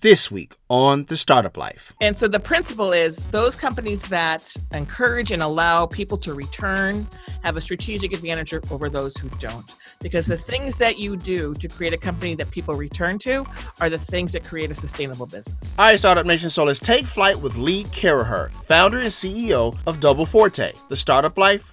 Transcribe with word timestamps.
this 0.00 0.30
week 0.30 0.54
on 0.68 1.04
The 1.04 1.16
Startup 1.16 1.56
Life. 1.56 1.92
And 2.00 2.18
so 2.18 2.28
the 2.28 2.40
principle 2.40 2.92
is 2.92 3.16
those 3.30 3.54
companies 3.54 4.02
that 4.04 4.54
encourage 4.72 5.30
and 5.30 5.42
allow 5.42 5.86
people 5.86 6.18
to 6.18 6.34
return 6.34 7.06
have 7.42 7.56
a 7.56 7.60
strategic 7.60 8.12
advantage 8.12 8.54
over 8.70 8.88
those 8.88 9.16
who 9.16 9.28
don't. 9.38 9.74
Because 10.00 10.26
the 10.26 10.36
things 10.36 10.76
that 10.76 10.98
you 10.98 11.16
do 11.16 11.54
to 11.54 11.68
create 11.68 11.92
a 11.92 11.98
company 11.98 12.34
that 12.34 12.50
people 12.50 12.74
return 12.74 13.18
to 13.20 13.44
are 13.80 13.90
the 13.90 13.98
things 13.98 14.32
that 14.32 14.44
create 14.44 14.70
a 14.70 14.74
sustainable 14.74 15.26
business. 15.26 15.74
All 15.78 15.86
right, 15.86 15.98
Startup 15.98 16.26
Nation, 16.26 16.50
so 16.50 16.64
let's 16.64 16.80
take 16.80 17.06
flight 17.06 17.38
with 17.40 17.56
Lee 17.56 17.84
Caraher, 17.84 18.50
founder 18.64 18.98
and 18.98 19.08
CEO 19.08 19.76
of 19.86 20.00
Double 20.00 20.26
Forte. 20.26 20.72
The 20.88 20.96
Startup 20.96 21.36
Life 21.36 21.72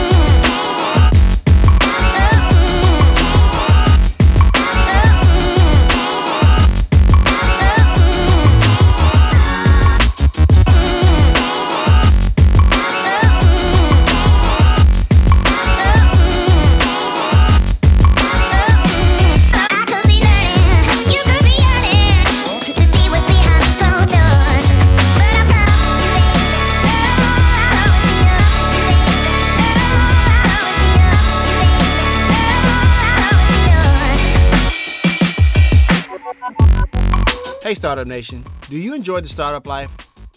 Hey, 37.71 37.75
Startup 37.75 38.05
Nation. 38.05 38.43
Do 38.69 38.75
you 38.75 38.93
enjoy 38.93 39.21
the 39.21 39.29
startup 39.29 39.65
life? 39.65 39.89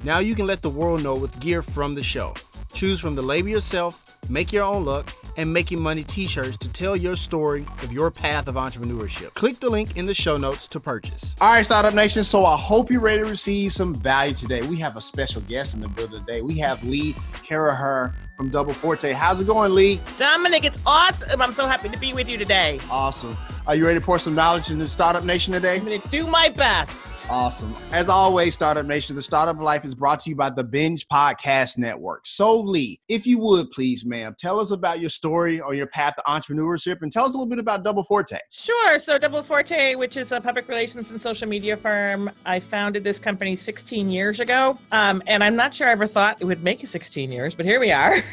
Now 0.04 0.20
you 0.20 0.36
can 0.36 0.46
let 0.46 0.62
the 0.62 0.70
world 0.70 1.02
know 1.02 1.16
with 1.16 1.40
gear 1.40 1.62
from 1.62 1.96
the 1.96 2.02
show. 2.04 2.32
Choose 2.74 3.00
from 3.00 3.16
the 3.16 3.22
label 3.22 3.48
yourself, 3.48 4.16
make 4.28 4.52
your 4.52 4.62
own 4.62 4.84
look, 4.84 5.08
and 5.36 5.52
making 5.52 5.82
money 5.82 6.04
t 6.04 6.28
shirts 6.28 6.56
to 6.58 6.68
tell 6.68 6.94
your 6.94 7.16
story 7.16 7.66
of 7.82 7.92
your 7.92 8.12
path 8.12 8.46
of 8.46 8.54
entrepreneurship. 8.54 9.34
Click 9.34 9.58
the 9.58 9.68
link 9.68 9.96
in 9.96 10.06
the 10.06 10.14
show 10.14 10.36
notes 10.36 10.68
to 10.68 10.78
purchase. 10.78 11.34
All 11.40 11.52
right, 11.52 11.64
Startup 11.64 11.92
Nation. 11.92 12.22
So 12.22 12.46
I 12.46 12.56
hope 12.56 12.88
you're 12.88 13.00
ready 13.00 13.24
to 13.24 13.28
receive 13.28 13.72
some 13.72 13.96
value 13.96 14.34
today. 14.34 14.62
We 14.62 14.76
have 14.76 14.96
a 14.96 15.00
special 15.00 15.40
guest 15.42 15.74
in 15.74 15.80
the 15.80 15.88
building 15.88 16.20
today. 16.20 16.40
We 16.40 16.58
have 16.58 16.84
Lee 16.84 17.14
Caraher 17.44 18.14
from 18.36 18.50
Double 18.50 18.72
Forte. 18.72 19.12
How's 19.12 19.40
it 19.40 19.46
going, 19.46 19.74
Lee? 19.74 20.00
Dominic, 20.18 20.64
it's 20.64 20.78
awesome. 20.84 21.40
I'm 21.40 21.54
so 21.54 21.66
happy 21.66 21.88
to 21.88 21.98
be 21.98 22.12
with 22.12 22.28
you 22.28 22.36
today. 22.36 22.80
Awesome. 22.90 23.36
Are 23.66 23.74
you 23.74 23.86
ready 23.86 23.98
to 23.98 24.04
pour 24.04 24.18
some 24.18 24.34
knowledge 24.34 24.70
into 24.70 24.86
Startup 24.86 25.24
Nation 25.24 25.54
today? 25.54 25.76
I'm 25.76 25.86
going 25.86 26.00
to 26.00 26.08
do 26.08 26.26
my 26.26 26.50
best. 26.50 27.30
Awesome. 27.30 27.74
As 27.90 28.10
always, 28.10 28.52
Startup 28.52 28.84
Nation, 28.84 29.16
the 29.16 29.22
Startup 29.22 29.58
Life 29.58 29.86
is 29.86 29.94
brought 29.94 30.20
to 30.20 30.30
you 30.30 30.36
by 30.36 30.50
the 30.50 30.62
Binge 30.62 31.08
Podcast 31.08 31.78
Network. 31.78 32.26
So, 32.26 32.60
Lee, 32.60 33.00
if 33.08 33.26
you 33.26 33.38
would 33.38 33.70
please, 33.70 34.04
ma'am, 34.04 34.34
tell 34.38 34.60
us 34.60 34.70
about 34.70 35.00
your 35.00 35.08
story 35.08 35.60
or 35.60 35.72
your 35.72 35.86
path 35.86 36.16
to 36.16 36.22
entrepreneurship 36.24 36.98
and 37.00 37.10
tell 37.10 37.24
us 37.24 37.30
a 37.30 37.38
little 37.38 37.46
bit 37.48 37.58
about 37.58 37.82
Double 37.82 38.04
Forte. 38.04 38.38
Sure. 38.50 38.98
So, 38.98 39.16
Double 39.16 39.42
Forte, 39.42 39.94
which 39.94 40.18
is 40.18 40.32
a 40.32 40.40
public 40.42 40.68
relations 40.68 41.10
and 41.10 41.18
social 41.18 41.48
media 41.48 41.74
firm, 41.78 42.30
I 42.44 42.60
founded 42.60 43.02
this 43.02 43.18
company 43.18 43.56
16 43.56 44.10
years 44.10 44.40
ago. 44.40 44.78
Um, 44.92 45.22
and 45.26 45.42
I'm 45.42 45.56
not 45.56 45.74
sure 45.74 45.88
I 45.88 45.92
ever 45.92 46.06
thought 46.06 46.36
it 46.40 46.44
would 46.44 46.62
make 46.62 46.84
it 46.84 46.88
16 46.88 47.32
years, 47.32 47.54
but 47.54 47.64
here 47.64 47.80
we 47.80 47.92
are. 47.92 48.16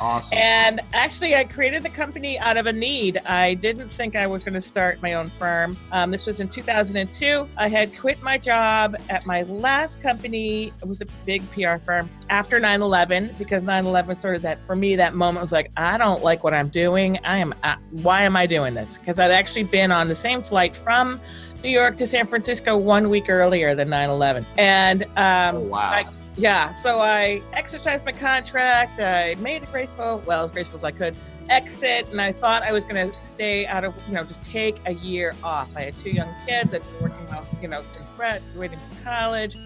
Awesome. 0.00 0.38
And 0.38 0.80
actually, 0.92 1.34
I 1.34 1.44
created 1.44 1.82
the 1.82 1.90
company 1.90 2.38
out 2.38 2.56
of 2.56 2.66
a 2.66 2.72
need. 2.72 3.18
I 3.18 3.54
didn't 3.54 3.88
think 3.88 4.16
I 4.16 4.26
was 4.26 4.42
going 4.42 4.54
to 4.54 4.60
start 4.60 5.02
my 5.02 5.14
own 5.14 5.28
firm. 5.28 5.76
Um, 5.92 6.10
this 6.10 6.26
was 6.26 6.40
in 6.40 6.48
2002. 6.48 7.48
I 7.56 7.68
had 7.68 7.96
quit 7.98 8.22
my 8.22 8.38
job 8.38 8.96
at 9.08 9.26
my 9.26 9.42
last 9.42 10.02
company. 10.02 10.72
It 10.80 10.88
was 10.88 11.00
a 11.00 11.06
big 11.26 11.48
PR 11.50 11.76
firm 11.76 12.08
after 12.30 12.58
9 12.58 12.82
11 12.82 13.34
because 13.38 13.62
9 13.62 13.86
11 13.86 14.16
sort 14.16 14.36
of 14.36 14.42
that, 14.42 14.58
for 14.66 14.76
me, 14.76 14.96
that 14.96 15.14
moment 15.14 15.42
was 15.42 15.52
like, 15.52 15.70
I 15.76 15.98
don't 15.98 16.22
like 16.22 16.44
what 16.44 16.54
I'm 16.54 16.68
doing. 16.68 17.18
I 17.24 17.38
am, 17.38 17.54
uh, 17.62 17.76
why 17.90 18.22
am 18.22 18.36
I 18.36 18.46
doing 18.46 18.74
this? 18.74 18.98
Because 18.98 19.18
I'd 19.18 19.30
actually 19.30 19.64
been 19.64 19.90
on 19.90 20.08
the 20.08 20.16
same 20.16 20.42
flight 20.42 20.76
from 20.76 21.20
New 21.62 21.70
York 21.70 21.96
to 21.98 22.06
San 22.06 22.26
Francisco 22.26 22.76
one 22.76 23.10
week 23.10 23.28
earlier 23.28 23.74
than 23.74 23.90
9 23.90 24.10
11. 24.10 24.46
And 24.56 25.04
um, 25.16 25.56
oh, 25.56 25.60
wow. 25.60 25.78
I, 25.78 26.06
yeah, 26.38 26.72
so 26.72 27.00
I 27.00 27.42
exercised 27.52 28.04
my 28.04 28.12
contract. 28.12 29.00
I 29.00 29.34
made 29.40 29.64
a 29.64 29.66
graceful, 29.66 30.22
well, 30.24 30.44
as 30.44 30.52
graceful 30.52 30.76
as 30.76 30.84
I 30.84 30.92
could, 30.92 31.16
exit, 31.50 32.08
and 32.10 32.20
I 32.20 32.30
thought 32.30 32.62
I 32.62 32.72
was 32.72 32.84
going 32.84 33.10
to 33.10 33.20
stay 33.20 33.66
out 33.66 33.84
of, 33.84 33.94
you 34.06 34.14
know, 34.14 34.22
just 34.22 34.42
take 34.42 34.76
a 34.86 34.94
year 34.94 35.34
off. 35.42 35.68
I 35.74 35.82
had 35.82 35.98
two 35.98 36.10
young 36.10 36.32
kids. 36.46 36.72
I've 36.74 36.84
been 36.84 37.02
working, 37.02 37.26
out, 37.30 37.46
you 37.60 37.66
know, 37.66 37.82
since 37.82 38.10
graduating 38.10 38.78
from 38.78 39.04
college, 39.04 39.56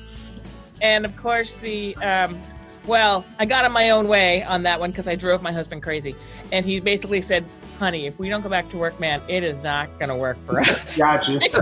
and 0.80 1.04
of 1.04 1.14
course 1.16 1.54
the, 1.56 1.94
um, 1.96 2.40
well, 2.86 3.24
I 3.38 3.44
got 3.44 3.64
in 3.64 3.72
my 3.72 3.90
own 3.90 4.08
way 4.08 4.42
on 4.42 4.62
that 4.62 4.80
one 4.80 4.90
because 4.90 5.06
I 5.06 5.14
drove 5.14 5.42
my 5.42 5.52
husband 5.52 5.82
crazy, 5.82 6.16
and 6.52 6.64
he 6.64 6.80
basically 6.80 7.20
said, 7.20 7.44
honey, 7.82 8.06
if 8.06 8.16
we 8.16 8.28
don't 8.28 8.42
go 8.42 8.48
back 8.48 8.70
to 8.70 8.78
work, 8.78 9.00
man, 9.00 9.20
it 9.26 9.42
is 9.42 9.60
not 9.60 9.88
going 9.98 10.08
to 10.08 10.14
work 10.14 10.38
for 10.46 10.60
us. 10.60 10.96
Gotcha. 10.96 11.40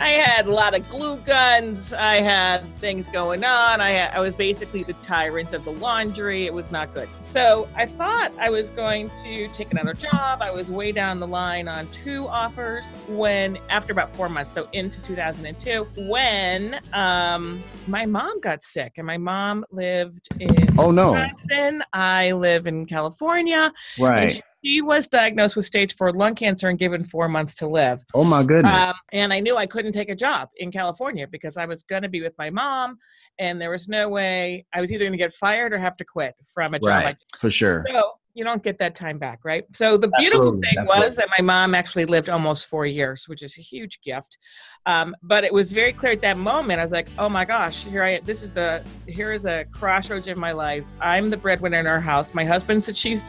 I 0.00 0.10
had 0.10 0.46
a 0.46 0.52
lot 0.52 0.78
of 0.78 0.88
glue 0.88 1.16
guns. 1.16 1.92
I 1.92 2.20
had 2.20 2.62
things 2.76 3.08
going 3.08 3.42
on. 3.42 3.80
I 3.80 3.90
had, 3.90 4.14
I 4.14 4.20
was 4.20 4.32
basically 4.32 4.84
the 4.84 4.92
tyrant 4.92 5.52
of 5.54 5.64
the 5.64 5.72
laundry. 5.72 6.46
It 6.46 6.54
was 6.54 6.70
not 6.70 6.94
good. 6.94 7.08
So 7.20 7.68
I 7.74 7.86
thought 7.86 8.30
I 8.38 8.48
was 8.48 8.70
going 8.70 9.10
to 9.24 9.48
take 9.48 9.72
another 9.72 9.92
job. 9.92 10.40
I 10.40 10.52
was 10.52 10.68
way 10.68 10.92
down 10.92 11.18
the 11.18 11.26
line 11.26 11.66
on 11.66 11.88
two 11.88 12.28
offers 12.28 12.84
when, 13.08 13.58
after 13.70 13.90
about 13.90 14.14
four 14.14 14.28
months, 14.28 14.54
so 14.54 14.68
into 14.72 15.02
2002, 15.02 15.84
when 16.08 16.78
um, 16.92 17.60
my 17.88 18.06
mom 18.06 18.40
got 18.40 18.62
sick, 18.62 18.92
and 18.98 19.06
my 19.06 19.18
mom 19.18 19.64
lived 19.72 20.28
in 20.38 20.78
oh 20.78 20.92
no, 20.92 21.10
Wisconsin. 21.10 21.82
I 21.92 22.30
live 22.30 22.68
in 22.68 22.86
California. 22.86 23.72
Right 23.98 24.40
she 24.62 24.80
was 24.80 25.06
diagnosed 25.06 25.56
with 25.56 25.66
stage 25.66 25.94
four 25.96 26.12
lung 26.12 26.34
cancer 26.34 26.68
and 26.68 26.78
given 26.78 27.04
four 27.04 27.28
months 27.28 27.54
to 27.56 27.66
live. 27.66 28.04
Oh 28.14 28.24
my 28.24 28.42
goodness. 28.42 28.72
Um, 28.72 28.94
and 29.12 29.32
I 29.32 29.40
knew 29.40 29.56
I 29.56 29.66
couldn't 29.66 29.92
take 29.92 30.08
a 30.08 30.16
job 30.16 30.48
in 30.56 30.72
California 30.72 31.26
because 31.26 31.56
I 31.56 31.66
was 31.66 31.82
going 31.82 32.02
to 32.02 32.08
be 32.08 32.22
with 32.22 32.34
my 32.38 32.50
mom 32.50 32.98
and 33.38 33.60
there 33.60 33.70
was 33.70 33.88
no 33.88 34.08
way 34.08 34.66
I 34.74 34.80
was 34.80 34.90
either 34.90 35.04
going 35.04 35.12
to 35.12 35.18
get 35.18 35.34
fired 35.34 35.72
or 35.72 35.78
have 35.78 35.96
to 35.98 36.04
quit 36.04 36.34
from 36.52 36.74
a 36.74 36.78
job. 36.78 36.86
Right, 36.86 37.16
for 37.38 37.50
sure. 37.50 37.84
So 37.88 38.12
you 38.34 38.44
don't 38.44 38.62
get 38.62 38.78
that 38.78 38.94
time 38.94 39.18
back, 39.18 39.40
right? 39.44 39.64
So 39.74 39.96
the 39.96 40.08
beautiful 40.16 40.40
absolutely, 40.40 40.68
thing 40.68 40.78
absolutely. 40.78 41.06
was 41.06 41.16
that 41.16 41.28
my 41.38 41.42
mom 41.42 41.74
actually 41.74 42.04
lived 42.04 42.28
almost 42.28 42.66
four 42.66 42.86
years, 42.86 43.24
which 43.26 43.42
is 43.42 43.58
a 43.58 43.60
huge 43.60 44.00
gift. 44.00 44.38
Um, 44.86 45.16
but 45.22 45.44
it 45.44 45.52
was 45.52 45.72
very 45.72 45.92
clear 45.92 46.12
at 46.12 46.20
that 46.22 46.38
moment. 46.38 46.78
I 46.78 46.84
was 46.84 46.92
like, 46.92 47.08
oh 47.18 47.28
my 47.28 47.44
gosh, 47.44 47.84
here 47.84 48.04
I 48.04 48.10
am. 48.10 48.24
This 48.24 48.42
is 48.42 48.52
the 48.52 48.82
here 49.06 49.32
is 49.32 49.44
a 49.44 49.64
crossroads 49.72 50.28
in 50.28 50.38
my 50.38 50.52
life. 50.52 50.84
I'm 51.00 51.30
the 51.30 51.36
breadwinner 51.36 51.80
in 51.80 51.86
our 51.86 52.00
house. 52.00 52.32
My 52.32 52.44
husband's 52.44 52.86
the 52.86 52.92
chief 52.92 53.22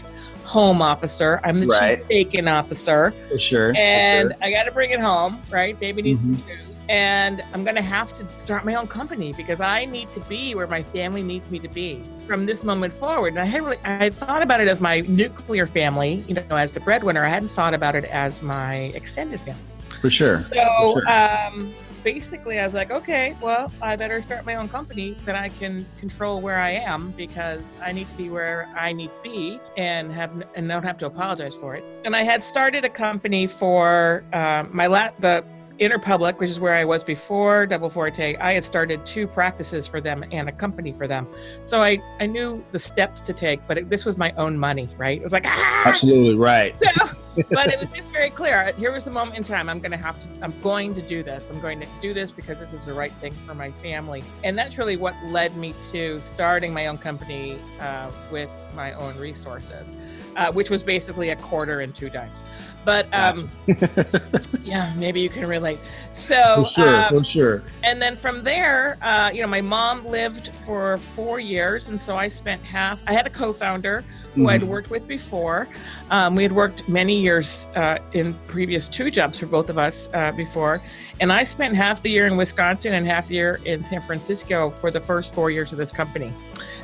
home 0.49 0.81
officer. 0.81 1.39
I'm 1.43 1.59
the 1.59 1.67
right. 1.67 1.99
chief 1.99 2.07
bacon 2.07 2.47
officer. 2.47 3.13
For 3.29 3.37
sure. 3.37 3.73
And 3.77 4.29
for 4.29 4.33
sure. 4.33 4.43
I 4.43 4.51
got 4.51 4.63
to 4.63 4.71
bring 4.71 4.89
it 4.89 4.99
home, 4.99 5.39
right? 5.51 5.79
Baby 5.79 6.01
needs 6.01 6.25
mm-hmm. 6.25 6.35
some 6.35 6.47
shoes. 6.47 6.65
And 6.89 7.43
I'm 7.53 7.63
going 7.63 7.75
to 7.75 7.83
have 7.83 8.17
to 8.17 8.41
start 8.41 8.65
my 8.65 8.73
own 8.73 8.87
company 8.87 9.31
because 9.33 9.61
I 9.61 9.85
need 9.85 10.11
to 10.13 10.19
be 10.21 10.55
where 10.55 10.65
my 10.65 10.81
family 10.81 11.21
needs 11.21 11.47
me 11.51 11.59
to 11.59 11.67
be 11.67 12.03
from 12.25 12.47
this 12.47 12.63
moment 12.63 12.95
forward. 12.95 13.33
And 13.33 13.39
I 13.39 13.45
had 13.45 13.61
really, 13.61 13.77
I 13.83 14.05
had 14.05 14.13
thought 14.15 14.41
about 14.41 14.59
it 14.59 14.67
as 14.67 14.81
my 14.81 15.01
nuclear 15.01 15.67
family, 15.67 16.25
you 16.27 16.33
know, 16.33 16.55
as 16.55 16.71
the 16.71 16.79
breadwinner. 16.79 17.23
I 17.23 17.29
hadn't 17.29 17.49
thought 17.49 17.75
about 17.75 17.93
it 17.95 18.05
as 18.05 18.41
my 18.41 18.91
extended 18.95 19.39
family. 19.41 19.61
For 20.01 20.09
sure. 20.09 20.41
So, 20.41 20.93
for 20.93 21.01
sure. 21.01 21.09
Um, 21.11 21.75
basically 22.03 22.59
I 22.59 22.65
was 22.65 22.73
like, 22.73 22.91
okay, 22.91 23.35
well, 23.41 23.71
I 23.81 23.95
better 23.95 24.21
start 24.21 24.45
my 24.45 24.55
own 24.55 24.69
company 24.69 25.15
that 25.25 25.35
I 25.35 25.49
can 25.49 25.85
control 25.99 26.41
where 26.41 26.59
I 26.59 26.71
am 26.71 27.11
because 27.11 27.75
I 27.81 27.91
need 27.91 28.09
to 28.11 28.17
be 28.17 28.29
where 28.29 28.67
I 28.75 28.93
need 28.93 29.13
to 29.13 29.21
be 29.21 29.59
and 29.77 30.11
have 30.11 30.31
and 30.55 30.67
don't 30.67 30.83
have 30.83 30.97
to 30.99 31.05
apologize 31.05 31.55
for 31.55 31.75
it. 31.75 31.83
And 32.05 32.15
I 32.15 32.23
had 32.23 32.43
started 32.43 32.85
a 32.85 32.89
company 32.89 33.47
for 33.47 34.23
uh, 34.33 34.65
my 34.71 34.87
la- 34.87 35.11
the 35.19 35.43
Interpublic, 35.79 36.39
which 36.39 36.49
is 36.49 36.59
where 36.59 36.75
I 36.75 36.83
was 36.83 37.03
before 37.03 37.65
Double 37.65 37.89
Forte, 37.89 38.35
I 38.35 38.53
had 38.53 38.65
started 38.65 39.05
two 39.05 39.27
practices 39.27 39.87
for 39.87 40.01
them 40.01 40.25
and 40.31 40.49
a 40.49 40.51
company 40.51 40.91
for 40.91 41.07
them. 41.07 41.25
So 41.63 41.81
I, 41.81 41.99
I 42.19 42.25
knew 42.25 42.63
the 42.71 42.79
steps 42.79 43.21
to 43.21 43.33
take, 43.33 43.65
but 43.67 43.77
it, 43.77 43.89
this 43.89 44.03
was 44.03 44.17
my 44.17 44.31
own 44.33 44.57
money, 44.57 44.89
right? 44.97 45.17
It 45.17 45.23
was 45.23 45.31
like, 45.31 45.45
ah! 45.45 45.83
Absolutely, 45.85 46.35
right. 46.35 46.75
So, 46.83 47.09
but 47.51 47.71
it 47.71 47.79
was 47.79 47.89
just 47.91 48.11
very 48.11 48.29
clear. 48.29 48.73
Here 48.77 48.91
was 48.91 49.05
the 49.05 49.11
moment 49.11 49.37
in 49.37 49.43
time. 49.45 49.69
I'm 49.69 49.79
going 49.79 49.91
to 49.91 49.97
have 49.97 50.19
to, 50.19 50.27
I'm 50.41 50.53
going 50.61 50.93
to 50.95 51.01
do 51.01 51.23
this. 51.23 51.49
I'm 51.49 51.61
going 51.61 51.79
to 51.79 51.87
do 52.01 52.13
this 52.13 52.31
because 52.31 52.59
this 52.59 52.73
is 52.73 52.83
the 52.83 52.93
right 52.93 53.13
thing 53.13 53.33
for 53.45 53.53
my 53.53 53.71
family. 53.71 54.23
And 54.43 54.57
that's 54.57 54.77
really 54.77 54.97
what 54.97 55.15
led 55.25 55.55
me 55.55 55.73
to 55.93 56.19
starting 56.19 56.73
my 56.73 56.87
own 56.87 56.97
company 56.97 57.57
uh, 57.79 58.11
with 58.31 58.51
my 58.75 58.91
own 58.93 59.17
resources, 59.17 59.93
uh, 60.35 60.51
which 60.51 60.69
was 60.69 60.83
basically 60.83 61.29
a 61.29 61.37
quarter 61.37 61.79
and 61.79 61.95
two 61.95 62.09
dimes. 62.09 62.43
But 62.85 63.07
um, 63.13 63.49
yeah, 64.63 64.93
maybe 64.97 65.19
you 65.21 65.29
can 65.29 65.45
relate. 65.47 65.79
So 66.15 66.63
for 66.65 66.71
sure, 66.73 66.95
um, 67.03 67.09
for 67.09 67.23
sure. 67.23 67.63
and 67.83 68.01
then 68.01 68.15
from 68.15 68.43
there, 68.43 68.97
uh, 69.01 69.31
you 69.33 69.41
know, 69.41 69.47
my 69.47 69.61
mom 69.61 70.05
lived 70.05 70.49
for 70.65 70.97
four 71.15 71.39
years, 71.39 71.89
and 71.89 71.99
so 71.99 72.15
I 72.15 72.27
spent 72.27 72.63
half. 72.63 72.99
I 73.07 73.13
had 73.13 73.27
a 73.27 73.29
co-founder 73.29 74.03
who 74.35 74.47
I'd 74.47 74.61
Mhm. 74.61 74.67
worked 74.67 74.89
with 74.91 75.07
before. 75.07 75.67
Um, 76.11 76.35
we 76.35 76.43
had 76.43 76.51
worked 76.51 76.87
many 76.87 77.19
years 77.19 77.65
uh, 77.75 77.97
in 78.13 78.33
previous 78.47 78.87
two 78.87 79.09
jobs 79.11 79.39
for 79.39 79.47
both 79.47 79.69
of 79.69 79.77
us 79.77 80.07
uh, 80.13 80.31
before, 80.33 80.81
and 81.19 81.31
I 81.31 81.43
spent 81.43 81.75
half 81.75 82.01
the 82.01 82.09
year 82.11 82.27
in 82.27 82.37
Wisconsin 82.37 82.93
and 82.93 83.05
half 83.07 83.27
the 83.27 83.35
year 83.35 83.59
in 83.65 83.83
San 83.83 84.01
Francisco 84.01 84.69
for 84.69 84.91
the 84.91 85.01
first 85.01 85.33
four 85.33 85.51
years 85.51 85.71
of 85.71 85.77
this 85.77 85.91
company. 85.91 86.31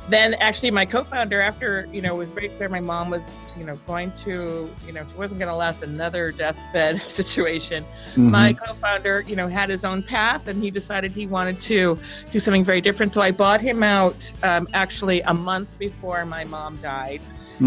Then, 0.07 0.35
actually, 0.35 0.71
my 0.71 0.85
co-founder, 0.85 1.41
after 1.41 1.87
you 1.91 2.01
know, 2.01 2.13
it 2.15 2.17
was 2.17 2.31
very 2.31 2.49
clear 2.49 2.69
my 2.69 2.79
mom 2.79 3.09
was, 3.09 3.39
you 3.55 3.63
know, 3.65 3.75
going 3.87 4.11
to, 4.23 4.75
you 4.85 4.93
know, 4.93 5.03
she 5.05 5.15
wasn't 5.15 5.39
going 5.39 5.49
to 5.49 5.55
last 5.55 5.81
another 5.83 6.31
deathbed 6.31 7.01
situation. 7.07 7.87
My 8.25 8.53
Mhm. 8.53 8.59
co-founder 8.65 9.21
you 9.27 9.35
know 9.35 9.47
had 9.47 9.69
his 9.69 9.83
own 9.83 10.03
path 10.03 10.47
and 10.47 10.61
he 10.61 10.71
decided 10.71 11.11
he 11.13 11.27
wanted 11.27 11.59
to 11.61 11.99
do 12.31 12.39
something 12.39 12.63
very 12.65 12.81
different. 12.81 13.13
So 13.13 13.21
i 13.21 13.31
bought 13.31 13.61
him 13.61 13.83
out 13.83 14.31
um, 14.43 14.67
actually 14.73 15.21
a 15.21 15.33
month 15.33 15.77
before 15.79 16.25
my 16.25 16.43
mom 16.45 16.77
died. 16.77 17.21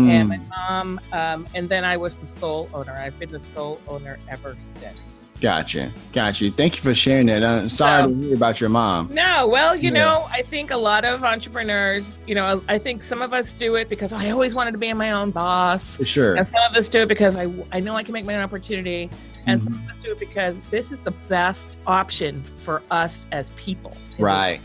And 0.06 0.28
my 0.28 0.38
Mm, 0.38 0.50
mom 0.68 1.00
um, 1.12 1.48
and 1.54 1.68
then 1.68 1.84
i 1.84 1.96
was 1.96 2.16
the 2.16 2.26
sole 2.26 2.70
owner. 2.72 2.92
I've 2.92 3.18
been 3.18 3.30
the 3.30 3.40
sole 3.40 3.82
owner 3.88 4.20
ever 4.28 4.56
since 4.58 5.27
Gotcha, 5.40 5.92
gotcha. 6.12 6.50
Thank 6.50 6.76
you 6.76 6.82
for 6.82 6.94
sharing 6.94 7.26
that. 7.26 7.42
Uh, 7.44 7.68
sorry 7.68 8.02
So- 8.02 8.08
to 8.10 8.14
hear 8.26 8.34
about 8.34 8.60
your 8.60 8.70
mom. 8.70 9.10
no 9.14 9.46
well 9.46 9.76
you 9.76 9.84
Yeah. 9.92 10.04
know 10.04 10.28
i 10.32 10.42
think 10.42 10.70
a 10.72 10.76
lot 10.76 11.04
of 11.04 11.22
entrepreneurs 11.22 12.16
you 12.26 12.34
know 12.34 12.62
i 12.68 12.76
think 12.78 13.02
some 13.04 13.22
of 13.22 13.32
us 13.32 13.52
do 13.52 13.76
it 13.76 13.88
because 13.88 14.12
i 14.12 14.30
always 14.30 14.54
wanted 14.54 14.72
to 14.72 14.78
be 14.78 14.92
my 14.92 15.12
own 15.12 15.30
boss 15.30 15.96
For 15.96 16.04
sure. 16.04 16.34
and 16.36 16.46
some 16.48 16.62
of 16.68 16.74
us 16.76 16.88
do 16.88 17.02
it 17.02 17.06
because 17.08 17.36
I, 17.36 17.52
I 17.72 17.78
know 17.80 17.94
I 17.94 18.02
can 18.02 18.12
make 18.12 18.24
my 18.24 18.34
own 18.34 18.42
opportunity. 18.42 19.10
And 19.46 19.62
some 19.64 19.74
Mm-hmm. 19.74 19.88
of 19.88 19.96
us 19.96 19.98
do 20.02 20.12
it 20.12 20.18
because 20.18 20.60
this 20.70 20.90
is 20.92 21.00
the 21.00 21.12
best 21.28 21.78
option 21.86 22.42
for 22.64 22.82
us 22.90 23.26
as 23.32 23.48
people. 23.50 23.96
Right. 24.18 24.60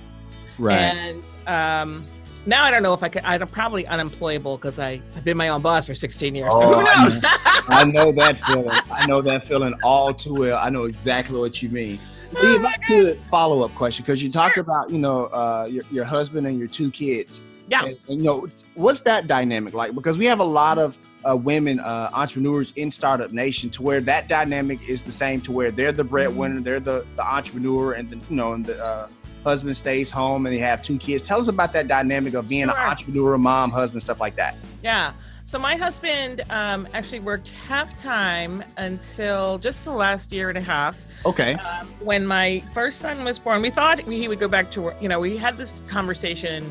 Right. 0.58 0.78
And 0.80 1.24
um, 1.48 2.06
now 2.46 2.64
I 2.64 2.72
don't 2.72 2.84
know 2.84 2.94
if 2.94 3.04
I 3.04 3.10
could, 3.10 3.24
I'm 3.24 3.48
probably 3.48 3.88
unemployable 3.88 4.58
because 4.58 4.80
I've 4.80 5.02
been 5.24 5.38
my 5.38 5.50
own 5.50 5.62
boss 5.62 5.88
for 5.88 5.96
16 5.96 6.36
years. 6.36 6.48
so 6.48 6.64
Oh, 6.64 6.80
who 6.80 6.88
I 6.88 7.04
knows? 7.04 7.22
I 7.68 7.84
know 7.86 8.12
that 8.12 8.40
feeling. 8.40 8.78
I 8.92 9.06
know 9.06 9.22
that 9.22 9.46
feeling 9.46 9.74
all 9.84 10.14
too 10.14 10.34
well. 10.34 10.60
I 10.60 10.70
know 10.70 10.86
exactly 10.86 11.40
what 11.40 11.62
you 11.62 11.70
mean. 11.70 12.00
Oh 12.36 12.56
if 12.56 12.66
I 12.66 12.74
could 12.78 13.20
follow 13.30 13.62
up 13.62 13.74
question, 13.76 14.04
because 14.04 14.24
you 14.24 14.32
talked 14.32 14.58
about 14.58 14.90
you 14.90 14.98
know 14.98 15.26
uh, 15.26 15.68
your 15.70 15.84
your 15.92 16.06
husband 16.06 16.48
and 16.48 16.58
your 16.58 16.68
two 16.68 16.92
kids. 16.92 17.42
Yeah. 17.70 17.86
And, 17.86 17.98
and, 18.10 18.18
you 18.18 18.24
know 18.24 18.48
what's 18.74 19.02
that 19.02 19.28
dynamic 19.28 19.74
like? 19.74 19.96
Because 19.96 20.18
we 20.18 20.26
have 20.26 20.40
a 20.40 20.46
lot 20.46 20.78
of 20.78 20.98
uh, 21.24 21.36
women 21.36 21.80
uh, 21.80 22.10
entrepreneurs 22.14 22.74
in 22.76 22.92
Startup 22.92 23.32
Nation, 23.32 23.70
to 23.72 23.82
where 23.84 24.02
that 24.02 24.28
dynamic 24.28 24.90
is 24.90 25.04
the 25.04 25.12
same, 25.12 25.42
to 25.42 25.52
where 25.52 25.72
they're 25.72 25.92
the 25.92 26.04
breadwinner, 26.04 26.60
they're 26.60 26.80
the, 26.80 27.06
the 27.16 27.24
entrepreneur, 27.24 27.94
and 27.94 28.10
the 28.10 28.16
you 28.30 28.36
know 28.36 28.54
and 28.54 28.66
the 28.66 28.84
uh, 28.84 29.08
husband 29.44 29.76
stays 29.78 30.10
home 30.10 30.46
and 30.46 30.54
they 30.56 30.60
have 30.60 30.82
two 30.82 30.98
kids. 30.98 31.24
Tell 31.24 31.40
us 31.40 31.48
about 31.48 31.74
that 31.74 31.88
dynamic 31.88 32.34
of 32.34 32.48
being 32.48 32.68
Sure. 32.68 32.78
an 32.78 32.90
entrepreneur, 32.90 33.38
mom, 33.38 33.72
husband, 33.72 34.02
stuff 34.02 34.20
like 34.20 34.36
that. 34.36 34.56
Yeah. 34.82 35.14
So 35.46 35.60
my 35.60 35.76
husband 35.76 36.42
um, 36.50 36.88
actually 36.94 37.20
worked 37.20 37.50
half 37.50 38.02
time 38.02 38.64
until 38.78 39.60
just 39.60 39.86
the 39.86 39.92
last 39.92 40.32
year 40.32 40.50
and 40.50 40.58
a 40.58 40.62
half. 40.62 40.98
Okay. 41.26 41.54
Um, 41.54 41.86
when 42.00 42.26
my 42.26 42.64
first 42.74 43.00
son 43.00 43.24
was 43.24 43.38
born, 43.38 43.62
we 43.62 43.70
thought 43.70 44.00
he 44.00 44.28
would 44.28 44.40
go 44.40 44.48
back 44.48 44.72
to 44.72 44.82
work. 44.82 45.02
You 45.02 45.10
know, 45.10 45.20
we 45.20 45.38
had 45.38 45.58
this 45.58 45.80
conversation 45.88 46.64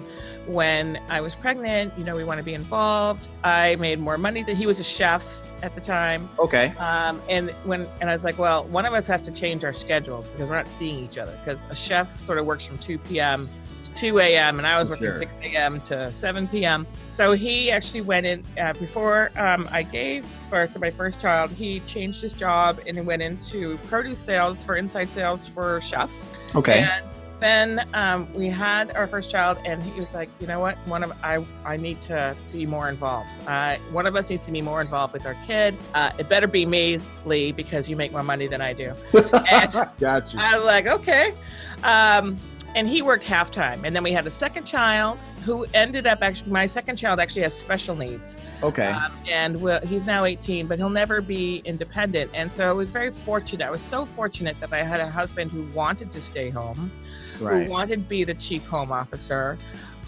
when 0.46 1.00
I 1.08 1.20
was 1.20 1.34
pregnant. 1.36 1.96
You 1.96 2.02
know, 2.04 2.16
we 2.16 2.24
want 2.24 2.38
to 2.38 2.44
be 2.44 2.54
involved. 2.54 3.28
I 3.44 3.76
made 3.76 4.00
more 4.00 4.18
money 4.18 4.42
than 4.42 4.56
he 4.56 4.66
was 4.66 4.80
a 4.80 4.84
chef 4.84 5.24
at 5.62 5.74
the 5.74 5.80
time. 5.80 6.28
Okay. 6.38 6.68
Um, 6.78 7.22
and 7.28 7.50
when 7.64 7.86
and 8.00 8.10
I 8.10 8.12
was 8.12 8.24
like, 8.24 8.38
well, 8.38 8.64
one 8.64 8.84
of 8.84 8.92
us 8.92 9.06
has 9.06 9.20
to 9.22 9.32
change 9.32 9.64
our 9.64 9.72
schedules 9.72 10.26
because 10.28 10.48
we're 10.48 10.56
not 10.56 10.68
seeing 10.68 11.04
each 11.04 11.18
other. 11.18 11.36
Because 11.44 11.64
a 11.70 11.74
chef 11.74 12.14
sort 12.18 12.38
of 12.38 12.46
works 12.46 12.66
from 12.66 12.78
2 12.78 12.98
p.m. 12.98 13.48
to 13.86 13.92
2 13.92 14.18
a.m. 14.18 14.58
and 14.58 14.66
I 14.66 14.78
was 14.78 14.88
working 14.88 15.06
Sure. 15.06 15.16
6 15.16 15.38
a.m. 15.42 15.80
to 15.82 16.10
7 16.10 16.48
p.m. 16.48 16.86
So 17.08 17.32
he 17.32 17.70
actually 17.70 18.00
went 18.00 18.26
in 18.26 18.42
uh, 18.60 18.72
before 18.74 19.30
um, 19.36 19.68
I 19.70 19.82
gave 19.82 20.26
birth 20.50 20.72
to 20.74 20.78
my 20.78 20.90
first 20.90 21.20
child. 21.20 21.50
He 21.50 21.80
changed 21.80 22.20
his 22.20 22.32
job 22.32 22.80
and 22.86 22.96
he 22.96 23.02
went 23.02 23.22
into 23.22 23.78
produce 23.78 24.18
sales 24.18 24.64
for 24.64 24.76
inside 24.76 25.08
sales 25.10 25.46
for 25.46 25.80
chefs. 25.80 26.26
Okay. 26.54 26.80
And 26.80 27.04
then 27.42 27.88
um, 27.94 28.32
we 28.34 28.48
had 28.48 28.94
our 28.96 29.06
first 29.06 29.30
child, 29.30 29.58
and 29.64 29.82
he 29.82 30.00
was 30.00 30.14
like, 30.14 30.28
"You 30.40 30.46
know 30.46 30.60
what? 30.60 30.76
One 30.86 31.02
of 31.02 31.12
I 31.22 31.44
I 31.64 31.76
need 31.76 32.00
to 32.02 32.36
be 32.52 32.66
more 32.66 32.88
involved. 32.88 33.30
Uh, 33.46 33.76
one 33.90 34.06
of 34.06 34.16
us 34.16 34.30
needs 34.30 34.46
to 34.46 34.52
be 34.52 34.62
more 34.62 34.80
involved 34.80 35.12
with 35.12 35.26
our 35.26 35.36
kid. 35.46 35.76
Uh, 35.94 36.10
it 36.18 36.28
better 36.28 36.46
be 36.46 36.66
me, 36.66 37.00
Lee, 37.24 37.52
because 37.52 37.88
you 37.88 37.96
make 37.96 38.12
more 38.12 38.22
money 38.22 38.46
than 38.46 38.60
I 38.60 38.72
do." 38.72 38.94
And 39.14 39.72
Got. 39.98 40.34
I 40.36 40.56
was 40.56 40.64
like, 40.64 40.86
"Okay." 40.86 41.34
Um, 41.82 42.36
and 42.74 42.88
he 42.88 43.02
worked 43.02 43.24
half 43.24 43.50
time, 43.50 43.84
and 43.84 43.94
then 43.94 44.02
we 44.02 44.12
had 44.12 44.26
a 44.26 44.30
second 44.30 44.64
child 44.64 45.18
who 45.42 45.66
ended 45.74 46.06
up 46.06 46.22
actually. 46.22 46.50
My 46.50 46.66
second 46.66 46.96
child 46.96 47.20
actually 47.20 47.42
has 47.42 47.54
special 47.54 47.94
needs. 47.94 48.36
Okay. 48.62 48.86
Um, 48.86 49.12
and 49.28 49.60
well, 49.60 49.80
he's 49.82 50.04
now 50.04 50.24
18, 50.24 50.66
but 50.66 50.78
he'll 50.78 50.90
never 50.90 51.20
be 51.20 51.62
independent. 51.64 52.30
And 52.34 52.50
so 52.50 52.68
I 52.68 52.72
was 52.72 52.90
very 52.90 53.10
fortunate. 53.10 53.66
I 53.66 53.70
was 53.70 53.82
so 53.82 54.06
fortunate 54.06 54.58
that 54.60 54.72
I 54.72 54.82
had 54.82 55.00
a 55.00 55.10
husband 55.10 55.50
who 55.50 55.62
wanted 55.74 56.12
to 56.12 56.20
stay 56.20 56.50
home, 56.50 56.90
right. 57.40 57.66
who 57.66 57.70
wanted 57.70 57.96
to 57.96 58.08
be 58.08 58.24
the 58.24 58.34
chief 58.34 58.66
home 58.66 58.92
officer, 58.92 59.58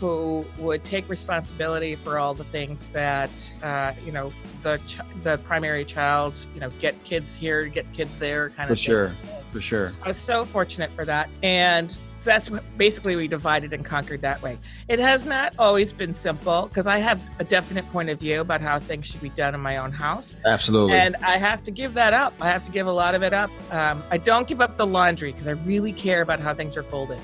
who 0.01 0.45
would 0.59 0.85
take 0.85 1.09
responsibility 1.09 1.95
for 1.95 2.19
all 2.19 2.35
the 2.35 2.45
things 2.45 2.89
that, 2.89 3.53
uh, 3.63 3.93
you 4.05 4.13
know, 4.13 4.33
the 4.63 4.79
ch- 4.87 4.99
the 5.23 5.39
primary 5.39 5.85
child, 5.85 6.45
you 6.55 6.61
know, 6.61 6.71
get 6.81 7.03
kids 7.05 7.37
here, 7.37 7.67
get 7.67 7.91
kids 7.93 8.17
there, 8.17 8.51
kind 8.51 8.67
For 8.67 8.73
of 8.73 8.79
sure. 8.79 9.13
For 9.47 9.61
sure. 9.61 9.93
I 10.05 10.09
was 10.09 10.17
so 10.17 10.45
fortunate 10.45 10.91
for 10.91 11.05
that. 11.05 11.29
And 11.43 11.97
that's 12.25 12.49
basically 12.76 13.17
we 13.17 13.29
divided 13.29 13.73
and 13.73 13.85
conquered 13.85 14.21
that 14.23 14.43
way. 14.43 14.59
It 14.88 14.99
has 14.99 15.25
not 15.25 15.55
always 15.59 15.93
been 15.93 16.15
simple 16.15 16.67
because 16.67 16.87
I 16.87 16.99
have 16.99 17.23
a 17.38 17.44
definite 17.44 17.85
point 17.91 18.11
of 18.11 18.19
view 18.19 18.41
about 18.41 18.61
how 18.61 18.79
things 18.79 19.06
should 19.06 19.21
be 19.21 19.29
done 19.31 19.55
in 19.55 19.61
my 19.61 19.76
own 19.76 19.93
house. 19.93 20.37
Absolutely. 20.44 20.97
And 20.97 21.17
I 21.17 21.38
have 21.38 21.62
to 21.65 21.71
give 21.71 21.94
that 21.94 22.12
up. 22.12 22.35
I 22.41 22.49
have 22.49 22.65
to 22.65 22.71
give 22.71 22.87
a 22.87 22.93
lot 22.93 23.15
of 23.15 23.23
it 23.23 23.32
up. 23.32 23.50
Um, 23.71 24.03
I 24.11 24.19
don't 24.19 24.49
give 24.49 24.61
up 24.61 24.76
the 24.76 24.87
laundry 24.87 25.32
because 25.32 25.49
I 25.49 25.53
really 25.53 25.93
care 25.93 26.23
about 26.23 26.41
how 26.41 26.55
things 26.55 26.76
are 26.76 26.82
folded. 26.82 27.21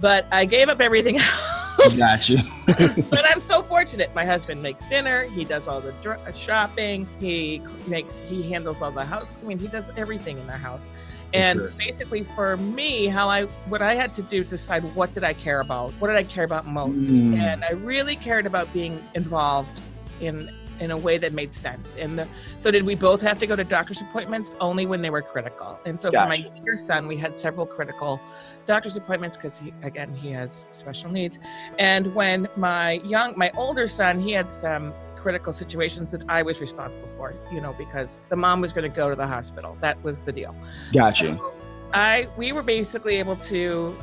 But 0.00 0.26
I 0.30 0.44
gave 0.44 0.68
up 0.68 0.80
everything 0.80 1.18
else. 1.78 1.98
Got 1.98 2.28
you. 2.28 2.38
but 3.10 3.24
I'm 3.30 3.40
so 3.40 3.62
fortunate. 3.62 4.12
My 4.14 4.24
husband 4.24 4.62
makes 4.62 4.82
dinner. 4.88 5.22
He 5.24 5.44
does 5.44 5.68
all 5.68 5.80
the 5.80 5.92
dr- 6.02 6.20
uh, 6.26 6.32
shopping. 6.32 7.06
He 7.20 7.62
makes. 7.86 8.16
He 8.26 8.42
handles 8.50 8.82
all 8.82 8.90
the 8.90 9.04
house 9.04 9.30
cleaning. 9.40 9.58
He 9.58 9.68
does 9.68 9.90
everything 9.96 10.38
in 10.38 10.46
the 10.46 10.56
house. 10.56 10.90
And 11.34 11.58
sure. 11.58 11.68
basically, 11.78 12.24
for 12.24 12.56
me, 12.56 13.06
how 13.06 13.28
I 13.28 13.44
what 13.68 13.80
I 13.82 13.94
had 13.94 14.12
to 14.14 14.22
do 14.22 14.42
decide 14.42 14.82
what 14.94 15.12
did 15.14 15.22
I 15.24 15.34
care 15.34 15.60
about, 15.60 15.92
what 16.00 16.08
did 16.08 16.16
I 16.16 16.24
care 16.24 16.44
about 16.44 16.66
most, 16.66 17.12
Mm. 17.12 17.38
and 17.38 17.64
I 17.64 17.72
really 17.72 18.16
cared 18.16 18.46
about 18.46 18.72
being 18.72 19.00
involved 19.14 19.78
in 20.20 20.50
in 20.80 20.90
a 20.90 20.96
way 20.96 21.18
that 21.18 21.32
made 21.32 21.54
sense. 21.54 21.96
And 21.96 22.18
the, 22.18 22.28
so, 22.58 22.70
did 22.70 22.84
we 22.84 22.94
both 22.94 23.20
have 23.22 23.38
to 23.40 23.46
go 23.46 23.56
to 23.56 23.64
doctor's 23.64 24.00
appointments 24.00 24.50
only 24.60 24.86
when 24.86 25.02
they 25.02 25.10
were 25.10 25.22
critical? 25.22 25.78
And 25.84 26.00
so, 26.00 26.10
for 26.10 26.26
my 26.26 26.36
younger 26.36 26.76
son, 26.76 27.06
we 27.06 27.16
had 27.16 27.36
several 27.36 27.66
critical 27.66 28.20
doctor's 28.66 28.96
appointments 28.96 29.36
because 29.36 29.58
he 29.58 29.72
again 29.82 30.14
he 30.14 30.30
has 30.30 30.66
special 30.70 31.10
needs. 31.10 31.38
And 31.78 32.14
when 32.14 32.48
my 32.56 32.92
young, 33.04 33.36
my 33.36 33.50
older 33.56 33.88
son, 33.88 34.20
he 34.20 34.32
had 34.32 34.50
some 34.50 34.92
critical 35.16 35.52
situations 35.52 36.12
that 36.12 36.22
I 36.28 36.42
was 36.42 36.60
responsible 36.60 37.08
for, 37.16 37.34
you 37.52 37.60
know, 37.60 37.72
because 37.72 38.20
the 38.28 38.36
mom 38.36 38.60
was 38.60 38.72
going 38.72 38.88
to 38.88 38.96
go 38.96 39.10
to 39.10 39.16
the 39.16 39.26
hospital. 39.26 39.76
That 39.80 40.02
was 40.04 40.22
the 40.22 40.32
deal. 40.32 40.54
Gotcha. 40.92 41.36
So 41.36 41.52
I 41.92 42.28
we 42.36 42.52
were 42.52 42.62
basically 42.62 43.16
able 43.16 43.36
to 43.36 43.96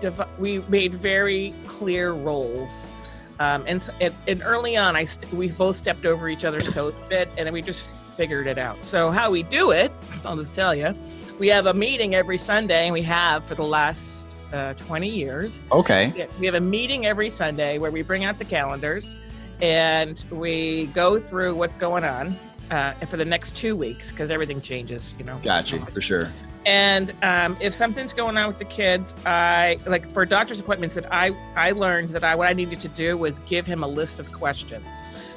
div- 0.00 0.28
we 0.38 0.60
made 0.68 0.94
very 0.94 1.54
clear 1.66 2.12
roles. 2.12 2.86
Um, 3.40 3.64
and, 3.66 3.88
and 4.00 4.14
and 4.26 4.42
early 4.44 4.76
on, 4.76 4.96
I 4.96 5.04
st- 5.04 5.32
we 5.32 5.50
both 5.50 5.76
stepped 5.76 6.06
over 6.06 6.28
each 6.28 6.44
other's 6.44 6.66
toes 6.68 6.98
a 6.98 7.08
bit, 7.08 7.28
and 7.36 7.46
then 7.46 7.52
we 7.52 7.62
just 7.62 7.86
figured 8.16 8.46
it 8.46 8.58
out. 8.58 8.84
So 8.84 9.10
how 9.10 9.30
we 9.30 9.42
do 9.42 9.70
it, 9.70 9.90
I'll 10.24 10.36
just 10.36 10.54
tell 10.54 10.74
you. 10.74 10.94
We 11.38 11.48
have 11.48 11.66
a 11.66 11.74
meeting 11.74 12.14
every 12.14 12.38
Sunday, 12.38 12.84
and 12.84 12.92
we 12.92 13.02
have 13.02 13.44
for 13.44 13.54
the 13.54 13.64
last 13.64 14.28
uh, 14.52 14.74
20 14.74 15.08
years. 15.08 15.60
Okay. 15.72 16.28
We 16.38 16.46
have 16.46 16.54
a 16.54 16.60
meeting 16.60 17.06
every 17.06 17.30
Sunday 17.30 17.78
where 17.78 17.90
we 17.90 18.02
bring 18.02 18.24
out 18.24 18.38
the 18.38 18.44
calendars 18.44 19.16
and 19.60 20.22
we 20.30 20.86
go 20.86 21.18
through 21.18 21.54
what's 21.54 21.76
going 21.76 22.04
on 22.04 22.38
uh, 22.70 22.92
for 22.92 23.16
the 23.16 23.24
next 23.24 23.56
two 23.56 23.76
weeks 23.76 24.10
because 24.10 24.30
everything 24.30 24.60
changes, 24.60 25.14
you 25.18 25.24
know. 25.24 25.38
Got 25.42 25.72
you. 25.72 25.78
For 25.78 26.00
sure. 26.00 26.30
And 26.64 27.12
um, 27.22 27.56
if 27.60 27.74
something's 27.74 28.12
going 28.12 28.36
on 28.36 28.46
with 28.46 28.58
the 28.58 28.64
kids, 28.64 29.14
I 29.26 29.78
like 29.86 30.10
for 30.12 30.24
doctor's 30.24 30.60
appointments 30.60 30.94
that 30.94 31.12
I 31.12 31.36
I 31.56 31.72
learned 31.72 32.10
that 32.10 32.24
I 32.24 32.34
what 32.34 32.48
I 32.48 32.52
needed 32.52 32.80
to 32.80 32.88
do 32.88 33.16
was 33.16 33.40
give 33.40 33.66
him 33.66 33.82
a 33.82 33.88
list 33.88 34.20
of 34.20 34.32
questions 34.32 34.86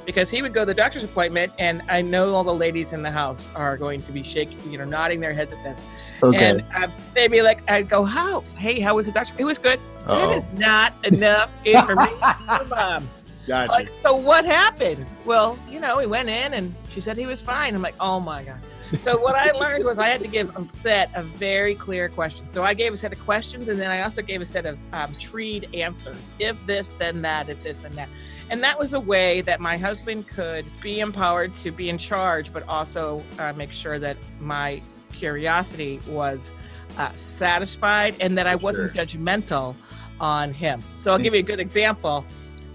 because 0.06 0.30
he 0.30 0.40
would 0.40 0.54
go 0.54 0.60
to 0.60 0.66
the 0.66 0.74
doctor's 0.74 1.04
appointment 1.04 1.52
and 1.58 1.82
I 1.88 2.00
know 2.00 2.34
all 2.34 2.44
the 2.44 2.54
ladies 2.54 2.92
in 2.92 3.02
the 3.02 3.10
house 3.10 3.48
are 3.54 3.76
going 3.76 4.00
to 4.02 4.12
be 4.12 4.22
shaking, 4.22 4.58
you 4.70 4.78
know, 4.78 4.84
nodding 4.84 5.20
their 5.20 5.34
heads 5.34 5.52
at 5.52 5.62
this. 5.64 5.82
Okay. 6.22 6.50
And 6.50 6.64
uh, 6.74 6.88
they'd 7.12 7.30
be 7.30 7.42
like, 7.42 7.68
I'd 7.68 7.88
go, 7.88 8.04
how? 8.04 8.42
Hey, 8.56 8.80
how 8.80 8.94
was 8.94 9.06
the 9.06 9.12
doctor? 9.12 9.34
It 9.36 9.44
was 9.44 9.58
good. 9.58 9.80
Uh-oh. 10.06 10.30
That 10.30 10.38
is 10.38 10.48
not 10.58 10.94
enough 11.04 11.66
information 11.66 12.18
for 12.46 12.64
mom. 12.66 13.08
Got 13.46 13.68
Like, 13.68 13.88
so 14.02 14.16
what 14.16 14.44
happened? 14.44 15.04
Well, 15.24 15.58
you 15.68 15.80
know, 15.80 15.98
he 15.98 16.06
went 16.06 16.28
in 16.28 16.54
and 16.54 16.74
she 16.92 17.00
said 17.00 17.16
he 17.16 17.26
was 17.26 17.42
fine. 17.42 17.74
I'm 17.74 17.82
like, 17.82 17.94
oh 18.00 18.20
my 18.20 18.44
God. 18.44 18.60
So 18.98 19.18
what 19.18 19.34
I 19.34 19.50
learned 19.52 19.84
was 19.84 19.98
I 19.98 20.08
had 20.08 20.20
to 20.20 20.28
give 20.28 20.54
a 20.56 20.66
set 20.78 21.14
of 21.16 21.24
very 21.24 21.74
clear 21.74 22.08
questions. 22.08 22.52
So 22.52 22.62
I 22.62 22.74
gave 22.74 22.92
a 22.92 22.96
set 22.96 23.12
of 23.12 23.18
questions, 23.24 23.68
and 23.68 23.80
then 23.80 23.90
I 23.90 24.02
also 24.02 24.22
gave 24.22 24.40
a 24.40 24.46
set 24.46 24.66
of 24.66 24.78
um, 24.92 25.14
treed 25.16 25.68
answers. 25.74 26.32
If 26.38 26.56
this, 26.66 26.88
then 26.90 27.22
that. 27.22 27.48
If 27.48 27.62
this, 27.62 27.84
and 27.84 27.94
that. 27.96 28.08
And 28.48 28.62
that 28.62 28.78
was 28.78 28.94
a 28.94 29.00
way 29.00 29.40
that 29.42 29.60
my 29.60 29.76
husband 29.76 30.28
could 30.28 30.64
be 30.80 31.00
empowered 31.00 31.54
to 31.56 31.70
be 31.70 31.88
in 31.88 31.98
charge, 31.98 32.52
but 32.52 32.66
also 32.68 33.22
uh, 33.38 33.52
make 33.54 33.72
sure 33.72 33.98
that 33.98 34.16
my 34.40 34.80
curiosity 35.12 36.00
was 36.08 36.54
uh, 36.96 37.12
satisfied 37.12 38.14
and 38.20 38.38
that 38.38 38.46
I 38.46 38.54
wasn't 38.54 38.92
judgmental 38.92 39.74
on 40.20 40.52
him. 40.52 40.82
So 40.98 41.12
I'll 41.12 41.18
give 41.18 41.34
you 41.34 41.40
a 41.40 41.42
good 41.42 41.60
example. 41.60 42.24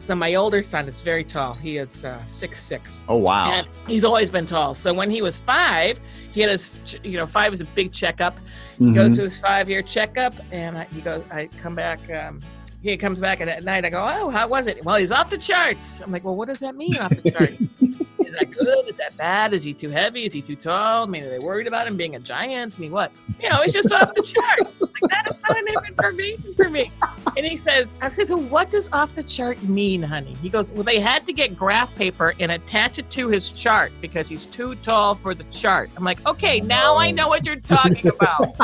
So 0.01 0.15
my 0.15 0.33
older 0.33 0.61
son 0.63 0.87
is 0.87 1.01
very 1.01 1.23
tall. 1.23 1.53
He 1.53 1.77
is 1.77 2.03
uh, 2.03 2.21
six 2.23 2.61
six. 2.61 2.99
Oh 3.07 3.17
wow. 3.17 3.51
And 3.51 3.67
he's 3.87 4.03
always 4.03 4.29
been 4.31 4.45
tall. 4.47 4.73
So 4.75 4.93
when 4.93 5.11
he 5.11 5.21
was 5.21 5.37
five, 5.39 5.99
he 6.33 6.41
had 6.41 6.49
his, 6.49 6.71
you 7.03 7.17
know, 7.17 7.27
five 7.27 7.53
is 7.53 7.61
a 7.61 7.65
big 7.65 7.91
checkup. 7.93 8.35
He 8.79 8.85
Mhm. 8.85 8.95
goes 8.95 9.15
to 9.17 9.21
his 9.23 9.39
five 9.39 9.69
year 9.69 9.81
checkup, 9.83 10.33
and 10.51 10.77
I, 10.77 10.85
he 10.91 11.01
goes, 11.01 11.23
I 11.31 11.47
come 11.61 11.75
back. 11.75 11.99
Um, 12.09 12.39
he 12.81 12.97
comes 12.97 13.19
back, 13.19 13.41
and 13.41 13.49
at 13.49 13.63
night 13.63 13.85
I 13.85 13.89
go, 13.91 14.03
oh, 14.03 14.29
how 14.31 14.47
was 14.47 14.65
it? 14.65 14.83
Well, 14.83 14.95
he's 14.95 15.11
off 15.11 15.29
the 15.29 15.37
charts. 15.37 16.01
I'm 16.01 16.11
like, 16.11 16.23
well, 16.23 16.35
what 16.35 16.47
does 16.47 16.59
that 16.61 16.75
mean, 16.75 16.97
off 16.97 17.11
the 17.11 17.29
charts? 17.31 17.69
Is 18.31 18.37
that 18.39 18.51
good? 18.51 18.87
Is 18.87 18.95
that 18.95 19.17
bad? 19.17 19.53
Is 19.53 19.61
he 19.61 19.73
too 19.73 19.89
heavy? 19.89 20.23
Is 20.23 20.31
he 20.31 20.41
too 20.41 20.55
tall? 20.55 21.03
I 21.03 21.05
mean, 21.05 21.23
are 21.23 21.29
they 21.29 21.39
worried 21.39 21.67
about 21.67 21.85
him 21.85 21.97
being 21.97 22.15
a 22.15 22.19
giant? 22.19 22.73
I 22.77 22.79
mean, 22.79 22.91
what? 22.91 23.11
You 23.41 23.49
know, 23.49 23.61
he's 23.61 23.73
just 23.73 23.91
off 23.91 24.13
the 24.13 24.23
charts. 24.23 24.73
Like, 24.79 25.09
that 25.09 25.29
is 25.29 25.37
not 25.41 25.57
enough 25.57 25.85
information 25.85 26.53
for 26.53 26.69
me. 26.69 26.91
And 27.35 27.45
he 27.45 27.57
said, 27.57 27.89
I 27.99 28.09
said, 28.09 28.29
so 28.29 28.37
what 28.37 28.71
does 28.71 28.87
off 28.93 29.15
the 29.15 29.23
chart 29.23 29.61
mean, 29.63 30.01
honey? 30.01 30.33
He 30.41 30.47
goes, 30.47 30.71
well, 30.71 30.83
they 30.83 31.01
had 31.01 31.25
to 31.25 31.33
get 31.33 31.57
graph 31.57 31.93
paper 31.95 32.33
and 32.39 32.53
attach 32.53 32.99
it 32.99 33.09
to 33.09 33.27
his 33.27 33.51
chart 33.51 33.91
because 33.99 34.29
he's 34.29 34.45
too 34.45 34.75
tall 34.75 35.15
for 35.15 35.35
the 35.35 35.43
chart. 35.45 35.89
I'm 35.97 36.05
like, 36.05 36.25
okay, 36.25 36.61
now 36.61 36.95
I 36.95 37.11
know 37.11 37.27
what 37.27 37.45
you're 37.45 37.57
talking 37.57 38.07
about. 38.07 38.55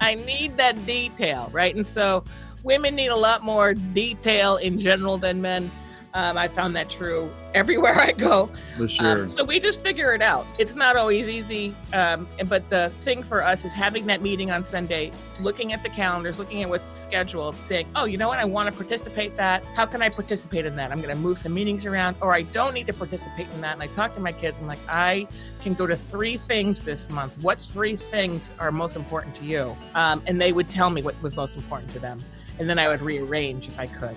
I 0.00 0.16
need 0.16 0.56
that 0.56 0.84
detail, 0.84 1.48
right? 1.52 1.76
And 1.76 1.86
so 1.86 2.24
women 2.64 2.96
need 2.96 3.08
a 3.08 3.16
lot 3.16 3.44
more 3.44 3.74
detail 3.74 4.56
in 4.56 4.80
general 4.80 5.16
than 5.16 5.40
men. 5.40 5.70
Um, 6.16 6.38
I 6.38 6.46
found 6.46 6.76
that 6.76 6.88
true 6.88 7.28
everywhere 7.54 7.94
I 8.00 8.12
go. 8.12 8.48
For 8.76 8.82
Um, 8.84 8.88
sure. 8.88 9.28
so 9.30 9.42
we 9.42 9.58
just 9.58 9.80
figure 9.80 10.14
it 10.14 10.22
out. 10.22 10.46
It's 10.58 10.76
not 10.76 10.94
always 10.94 11.28
easy, 11.28 11.74
um, 11.92 12.28
but 12.46 12.70
the 12.70 12.92
thing 13.02 13.24
for 13.24 13.42
us 13.42 13.64
is 13.64 13.72
having 13.72 14.06
that 14.06 14.22
meeting 14.22 14.52
on 14.52 14.62
Sunday, 14.62 15.10
looking 15.40 15.72
at 15.72 15.82
the 15.82 15.88
calendars, 15.88 16.38
looking 16.38 16.62
at 16.62 16.68
what's 16.68 16.88
scheduled, 16.88 17.56
saying, 17.56 17.88
"Oh, 17.96 18.04
you 18.04 18.16
know 18.16 18.28
what? 18.28 18.38
I 18.38 18.44
want 18.44 18.70
to 18.70 18.76
participate. 18.76 19.36
That 19.36 19.64
how 19.74 19.86
can 19.86 20.02
I 20.02 20.08
participate 20.08 20.66
in 20.66 20.76
that? 20.76 20.92
I'm 20.92 20.98
going 20.98 21.14
to 21.14 21.20
move 21.20 21.36
some 21.36 21.52
meetings 21.52 21.84
around, 21.84 22.14
or 22.20 22.32
I 22.32 22.42
don't 22.42 22.74
need 22.74 22.86
to 22.86 22.92
participate 22.92 23.48
in 23.52 23.60
that." 23.62 23.72
And 23.72 23.82
I 23.82 23.88
talk 23.88 24.14
to 24.14 24.20
my 24.20 24.30
kids. 24.32 24.56
I'm 24.60 24.68
like, 24.68 24.78
"I 24.88 25.26
can 25.64 25.74
go 25.74 25.84
to 25.88 25.96
three 25.96 26.36
things 26.36 26.82
this 26.82 27.10
month. 27.10 27.32
What 27.42 27.58
three 27.58 27.96
things 27.96 28.52
are 28.60 28.70
most 28.70 28.94
important 28.94 29.34
to 29.36 29.44
you?" 29.44 29.76
Um, 29.96 30.22
and 30.28 30.40
they 30.40 30.52
would 30.52 30.68
tell 30.68 30.90
me 30.90 31.02
what 31.02 31.20
was 31.22 31.34
most 31.34 31.56
important 31.56 31.92
to 31.94 31.98
them, 31.98 32.20
and 32.60 32.70
then 32.70 32.78
I 32.78 32.86
would 32.86 33.02
rearrange 33.02 33.66
if 33.66 33.80
I 33.80 33.88
could. 33.88 34.14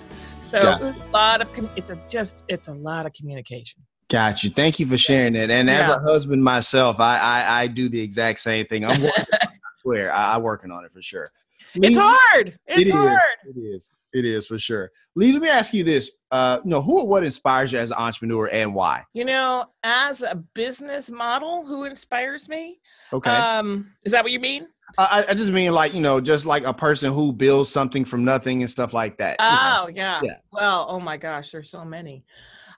So 0.48 0.60
Yeah. 0.60 0.94
a 0.94 1.12
lot 1.12 1.42
of 1.42 1.51
com- 1.54 1.70
it's 1.75 1.89
a 1.89 2.00
just 2.10 2.44
it's 2.48 2.68
a 2.70 2.74
lot 2.74 3.06
of 3.06 3.13
communication. 3.13 3.82
Got 4.10 4.44
you. 4.44 4.50
Thank 4.50 4.80
you 4.80 4.88
for 4.88 4.98
sharing 4.98 5.34
that. 5.34 5.51
And 5.51 5.70
as 5.70 5.88
Yeah. 5.89 5.96
a 5.96 6.00
husband 6.00 6.42
myself, 6.44 7.00
I, 7.01 7.18
I 7.20 7.62
I 7.63 7.68
do 7.68 7.89
the 7.89 8.00
exact 8.00 8.39
same 8.39 8.66
thing. 8.66 8.86
I'm 8.86 9.01
working 9.01 9.25
on 9.34 9.39
it, 9.42 9.50
I 9.51 9.58
swear. 9.75 10.13
I, 10.13 10.36
I'm 10.36 10.44
working 10.44 10.72
on 10.72 10.86
it 10.86 10.94
for 10.94 11.01
sure. 11.01 11.30
It's 11.75 11.98
hard. 11.98 12.58
It's 12.66 12.80
it 12.84 12.88
is. 12.88 12.94
hard. 12.94 13.20
It 13.46 13.60
is. 13.60 13.92
It 14.13 14.24
is 14.25 14.48
for 14.48 14.58
sure. 14.58 14.89
Lee, 15.16 15.34
let 15.34 15.42
me 15.42 15.50
ask 15.50 15.74
you 15.74 15.84
this. 15.84 16.12
Uh, 16.32 16.60
you 16.63 16.70
know, 16.70 16.82
who 16.82 17.00
or 17.00 17.08
what 17.08 17.24
inspires 17.25 17.74
you 17.74 17.80
as 17.80 17.92
an 17.92 17.98
entrepreneur 17.98 18.48
and 18.48 18.74
why? 18.74 19.04
You 19.13 19.25
know, 19.25 19.66
as 19.84 20.22
a 20.22 20.36
business 20.54 21.12
model, 21.12 21.66
who 21.66 21.84
inspires 21.84 22.48
me? 22.48 22.80
Okay. 23.12 23.30
Um, 23.30 23.92
is 24.06 24.13
that 24.13 24.24
what 24.24 24.32
you 24.32 24.39
mean? 24.39 24.68
I, 24.98 25.25
I 25.30 25.34
just 25.36 25.51
mean 25.51 25.72
like, 25.74 25.94
you 25.94 26.01
know, 26.01 26.20
just 26.20 26.46
like 26.46 26.63
a 26.63 26.74
person 26.74 27.13
who 27.13 27.32
builds 27.32 27.70
something 27.70 28.04
from 28.04 28.24
nothing 28.24 28.63
and 28.63 28.72
stuff 28.72 28.94
like 28.94 29.18
that. 29.18 29.36
Oh, 29.39 29.89
yeah. 29.94 30.22
Yeah. 30.24 30.38
Well, 30.51 30.88
oh 30.89 31.00
my 31.00 31.18
gosh, 31.18 31.51
there's 31.51 31.70
so 31.70 31.86
many. 31.86 32.24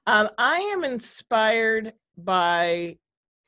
Um, 0.06 0.30
I 0.38 0.58
am 0.58 0.84
inspired 0.84 1.94
by, 2.18 2.98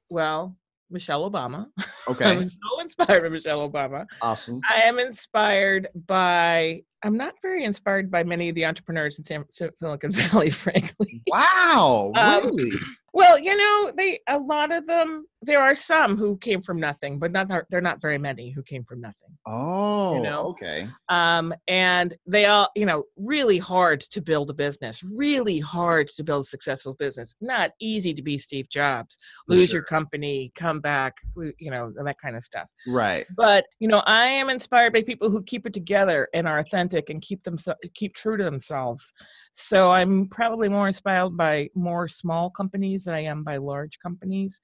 well, 0.10 0.56
Michelle 0.90 1.30
Obama. 1.30 1.68
Okay. 2.08 2.26
I'm 2.26 2.50
so 2.50 2.82
inspired 2.82 3.22
by 3.22 3.30
Michelle 3.30 3.70
Obama. 3.70 4.08
awesome. 4.22 4.60
I 4.68 4.82
am 4.82 4.98
inspired 4.98 5.88
by. 6.08 6.84
I'm 7.04 7.18
not 7.18 7.36
very 7.42 7.64
inspired 7.64 8.12
by 8.12 8.24
many 8.24 8.50
of 8.50 8.56
the 8.56 8.66
entrepreneurs 8.66 9.18
in 9.18 9.24
San, 9.24 9.46
Silicon 9.50 10.12
Valley, 10.12 10.50
frankly. 10.50 11.24
Wow. 11.28 12.12
Um, 12.16 12.46
really? 12.46 12.80
Well, 13.14 13.38
you 13.38 13.56
know, 13.56 13.92
they 13.96 14.22
a 14.30 14.40
lot 14.40 14.72
of 14.72 14.88
them. 14.88 15.26
There 15.42 15.60
are 15.60 15.76
some 15.76 16.18
who 16.18 16.38
came 16.38 16.62
from 16.62 16.80
nothing, 16.80 17.20
but 17.20 17.32
not 17.32 17.50
they're 17.70 17.82
not 17.82 18.02
very 18.02 18.18
many 18.18 18.52
who 18.52 18.64
came 18.64 18.86
from 18.86 19.02
nothing. 19.02 19.38
Oh, 19.46 20.16
you 20.16 20.22
know, 20.22 20.46
okay. 20.48 20.88
Um, 21.10 21.54
and 21.68 22.16
they 22.26 22.46
all, 22.46 22.70
you 22.76 22.86
know, 22.86 23.04
really 23.18 23.58
hard 23.58 24.02
to 24.02 24.22
build 24.22 24.50
a 24.50 24.54
business. 24.54 25.04
Really 25.04 25.60
hard 25.60 26.10
to 26.16 26.24
build 26.24 26.46
a 26.46 26.48
successful 26.48 26.94
business. 26.94 27.36
Not 27.42 27.72
easy 27.82 28.14
to 28.14 28.22
be 28.22 28.38
Steve 28.38 28.70
Jobs. 28.70 29.18
Lose 29.48 29.74
your 29.74 29.84
company, 29.84 30.52
come 30.56 30.80
back, 30.80 31.16
you 31.36 31.72
know, 31.72 31.92
that 32.02 32.18
kind 32.22 32.38
of 32.38 32.46
stuff. 32.46 32.68
Right. 32.88 33.26
But 33.36 33.66
you 33.80 33.90
know, 33.90 34.04
I 34.06 34.28
am 34.28 34.50
inspired 34.50 34.94
by 34.94 35.02
people 35.02 35.30
who 35.30 35.44
keep 35.44 35.66
it 35.66 35.74
together 35.74 36.30
and 36.34 36.48
are 36.48 36.60
authentic 36.60 36.91
and 36.94 37.22
keep 37.22 37.44
them 37.44 37.58
keep 37.96 38.16
true 38.16 38.38
to 38.38 38.44
themselves. 38.44 39.14
So 39.54 39.92
I'm 39.92 40.28
probably 40.30 40.70
more 40.70 40.88
inspired 40.88 41.38
by 41.38 41.70
more 41.76 42.08
small 42.08 42.50
companies 42.50 43.06
than 43.06 43.14
I 43.14 43.24
am 43.24 43.44
by 43.44 43.58
large 43.58 43.98
companies. 44.00 44.62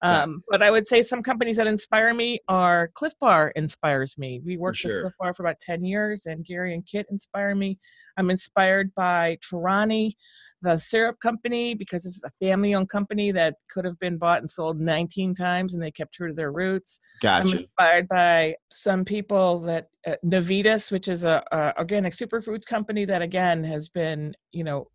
Um, 0.00 0.44
but 0.48 0.62
I 0.62 0.70
would 0.70 0.86
say 0.86 1.02
some 1.02 1.22
companies 1.22 1.56
that 1.56 1.66
inspire 1.66 2.14
me 2.14 2.38
are 2.48 2.90
Clif 2.94 3.12
Bar 3.20 3.52
inspires 3.56 4.16
me. 4.16 4.40
We 4.44 4.56
worked 4.56 4.78
sure. 4.78 4.94
with 4.94 5.02
Clif 5.02 5.14
Bar 5.18 5.34
for 5.34 5.42
about 5.42 5.60
10 5.60 5.84
years 5.84 6.26
and 6.26 6.44
Gary 6.44 6.74
and 6.74 6.86
Kit 6.86 7.06
inspire 7.10 7.54
me. 7.54 7.78
I'm 8.16 8.30
inspired 8.30 8.94
by 8.94 9.38
Torani, 9.48 10.12
the 10.62 10.78
syrup 10.78 11.16
company, 11.22 11.74
because 11.74 12.02
this 12.02 12.16
is 12.16 12.22
a 12.24 12.44
family 12.44 12.74
owned 12.74 12.88
company 12.88 13.30
that 13.32 13.54
could 13.70 13.84
have 13.84 13.98
been 13.98 14.18
bought 14.18 14.38
and 14.38 14.50
sold 14.50 14.80
19 14.80 15.34
times 15.34 15.74
and 15.74 15.82
they 15.82 15.90
kept 15.90 16.14
true 16.14 16.28
to 16.28 16.34
their 16.34 16.52
roots. 16.52 17.00
Gotcha. 17.20 17.52
I'm 17.52 17.58
inspired 17.58 18.08
by 18.08 18.56
some 18.70 19.04
people 19.04 19.60
that 19.60 19.88
uh, 20.06 20.14
Navitas, 20.24 20.90
which 20.90 21.08
is 21.08 21.24
a, 21.24 21.42
a 21.52 21.74
organic 21.78 22.14
superfoods 22.14 22.64
company 22.64 23.04
that 23.04 23.22
again 23.22 23.62
has 23.64 23.88
been, 23.88 24.34
you 24.52 24.64
know, 24.64 24.88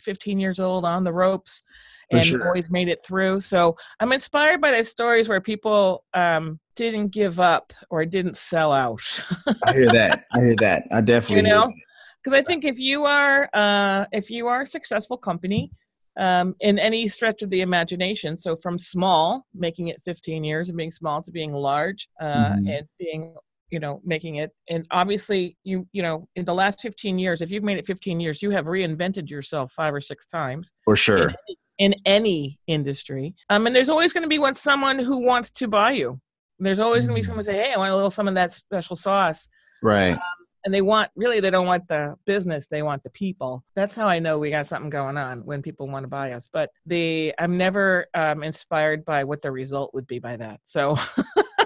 15 0.00 0.38
years 0.38 0.58
old 0.60 0.84
on 0.84 1.04
the 1.04 1.12
ropes 1.12 1.62
and 2.10 2.24
sure. 2.24 2.46
always 2.46 2.70
made 2.70 2.88
it 2.88 3.00
through. 3.04 3.40
So 3.40 3.76
I'm 4.00 4.12
inspired 4.12 4.60
by 4.60 4.70
those 4.70 4.88
stories 4.88 5.28
where 5.28 5.40
people 5.40 6.04
um, 6.14 6.58
didn't 6.76 7.08
give 7.08 7.40
up 7.40 7.72
or 7.90 8.04
didn't 8.04 8.36
sell 8.36 8.72
out. 8.72 9.02
I 9.64 9.72
hear 9.72 9.88
that. 9.92 10.24
I 10.32 10.40
hear 10.40 10.56
that. 10.60 10.84
I 10.92 11.00
definitely 11.02 11.44
hear 11.44 11.60
know? 11.60 11.72
Because 12.22 12.38
I 12.38 12.42
think 12.42 12.64
if 12.64 12.78
you 12.78 13.04
are 13.04 13.48
uh, 13.52 14.06
if 14.12 14.30
you 14.30 14.46
are 14.46 14.62
a 14.62 14.66
successful 14.66 15.16
company 15.16 15.72
um, 16.18 16.54
in 16.60 16.78
any 16.78 17.08
stretch 17.08 17.42
of 17.42 17.50
the 17.50 17.62
imagination, 17.62 18.36
so 18.36 18.54
from 18.54 18.78
small, 18.78 19.46
making 19.54 19.88
it 19.88 20.00
15 20.04 20.44
years 20.44 20.68
and 20.68 20.76
being 20.76 20.90
small 20.92 21.22
to 21.22 21.30
being 21.32 21.52
large 21.52 22.08
uh, 22.20 22.24
Mhm. 22.24 22.76
and 22.78 22.86
being 22.98 23.34
you 23.70 23.80
know 23.80 24.02
making 24.04 24.36
it 24.36 24.50
and 24.68 24.86
obviously 24.90 25.56
you 25.64 25.88
you 25.92 26.02
know 26.02 26.28
in 26.36 26.44
the 26.44 26.52
last 26.52 26.82
15 26.82 27.18
years 27.18 27.40
if 27.40 27.50
you've 27.50 27.62
made 27.64 27.78
it 27.78 27.86
15 27.86 28.20
years 28.20 28.42
you 28.42 28.50
have 28.50 28.66
reinvented 28.66 29.30
yourself 29.30 29.72
five 29.72 29.94
or 29.94 30.00
six 30.02 30.26
times 30.26 30.74
For 30.84 30.94
sure. 30.94 31.32
in, 31.48 31.56
in 31.78 31.94
any 32.04 32.60
industry 32.66 33.34
um 33.48 33.66
and 33.66 33.74
there's 33.74 33.88
always 33.88 34.12
going 34.12 34.24
to 34.24 34.28
be 34.28 34.38
one 34.38 34.54
someone 34.54 34.98
who 34.98 35.16
wants 35.16 35.50
to 35.52 35.68
buy 35.68 35.92
you 35.92 36.20
there's 36.58 36.80
always 36.80 37.06
going 37.06 37.14
to 37.16 37.20
be 37.22 37.24
Mhm. 37.24 37.28
someone 37.28 37.44
say 37.46 37.54
hey 37.54 37.72
i 37.72 37.78
want 37.78 37.90
a 37.90 37.94
little 37.96 38.10
some 38.10 38.28
of 38.28 38.34
that 38.34 38.52
special 38.52 38.94
sauce 38.94 39.48
Right. 39.82 40.18
And 40.64 40.72
they 40.72 40.80
want 40.82 41.10
really 41.16 41.40
they 41.40 41.50
don't 41.50 41.66
want 41.66 41.86
the 41.88 42.14
business 42.26 42.66
they 42.70 42.82
want 42.82 43.02
the 43.02 43.10
people 43.10 43.62
that's 43.74 43.94
how 43.94 44.06
i 44.08 44.18
know 44.18 44.38
we 44.38 44.50
got 44.50 44.66
something 44.66 44.90
going 44.90 45.16
on 45.16 45.40
when 45.44 45.62
people 45.62 45.88
want 45.88 46.04
to 46.04 46.08
buy 46.08 46.32
us 46.32 46.48
but 46.52 46.70
the 46.86 47.32
i'm 47.38 47.56
never 47.56 48.06
um, 48.14 48.42
inspired 48.42 49.04
by 49.04 49.24
what 49.24 49.42
the 49.42 49.50
result 49.50 49.92
would 49.94 50.06
be 50.06 50.18
by 50.18 50.36
that 50.36 50.60
so 50.64 50.96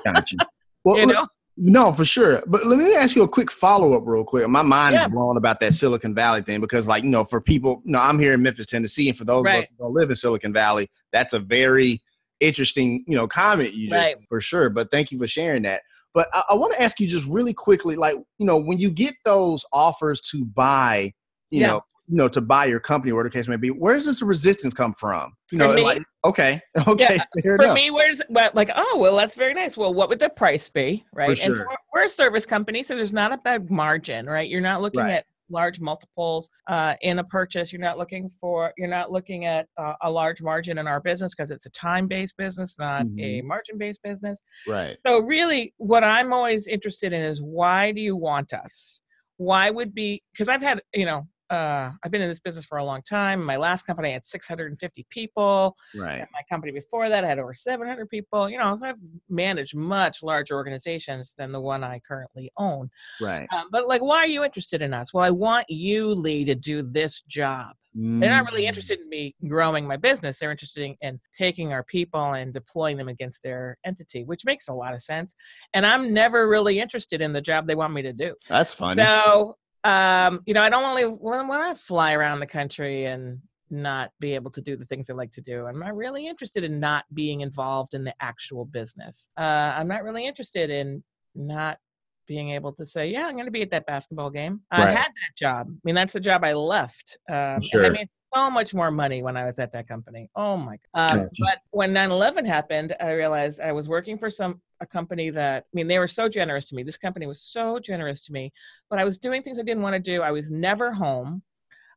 Gotcha. 0.05 0.37
Well, 0.85 0.99
you 1.01 1.07
know 1.07 1.27
No, 1.57 1.93
for 1.93 2.05
sure. 2.05 2.43
But 2.47 2.65
let 2.67 2.79
me 2.79 2.95
ask 2.95 3.17
you 3.17 3.23
a 3.25 3.29
quick 3.29 3.51
follow 3.51 3.95
up, 3.95 4.03
real 4.07 4.23
quick. 4.25 4.47
My 4.47 4.63
mind 4.63 4.95
Yeah. 4.95 5.07
is 5.07 5.11
blown 5.11 5.37
about 5.37 5.59
that 5.61 5.75
Silicon 5.75 6.15
Valley 6.15 6.43
thing 6.43 6.61
because, 6.61 6.87
like, 6.87 7.03
you 7.03 7.09
know, 7.09 7.25
for 7.25 7.41
people, 7.41 7.83
you 7.85 7.93
know, 7.93 7.99
I'm 7.99 8.19
here 8.21 8.35
in 8.35 8.43
Memphis, 8.43 8.67
Tennessee, 8.67 9.09
and 9.09 9.17
for 9.19 9.25
those 9.25 9.47
of 9.47 9.53
us 9.55 9.65
who 9.71 9.85
don't 9.85 9.95
live 9.95 10.11
in 10.11 10.17
Silicon 10.17 10.53
Valley, 10.53 10.89
that's 11.13 11.33
a 11.33 11.41
very 11.41 12.01
interesting, 12.41 13.05
you 13.09 13.17
know, 13.17 13.27
comment 13.27 13.73
you 13.73 13.89
just 13.89 13.97
Right. 13.99 14.17
for 14.29 14.41
sure. 14.41 14.69
But 14.71 14.91
thank 14.91 15.11
you 15.11 15.19
for 15.19 15.27
sharing 15.27 15.63
that. 15.63 15.81
But 16.17 16.29
I, 16.33 16.43
I 16.53 16.55
want 16.55 16.73
to 16.73 16.83
ask 16.83 16.99
you 16.99 17.07
just 17.07 17.27
really 17.27 17.53
quickly, 17.53 17.95
like, 17.95 18.15
you 18.39 18.47
know, 18.47 18.57
when 18.57 18.79
you 18.79 18.91
get 18.91 19.15
those 19.27 19.67
offers 19.71 20.19
to 20.33 20.47
buy, 20.47 21.13
you 21.51 21.61
Yeah. 21.61 21.67
know, 21.67 21.81
you 22.09 22.17
know, 22.17 22.29
to 22.29 22.41
buy 22.41 22.65
your 22.65 22.81
company, 22.81 23.13
whatever 23.13 23.29
the 23.29 23.35
case 23.35 23.49
may 23.49 23.57
be, 23.57 23.69
where 23.69 23.97
does 23.97 24.07
this 24.07 24.23
resistance 24.23 24.73
come 24.73 24.95
from? 24.95 25.35
You 25.53 25.59
For 25.59 25.65
know, 25.69 25.75
me? 25.75 25.83
like, 25.83 26.03
okay, 26.25 26.59
okay, 26.89 27.21
fair 27.43 27.59
for 27.59 27.75
me 27.75 27.91
where's 27.91 28.23
well, 28.31 28.49
like 28.55 28.71
oh 28.75 28.97
well 28.99 29.15
that's 29.15 29.37
very 29.37 29.53
nice 29.53 29.77
well 29.77 29.93
what 29.93 30.09
would 30.09 30.19
the 30.19 30.29
price 30.31 30.69
be 30.69 31.05
right 31.13 31.39
and 31.41 31.55
sure. 31.55 31.67
we're, 31.69 32.01
we're 32.01 32.07
a 32.07 32.11
service 32.11 32.47
company 32.47 32.83
so 32.83 32.95
there's 32.97 33.13
not 33.13 33.33
a 33.33 33.37
bad 33.39 33.71
margin 33.71 34.27
right 34.27 34.49
you're 34.49 34.61
not 34.61 34.81
looking 34.83 35.01
Right. 35.01 35.13
at 35.13 35.27
large 35.51 35.81
multiples 35.81 36.49
uh, 36.69 36.95
in 37.03 37.19
a 37.19 37.25
purchase. 37.25 37.73
You're 37.73 37.81
not 37.81 37.99
looking 37.99 38.29
for. 38.29 38.73
You're 38.77 38.89
not 38.89 39.13
looking 39.13 39.47
at 39.47 39.69
uh, 39.79 39.95
a 40.03 40.11
large 40.11 40.43
margin 40.43 40.79
in 40.79 40.87
our 40.87 41.01
business 41.01 41.35
because 41.35 41.51
it's 41.51 41.67
a 41.67 41.71
time-based 41.71 42.37
business, 42.37 42.77
not 42.79 43.07
a 43.19 43.43
margin-based 43.43 44.03
business. 44.03 44.41
Right. 44.67 44.97
So 45.07 45.21
really, 45.21 45.75
what 45.79 46.05
I'm 46.05 46.33
always 46.33 46.67
interested 46.67 47.13
in 47.13 47.23
is 47.23 47.41
why 47.41 47.93
do 47.93 48.01
you 48.01 48.17
want 48.17 48.53
us? 48.53 49.01
Why 49.39 49.71
would 49.71 49.95
be 49.95 50.23
because 50.33 50.49
I've 50.49 50.63
had 50.63 50.81
you 50.95 51.05
know 51.05 51.27
uh, 51.51 51.91
I've 52.03 52.11
been 52.11 52.23
in 52.23 52.29
this 52.29 52.41
business 52.41 52.65
for 52.65 52.79
a 52.79 52.85
long 52.85 53.03
time. 53.03 53.43
My 53.45 53.57
last 53.57 53.85
company 53.87 54.09
I 54.11 54.13
had 54.13 54.25
650 54.25 55.07
people. 55.11 55.77
Right. 55.95 56.21
At 56.21 56.29
my 56.33 56.41
company 56.51 56.73
before 56.73 57.09
that 57.09 57.25
I 57.25 57.29
had 57.29 57.39
over 57.39 57.55
700 57.55 58.09
people. 58.09 58.49
You 58.51 58.59
know, 58.59 58.75
so 58.77 58.87
I've 58.87 58.97
managed 59.29 59.75
much 59.77 60.23
larger 60.23 60.55
organizations 60.55 61.33
than 61.39 61.53
the 61.53 61.61
one 61.61 61.85
I 61.85 62.01
currently 62.07 62.51
own. 62.59 62.91
Right. 63.21 63.47
Um, 63.55 63.69
but 63.71 63.87
like, 63.89 64.03
why 64.03 64.19
are 64.19 64.27
you 64.27 64.45
interested 64.45 64.83
in 64.83 64.93
us? 64.93 65.15
Well, 65.15 65.25
I 65.25 65.31
want 65.31 65.67
you, 65.69 66.09
Lee, 66.15 66.45
to 66.45 66.55
do 66.55 66.83
this 66.83 67.23
job. 67.23 67.75
They're 67.99 68.29
not 68.29 68.45
really 68.45 68.65
Mm. 68.65 68.69
interested 68.69 69.01
in 69.01 69.09
me 69.09 69.35
growing 69.49 69.87
my 69.87 69.97
business. 69.97 70.39
They're 70.39 70.51
interested 70.51 70.83
in, 70.85 70.97
in 71.01 71.19
taking 71.33 71.73
our 71.73 71.83
people 71.83 72.35
and 72.35 72.53
deploying 72.53 72.99
them 72.99 73.09
against 73.09 73.43
their 73.43 73.79
entity, 73.87 74.23
which 74.25 74.45
makes 74.45 74.69
a 74.69 74.75
lot 74.75 74.93
of 74.93 75.01
sense. 75.03 75.35
And 75.73 75.87
I'm 75.87 76.13
never 76.13 76.47
really 76.47 76.79
interested 76.79 77.23
in 77.23 77.33
the 77.33 77.41
job 77.41 77.67
they 77.67 77.75
want 77.75 77.95
me 77.95 78.03
to 78.03 78.13
do. 78.13 78.35
That's 78.51 78.75
funny. 78.75 79.03
So, 79.03 79.57
um, 79.87 80.41
you 80.47 80.53
know, 80.53 80.63
I 80.63 80.69
don't 80.69 80.85
only 80.85 81.07
want 81.07 81.77
to 81.77 81.83
fly 81.83 82.15
around 82.15 82.41
the 82.41 82.47
country 82.47 83.05
and 83.05 83.41
not 83.71 84.11
be 84.19 84.35
able 84.35 84.51
to 84.51 84.61
do 84.61 84.77
the 84.77 84.85
things 84.85 85.09
I 85.09 85.15
like 85.15 85.31
to 85.33 85.41
do. 85.41 85.67
I'm 85.67 85.79
not 85.79 85.97
really 85.97 86.27
interested 86.27 86.65
in 86.65 86.81
not 86.81 87.05
being 87.15 87.41
involved 87.43 87.95
in 87.95 88.03
the 88.03 88.15
actual 88.21 88.65
business. 88.65 89.29
Uh, 89.39 89.75
I'm 89.77 89.87
not 89.87 90.03
really 90.03 90.27
interested 90.27 90.71
in 90.71 91.05
not 91.37 91.79
being 92.27 92.51
able 92.51 92.73
to 92.73 92.85
say, 92.85 93.09
yeah, 93.09 93.27
I'm 93.27 93.35
going 93.35 93.45
to 93.47 93.53
be 93.53 93.63
at 93.63 93.71
that 93.71 93.87
basketball 93.87 94.31
game. 94.31 94.61
I 94.73 94.87
had 94.87 95.07
that 95.07 95.37
job. 95.39 95.69
I 95.71 95.79
mean, 95.85 95.95
that's 95.95 96.13
the 96.13 96.21
job 96.21 96.43
I 96.43 96.53
left. 96.55 97.19
Um, 97.29 97.37
and 97.37 97.65
Sure. 97.65 97.87
I 97.87 97.91
made 97.91 98.09
so 98.37 98.51
much 98.51 98.75
more 98.75 98.91
money 98.91 99.23
when 99.23 99.37
I 99.37 99.45
was 99.45 99.59
at 99.59 99.73
that 99.73 99.89
company. 99.89 100.29
Oh 100.37 100.57
my 100.57 100.79
God. 100.95 101.13
Um, 101.13 101.19
Gotcha. 101.19 101.31
But 101.41 101.59
when 101.71 101.93
9/11 101.93 102.45
happened, 102.47 102.95
I 103.01 103.13
realized 103.13 103.61
I 103.61 103.73
was 103.73 103.89
working 103.89 104.19
for 104.19 104.31
some 104.31 104.61
a 104.81 104.87
company 104.87 105.31
that 105.31 105.65
I 105.65 105.73
mean 105.73 105.89
they 105.89 105.99
were 105.99 106.09
so 106.09 106.29
generous 106.29 106.67
to 106.67 106.75
me. 106.75 106.83
This 106.83 106.99
company 106.99 107.27
was 107.27 107.41
so 107.41 107.79
generous 107.79 108.21
to 108.27 108.33
me, 108.33 108.53
but 108.91 108.99
I 108.99 109.05
was 109.05 109.19
doing 109.19 109.43
things 109.43 109.59
I 109.59 109.63
didn't 109.63 109.83
want 109.83 109.95
to 109.95 110.11
do. 110.13 110.23
I 110.23 110.33
was 110.33 110.51
never 110.51 110.93
home. 110.93 111.43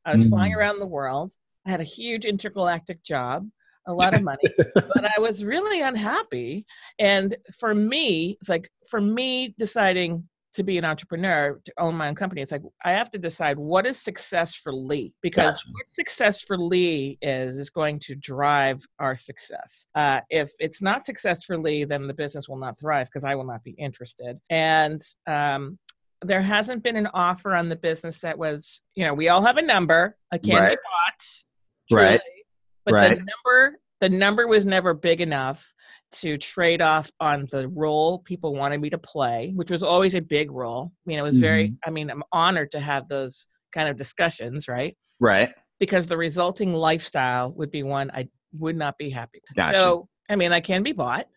I 0.06 0.16
was 0.16 0.30
flying 0.30 0.54
Mm. 0.54 0.58
around 0.58 0.80
the 0.80 0.88
world. 0.88 1.36
I 1.66 1.72
had 1.72 1.82
a 1.82 1.96
huge 1.98 2.24
intergalactic 2.26 3.04
job, 3.04 3.50
a 3.86 3.94
lot 3.94 4.14
of 4.14 4.22
money, 4.24 4.50
but 4.96 5.04
I 5.06 5.20
was 5.20 5.44
really 5.44 5.82
unhappy. 5.82 6.66
And 7.00 7.36
for 7.60 7.76
me, 7.76 8.38
it's 8.40 8.50
like 8.50 8.72
for 8.88 9.02
me 9.02 9.56
deciding 9.60 10.28
to 10.60 10.64
be 10.64 10.78
an 10.78 10.86
entrepreneur, 10.86 11.60
to 11.66 11.74
own 11.80 11.96
my 11.96 12.10
own 12.10 12.16
company, 12.16 12.42
it's 12.42 12.52
like 12.52 12.62
I 12.84 12.92
have 12.92 13.10
to 13.12 13.18
decide 13.18 13.58
what 13.58 13.88
is 13.88 13.98
success 14.00 14.54
for 14.56 14.72
Lee 14.74 15.14
because 15.22 15.64
what 15.72 15.92
success 15.92 16.42
for 16.42 16.58
Lee 16.58 17.18
is 17.22 17.58
is 17.58 17.70
going 17.70 17.98
to 18.02 18.16
drive 18.16 18.86
our 19.00 19.16
success. 19.16 19.88
Uh, 19.96 20.20
if 20.30 20.52
it's 20.60 20.82
not 20.82 21.06
success 21.06 21.46
for 21.46 21.58
Lee, 21.58 21.86
then 21.86 22.08
the 22.08 22.14
business 22.14 22.48
will 22.50 22.58
not 22.58 22.78
thrive 22.78 23.08
because 23.08 23.24
I 23.24 23.36
will 23.36 23.46
not 23.46 23.64
be 23.64 23.72
interested. 23.72 24.38
And 24.50 25.02
um, 25.28 25.80
there 26.22 26.42
hasn't 26.42 26.84
been 26.84 26.98
an 26.98 27.08
offer 27.14 27.56
on 27.56 27.70
the 27.70 27.78
business 27.78 28.20
that 28.20 28.38
was, 28.38 28.82
you 28.96 29.06
know, 29.06 29.14
we 29.14 29.30
all 29.30 29.42
have 29.42 29.58
a 29.58 29.62
number. 29.62 30.18
a 30.32 30.38
can't 30.40 30.62
Right. 30.62 30.72
be 30.72 30.76
bought. 30.76 31.98
Right. 32.02 32.20
truly, 32.22 32.44
But 32.86 32.94
Right. 32.96 33.10
the 33.18 33.26
number, 33.34 33.80
the 34.02 34.10
number 34.10 34.46
was 34.48 34.66
never 34.66 34.94
big 34.94 35.22
enough 35.22 35.66
to 36.12 36.38
trade 36.38 36.82
off 36.82 37.12
on 37.20 37.48
the 37.52 37.68
role 37.68 38.20
people 38.20 38.56
wanted 38.56 38.82
me 38.82 38.90
to 38.90 38.98
play, 38.98 39.52
which 39.56 39.72
was 39.72 39.84
always 39.84 40.16
a 40.16 40.22
big 40.22 40.52
role. 40.52 40.92
I 40.92 41.04
mean, 41.06 41.20
it 41.20 41.24
was 41.24 41.38
very, 41.38 41.70
mm-hmm. 41.70 41.76
I 41.86 41.92
mean, 41.92 42.10
I'm 42.10 42.24
honored 42.32 42.72
to 42.72 42.80
have 42.80 43.08
those 43.08 43.46
kind 43.74 43.90
of 43.90 43.96
discussions, 43.96 44.68
right? 44.68 44.98
Right. 45.20 45.54
Because 45.80 46.06
the 46.06 46.18
resulting 46.18 46.74
lifestyle 46.74 47.52
would 47.54 47.72
be 47.72 47.84
one 47.84 48.12
I 48.12 48.28
would 48.58 48.76
not 48.76 48.98
be 48.98 49.10
happy. 49.10 49.42
Gotcha. 49.56 49.78
So, 49.78 50.08
I 50.30 50.36
mean, 50.36 50.52
I 50.52 50.60
can 50.60 50.84
be 50.84 50.92
bought, 50.92 51.28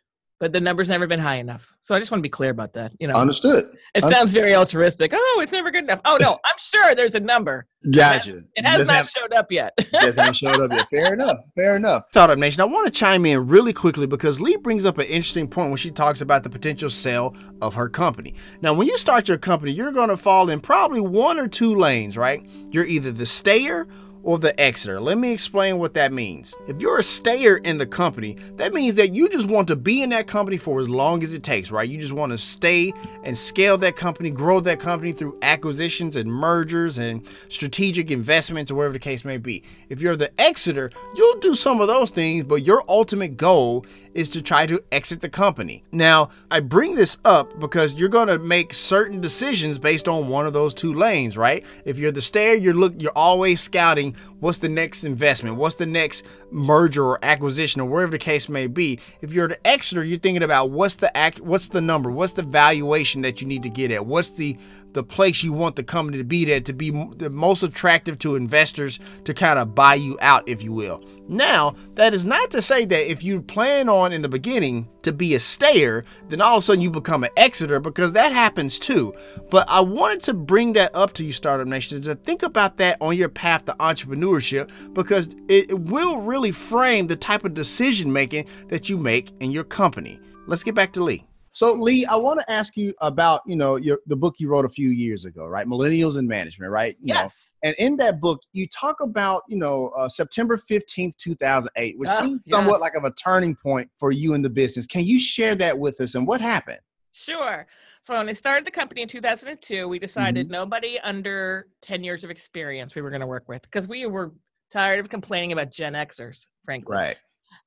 but 0.43 0.53
the 0.53 0.59
number's 0.61 0.89
never 0.89 1.07
been 1.07 1.21
high 1.21 1.37
enough. 1.37 1.73
So 1.79 1.95
I 1.95 2.01
just 2.01 2.11
want 2.11 2.19
to 2.19 2.23
be 2.23 2.29
clear 2.29 2.51
about 2.51 2.73
that. 2.73 2.91
You 2.99 3.07
know, 3.07 3.15
Understood. 3.15 3.67
it 3.95 4.03
un- 4.03 4.11
sounds 4.11 4.33
very 4.33 4.57
altruistic. 4.57 5.13
Oh, 5.15 5.39
it's 5.41 5.53
never 5.53 5.71
good 5.71 5.85
enough. 5.85 6.01
Oh 6.05 6.19
no, 6.21 6.33
I'm 6.45 6.57
sure 6.59 6.97
there's 6.97 7.15
a 7.15 7.21
number. 7.21 7.69
Gotcha. 7.93 8.39
It 8.57 8.65
has 8.65 8.79
Doesn't 8.79 8.87
not 8.89 8.97
have- 8.97 9.11
showed 9.11 9.33
up 9.33 9.53
yet. 9.53 9.73
Just 10.03 10.19
haven't 10.19 10.35
showed 10.37 10.61
up 10.61 10.73
yet. 10.73 10.89
Fair 10.91 11.15
enough. 11.15 11.37
Fair 11.55 11.77
enough. 11.77 12.03
Startup 12.11 12.37
Nation, 12.37 12.61
I 12.61 12.65
want 12.65 12.87
to 12.87 12.93
chime 12.93 13.25
in 13.25 13.47
really 13.47 13.73
quickly 13.73 14.09
because 14.09 14.41
Lee 14.41 14.57
brings 14.57 14.85
up 14.85 14.99
an 14.99 15.07
interesting 15.07 15.47
point 15.47 15.69
when 15.71 15.77
she 15.77 15.93
talks 15.93 16.21
about 16.21 16.43
the 16.43 16.51
potential 16.51 16.91
sale 16.91 17.37
of 17.61 17.75
her 17.75 17.89
company. 17.89 18.35
Now, 18.63 18.75
when 18.75 18.89
you 18.89 18.99
start 18.99 19.29
your 19.29 19.39
company, 19.39 19.71
you're 19.71 19.93
going 19.93 20.09
to 20.09 20.17
fall 20.17 20.51
in 20.51 20.59
probably 20.59 21.01
one 21.01 21.39
or 21.39 21.47
two 21.47 21.77
lanes, 21.77 22.17
right? 22.17 22.45
You're 22.71 22.87
either 22.87 23.13
the 23.13 23.27
stayer 23.27 23.87
or 24.23 24.39
the 24.39 24.59
exeter. 24.61 25.01
Let 25.01 25.19
me 25.19 25.33
explain 25.33 25.79
what 25.79 25.95
that 25.95 26.13
means. 26.13 26.55
If 26.69 26.81
you're 26.81 26.99
a 26.99 27.03
stayer 27.03 27.57
in 27.59 27.79
the 27.79 27.87
company, 27.87 28.37
that 28.57 28.73
means 28.73 28.95
that 28.97 29.15
you 29.15 29.29
just 29.29 29.49
want 29.49 29.69
to 29.69 29.77
be 29.77 30.03
in 30.03 30.11
that 30.11 30.27
company 30.27 30.57
for 30.57 30.81
as 30.81 30.89
long 30.89 31.23
as 31.23 31.33
it 31.33 31.43
takes, 31.43 31.71
right? 31.71 31.89
You 31.89 31.99
just 31.99 32.13
want 32.13 32.33
to 32.33 32.39
stay 32.39 32.93
and 33.25 33.37
scale 33.37 33.79
that 33.79 33.97
company, 33.97 34.31
grow 34.31 34.61
that 34.61 34.81
company 34.81 35.13
through 35.13 35.39
acquisitions 35.43 36.17
and 36.17 36.31
mergers 36.31 36.99
and 36.99 37.27
strategic 37.49 38.11
investments 38.11 38.71
or 38.71 38.77
whatever 38.77 38.93
the 38.93 38.99
case 38.99 39.25
may 39.25 39.39
be. 39.39 39.63
If 39.89 40.01
you're 40.01 40.17
the 40.17 40.33
exeter, 40.41 40.91
you'll 41.17 41.39
do 41.41 41.55
some 41.55 41.81
of 41.81 41.89
those 41.89 42.11
things, 42.11 42.45
but 42.45 42.63
your 42.63 42.85
ultimate 42.89 43.37
goal 43.37 43.85
is 44.15 44.29
to 44.31 44.43
try 44.43 44.67
to 44.67 44.83
exit 44.93 45.21
the 45.21 45.29
company. 45.29 45.83
Now, 45.93 46.31
I 46.51 46.61
bring 46.61 46.95
this 46.95 47.19
up 47.25 47.59
because 47.59 47.95
you're 47.95 48.09
going 48.09 48.29
to 48.29 48.39
make 48.39 48.73
certain 48.73 49.21
decisions 49.21 49.79
based 49.79 50.09
on 50.09 50.29
one 50.29 50.47
of 50.47 50.53
those 50.53 50.75
two 50.75 50.95
lanes, 50.95 51.37
right? 51.37 51.65
If 51.85 51.99
you're 51.99 52.13
the 52.13 52.23
stayer, 52.23 52.55
you're 52.55 52.75
look 52.75 52.95
you're 52.99 53.13
always 53.17 53.61
scouting 53.61 54.15
what's 54.41 54.59
the 54.59 54.69
next 54.69 55.05
investment, 55.05 55.57
what's 55.57 55.77
the 55.77 55.87
next 55.87 56.25
merger 56.51 57.05
or 57.05 57.19
acquisition 57.25 57.81
or 57.81 57.89
wherever 57.89 58.13
the 58.13 58.19
case 58.19 58.49
may 58.49 58.67
be. 58.67 58.99
If 59.21 59.33
you're 59.33 59.49
the 59.49 59.67
exeter, 59.67 60.05
you're 60.05 60.19
thinking 60.19 60.43
about 60.43 60.71
what's 60.71 60.97
the 60.97 61.15
act 61.17 61.41
what's 61.41 61.69
the 61.69 61.81
number, 61.81 62.11
what's 62.11 62.33
the 62.33 62.43
valuation 62.43 63.23
that 63.23 63.41
you 63.41 63.47
need 63.47 63.63
to 63.63 63.71
get 63.71 63.91
at, 63.91 64.07
what's 64.07 64.31
the 64.31 64.57
the 64.93 65.03
place 65.03 65.43
you 65.43 65.53
want 65.53 65.77
the 65.77 65.83
company 65.83 66.19
to 66.19 66.25
be 66.25 66.45
there 66.45 66.61
to 66.61 66.73
be 66.73 66.91
the 67.17 67.31
most 67.31 67.63
attractive 67.63 68.19
to 68.21 68.37
investors 68.37 69.01
to 69.25 69.35
kind 69.35 69.59
of 69.59 69.75
buy 69.75 69.95
you 69.95 70.19
out, 70.21 70.49
if 70.49 70.63
you 70.63 70.73
will. 70.73 71.03
Now, 71.29 71.75
that 71.95 72.15
is 72.15 72.25
not 72.25 72.51
to 72.53 72.63
say 72.63 72.85
that 72.85 73.11
if 73.11 73.25
you 73.25 73.43
plan 73.43 73.89
on 73.89 74.13
in 74.13 74.23
the 74.23 74.29
beginning 74.29 74.89
to 75.03 75.13
be 75.13 75.35
a 75.35 75.41
stayer, 75.41 76.05
then 76.29 76.41
all 76.41 76.59
of 76.59 76.63
a 76.63 76.65
sudden 76.65 76.83
you 76.83 76.91
become 76.91 77.25
an 77.25 77.31
exeter 77.37 77.81
because 77.81 78.13
that 78.13 78.33
happens 78.33 78.79
too. 78.79 79.15
But 79.51 79.69
I 79.69 79.81
wanted 79.81 80.23
to 80.23 80.35
bring 80.35 80.75
that 80.75 80.95
up 80.95 81.13
to 81.15 81.25
you, 81.25 81.33
Startup 81.33 81.67
Nation, 81.67 82.01
to 82.03 82.15
think 82.15 82.43
about 82.43 82.77
that 82.77 82.99
on 83.01 83.17
your 83.17 83.29
path 83.29 83.65
to 83.65 83.73
entrepreneurship 83.81 84.71
because 84.95 85.35
it 85.49 85.73
it 85.73 85.81
will 85.81 86.21
really 86.21 86.53
frame 86.53 87.07
the 87.07 87.17
type 87.17 87.47
of 87.47 87.55
decision 87.55 88.13
making 88.13 88.47
that 88.69 88.91
you 88.91 88.99
make 88.99 89.33
in 89.41 89.51
your 89.51 89.65
company. 89.65 90.21
Let's 90.47 90.63
get 90.63 90.75
back 90.75 90.93
to 90.93 91.03
Lee. 91.03 91.25
So 91.53 91.75
Lee, 91.75 92.07
I 92.07 92.17
want 92.17 92.41
to 92.41 92.51
ask 92.51 92.77
you 92.77 92.95
about, 93.01 93.43
you 93.47 93.57
know, 93.57 93.77
your 93.77 93.99
the 94.07 94.17
book 94.17 94.37
you 94.39 94.49
wrote 94.49 94.65
a 94.65 94.71
few 94.71 94.89
years 94.91 95.25
ago, 95.27 95.47
right? 95.47 95.67
Millennials 95.67 96.17
in 96.19 96.27
Management, 96.27 96.73
right? 96.73 96.97
You 97.03 97.13
know, 97.15 97.21
yes. 97.25 97.35
and 97.63 97.75
in 97.79 97.97
that 97.97 98.21
book, 98.21 98.41
you 98.53 98.67
talk 98.69 99.01
about, 99.01 99.43
you 99.49 99.59
know, 99.59 99.89
uh, 99.97 100.09
September 100.09 100.57
15th, 100.57 101.17
2008, 101.17 101.99
which 101.99 102.09
Oh, 102.11 102.21
seems 102.21 102.41
yes. 102.47 102.57
somewhat 102.57 102.81
like 102.81 102.95
of 102.95 103.05
a 103.05 103.13
turning 103.13 103.55
point 103.55 103.91
for 103.99 104.13
you 104.13 104.33
in 104.35 104.41
the 104.43 104.51
business. 104.51 104.87
Can 104.87 105.05
you 105.05 105.21
share 105.21 105.55
that 105.57 105.79
with 105.79 106.01
us 106.01 106.15
and 106.15 106.27
what 106.27 106.41
happened? 106.41 106.81
Sure. 107.13 107.67
So 108.01 108.15
when 108.17 108.27
I 108.29 108.33
started 108.33 108.67
the 108.67 108.71
company 108.71 109.03
in 109.03 109.09
2002, 109.09 109.87
we 109.87 109.99
decided 109.99 110.47
Mm-hmm. 110.47 110.53
nobody 110.53 110.99
under 111.01 111.69
10 111.83 112.03
years 112.03 112.25
of 112.25 112.31
experience 112.31 112.95
we 112.95 113.03
were 113.03 113.11
going 113.11 113.21
to 113.21 113.27
work 113.27 113.45
with 113.49 113.61
because 113.63 113.87
we 113.87 114.07
were 114.07 114.33
tired 114.71 114.99
of 115.01 115.11
complaining 115.11 115.53
about 115.53 115.71
Gen 115.71 115.93
Xers, 115.93 116.47
frankly. 116.65 116.97
Right. 116.97 117.17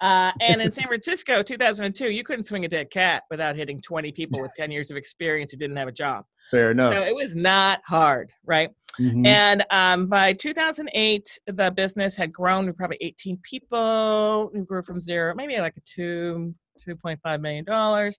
Uh, 0.01 0.31
and 0.41 0.61
in 0.61 0.71
San 0.71 0.87
Francisco, 0.87 1.41
2002, 1.43 2.09
you 2.09 2.23
couldn't 2.23 2.45
swing 2.45 2.65
a 2.65 2.67
dead 2.67 2.91
cat 2.91 3.23
without 3.29 3.55
hitting 3.55 3.81
20 3.81 4.11
people 4.11 4.41
with 4.41 4.51
10 4.55 4.71
years 4.71 4.91
of 4.91 4.97
experience 4.97 5.51
who 5.51 5.57
didn't 5.57 5.77
have 5.77 5.87
a 5.87 5.93
job. 5.93 6.25
Fair 6.51 6.71
enough. 6.71 6.93
So 6.93 7.01
it 7.03 7.15
was 7.15 7.35
not 7.35 7.81
hard, 7.85 8.31
right? 8.45 8.69
Mhm. 8.99 9.25
And 9.25 9.65
um, 9.71 10.07
by 10.07 10.33
2008, 10.33 11.39
the 11.47 11.71
business 11.71 12.15
had 12.15 12.31
grown 12.31 12.65
to 12.67 12.73
probably 12.73 12.97
18 13.01 13.37
people. 13.37 14.51
We 14.53 14.61
grew 14.61 14.83
from 14.83 15.01
zero, 15.01 15.33
maybe 15.35 15.57
like 15.57 15.75
a 15.75 15.81
two, 15.81 16.53
$2.5 16.79 17.41
million. 17.41 18.11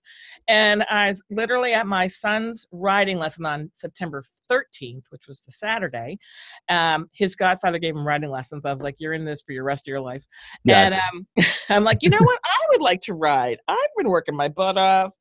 And 0.47 0.83
I 0.89 1.09
was 1.09 1.23
literally 1.29 1.73
at 1.73 1.87
my 1.87 2.07
son's 2.07 2.65
riding 2.71 3.17
lesson 3.17 3.45
on 3.45 3.69
September 3.73 4.23
13th, 4.49 5.03
which 5.09 5.27
was 5.27 5.41
the 5.41 5.51
Saturday. 5.51 6.17
Um, 6.69 7.09
his 7.13 7.35
godfather 7.35 7.79
gave 7.79 7.95
him 7.95 8.07
riding 8.07 8.29
lessons. 8.29 8.65
I 8.65 8.73
was 8.73 8.81
like, 8.81 8.95
You're 8.99 9.13
in 9.13 9.25
this 9.25 9.41
for 9.41 9.51
your 9.51 9.63
rest 9.63 9.87
of 9.87 9.91
your 9.91 10.01
life. 10.01 10.25
And 10.67 10.93
um, 10.93 11.27
I'm 11.69 11.83
like, 11.83 11.99
You 12.01 12.09
know 12.09 12.19
what? 12.21 12.39
I 12.43 12.65
would 12.71 12.81
like 12.81 13.01
to 13.01 13.13
ride. 13.13 13.59
I've 13.67 13.77
been 13.97 14.09
working 14.09 14.35
my 14.35 14.47
butt 14.47 14.77
off. 14.77 15.11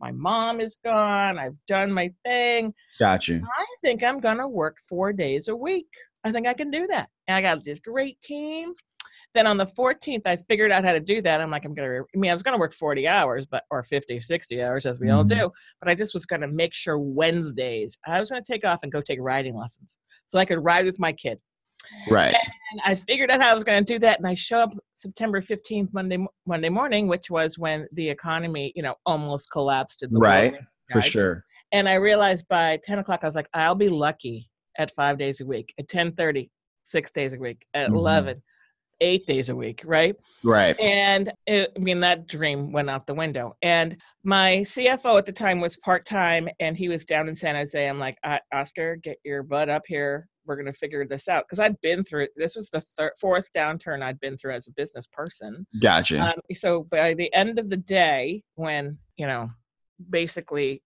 My 0.00 0.12
mom 0.12 0.60
is 0.60 0.78
gone. 0.82 1.38
I've 1.38 1.56
done 1.68 1.92
my 1.92 2.10
thing. 2.24 2.72
Got 2.98 3.28
you. 3.28 3.42
I 3.58 3.64
think 3.82 4.02
I'm 4.02 4.18
gonna 4.18 4.48
work 4.48 4.78
four 4.88 5.12
days 5.12 5.48
a 5.48 5.56
week. 5.56 5.88
I 6.24 6.32
think 6.32 6.46
I 6.46 6.54
can 6.54 6.70
do 6.70 6.86
that. 6.86 7.08
And 7.28 7.36
I 7.36 7.42
got 7.42 7.64
this 7.64 7.80
great 7.80 8.20
team. 8.22 8.72
Then 9.34 9.46
on 9.46 9.56
the 9.56 9.66
14th, 9.66 10.22
I 10.26 10.36
figured 10.36 10.72
out 10.72 10.84
how 10.84 10.92
to 10.92 11.00
do 11.00 11.22
that. 11.22 11.40
I'm 11.40 11.50
like, 11.50 11.64
I'm 11.64 11.74
going 11.74 11.88
to, 11.88 12.04
I 12.14 12.18
mean, 12.18 12.30
I 12.30 12.34
was 12.34 12.42
going 12.42 12.54
to 12.54 12.58
work 12.58 12.74
40 12.74 13.06
hours, 13.06 13.46
but, 13.46 13.64
or 13.70 13.82
50, 13.84 14.18
60 14.18 14.62
hours 14.62 14.86
as 14.86 14.98
we 14.98 15.10
all 15.10 15.24
Mhm. 15.24 15.28
do. 15.28 15.52
But 15.80 15.88
I 15.88 15.94
just 15.94 16.14
was 16.14 16.26
going 16.26 16.40
to 16.40 16.48
make 16.48 16.74
sure 16.74 16.98
Wednesdays, 16.98 17.96
I 18.06 18.18
was 18.18 18.30
going 18.30 18.42
to 18.42 18.52
take 18.52 18.64
off 18.64 18.80
and 18.82 18.90
go 18.90 19.00
take 19.00 19.20
riding 19.20 19.54
lessons 19.54 19.98
so 20.26 20.38
I 20.38 20.44
could 20.44 20.62
ride 20.64 20.84
with 20.84 20.98
my 20.98 21.12
kid. 21.12 21.38
Right. 22.08 22.34
And 22.72 22.80
I 22.84 22.94
figured 22.96 23.30
out 23.30 23.40
how 23.40 23.50
I 23.50 23.54
was 23.54 23.64
going 23.64 23.84
to 23.84 23.92
do 23.94 23.98
that. 24.00 24.18
And 24.18 24.26
I 24.26 24.34
show 24.34 24.58
up 24.60 24.72
September 24.96 25.40
15th, 25.40 25.92
Monday, 25.92 26.18
Monday 26.46 26.68
morning, 26.68 27.06
which 27.06 27.30
was 27.30 27.56
when 27.56 27.86
the 27.92 28.08
economy, 28.08 28.72
you 28.74 28.82
know, 28.82 28.96
almost 29.06 29.50
collapsed. 29.50 30.02
In 30.02 30.12
the 30.12 30.18
Right. 30.18 30.54
For 30.90 31.00
sure. 31.00 31.44
And 31.70 31.88
I 31.88 31.94
realized 31.94 32.48
by 32.48 32.80
10 32.82 32.98
o'clock, 32.98 33.20
I 33.22 33.26
was 33.26 33.36
like, 33.36 33.48
I'll 33.54 33.76
be 33.76 33.88
lucky 33.88 34.50
at 34.76 34.92
five 34.96 35.18
days 35.18 35.40
a 35.40 35.46
week, 35.46 35.72
at 35.78 35.86
10:30, 35.86 36.50
six 36.82 37.12
days 37.12 37.32
a 37.32 37.38
week, 37.38 37.64
at 37.74 37.90
Mhm. 37.90 37.94
11, 37.94 38.42
eight 39.00 39.26
days 39.26 39.48
a 39.48 39.56
week, 39.56 39.82
right? 39.84 40.14
Right. 40.42 40.78
And 40.80 41.32
it, 41.46 41.72
I 41.76 41.78
mean, 41.78 42.00
that 42.00 42.26
dream 42.26 42.72
went 42.72 42.90
out 42.90 43.06
the 43.06 43.14
window. 43.14 43.56
And 43.62 43.96
my 44.24 44.58
CFO 44.58 45.18
at 45.18 45.26
the 45.26 45.32
time 45.32 45.60
was 45.60 45.76
part 45.78 46.04
time 46.04 46.48
and 46.60 46.76
he 46.76 46.88
was 46.88 47.04
down 47.04 47.28
in 47.28 47.36
San 47.36 47.54
Jose. 47.54 47.88
I'm 47.88 47.98
like, 47.98 48.18
"Uh, 48.24 48.38
Oscar, 48.52 48.96
get 48.96 49.18
your 49.24 49.42
butt 49.42 49.68
up 49.68 49.82
here. 49.86 50.28
We're 50.46 50.56
going 50.56 50.66
to 50.66 50.78
figure 50.78 51.06
this 51.06 51.28
out. 51.28 51.44
Because 51.44 51.58
I'd 51.58 51.80
been 51.80 52.02
through. 52.02 52.28
This 52.36 52.56
was 52.56 52.68
the 52.70 52.80
third, 52.80 53.12
fourth 53.20 53.48
downturn 53.54 54.02
I'd 54.02 54.20
been 54.20 54.36
through 54.36 54.54
as 54.54 54.68
a 54.68 54.72
business 54.72 55.06
person. 55.06 55.66
Gotcha. 55.80 56.20
Um, 56.20 56.40
so 56.54 56.84
by 56.84 57.14
the 57.14 57.32
end 57.34 57.58
of 57.58 57.70
the 57.70 57.76
day, 57.76 58.42
when, 58.54 58.98
you 59.16 59.26
know, 59.26 59.50
basically 60.08 60.82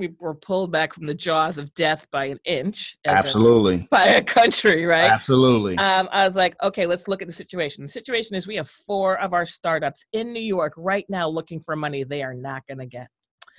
we 0.00 0.14
were 0.18 0.34
pulled 0.34 0.72
back 0.72 0.94
from 0.94 1.06
the 1.06 1.14
jaws 1.14 1.58
of 1.58 1.72
death 1.74 2.06
by 2.10 2.24
an 2.24 2.38
inch, 2.46 2.96
Absolutely. 3.06 3.86
by 3.90 4.04
a 4.06 4.22
country, 4.22 4.86
right? 4.86 5.10
Absolutely. 5.10 5.76
Um, 5.76 6.08
I 6.10 6.26
was 6.26 6.34
like, 6.34 6.56
okay, 6.62 6.86
let's 6.86 7.06
look 7.06 7.20
at 7.20 7.28
the 7.28 7.34
situation. 7.34 7.84
The 7.84 7.92
situation 7.92 8.34
is 8.34 8.46
we 8.46 8.56
have 8.56 8.70
four 8.70 9.20
of 9.20 9.34
our 9.34 9.44
startups 9.44 10.02
in 10.14 10.32
New 10.32 10.40
York 10.40 10.72
right 10.78 11.04
now 11.10 11.28
looking 11.28 11.60
for 11.60 11.76
money 11.76 12.02
they 12.02 12.22
are 12.22 12.32
not 12.32 12.66
going 12.66 12.78
to 12.78 12.86
get. 12.86 13.08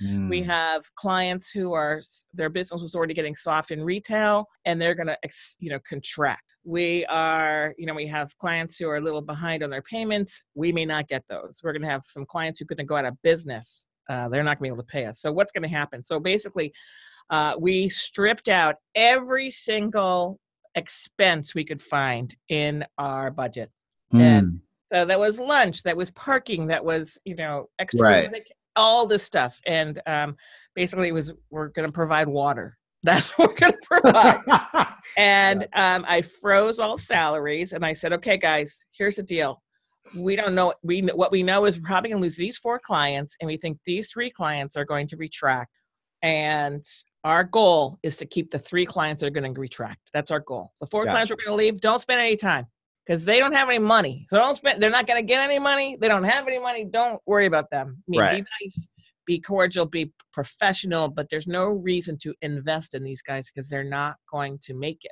We 0.02 0.42
Mm. 0.42 0.46
have 0.48 0.84
clients 0.96 1.52
who 1.52 1.74
are 1.74 2.02
their 2.34 2.50
business 2.50 2.82
was 2.82 2.96
already 2.96 3.14
getting 3.14 3.36
soft 3.36 3.70
in 3.70 3.84
retail 3.84 4.48
and 4.66 4.82
they're 4.82 4.96
going 4.96 5.06
to 5.06 5.18
you 5.60 5.70
know 5.70 5.78
contract. 5.88 6.42
We 6.64 7.06
are, 7.06 7.76
you 7.78 7.86
know, 7.86 7.94
we 7.94 8.08
have 8.08 8.36
clients 8.40 8.78
who 8.78 8.90
are 8.90 8.96
a 8.96 9.02
little 9.02 9.22
behind 9.22 9.62
on 9.62 9.70
their 9.70 9.84
payments. 9.84 10.42
We 10.56 10.72
may 10.72 10.86
not 10.86 11.08
get 11.08 11.24
those. 11.30 11.62
We're 11.64 11.74
going 11.74 11.84
to 11.84 11.88
have 11.88 12.02
some 12.08 12.26
clients 12.26 12.58
who 12.58 12.66
couldn't 12.66 12.88
go 12.88 12.96
out 12.96 13.06
of 13.06 13.22
business. 13.22 13.84
Uh, 14.12 14.28
they're 14.30 14.44
not 14.44 14.60
going 14.60 14.70
to 14.70 14.74
be 14.74 14.76
able 14.76 14.84
to 14.84 14.92
pay 14.98 15.06
us. 15.06 15.20
So 15.22 15.32
what's 15.32 15.52
going 15.54 15.64
to 15.64 15.70
happen? 15.70 16.04
So 16.04 16.20
basically, 16.20 16.74
uh, 17.30 17.54
we 17.58 17.88
stripped 17.88 18.50
out 18.50 18.76
every 18.94 19.50
single 19.52 20.40
expense 20.76 21.56
we 21.56 21.64
could 21.64 21.82
find 21.82 22.36
in 22.50 22.86
our 22.98 23.32
budget. 23.32 23.72
and- 24.14 24.48
Mm. 24.48 24.60
So 24.94 25.06
that 25.06 25.18
was 25.20 25.40
lunch, 25.40 25.84
that 25.84 25.96
was 25.96 26.12
parking, 26.12 26.68
that 26.68 26.84
was 26.84 27.18
you 27.24 27.36
know 27.36 27.70
extra, 27.80 28.02
Right. 28.02 28.30
vac- 28.32 28.58
all 28.76 29.08
this 29.08 29.24
stuff, 29.24 29.58
and 29.66 30.02
um, 30.06 30.36
basically 30.76 31.08
it 31.08 31.14
was 31.14 31.32
we're 31.50 31.70
going 31.70 31.88
to 31.88 31.94
provide 31.94 32.28
water. 32.28 32.78
That's 33.04 33.30
what 33.38 33.50
we're 33.52 33.56
going 33.56 33.72
to 33.72 33.88
provide. 33.88 34.88
and 35.18 35.64
um, 35.74 36.04
I 36.16 36.22
froze 36.24 36.78
all 36.78 36.98
salaries, 36.98 37.72
and 37.72 37.86
I 37.86 37.94
said, 37.94 38.12
okay, 38.14 38.38
guys, 38.38 38.84
here's 38.92 39.16
the 39.16 39.24
deal. 39.24 39.62
We 40.16 40.36
don't 40.36 40.56
know. 40.56 40.74
We 40.84 41.02
what 41.02 41.32
we 41.32 41.44
know 41.44 41.66
is 41.66 41.78
we're 41.78 41.84
probably 41.84 42.10
going 42.10 42.22
to 42.22 42.24
lose 42.24 42.36
these 42.36 42.58
four 42.58 42.80
clients, 42.80 43.36
and 43.40 43.48
we 43.48 43.58
think 43.58 43.80
these 43.86 44.10
three 44.12 44.30
clients 44.30 44.76
are 44.76 44.86
going 44.86 45.08
to 45.10 45.18
retract. 45.18 45.72
And 46.24 46.84
our 47.24 47.44
goal 47.44 47.98
is 48.04 48.18
to 48.18 48.26
keep 48.26 48.52
the 48.52 48.60
three 48.60 48.86
clients 48.86 49.22
that 49.22 49.28
are 49.28 49.32
going 49.32 49.54
to 49.54 49.60
retract. 49.60 50.12
That's 50.14 50.32
our 50.32 50.40
goal. 50.40 50.74
The 50.80 50.88
four 50.88 51.06
Gotcha. 51.06 51.14
clients 51.14 51.32
we're 51.32 51.38
going 51.38 51.58
to 51.58 51.64
leave, 51.64 51.82
don't 51.82 52.02
spend 52.02 52.20
any 52.20 52.36
time 52.36 52.68
because 53.06 53.26
they 53.26 53.40
don't 53.40 53.54
have 53.54 53.70
any 53.70 53.80
money. 53.80 54.26
So 54.30 54.38
don't 54.38 54.56
spend. 54.56 54.82
They're 54.82 54.90
not 54.90 55.08
going 55.08 55.22
to 55.22 55.26
get 55.28 55.44
any 55.44 55.60
money. 55.60 55.98
They 56.00 56.08
don't 56.08 56.24
have 56.24 56.48
any 56.48 56.60
money. 56.60 56.86
Don't 56.86 57.22
worry 57.26 57.46
about 57.46 57.70
them. 57.72 57.98
I 57.98 58.04
mean, 58.08 58.20
Right. 58.22 58.44
Be 58.44 58.66
nice, 58.66 58.88
be 59.26 59.40
cordial, 59.40 59.86
be 59.86 60.12
professional. 60.32 61.08
But 61.08 61.28
there's 61.30 61.48
no 61.48 61.68
reason 61.68 62.18
to 62.20 62.34
invest 62.42 62.94
in 62.94 63.04
these 63.04 63.22
guys 63.22 63.50
because 63.54 63.68
they're 63.68 63.84
not 63.84 64.18
going 64.32 64.60
to 64.64 64.74
make 64.74 65.04
it. 65.04 65.12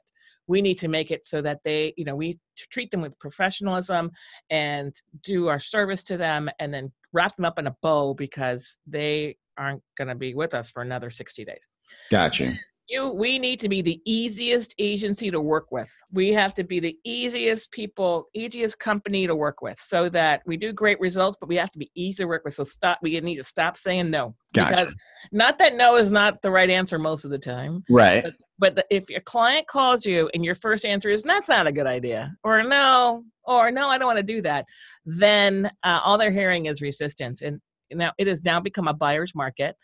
We 0.49 0.61
need 0.61 0.77
to 0.79 0.89
make 0.89 1.11
it 1.11 1.25
so 1.25 1.41
that 1.43 1.59
they, 1.63 1.93
you 1.95 2.03
know, 2.03 2.15
we 2.15 2.39
treat 2.71 2.91
them 2.91 3.01
with 3.01 3.17
professionalism 3.19 4.11
and 4.49 4.93
do 5.23 5.47
our 5.47 5.61
service 5.61 6.03
to 6.05 6.17
them, 6.17 6.49
and 6.59 6.73
then 6.73 6.91
wrap 7.13 7.37
them 7.37 7.45
up 7.45 7.57
in 7.57 7.67
a 7.67 7.75
bow 7.81 8.13
because 8.13 8.77
they 8.85 9.37
aren't 9.57 9.83
going 9.97 10.07
to 10.07 10.15
be 10.15 10.33
with 10.33 10.53
us 10.53 10.69
for 10.69 10.81
another 10.81 11.11
60 11.11 11.45
days 11.45 11.67
Gotcha. 12.11 12.57
You 12.89 13.09
we 13.09 13.39
need 13.39 13.59
to 13.59 13.69
be 13.69 13.81
the 13.81 14.01
easiest 14.05 14.75
agency 14.79 15.31
to 15.31 15.39
work 15.39 15.71
with. 15.71 15.89
We 16.11 16.33
have 16.33 16.53
to 16.55 16.63
be 16.63 16.79
the 16.79 16.97
easiest 17.03 17.71
people 17.71 18.27
easiest 18.33 18.79
company 18.79 19.27
to 19.27 19.35
work 19.35 19.61
with 19.61 19.79
so 19.79 20.09
that 20.09 20.41
we 20.45 20.57
do 20.57 20.73
great 20.73 20.99
results 20.99 21.37
but 21.39 21.49
we 21.49 21.55
have 21.55 21.71
to 21.71 21.79
be 21.79 21.91
easy 21.95 22.23
to 22.23 22.27
work 22.27 22.43
with. 22.45 22.55
So 22.55 22.63
stop 22.63 22.99
we 23.01 23.19
need 23.19 23.37
to 23.37 23.43
stop 23.43 23.77
saying 23.77 24.09
no. 24.09 24.35
Gotcha. 24.53 24.69
because 24.71 24.95
not 25.31 25.59
that 25.59 25.75
no 25.75 25.95
is 25.95 26.11
not 26.11 26.41
the 26.41 26.49
right 26.49 26.71
answer 26.71 26.97
most 26.97 27.23
of 27.23 27.29
the 27.29 27.37
time 27.37 27.83
Right. 27.87 28.25
but 28.57 28.75
the, 28.75 28.83
if 28.89 29.07
your 29.07 29.21
client 29.21 29.67
calls 29.67 30.07
you 30.07 30.27
and 30.33 30.43
your 30.43 30.55
first 30.55 30.85
answer 30.85 31.09
is 31.09 31.21
that's 31.21 31.49
not 31.49 31.67
a 31.67 31.71
good 31.71 31.85
idea 31.85 32.35
or 32.43 32.63
no 32.63 33.23
or 33.43 33.69
no 33.69 33.89
i 33.89 33.99
don't 33.99 34.07
want 34.07 34.17
to 34.17 34.23
do 34.23 34.41
that 34.41 34.65
then 35.05 35.69
uh, 35.83 35.99
all 36.03 36.17
they're 36.17 36.31
hearing 36.31 36.65
is 36.67 36.81
resistance. 36.81 37.41
And 37.41 37.59
now 37.91 38.11
it 38.17 38.27
has 38.27 38.43
now 38.43 38.59
become 38.59 38.87
a 38.87 38.93
buyer's 38.93 39.33
market. 39.33 39.75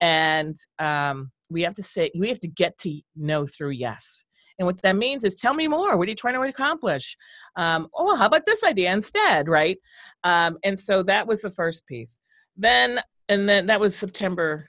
And 0.00 0.56
um, 0.78 1.30
we 1.54 1.62
have 1.62 1.72
to 1.74 1.82
say 1.82 2.10
we 2.18 2.28
have 2.28 2.40
to 2.40 2.48
get 2.48 2.76
to 2.78 3.00
no 3.16 3.46
through 3.46 3.70
yes 3.70 4.24
and 4.58 4.66
what 4.66 4.80
that 4.82 4.96
means 4.96 5.24
is 5.24 5.34
tell 5.36 5.54
me 5.54 5.66
more 5.66 5.96
what 5.96 6.06
are 6.06 6.10
you 6.10 6.16
trying 6.16 6.34
to 6.34 6.42
accomplish 6.42 7.16
um, 7.56 7.88
oh 7.94 8.04
well, 8.04 8.16
how 8.16 8.26
about 8.26 8.44
this 8.44 8.62
idea 8.64 8.92
instead 8.92 9.48
right 9.48 9.78
um, 10.24 10.58
and 10.64 10.78
so 10.78 11.02
that 11.02 11.26
was 11.26 11.40
the 11.40 11.50
first 11.50 11.86
piece 11.86 12.20
then 12.56 13.00
and 13.30 13.48
then 13.48 13.66
that 13.66 13.80
was 13.80 13.96
september 13.96 14.68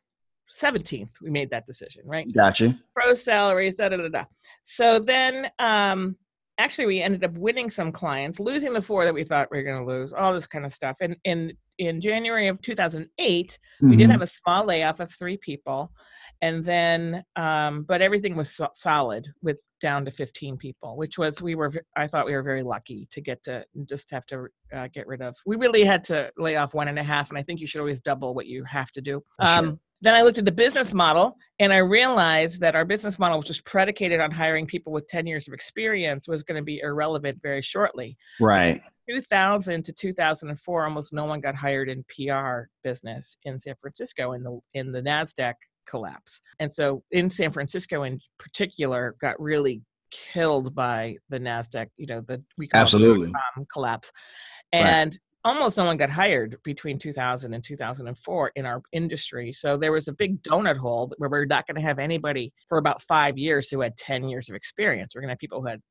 17th 0.62 1.14
we 1.22 1.30
made 1.30 1.50
that 1.50 1.66
decision 1.66 2.04
right 2.06 2.28
Gotcha. 2.34 2.78
pro 2.96 3.14
salaries, 3.14 3.76
da 3.76 3.90
da 3.90 3.98
da 3.98 4.08
da. 4.08 4.24
So 4.64 5.00
then, 5.00 5.50
um, 5.60 6.16
actually, 6.58 6.86
we 6.86 7.02
ended 7.02 7.24
up 7.24 7.34
winning 7.34 7.70
some 7.70 7.92
clients, 7.92 8.40
losing 8.40 8.72
the 8.74 8.82
four 8.82 9.06
that 9.06 9.14
we 9.14 9.24
thought 9.24 9.50
we 9.52 9.58
were 9.58 9.64
going 9.64 9.84
to 9.86 9.92
lose, 9.92 10.14
all 10.14 10.34
this 10.34 10.48
kind 10.48 10.66
of 10.66 10.74
stuff. 10.74 10.98
And 11.02 11.18
in 11.26 11.54
in 11.78 12.00
January 12.00 12.48
of 12.48 12.62
2008, 12.62 13.60
we 13.82 13.98
did 13.98 14.08
Mhm. 14.08 14.12
have 14.12 14.22
a 14.22 14.28
small 14.28 14.66
layoff 14.66 15.02
of 15.02 15.12
three 15.12 15.38
people, 15.38 15.92
and 16.46 16.64
then, 16.64 17.24
um, 17.36 17.84
but 17.88 18.04
everything 18.04 18.36
was 18.36 18.52
so- 18.52 18.70
solid 18.76 19.28
with 19.42 19.58
down 19.82 20.06
to 20.06 20.12
15 20.12 20.58
people, 20.58 20.96
which 20.96 21.18
was 21.18 21.42
we 21.42 21.56
were. 21.56 21.74
I 21.96 22.08
thought 22.08 22.28
we 22.28 22.34
were 22.34 22.44
very 22.44 22.62
lucky 22.62 23.08
to 23.12 23.20
get 23.20 23.44
to 23.44 23.66
just 23.90 24.12
have 24.12 24.26
to 24.28 24.48
uh, 24.74 24.88
get 24.94 25.08
rid 25.08 25.22
of. 25.24 25.36
We 25.46 25.56
really 25.56 25.84
had 25.84 26.04
to 26.06 26.32
lay 26.38 26.56
off 26.56 26.76
one 26.76 26.88
and 26.88 27.00
a 27.00 27.04
half, 27.04 27.30
and 27.30 27.38
I 27.38 27.44
think 27.44 27.60
you 27.60 27.68
should 27.68 27.82
always 27.82 28.00
double 28.00 28.36
what 28.36 28.46
you 28.46 28.64
have 28.66 28.92
to 28.92 29.02
do. 29.02 29.24
For 29.40 29.46
sure. 29.48 29.58
Um, 29.58 29.80
then 30.02 30.14
I 30.14 30.22
looked 30.22 30.38
at 30.38 30.46
the 30.46 30.52
business 30.52 30.94
model 30.94 31.36
and 31.58 31.74
I 31.74 31.78
realized 31.78 32.60
that 32.60 32.76
our 32.76 32.86
business 32.86 33.18
model, 33.18 33.40
which 33.40 33.48
was 33.48 33.62
predicated 33.62 34.20
on 34.20 34.30
hiring 34.30 34.68
people 34.68 34.94
with 34.94 35.08
10 35.08 35.26
years 35.26 35.48
of 35.48 35.54
experience, 35.54 36.28
was 36.28 36.44
going 36.44 36.58
to 36.58 36.64
be 36.64 36.80
irrelevant 36.82 37.40
very 37.42 37.62
shortly. 37.62 38.18
Right. 38.40 38.82
2000 39.10 39.84
to 39.84 39.94
2004, 39.94 40.84
almost 40.84 41.14
no 41.14 41.26
one 41.26 41.40
got 41.40 41.56
hired 41.56 41.90
in 41.90 42.04
PR 42.10 42.68
business 42.84 43.38
in 43.44 43.58
San 43.58 43.76
Francisco 43.82 44.34
in 44.34 44.44
the 44.44 44.60
in 44.74 44.92
the 44.92 45.02
Nasdaq 45.02 45.56
collapse. 45.86 46.42
And 46.60 46.72
so 46.72 47.04
in 47.12 47.30
San 47.30 47.52
Francisco 47.52 48.04
in 48.04 48.20
particular 48.38 49.16
got 49.22 49.40
really 49.40 49.82
killed 50.12 50.74
by 50.74 51.18
the 51.30 51.40
Nasdaq, 51.40 51.88
you 51.98 52.08
know, 52.08 52.22
the 52.22 52.42
we 52.58 52.68
call 52.68 52.80
it 52.80 52.82
the 52.82 52.82
Absolutely. 52.82 53.28
dot-com 53.32 53.66
collapse. 53.72 54.12
Right. 54.74 54.82
And 54.82 55.20
almost 55.44 55.78
no 55.78 55.86
one 55.86 55.98
got 55.98 56.10
hired 56.10 56.58
between 56.64 56.98
2000 56.98 57.54
and 57.54 57.64
2004 57.64 58.52
in 58.56 58.66
our 58.66 58.82
industry. 58.92 59.54
So 59.54 59.78
there 59.78 59.92
was 59.92 60.08
a 60.08 60.14
big 60.14 60.42
donut 60.42 60.78
hole 60.78 61.14
where 61.18 61.30
we're 61.30 61.46
not 61.46 61.68
going 61.68 61.76
to 61.76 61.88
have 61.88 62.00
anybody 62.00 62.52
for 62.68 62.80
about 62.80 63.04
five 63.04 63.38
years 63.38 63.70
who 63.70 63.82
had 63.82 63.96
10 63.96 64.28
years 64.28 64.50
of 64.50 64.56
experience. 64.56 65.14
We're 65.14 65.22
going 65.22 65.30
to 65.30 65.34
have 65.34 65.40
people 65.40 65.62
who 65.62 65.68
had 65.68 65.82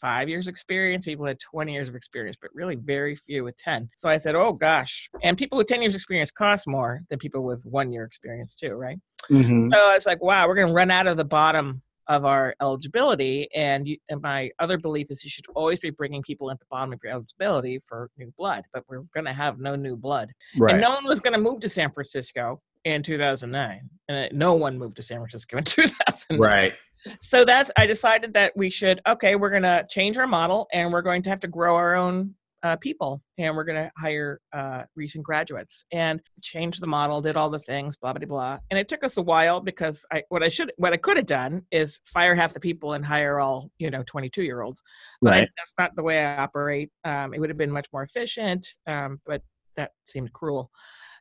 five 0.00 0.28
years 0.28 0.48
experience, 0.48 1.04
people 1.04 1.26
had 1.26 1.38
20 1.40 1.72
years 1.72 1.88
of 1.88 1.94
experience, 1.94 2.36
but 2.40 2.50
really 2.54 2.76
very 2.76 3.16
few 3.16 3.44
with 3.44 3.56
10. 3.58 3.88
So 3.96 4.08
I 4.08 4.18
said, 4.18 4.34
oh 4.34 4.52
gosh. 4.52 5.08
And 5.22 5.36
people 5.36 5.58
with 5.58 5.66
10 5.66 5.82
years 5.82 5.94
experience 5.94 6.30
cost 6.30 6.66
more 6.66 7.02
than 7.08 7.18
people 7.18 7.44
with 7.44 7.64
one 7.64 7.92
year 7.92 8.04
experience 8.04 8.54
too, 8.54 8.72
right? 8.72 8.98
Mhm. 9.30 9.72
So 9.74 9.88
I 9.88 9.94
was 9.94 10.06
like, 10.06 10.22
wow, 10.22 10.46
we're 10.46 10.56
going 10.56 10.68
to 10.68 10.74
run 10.74 10.90
out 10.90 11.06
of 11.06 11.16
the 11.16 11.24
bottom 11.24 11.82
of 12.08 12.24
our 12.24 12.54
eligibility. 12.60 13.48
And, 13.54 13.86
you, 13.86 13.96
and 14.08 14.20
my 14.20 14.50
other 14.58 14.76
belief 14.76 15.06
is 15.10 15.22
you 15.22 15.30
should 15.30 15.46
always 15.54 15.78
be 15.78 15.90
bringing 15.90 16.22
people 16.22 16.50
at 16.50 16.58
the 16.58 16.66
bottom 16.70 16.92
of 16.92 16.98
your 17.02 17.12
eligibility 17.12 17.80
for 17.86 18.10
new 18.18 18.32
blood, 18.36 18.64
but 18.72 18.84
we're 18.88 19.02
going 19.14 19.24
to 19.26 19.32
have 19.32 19.60
no 19.60 19.76
new 19.76 19.96
blood. 19.96 20.30
Right. 20.58 20.72
And 20.72 20.80
no 20.80 20.90
one 20.90 21.04
was 21.04 21.20
going 21.20 21.34
to 21.34 21.40
move 21.40 21.60
to 21.60 21.68
San 21.68 21.90
Francisco 21.92 22.60
in 22.84 23.02
2009. 23.02 23.88
And 24.08 24.18
uh, 24.18 24.28
no 24.32 24.54
one 24.54 24.78
moved 24.78 24.96
to 24.96 25.02
San 25.02 25.18
Francisco 25.18 25.58
in 25.58 25.64
2009. 25.64 26.40
Right. 26.40 26.72
So 27.20 27.44
that's, 27.44 27.70
I 27.76 27.86
decided 27.86 28.34
that 28.34 28.52
we 28.56 28.70
should, 28.70 29.00
okay, 29.06 29.36
we're 29.36 29.50
going 29.50 29.62
to 29.62 29.86
change 29.88 30.18
our 30.18 30.26
model 30.26 30.68
and 30.72 30.92
we're 30.92 31.02
going 31.02 31.22
to 31.24 31.30
have 31.30 31.40
to 31.40 31.48
grow 31.48 31.74
our 31.76 31.94
own 31.94 32.34
uh, 32.62 32.76
people 32.76 33.20
and 33.38 33.56
we're 33.56 33.64
going 33.64 33.82
to 33.82 33.90
hire 33.96 34.40
uh, 34.52 34.82
recent 34.94 35.24
graduates 35.24 35.84
and 35.92 36.20
change 36.42 36.78
the 36.78 36.86
model, 36.86 37.20
did 37.20 37.36
all 37.36 37.50
the 37.50 37.58
things, 37.60 37.96
blah, 37.96 38.12
blah, 38.12 38.26
blah. 38.26 38.58
And 38.70 38.78
it 38.78 38.88
took 38.88 39.02
us 39.02 39.16
a 39.16 39.22
while 39.22 39.60
because 39.60 40.04
I, 40.12 40.22
what 40.28 40.42
I 40.42 40.48
should, 40.48 40.72
what 40.76 40.92
I 40.92 40.96
could 40.96 41.16
have 41.16 41.26
done 41.26 41.62
is 41.72 41.98
fire 42.06 42.34
half 42.34 42.54
the 42.54 42.60
people 42.60 42.92
and 42.92 43.04
hire 43.04 43.40
all, 43.40 43.70
you 43.78 43.90
know, 43.90 44.04
22 44.06 44.42
year 44.42 44.62
olds. 44.62 44.80
But 45.20 45.32
I, 45.34 45.40
that's 45.40 45.74
not 45.78 45.96
the 45.96 46.02
way 46.02 46.24
I 46.24 46.36
operate. 46.36 46.90
Um, 47.04 47.34
it 47.34 47.40
would 47.40 47.50
have 47.50 47.58
been 47.58 47.72
much 47.72 47.88
more 47.92 48.04
efficient, 48.04 48.68
um, 48.86 49.20
but 49.26 49.42
that 49.76 49.92
seemed 50.06 50.32
cruel. 50.32 50.70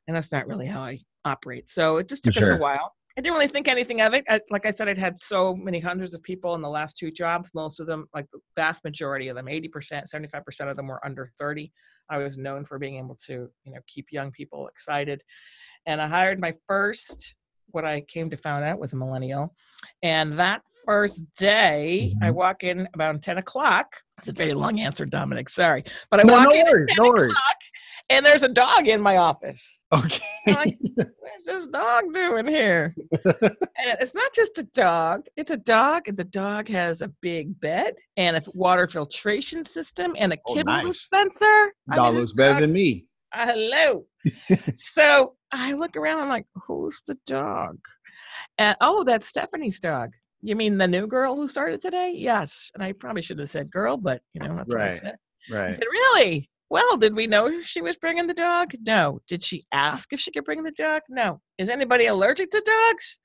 And 0.07 0.15
that's 0.15 0.31
not 0.31 0.47
really 0.47 0.67
how 0.67 0.81
I 0.81 0.99
operate. 1.25 1.69
So 1.69 1.97
it 1.97 2.07
just 2.07 2.23
took 2.23 2.37
us 2.37 2.49
a 2.49 2.57
while. 2.57 2.93
I 3.17 3.21
didn't 3.21 3.33
really 3.33 3.47
think 3.47 3.67
anything 3.67 4.01
of 4.01 4.13
it. 4.13 4.23
I, 4.29 4.39
like 4.49 4.65
I 4.65 4.71
said, 4.71 4.87
I'd 4.87 4.97
had 4.97 5.19
so 5.19 5.53
many 5.53 5.79
hundreds 5.79 6.13
of 6.13 6.23
people 6.23 6.55
in 6.55 6.61
the 6.61 6.69
last 6.69 6.97
two 6.97 7.11
jobs. 7.11 7.49
Most 7.53 7.79
of 7.79 7.87
them, 7.87 8.07
like 8.13 8.25
the 8.31 8.39
vast 8.55 8.83
majority 8.85 9.27
of 9.27 9.35
them, 9.35 9.47
80%, 9.47 9.69
75% 10.13 10.71
of 10.71 10.77
them 10.77 10.87
were 10.87 11.05
under 11.05 11.29
30. 11.37 11.71
I 12.09 12.19
was 12.19 12.37
known 12.37 12.63
for 12.63 12.79
being 12.79 12.97
able 12.97 13.15
to, 13.27 13.49
you 13.63 13.73
know, 13.73 13.79
keep 13.87 14.07
young 14.11 14.31
people 14.31 14.67
excited. 14.67 15.21
And 15.85 16.01
I 16.01 16.07
hired 16.07 16.39
my 16.39 16.53
first, 16.67 17.35
what 17.71 17.83
I 17.85 18.01
came 18.01 18.29
to 18.29 18.37
find 18.37 18.63
out 18.63 18.79
was 18.79 18.93
a 18.93 18.95
millennial. 18.97 19.55
And 20.03 20.33
that 20.33 20.61
first 20.85 21.23
day, 21.37 22.15
I 22.21 22.29
Mhm. 22.29 22.35
walk 22.35 22.63
in 22.63 22.87
about 22.93 23.21
10 23.21 23.37
o'clock. 23.39 23.95
It's 24.19 24.29
a 24.29 24.33
very 24.33 24.53
long 24.53 24.79
answer, 24.79 25.05
Dominic. 25.05 25.49
Sorry. 25.49 25.83
But 26.09 26.21
I 26.21 26.23
No, 26.23 26.33
walk 26.35 26.43
no 26.45 26.51
in 26.51 26.59
at 26.61 26.71
worries. 26.71 26.89
10 26.89 26.97
No 26.97 27.09
worries. 27.09 27.31
o'clock, 27.31 27.57
and 28.09 28.25
there's 28.25 28.43
a 28.43 28.49
dog 28.49 28.87
in 28.87 29.01
my 29.01 29.17
office. 29.17 29.79
Okay. 29.93 30.21
Like, 30.47 30.77
What's 31.19 31.45
this 31.45 31.67
dog 31.67 32.13
doing 32.13 32.47
here? 32.47 32.95
and 33.25 33.97
it's 33.99 34.13
not 34.13 34.33
just 34.33 34.57
a 34.57 34.63
dog, 34.63 35.25
it's 35.35 35.51
a 35.51 35.57
dog, 35.57 36.07
and 36.07 36.17
the 36.17 36.23
dog 36.23 36.67
has 36.69 37.01
a 37.01 37.09
big 37.21 37.59
bed 37.59 37.95
and 38.17 38.37
a 38.37 38.41
water 38.53 38.87
filtration 38.87 39.63
system 39.63 40.15
and 40.17 40.33
a 40.33 40.37
Oh, 40.47 40.53
kibble 40.55 40.71
nice. 40.73 40.85
dispenser. 40.87 41.73
I 41.91 41.95
Dog 41.95 42.13
mean, 42.13 42.21
looks 42.21 42.33
better 42.33 42.53
dog- 42.53 42.61
than 42.61 42.73
me. 42.73 43.05
uh, 43.33 43.45
hello. 43.53 44.05
so 44.93 45.35
I 45.51 45.73
look 45.73 45.95
around, 45.97 46.19
I'm 46.21 46.29
like, 46.29 46.47
who's 46.55 47.01
the 47.07 47.17
dog? 47.27 47.77
And 48.57 48.75
oh, 48.81 49.03
that's 49.03 49.27
Stephanie's 49.27 49.79
dog. 49.79 50.11
You 50.41 50.55
mean 50.55 50.77
the 50.77 50.87
new 50.87 51.05
girl 51.05 51.35
who 51.35 51.47
started 51.47 51.81
today? 51.81 52.13
Yes. 52.15 52.71
And 52.73 52.83
I 52.83 52.93
probably 52.93 53.21
should 53.21 53.39
have 53.39 53.49
said 53.49 53.69
girl, 53.69 53.95
but 53.97 54.21
you 54.33 54.41
know, 54.41 54.55
that's 54.55 54.73
what 54.73 54.81
I 54.81 54.85
Right. 54.87 54.99
said. 54.99 55.15
I 55.51 55.55
Right. 55.55 55.75
said, 55.75 55.85
Really? 55.91 56.49
Well, 56.71 56.95
did 56.95 57.17
we 57.17 57.27
know 57.27 57.61
she 57.63 57.81
was 57.81 57.97
bringing 57.97 58.27
the 58.27 58.33
dog? 58.33 58.71
No. 58.81 59.19
Did 59.27 59.43
she 59.43 59.65
ask 59.73 60.13
if 60.13 60.21
she 60.21 60.31
could 60.31 60.45
bring 60.45 60.63
the 60.63 60.71
dog? 60.71 61.01
No. 61.09 61.41
Is 61.57 61.67
anybody 61.67 62.05
allergic 62.05 62.49
to 62.51 62.63
dogs? 62.65 63.19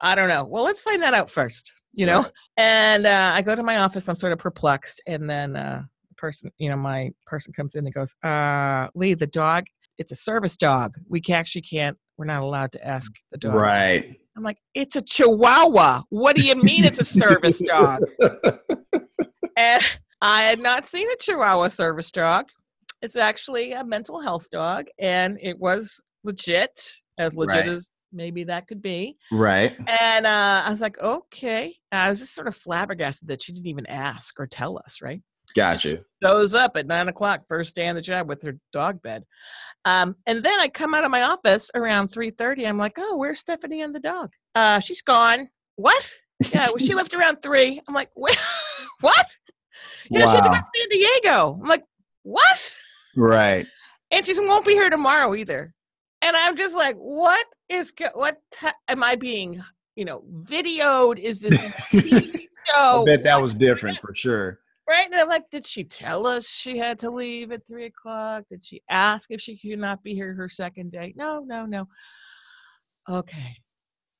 I 0.00 0.14
don't 0.14 0.28
know. 0.28 0.44
Well, 0.44 0.62
let's 0.62 0.82
find 0.82 1.02
that 1.02 1.12
out 1.12 1.28
first, 1.28 1.72
you 1.92 2.06
know? 2.06 2.24
And 2.56 3.04
uh, 3.04 3.32
I 3.34 3.42
go 3.42 3.56
to 3.56 3.62
my 3.64 3.78
office. 3.78 4.08
I'm 4.08 4.14
sort 4.14 4.32
of 4.32 4.38
perplexed. 4.38 5.02
And 5.08 5.28
then 5.28 5.56
uh, 5.56 5.82
person, 6.16 6.52
you 6.58 6.70
know, 6.70 6.76
my 6.76 7.10
person 7.26 7.52
comes 7.52 7.74
in 7.74 7.84
and 7.84 7.92
goes, 7.92 8.14
uh, 8.22 8.86
Lee, 8.94 9.14
the 9.14 9.26
dog, 9.26 9.64
it's 9.98 10.12
a 10.12 10.16
service 10.16 10.56
dog. 10.56 10.94
We 11.08 11.20
actually 11.32 11.62
can't, 11.62 11.98
we're 12.18 12.26
not 12.26 12.42
allowed 12.42 12.70
to 12.70 12.86
ask 12.86 13.10
the 13.32 13.38
dog. 13.38 13.54
Right. 13.54 14.16
I'm 14.36 14.44
like, 14.44 14.58
it's 14.74 14.94
a 14.94 15.02
chihuahua. 15.02 16.02
What 16.10 16.36
do 16.36 16.46
you 16.46 16.54
mean 16.54 16.84
it's 16.84 17.00
a 17.00 17.04
service 17.04 17.58
dog? 17.58 18.04
And 19.56 19.82
I 20.22 20.42
had 20.42 20.60
not 20.60 20.86
seen 20.86 21.10
a 21.10 21.16
Chihuahua 21.16 21.68
service 21.68 22.10
dog. 22.10 22.46
It's 23.02 23.16
actually 23.16 23.72
a 23.72 23.84
mental 23.84 24.20
health 24.20 24.48
dog, 24.50 24.86
and 24.98 25.38
it 25.42 25.58
was 25.58 26.00
legit, 26.24 26.92
as 27.18 27.34
legit 27.34 27.66
Right. 27.66 27.68
as 27.68 27.90
maybe 28.12 28.44
that 28.44 28.68
could 28.68 28.80
be. 28.82 29.16
Right. 29.32 29.74
And 29.88 30.26
uh, 30.26 30.62
I 30.64 30.70
was 30.70 30.80
like, 30.80 30.98
okay. 31.00 31.74
And 31.90 32.00
I 32.00 32.08
was 32.10 32.20
just 32.20 32.34
sort 32.34 32.46
of 32.46 32.54
flabbergasted 32.56 33.28
that 33.28 33.42
she 33.42 33.52
didn't 33.52 33.66
even 33.66 33.86
ask 33.86 34.38
or 34.38 34.46
tell 34.46 34.78
us, 34.78 35.00
right? 35.02 35.20
Got 35.54 35.74
Gotcha. 35.76 35.98
Shows 36.22 36.54
up 36.54 36.76
at 36.76 36.86
nine 36.86 37.08
o'clock, 37.08 37.42
first 37.48 37.74
day 37.74 37.88
on 37.88 37.94
the 37.94 38.00
job 38.00 38.28
with 38.28 38.42
her 38.42 38.56
dog 38.72 39.02
bed. 39.02 39.24
Um, 39.84 40.14
and 40.26 40.42
then 40.42 40.58
I 40.60 40.68
come 40.68 40.94
out 40.94 41.04
of 41.04 41.10
my 41.10 41.22
office 41.22 41.70
around 41.74 42.08
three 42.08 42.30
thirty. 42.30 42.66
I'm 42.66 42.78
like, 42.78 42.96
oh, 42.98 43.16
where's 43.16 43.40
Stephanie 43.40 43.82
and 43.82 43.92
the 43.92 44.00
dog? 44.00 44.30
Uh, 44.54 44.78
she's 44.80 45.02
gone. 45.02 45.48
What? 45.76 46.08
Yeah, 46.52 46.66
well, 46.66 46.78
she 46.78 46.94
left 46.94 47.14
around 47.14 47.38
three. 47.42 47.80
I'm 47.86 47.94
like, 47.94 48.10
Wait, 48.16 48.38
what? 49.00 49.26
You 50.10 50.18
know, 50.20 50.26
she 50.26 50.34
had 50.34 50.42
to 50.44 50.48
go 50.50 50.54
to 50.54 50.62
San 50.74 50.88
Diego. 50.90 51.58
I'm 51.62 51.68
like, 51.68 51.84
what? 52.22 52.76
Right. 53.16 53.66
And 54.10 54.26
she 54.26 54.38
won't 54.38 54.66
be 54.66 54.72
here 54.72 54.90
tomorrow 54.90 55.34
either. 55.34 55.74
And 56.20 56.36
I'm 56.36 56.56
just 56.56 56.74
like, 56.74 56.96
what 56.96 57.44
is 57.68 57.92
what 58.14 58.38
ti- 58.52 58.68
am 58.88 59.02
I 59.02 59.16
being, 59.16 59.62
you 59.96 60.04
know, 60.04 60.22
videoed? 60.42 61.18
Is 61.18 61.40
this 61.40 61.54
a 61.54 61.56
TV 61.96 62.46
I 62.74 63.02
bet 63.04 63.24
that 63.24 63.40
was 63.40 63.54
different 63.54 63.98
for 63.98 64.14
sure. 64.14 64.60
right? 64.88 65.06
And 65.06 65.14
I'm 65.14 65.28
like, 65.28 65.50
did 65.50 65.66
she 65.66 65.84
tell 65.84 66.26
us 66.26 66.46
she 66.46 66.78
had 66.78 66.98
to 67.00 67.10
leave 67.10 67.52
at 67.52 67.66
three 67.66 67.86
o'clock? 67.86 68.44
Did 68.48 68.64
she 68.64 68.82
ask 68.88 69.30
if 69.30 69.40
she 69.40 69.56
could 69.56 69.78
not 69.78 70.02
be 70.02 70.14
here 70.14 70.34
her 70.34 70.48
second 70.48 70.92
day? 70.92 71.12
No, 71.16 71.40
no, 71.40 71.66
no. 71.66 71.88
Okay. 73.08 73.56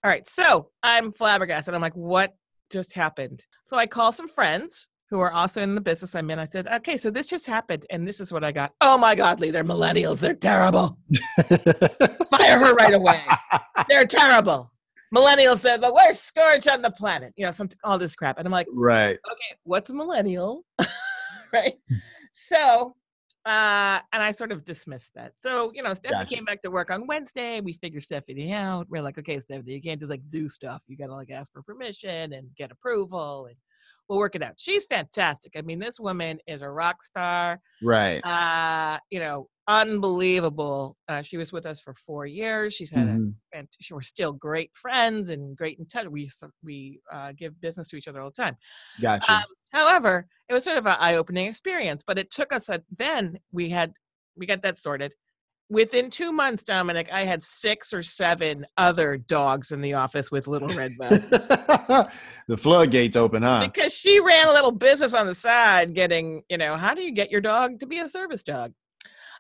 All 0.05 0.11
right. 0.11 0.27
So 0.29 0.71
I'm 0.83 1.13
flabbergasted. 1.13 1.75
I'm 1.75 1.81
like, 1.81 1.97
what 1.97 2.35
just 2.71 2.93
happened? 2.93 3.45
So 3.65 3.77
I 3.77 3.87
call 3.87 4.13
some 4.13 4.29
friends 4.29 4.89
who 5.13 5.21
are 5.21 5.31
also 5.31 5.61
in 5.61 5.75
the 5.75 5.81
business 5.81 6.15
I'm 6.15 6.31
in. 6.31 6.39
I 6.39 6.47
said, 6.47 6.67
okay, 6.67 6.97
so 6.97 7.11
this 7.11 7.27
just 7.27 7.47
happened, 7.47 7.85
and 7.91 8.09
this 8.09 8.19
is 8.19 8.33
what 8.33 8.43
I 8.43 8.51
got. 8.51 8.73
Oh 8.81 8.97
my 8.97 9.15
God, 9.15 9.41
Lee, 9.41 9.51
they're 9.51 9.63
millennials. 9.63 10.21
They're 10.21 10.33
terrible. 10.33 10.97
Fire 12.31 12.59
her 12.59 12.75
right 12.75 12.95
away. 12.95 13.23
They're 13.91 14.07
terrible. 14.07 14.73
Millennials, 15.15 15.61
they're 15.61 15.77
the 15.77 15.93
worst 15.93 16.25
scourge 16.25 16.67
on 16.67 16.81
the 16.81 16.91
planet. 16.93 17.35
You 17.37 17.45
know, 17.45 17.53
something, 17.53 17.77
all 17.85 17.99
this 17.99 18.15
crap. 18.15 18.39
And 18.39 18.47
I'm 18.47 18.53
like, 18.53 18.67
right. 18.73 19.19
okay, 19.31 19.59
what's 19.65 19.91
a 19.91 19.95
millennial? 19.95 20.65
right. 21.53 21.75
So, 22.33 22.97
uh, 23.45 24.01
and 24.15 24.23
I 24.23 24.31
sort 24.31 24.51
of 24.51 24.65
dismissed 24.65 25.13
that. 25.15 25.35
So, 25.37 25.73
you 25.75 25.83
know, 25.83 25.93
Stephanie 25.93 26.21
Gotcha. 26.21 26.35
came 26.37 26.47
back 26.47 26.63
to 26.63 26.71
work 26.71 26.91
on 26.91 27.07
Wednesday. 27.07 27.61
We 27.61 27.75
figured 27.75 28.03
Stephanie 28.03 28.55
out. 28.55 28.87
We're 28.89 29.03
like, 29.03 29.19
okay, 29.19 29.39
Stephanie, 29.41 29.75
you 29.75 29.83
can't 29.83 30.01
just 30.01 30.11
like 30.11 30.23
do 30.31 30.49
stuff. 30.49 30.81
You 30.87 30.97
got 30.97 31.09
to 31.09 31.15
like 31.15 31.31
ask 31.31 31.53
for 31.53 31.63
permission 31.63 32.33
and 32.33 32.49
get 32.57 32.71
approval 32.71 33.45
and 33.49 33.57
we'll 34.09 34.19
work 34.19 34.35
it 34.35 34.43
out. 34.43 34.55
She's 34.59 34.85
fantastic. 34.87 35.53
I 35.57 35.63
mean, 35.63 35.79
this 35.79 35.99
woman 36.01 36.39
is 36.47 36.63
a 36.63 36.69
rock 36.71 37.03
star 37.03 37.61
Right. 37.83 38.21
uh, 38.25 38.99
you 39.11 39.21
know, 39.21 39.49
unbelievable. 39.69 40.97
Uh, 41.09 41.23
she 41.23 41.37
was 41.37 41.53
with 41.53 41.67
us 41.67 41.81
for 41.81 41.95
four 41.95 42.27
years. 42.27 42.75
She's 42.75 42.91
had 42.91 43.07
Mhm. 43.09 43.35
a, 43.55 43.59
and 43.59 43.69
we're 43.91 44.03
still 44.03 44.33
great 44.33 44.71
friends 44.75 45.29
and 45.31 45.57
great 45.57 45.79
in 45.79 45.87
touch. 45.87 46.07
We 46.09 46.29
we 46.63 47.01
uh, 47.13 47.33
give 47.33 47.61
business 47.61 47.89
to 47.89 47.97
each 47.97 48.09
other 48.09 48.21
all 48.21 48.31
the 48.31 48.43
time. 48.43 48.57
Gotcha. 49.01 49.33
Um, 49.33 49.45
however, 49.71 50.27
it 50.49 50.55
was 50.55 50.65
sort 50.65 50.79
of 50.79 50.87
an 50.87 50.97
eye-opening 50.99 51.47
experience, 51.47 52.03
but 52.07 52.19
it 52.19 52.31
took 52.31 52.53
us 52.53 52.69
a. 52.69 52.83
Then 52.97 53.39
we 53.53 53.71
had 53.71 53.93
we 54.37 54.47
got 54.47 54.63
that 54.63 54.79
sorted. 54.79 55.13
Within 55.71 56.11
two 56.11 56.33
months, 56.33 56.63
Dominic, 56.63 57.09
I 57.11 57.23
had 57.25 57.43
six 57.43 57.95
or 57.95 58.03
seven 58.03 58.67
other 58.77 59.17
dogs 59.17 59.73
in 59.73 59.81
the 59.81 59.95
office 59.95 60.31
with 60.31 60.47
little 60.47 60.69
red 60.77 60.93
vests. 61.01 61.31
the 61.31 62.57
floodgates 62.57 63.17
open, 63.17 63.43
huh? 63.43 63.67
because 63.73 63.95
she 63.95 64.21
ran 64.21 64.49
a 64.49 64.53
little 64.53 64.73
business 64.73 65.15
on 65.15 65.27
the 65.27 65.35
side 65.35 65.95
getting 65.95 66.43
you 66.51 66.59
know 66.59 66.77
how 66.77 66.93
do 66.95 67.01
you 67.03 67.13
get 67.13 67.31
your 67.31 67.41
dog 67.41 67.79
to 67.81 67.87
be 67.87 67.99
a 68.01 68.09
service 68.09 68.43
dog 68.43 68.73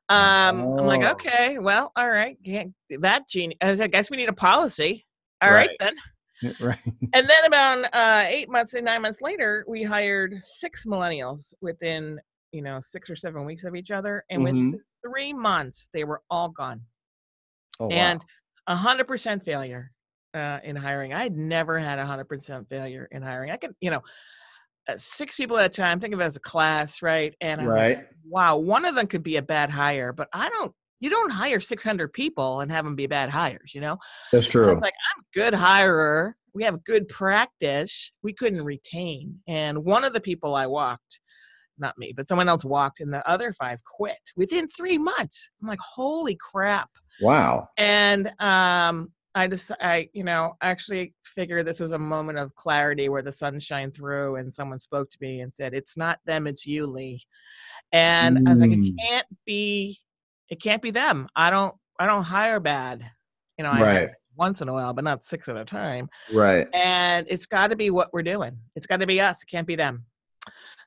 um 0.08 0.76
i'm 0.78 0.86
like 0.86 1.02
Oh. 1.02 1.12
okay 1.12 1.58
well 1.58 1.92
all 1.96 2.10
right 2.10 2.36
can't 2.44 2.72
that 3.00 3.28
genie 3.28 3.56
i 3.60 3.66
said, 3.74 3.80
I 3.82 3.86
guess 3.88 4.10
we 4.10 4.16
need 4.16 4.28
a 4.28 4.32
policy 4.32 5.04
All 5.40 5.50
right, 5.52 5.68
Right. 5.80 5.94
then 6.42 6.52
right. 6.60 6.78
and 7.12 7.28
then 7.28 7.44
about 7.46 7.84
uh 7.92 8.24
eight 8.26 8.48
months 8.48 8.74
and 8.74 8.84
nine 8.84 9.02
months 9.02 9.20
later 9.20 9.64
we 9.68 9.82
hired 9.82 10.34
six 10.42 10.84
millennials 10.86 11.52
within 11.60 12.18
you 12.52 12.62
know 12.62 12.78
six 12.80 13.10
or 13.10 13.16
seven 13.16 13.44
weeks 13.44 13.64
of 13.64 13.74
each 13.74 13.90
other 13.90 14.24
and 14.30 14.40
Mhm. 14.42 14.44
within 14.44 14.80
three 15.06 15.32
months 15.32 15.88
they 15.92 16.04
were 16.04 16.22
all 16.30 16.48
gone 16.48 16.80
Oh, 17.80 17.86
wow. 17.86 17.92
and 17.92 18.24
a 18.66 18.76
hundred 18.76 19.08
percent 19.08 19.44
failure 19.44 19.90
uh, 20.34 20.58
in 20.62 20.76
hiring. 20.76 21.12
I 21.12 21.22
had 21.24 21.36
never 21.36 21.78
had 21.78 21.98
a 21.98 22.06
hundred 22.06 22.26
percent 22.26 22.68
failure 22.68 23.08
in 23.10 23.22
hiring. 23.22 23.50
I 23.50 23.56
could, 23.56 23.74
you 23.80 23.90
know, 23.90 24.02
uh, 24.88 24.94
six 24.96 25.36
people 25.36 25.58
at 25.58 25.66
a 25.66 25.68
time. 25.68 25.98
Think 25.98 26.14
of 26.14 26.20
it 26.20 26.24
as 26.24 26.36
a 26.36 26.40
class, 26.40 27.02
right? 27.02 27.34
And 27.40 27.60
I'm 27.60 27.66
like, 27.68 27.76
right. 27.96 28.06
wow, 28.28 28.56
one 28.56 28.84
of 28.84 28.94
them 28.94 29.06
could 29.06 29.22
be 29.22 29.36
a 29.36 29.42
bad 29.42 29.70
hire, 29.70 30.12
but 30.12 30.28
I 30.32 30.48
don't. 30.50 30.72
You 31.00 31.10
don't 31.10 31.30
hire 31.30 31.58
six 31.58 31.82
hundred 31.82 32.12
people 32.12 32.60
and 32.60 32.70
have 32.70 32.84
them 32.84 32.94
be 32.94 33.08
bad 33.08 33.30
hires. 33.30 33.74
You 33.74 33.80
know, 33.80 33.98
That's 34.30 34.46
true. 34.46 34.70
was 34.70 34.80
like, 34.80 34.94
I'm 35.16 35.22
a 35.22 35.40
good 35.40 35.54
hirer. 35.58 36.34
We 36.54 36.62
have 36.62 36.84
good 36.84 37.08
practice. 37.08 38.12
We 38.22 38.32
couldn't 38.32 38.62
retain, 38.62 39.40
and 39.48 39.84
one 39.84 40.04
of 40.04 40.12
the 40.12 40.20
people 40.20 40.54
I 40.54 40.66
walked. 40.66 41.20
Not 41.78 41.96
me, 41.98 42.12
but 42.14 42.28
someone 42.28 42.48
else 42.48 42.64
walked, 42.64 43.00
and 43.00 43.12
the 43.12 43.26
other 43.28 43.52
five 43.52 43.82
quit 43.84 44.18
within 44.36 44.68
three 44.68 44.98
months. 44.98 45.50
I'm 45.60 45.68
like, 45.68 45.78
holy 45.80 46.36
crap! 46.36 46.90
wow. 47.20 47.68
and 47.78 48.32
um 48.40 49.12
i 49.34 49.46
just 49.46 49.70
i 49.80 50.08
you 50.12 50.24
know 50.24 50.54
actually 50.62 51.14
figured 51.24 51.66
this 51.66 51.80
was 51.80 51.92
a 51.92 51.98
moment 51.98 52.38
of 52.38 52.54
clarity 52.54 53.08
where 53.08 53.22
the 53.22 53.32
sun 53.32 53.58
shined 53.60 53.94
through 53.94 54.36
and 54.36 54.52
someone 54.52 54.78
spoke 54.78 55.08
to 55.10 55.16
me 55.20 55.40
and 55.40 55.52
said 55.54 55.72
it's 55.72 55.96
not 55.96 56.18
them 56.26 56.46
it's 56.46 56.66
you 56.66 56.86
lee 56.86 57.22
and 57.92 58.38
i 58.46 58.50
was 58.50 58.60
like 58.60 58.72
it 58.72 58.78
Mm. 58.78 58.94
can't 59.06 59.26
be 59.46 59.98
it 60.50 60.60
can't 60.60 60.82
be 60.82 60.90
them 60.90 61.28
i 61.36 61.48
don't 61.50 61.74
i 61.98 62.06
don't 62.06 62.22
hire 62.24 62.60
bad 62.60 63.02
you 63.58 63.64
know 63.64 63.70
i 63.70 63.80
Right. 63.82 64.08
once 64.36 64.60
in 64.62 64.68
a 64.68 64.72
while 64.72 64.92
but 64.92 65.04
not 65.04 65.24
six 65.24 65.48
at 65.48 65.56
a 65.56 65.64
time 65.64 66.08
Right. 66.32 66.66
and 66.74 67.26
it's 67.28 67.46
got 67.46 67.68
to 67.68 67.76
be 67.76 67.90
what 67.90 68.12
we're 68.12 68.22
doing. 68.22 68.56
It's 68.76 68.86
got 68.86 69.00
to 69.00 69.06
be 69.06 69.20
us. 69.20 69.42
It 69.42 69.46
can't 69.46 69.66
be 69.66 69.76
them. 69.76 70.04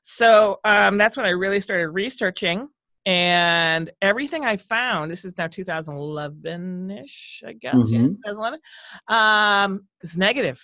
So 0.08 0.60
um, 0.64 0.98
that's 0.98 1.16
when 1.16 1.26
I 1.26 1.30
really 1.30 1.60
started 1.60 1.88
researching 1.88 2.68
and 3.06 3.90
everything 4.00 4.44
I 4.44 4.56
found, 4.56 5.10
this 5.10 5.24
is 5.24 5.36
now 5.36 5.48
2011 5.48 6.90
ish, 6.90 7.42
I 7.46 7.52
guess, 7.54 7.90
yeah, 7.90 7.98
Mhm. 8.00 8.16
2011, 8.24 8.60
um, 9.08 9.86
is 10.02 10.16
negative. 10.16 10.60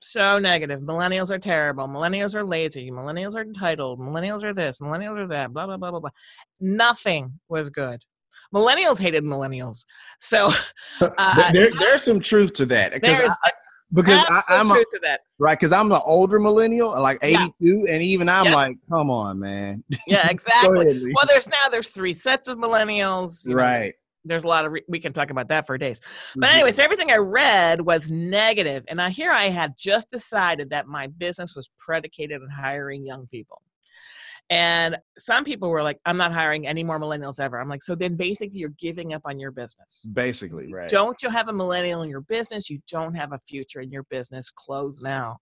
So 0.00 0.38
negative. 0.38 0.80
Millennials 0.82 1.30
are 1.30 1.38
terrible. 1.38 1.88
Millennials 1.88 2.34
are 2.34 2.44
lazy. 2.44 2.90
Millennials 2.90 3.34
are 3.34 3.40
entitled. 3.40 4.00
Millennials 4.00 4.44
are 4.44 4.52
this. 4.52 4.78
Millennials 4.78 5.18
are 5.18 5.28
that. 5.28 5.52
Blah 5.54 5.64
blah 5.64 5.78
blah 5.78 5.90
blah 5.90 6.00
blah. 6.00 6.10
Nothing 6.60 7.40
was 7.48 7.70
good. 7.70 8.02
Millennials 8.54 9.00
hated 9.00 9.24
millennials. 9.24 9.86
So 10.20 10.50
uh, 11.00 11.52
there, 11.52 11.70
there's 11.78 12.02
some 12.02 12.20
truth 12.20 12.52
to 12.54 12.66
that 12.66 12.92
because 12.92 13.34
I, 13.44 13.50
because 13.92 14.24
I, 14.28 14.42
I'm 14.48 14.70
a, 14.70 14.74
to 14.74 14.98
that. 15.02 15.20
right 15.38 15.58
because 15.58 15.72
I'm 15.72 15.92
an 15.92 16.00
older 16.04 16.40
millennial, 16.40 17.00
like 17.00 17.18
Yeah. 17.22 17.44
82, 17.60 17.86
and 17.90 18.02
even 18.02 18.28
I'm 18.28 18.46
Yeah. 18.46 18.54
like, 18.54 18.76
come 18.88 19.10
on, 19.10 19.38
man. 19.38 19.84
Yeah, 20.06 20.28
exactly. 20.28 20.86
ahead, 20.88 21.02
well, 21.14 21.26
there's 21.28 21.46
now 21.48 21.68
there's 21.70 21.88
three 21.88 22.14
sets 22.14 22.48
of 22.48 22.58
millennials. 22.58 23.44
you 23.44 23.50
know, 23.54 23.62
right. 23.62 23.94
there's 24.24 24.42
a 24.44 24.48
lot 24.48 24.64
of 24.64 24.72
re- 24.72 24.84
we 24.88 24.98
can 24.98 25.12
talk 25.12 25.30
about 25.30 25.48
that 25.48 25.66
for 25.66 25.76
days. 25.78 26.00
But 26.36 26.50
Mhm. 26.50 26.54
anyway, 26.54 26.72
so 26.72 26.82
everything 26.82 27.10
I 27.12 27.16
read 27.16 27.80
was 27.82 28.10
negative, 28.10 28.84
and 28.88 29.00
I 29.00 29.10
here 29.10 29.30
I 29.30 29.48
had 29.50 29.74
just 29.76 30.10
decided 30.10 30.70
that 30.70 30.86
my 30.86 31.06
business 31.08 31.54
was 31.54 31.68
predicated 31.78 32.40
on 32.42 32.48
hiring 32.48 33.04
young 33.06 33.26
people. 33.28 33.60
And 34.54 34.96
some 35.18 35.42
people 35.42 35.68
were 35.68 35.82
like, 35.82 35.98
"I'm 36.06 36.16
not 36.16 36.32
hiring 36.32 36.66
any 36.66 36.84
more 36.84 37.00
millennials 37.00 37.40
ever." 37.40 37.60
I'm 37.60 37.68
like, 37.68 37.82
"So 37.82 37.96
then, 37.96 38.14
basically, 38.14 38.58
you're 38.58 38.74
giving 38.78 39.12
up 39.12 39.22
on 39.24 39.38
your 39.38 39.50
business. 39.50 40.06
basically 40.12 40.72
right. 40.72 40.88
Don't 40.88 41.20
you 41.22 41.28
have 41.28 41.48
a 41.48 41.52
millennial 41.52 42.02
in 42.02 42.08
your 42.08 42.20
business? 42.20 42.70
You 42.70 42.78
don't 42.88 43.14
have 43.14 43.32
a 43.32 43.40
future 43.48 43.80
in 43.80 43.90
your 43.90 44.04
business. 44.04 44.50
Close 44.50 45.02
now." 45.02 45.38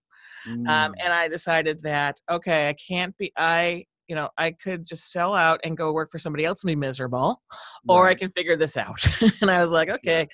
Mm. 0.46 0.68
um, 0.68 0.94
and 1.03 1.12
I 1.12 1.29
decided 1.29 1.83
that 1.83 2.20
okay, 2.31 2.68
I 2.68 2.75
can't 2.75 3.16
be 3.18 3.33
I 3.37 3.85
you 4.09 4.14
know 4.14 4.31
I 4.38 4.53
could 4.53 4.87
just 4.87 5.12
sell 5.12 5.35
out 5.35 5.61
and 5.62 5.77
go 5.77 5.92
work 5.92 6.11
for 6.11 6.18
somebody 6.18 6.44
else 6.46 6.62
and 6.62 6.68
be 6.68 6.77
miserable, 6.77 7.42
or 7.88 8.09
I 8.09 8.14
can 8.14 8.31
figure 8.31 8.57
this 8.57 8.77
out. 8.79 9.05
and 9.42 9.51
I 9.51 9.62
was 9.62 9.70
like, 9.70 9.90
okay, 9.90 10.27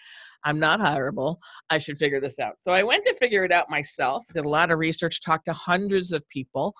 I'm 0.44 0.58
not 0.58 0.80
hireable. 0.80 1.36
I 1.70 1.78
should 1.78 1.98
figure 1.98 2.20
this 2.20 2.38
out. 2.38 2.60
So 2.60 2.72
I 2.72 2.82
went 2.82 3.04
to 3.04 3.14
figure 3.14 3.44
it 3.44 3.52
out 3.52 3.68
myself. 3.70 4.24
Did 4.32 4.44
a 4.44 4.48
lot 4.48 4.70
of 4.70 4.78
research, 4.78 5.20
talked 5.20 5.46
to 5.46 5.52
hundreds 5.52 6.12
of 6.12 6.26
people, 6.28 6.74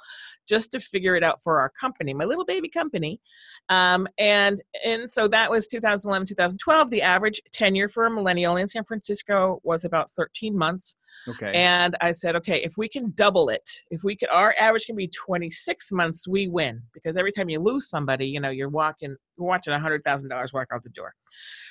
just 0.47 0.71
to 0.73 0.81
figure 0.81 1.17
it 1.17 1.23
out 1.23 1.43
for 1.43 1.61
our 1.61 1.69
company, 1.69 2.15
my 2.15 2.25
little 2.25 2.45
baby 2.45 2.69
company. 2.69 3.21
Um, 3.69 4.07
and 4.19 4.63
and 4.85 5.11
so 5.11 5.29
that 5.29 5.51
was 5.51 5.67
2011, 5.67 6.27
2012. 6.27 6.91
The 6.91 7.03
average 7.03 7.41
tenure 7.53 7.89
for 7.89 8.07
a 8.07 8.11
millennial 8.11 8.57
in 8.57 8.67
San 8.67 8.85
Francisco 8.85 9.61
was 9.63 9.85
about 9.85 10.11
13 10.13 10.57
months. 10.57 10.97
okay. 11.29 11.53
And 11.55 11.97
I 12.01 12.13
said, 12.13 12.37
okay, 12.37 12.63
if 12.63 12.77
we 12.77 12.89
can 12.89 13.13
double 13.15 13.49
it, 13.49 13.69
if 13.91 14.03
we 14.05 14.17
could, 14.17 14.29
our 14.31 14.55
average 14.59 14.87
can 14.87 14.97
be 14.97 15.09
26 15.09 15.93
months, 15.93 16.27
we 16.27 16.49
win. 16.49 16.83
Because 16.95 17.17
every 17.17 17.33
time 17.33 17.49
you 17.49 17.61
lose 17.61 17.89
somebody, 17.89 18.27
you 18.27 18.41
know, 18.41 18.51
you're 18.51 18.69
walking, 18.69 19.17
you're 19.39 19.47
watching 19.47 19.73
$100,000 19.73 20.53
walk 20.53 20.69
out 20.73 20.83
the 20.83 20.91
door. 20.91 21.15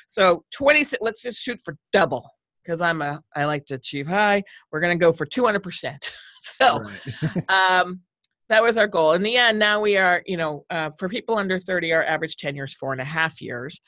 So 0.08 0.44
26, 0.54 1.02
let's 1.02 1.22
just 1.22 1.42
shoot 1.42 1.60
for 1.64 1.76
double. 1.94 2.30
Because 2.64 2.82
I'm 2.82 3.02
a, 3.02 3.22
I 3.34 3.46
like 3.46 3.66
to 3.68 3.76
achieve 3.76 4.08
high. 4.08 4.44
We're 4.72 4.82
going 4.82 4.98
to 4.98 5.02
go 5.02 5.14
for 5.14 5.26
200%. 5.26 6.12
so, 6.42 6.82
Right. 6.82 7.50
um, 7.82 8.02
that 8.50 8.64
was 8.64 8.78
our 8.78 8.88
goal. 8.88 9.14
In 9.14 9.24
the 9.24 9.36
end, 9.36 9.60
now 9.60 9.82
we 9.82 9.98
are, 9.98 10.24
you 10.26 10.38
know, 10.38 10.66
uh, 10.70 10.90
for 10.98 11.10
people 11.10 11.38
under 11.38 11.60
30, 11.60 11.94
our 11.94 12.04
average 12.04 12.38
tenure 12.38 12.64
is 12.64 12.74
four 12.74 12.94
and 12.94 13.02
a 13.02 13.06
half 13.06 13.42
years. 13.42 13.82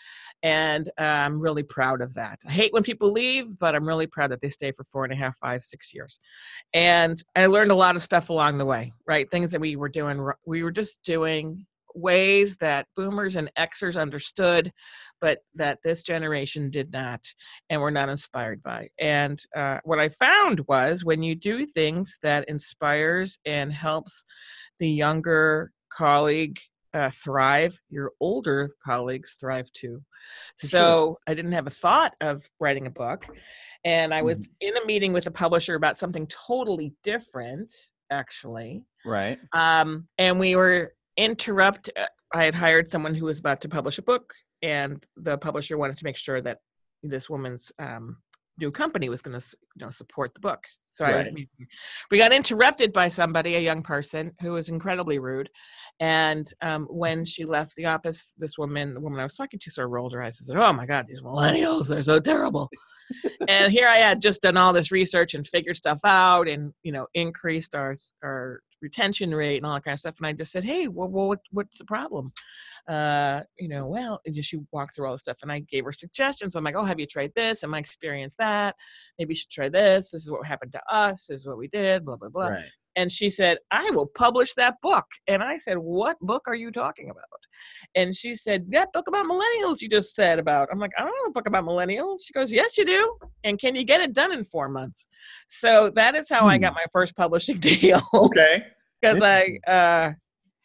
And 0.44 0.90
uh, 1.00 1.04
I'm 1.04 1.40
really 1.40 1.64
proud 1.64 2.02
of 2.02 2.14
that. 2.14 2.40
I 2.48 2.52
hate 2.52 2.74
when 2.74 2.84
people 2.84 3.12
leave, 3.12 3.58
but 3.60 3.76
I'm 3.76 3.88
really 3.88 4.08
proud 4.08 4.32
that 4.32 4.42
they 4.42 4.50
stay 4.50 4.72
for 4.72 4.86
four 4.86 5.04
and 5.04 5.14
a 5.14 5.16
half, 5.16 5.38
five, 5.38 5.64
six 5.64 5.94
years. 5.94 6.20
And 6.74 7.22
I 7.36 7.46
learned 7.48 7.72
a 7.72 7.76
lot 7.76 7.96
of 7.96 8.02
stuff 8.02 8.30
along 8.30 8.58
the 8.58 8.66
way, 8.66 8.94
right? 9.06 9.30
Things 9.30 9.52
that 9.52 9.62
we 9.62 9.76
were 9.76 9.90
doing, 9.90 10.30
we 10.46 10.64
were 10.64 10.72
just 10.72 11.04
doing 11.04 11.66
ways 11.96 12.58
that 12.58 12.88
boomers 12.96 13.36
and 13.36 13.52
Xers 13.58 14.00
understood, 14.00 14.72
but 15.22 15.40
that 15.56 15.80
this 15.84 16.04
generation 16.04 16.70
did 16.70 16.92
not 16.92 17.26
and 17.70 17.82
were 17.82 17.92
not 17.92 18.10
inspired 18.10 18.62
by. 18.64 18.90
And 19.00 19.42
uh, 19.56 19.80
what 19.84 20.00
I 20.00 20.10
found 20.10 20.62
was 20.68 21.04
when 21.04 21.24
you 21.24 21.36
do 21.36 21.66
things 21.66 22.18
that 22.24 22.48
inspires 22.48 23.40
and 23.46 23.72
helps 23.74 24.26
the 24.80 24.90
younger 24.90 25.72
colleague 25.92 26.60
uh, 26.94 27.12
thrive, 27.12 27.80
your 27.90 28.12
older 28.20 28.70
colleagues 28.84 29.36
thrive 29.40 29.72
too. 29.74 30.02
So 30.58 31.20
I 31.28 31.34
didn't 31.36 31.52
have 31.52 31.68
a 31.68 31.72
thought 31.72 32.16
of 32.22 32.44
writing 32.60 32.88
a 32.88 32.92
book. 32.92 33.26
And 33.84 34.14
I 34.14 34.22
was 34.24 34.38
Mhm. 34.38 34.48
in 34.62 34.78
a 34.78 34.86
meeting 34.86 35.14
with 35.14 35.28
a 35.28 35.32
publisher 35.32 35.76
about 35.76 35.98
something 35.98 36.28
totally 36.28 36.94
different, 37.04 37.72
actually 38.10 38.84
right. 39.06 39.40
um, 39.54 40.08
and 40.18 40.40
we 40.40 40.56
were 40.56 40.96
interrupt 41.18 41.90
uh, 41.98 42.06
i 42.34 42.44
had 42.44 42.56
hired 42.56 42.90
someone 42.90 43.14
who 43.14 43.26
was 43.26 43.40
about 43.40 43.62
to 43.62 43.70
publish 43.70 43.98
a 43.98 44.02
book 44.02 44.34
and 44.62 45.06
the 45.18 45.38
publisher 45.38 45.78
wanted 45.78 45.98
to 45.98 46.04
make 46.04 46.18
sure 46.18 46.42
that 46.42 46.60
this 47.04 47.30
woman's 47.30 47.72
um, 47.80 48.18
new 48.60 48.72
company 48.72 49.10
was 49.10 49.22
going 49.22 49.38
to 49.40 49.46
you 49.76 49.86
know 49.86 49.90
support 49.90 50.34
the 50.34 50.40
book 50.40 50.64
so 50.90 51.06
I 51.06 51.16
was, 51.18 51.26
Right. 51.28 51.34
meeting- 51.34 51.68
we 52.12 52.18
got 52.18 52.34
interrupted 52.34 52.92
by 52.94 53.10
somebody 53.10 53.56
a 53.56 53.60
young 53.60 53.82
person 53.84 54.32
who 54.42 54.54
was 54.54 54.70
incredibly 54.70 55.20
rude 55.20 55.50
and 56.00 56.52
um, 56.62 56.86
when 56.90 57.26
she 57.26 57.46
left 57.46 57.76
the 57.76 57.86
office 57.86 58.34
this 58.38 58.58
woman 58.58 58.94
the 58.94 59.00
woman 59.02 59.20
i 59.20 59.24
was 59.24 59.36
talking 59.36 59.60
to 59.60 59.70
sort 59.70 59.86
of 59.86 59.92
rolled 59.92 60.14
her 60.14 60.24
eyes 60.24 60.40
and 60.40 60.48
said 60.48 60.58
oh 60.58 60.74
my 60.74 60.86
god 60.86 61.06
these 61.08 61.22
millennials 61.22 61.88
they're 61.88 62.04
so 62.04 62.20
terrible 62.20 62.70
and 63.48 63.72
here 63.72 63.88
I 63.88 63.98
had 63.98 64.22
just 64.22 64.44
done 64.44 64.56
all 64.56 64.72
this 64.72 64.92
research 64.92 65.34
and 65.34 65.46
figured 65.48 65.76
stuff 65.76 66.00
out, 66.04 66.48
and 66.48 66.74
you 66.84 66.92
know, 66.92 67.08
increased 67.16 67.74
our 67.74 67.96
our 68.24 68.60
retention 68.84 69.34
rate 69.34 69.58
and 69.58 69.66
all 69.66 69.74
that 69.74 69.84
kind 69.84 69.94
of 69.94 70.00
stuff. 70.00 70.18
And 70.20 70.28
I 70.28 70.34
just 70.34 70.52
said, 70.52 70.64
"Hey, 70.64 70.88
well, 70.88 71.08
well 71.08 71.28
what, 71.30 71.40
what's 71.52 71.80
the 71.80 71.86
problem?" 71.86 72.32
Uh, 72.88 73.42
you 73.58 73.68
know, 73.68 73.88
well, 73.88 74.20
and 74.26 74.36
just 74.36 74.50
she 74.50 74.60
walked 74.72 74.96
through 74.96 75.08
all 75.08 75.14
the 75.14 75.20
stuff, 75.20 75.38
and 75.42 75.52
I 75.52 75.60
gave 75.62 75.86
her 75.86 75.92
suggestions. 75.92 76.56
I'm 76.56 76.64
like, 76.64 76.76
"Oh, 76.76 76.86
have 76.86 77.00
you 77.00 77.08
tried 77.08 77.32
this? 77.36 77.64
And 77.64 77.72
my 77.72 77.80
experience 77.80 78.36
that? 78.38 78.76
Maybe 79.18 79.32
you 79.34 79.38
should 79.38 79.50
try 79.50 79.70
this. 79.70 80.12
This 80.12 80.22
is 80.22 80.30
what 80.32 80.46
happened 80.46 80.74
to 80.74 80.79
us. 80.90 81.30
Is 81.30 81.48
what 81.48 81.58
we 81.58 81.68
did. 81.68 82.06
Blah 82.06 82.18
blah 82.18 82.30
blah." 82.30 82.48
Right. 82.48 82.66
And 83.00 83.10
she 83.10 83.30
said, 83.30 83.60
I 83.72 83.90
will 83.92 84.08
publish 84.08 84.54
that 84.56 84.76
book. 84.82 85.06
And 85.28 85.42
I 85.42 85.58
said, 85.58 85.78
What 85.78 86.20
book 86.20 86.44
are 86.48 86.56
you 86.56 86.70
talking 86.70 87.10
about? 87.10 87.24
And 87.96 88.14
she 88.14 88.36
said, 88.36 88.66
That 88.72 88.92
book 88.92 89.08
about 89.08 89.26
millennials 89.26 89.82
you 89.82 89.88
just 89.90 90.16
said 90.16 90.38
about. 90.38 90.68
I'm 90.70 90.80
like, 90.80 90.92
I 90.98 91.04
don't 91.04 91.12
know 91.12 91.30
a 91.30 91.32
book 91.32 91.48
about 91.48 91.64
millennials. 91.64 92.18
She 92.26 92.34
goes, 92.34 92.52
Yes, 92.52 92.78
you 92.78 92.84
do. 92.86 93.18
And 93.46 93.58
can 93.58 93.74
you 93.76 93.86
get 93.86 94.02
it 94.02 94.14
done 94.14 94.34
in 94.34 94.44
four 94.44 94.68
months? 94.68 95.08
So 95.48 95.92
that 95.96 96.16
is 96.16 96.30
how 96.30 96.46
I 96.46 96.58
got 96.58 96.74
my 96.74 96.86
first 96.92 97.16
publishing 97.16 97.58
deal 97.62 98.02
Okay. 98.14 98.66
because 99.02 99.22
I 99.22 99.60
uh, 99.66 100.12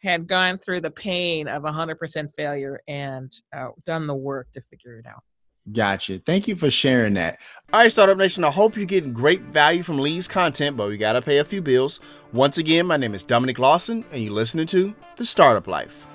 had 0.01 0.27
gone 0.27 0.57
through 0.57 0.81
the 0.81 0.91
pain 0.91 1.47
of 1.47 1.63
100% 1.63 2.27
failure 2.35 2.81
and 2.89 3.31
uh, 3.55 3.69
done 3.85 4.07
the 4.07 4.15
work 4.15 4.51
to 4.55 4.61
figure 4.61 4.97
it 4.99 5.05
out. 5.05 5.23
Gotcha. 5.71 6.19
Thank 6.19 6.47
you 6.47 6.55
for 6.55 6.69
sharing 6.69 7.15
that. 7.15 7.39
All 7.73 7.79
right, 7.79 7.91
Startup 7.91 8.17
Nation, 8.17 8.43
I 8.43 8.51
hope 8.51 8.75
you're 8.75 8.85
getting 8.85 9.13
great 9.13 9.41
value 9.41 9.81
from 9.81 9.97
Lee's 9.97 10.27
content, 10.27 10.77
but 10.77 10.87
we 10.87 10.97
got 10.97 11.13
to 11.13 11.21
pay 11.21 11.39
a 11.39 11.45
few 11.45 11.61
bills. 11.61 11.99
Once 12.31 12.57
again, 12.57 12.85
my 12.85 12.97
name 12.97 13.15
is 13.15 13.23
Dominic 13.23 13.57
Lawson, 13.57 14.05
and 14.11 14.23
you're 14.23 14.33
listening 14.33 14.67
to 14.67 14.93
The 15.17 15.25
Startup 15.25 15.65
Life. 15.67 16.07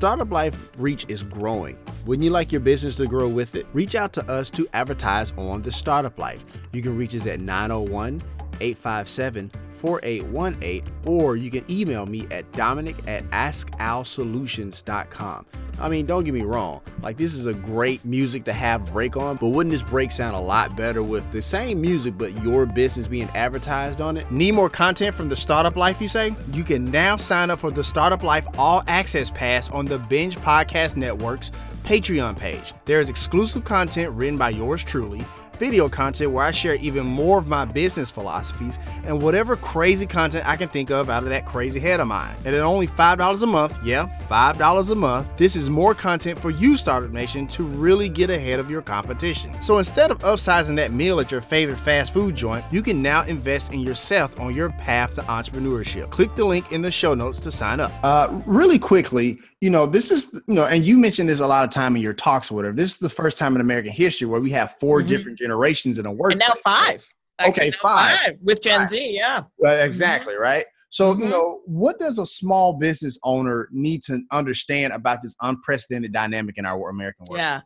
Startup 0.00 0.30
Life 0.30 0.70
reach 0.78 1.04
is 1.10 1.22
growing. 1.22 1.76
Wouldn't 2.06 2.24
you 2.24 2.30
like 2.30 2.50
your 2.52 2.62
business 2.62 2.96
to 2.96 3.06
grow 3.06 3.28
with 3.28 3.54
it? 3.54 3.66
Reach 3.74 3.94
out 3.94 4.14
to 4.14 4.26
us 4.32 4.48
to 4.48 4.66
advertise 4.72 5.30
on 5.36 5.60
The 5.60 5.70
Startup 5.70 6.18
Life. 6.18 6.42
You 6.72 6.80
can 6.80 6.96
reach 6.96 7.14
us 7.14 7.26
at 7.26 7.38
901 7.38 8.22
857 8.60 9.50
4818 9.80 10.92
or 11.06 11.36
you 11.36 11.50
can 11.50 11.64
email 11.70 12.04
me 12.06 12.26
at 12.30 12.50
dominic 12.52 12.96
at 13.08 13.28
askalsolutions.com. 13.30 15.46
I 15.78 15.88
mean, 15.88 16.04
don't 16.04 16.24
get 16.24 16.34
me 16.34 16.42
wrong, 16.42 16.82
like 17.02 17.16
this 17.16 17.34
is 17.34 17.46
a 17.46 17.54
great 17.54 18.04
music 18.04 18.44
to 18.44 18.52
have 18.52 18.92
break 18.92 19.16
on, 19.16 19.36
but 19.36 19.48
wouldn't 19.48 19.72
this 19.72 19.82
break 19.82 20.12
sound 20.12 20.36
a 20.36 20.40
lot 20.40 20.76
better 20.76 21.02
with 21.02 21.32
the 21.32 21.40
same 21.40 21.80
music 21.80 22.18
but 22.18 22.42
your 22.42 22.66
business 22.66 23.06
being 23.06 23.30
advertised 23.30 24.02
on 24.02 24.18
it? 24.18 24.30
Need 24.30 24.52
more 24.52 24.68
content 24.68 25.16
from 25.16 25.30
the 25.30 25.36
Startup 25.36 25.74
Life, 25.76 26.02
you 26.02 26.08
say? 26.08 26.34
You 26.52 26.64
can 26.64 26.84
now 26.84 27.16
sign 27.16 27.48
up 27.48 27.60
for 27.60 27.70
the 27.70 27.82
Startup 27.82 28.22
Life 28.22 28.46
All 28.58 28.82
Access 28.88 29.30
Pass 29.30 29.70
on 29.70 29.86
the 29.86 29.98
Binge 29.98 30.36
Podcast 30.36 30.96
Network's 30.96 31.50
Patreon 31.84 32.36
page. 32.36 32.74
There 32.84 33.00
is 33.00 33.08
exclusive 33.08 33.64
content 33.64 34.12
written 34.12 34.36
by 34.36 34.50
yours 34.50 34.84
truly 34.84 35.24
video 35.60 35.90
content 35.90 36.32
where 36.32 36.42
I 36.42 36.50
share 36.50 36.76
even 36.76 37.06
more 37.06 37.38
of 37.38 37.46
my 37.46 37.66
business 37.66 38.10
philosophies 38.10 38.78
and 39.04 39.20
whatever 39.20 39.56
crazy 39.56 40.06
content 40.06 40.48
I 40.48 40.56
can 40.56 40.70
think 40.70 40.90
of 40.90 41.10
out 41.10 41.22
of 41.22 41.28
that 41.28 41.44
crazy 41.44 41.78
head 41.78 42.00
of 42.00 42.06
mine. 42.06 42.34
And 42.46 42.54
at 42.54 42.62
only 42.62 42.86
$5 42.86 43.42
a 43.42 43.46
month, 43.46 43.76
yeah, 43.84 44.08
$5 44.22 44.90
a 44.90 44.94
month, 44.94 45.36
this 45.36 45.56
is 45.56 45.68
more 45.68 45.94
content 45.94 46.38
for 46.38 46.48
you, 46.48 46.78
Startup 46.78 47.12
Nation, 47.12 47.46
to 47.48 47.64
really 47.64 48.08
get 48.08 48.30
ahead 48.30 48.58
of 48.58 48.70
your 48.70 48.80
competition. 48.80 49.52
So 49.62 49.76
instead 49.76 50.10
of 50.10 50.18
upsizing 50.20 50.76
that 50.76 50.92
meal 50.92 51.20
at 51.20 51.30
your 51.30 51.42
favorite 51.42 51.78
fast 51.78 52.14
food 52.14 52.34
joint, 52.34 52.64
you 52.70 52.82
can 52.82 53.02
now 53.02 53.24
invest 53.24 53.74
in 53.74 53.80
yourself 53.80 54.40
on 54.40 54.54
your 54.54 54.70
path 54.70 55.14
to 55.16 55.22
entrepreneurship. 55.22 56.08
Click 56.08 56.34
the 56.36 56.44
link 56.44 56.72
in 56.72 56.80
the 56.80 56.90
show 56.90 57.12
notes 57.12 57.38
to 57.40 57.52
sign 57.52 57.80
up. 57.80 57.92
Uh, 58.02 58.40
really 58.46 58.78
quickly, 58.78 59.38
you 59.60 59.68
know, 59.68 59.84
this 59.86 60.10
is, 60.10 60.32
you 60.46 60.54
know, 60.54 60.64
and 60.64 60.84
you 60.84 60.96
mentioned 60.96 61.28
this 61.28 61.40
a 61.40 61.46
lot 61.46 61.64
of 61.64 61.70
time 61.70 61.94
in 61.94 62.02
your 62.02 62.14
talks 62.14 62.50
or 62.50 62.54
whatever. 62.54 62.74
This 62.74 62.92
is 62.92 62.98
the 62.98 63.10
first 63.10 63.36
time 63.36 63.54
in 63.54 63.60
American 63.60 63.92
history 63.92 64.26
where 64.26 64.40
we 64.40 64.50
have 64.52 64.76
4 64.80 65.02
Mhm. 65.02 65.08
different 65.08 65.38
generations 65.38 65.98
in 65.98 66.06
a 66.06 66.12
work. 66.12 66.32
and 66.32 66.40
now 66.40 66.54
five. 66.64 67.06
Okay, 67.46 67.70
now 67.70 67.76
five. 67.80 68.36
with 68.42 68.62
Gen 68.62 68.80
Five. 68.80 68.88
Z. 68.90 69.10
Yeah. 69.16 69.44
exactly, 69.62 70.34
right? 70.34 70.64
So, 70.92 71.12
you 71.12 71.26
Mhm. 71.26 71.30
know, 71.30 71.60
what 71.66 71.98
does 72.00 72.18
a 72.18 72.26
small 72.26 72.72
business 72.72 73.16
owner 73.22 73.68
need 73.70 74.02
to 74.04 74.22
understand 74.32 74.92
about 74.92 75.22
this 75.22 75.36
unprecedented 75.40 76.12
dynamic 76.12 76.58
in 76.58 76.66
our 76.66 76.90
American 76.90 77.26
world? 77.26 77.38
Yeah, 77.38 77.60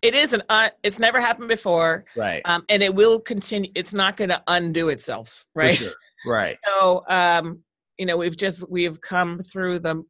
it 0.00 0.14
is 0.14 0.32
an. 0.32 0.42
Uh, 0.48 0.68
it's 0.84 0.98
never 1.00 1.20
happened 1.20 1.48
before, 1.48 2.04
Right. 2.14 2.40
um, 2.44 2.64
and 2.68 2.82
it 2.82 2.94
will 2.94 3.18
continue. 3.18 3.70
It's 3.74 3.92
not 3.92 4.16
going 4.16 4.30
to 4.30 4.40
undo 4.46 4.90
itself, 4.90 5.44
right? 5.54 5.74
sure. 5.74 5.92
Right. 6.26 6.56
So, 6.68 7.04
um, 7.08 7.64
you 7.98 8.06
know, 8.06 8.16
we've 8.16 8.36
just 8.36 8.68
we've 8.70 9.00
come 9.00 9.40
through 9.42 9.80
the, 9.80 10.02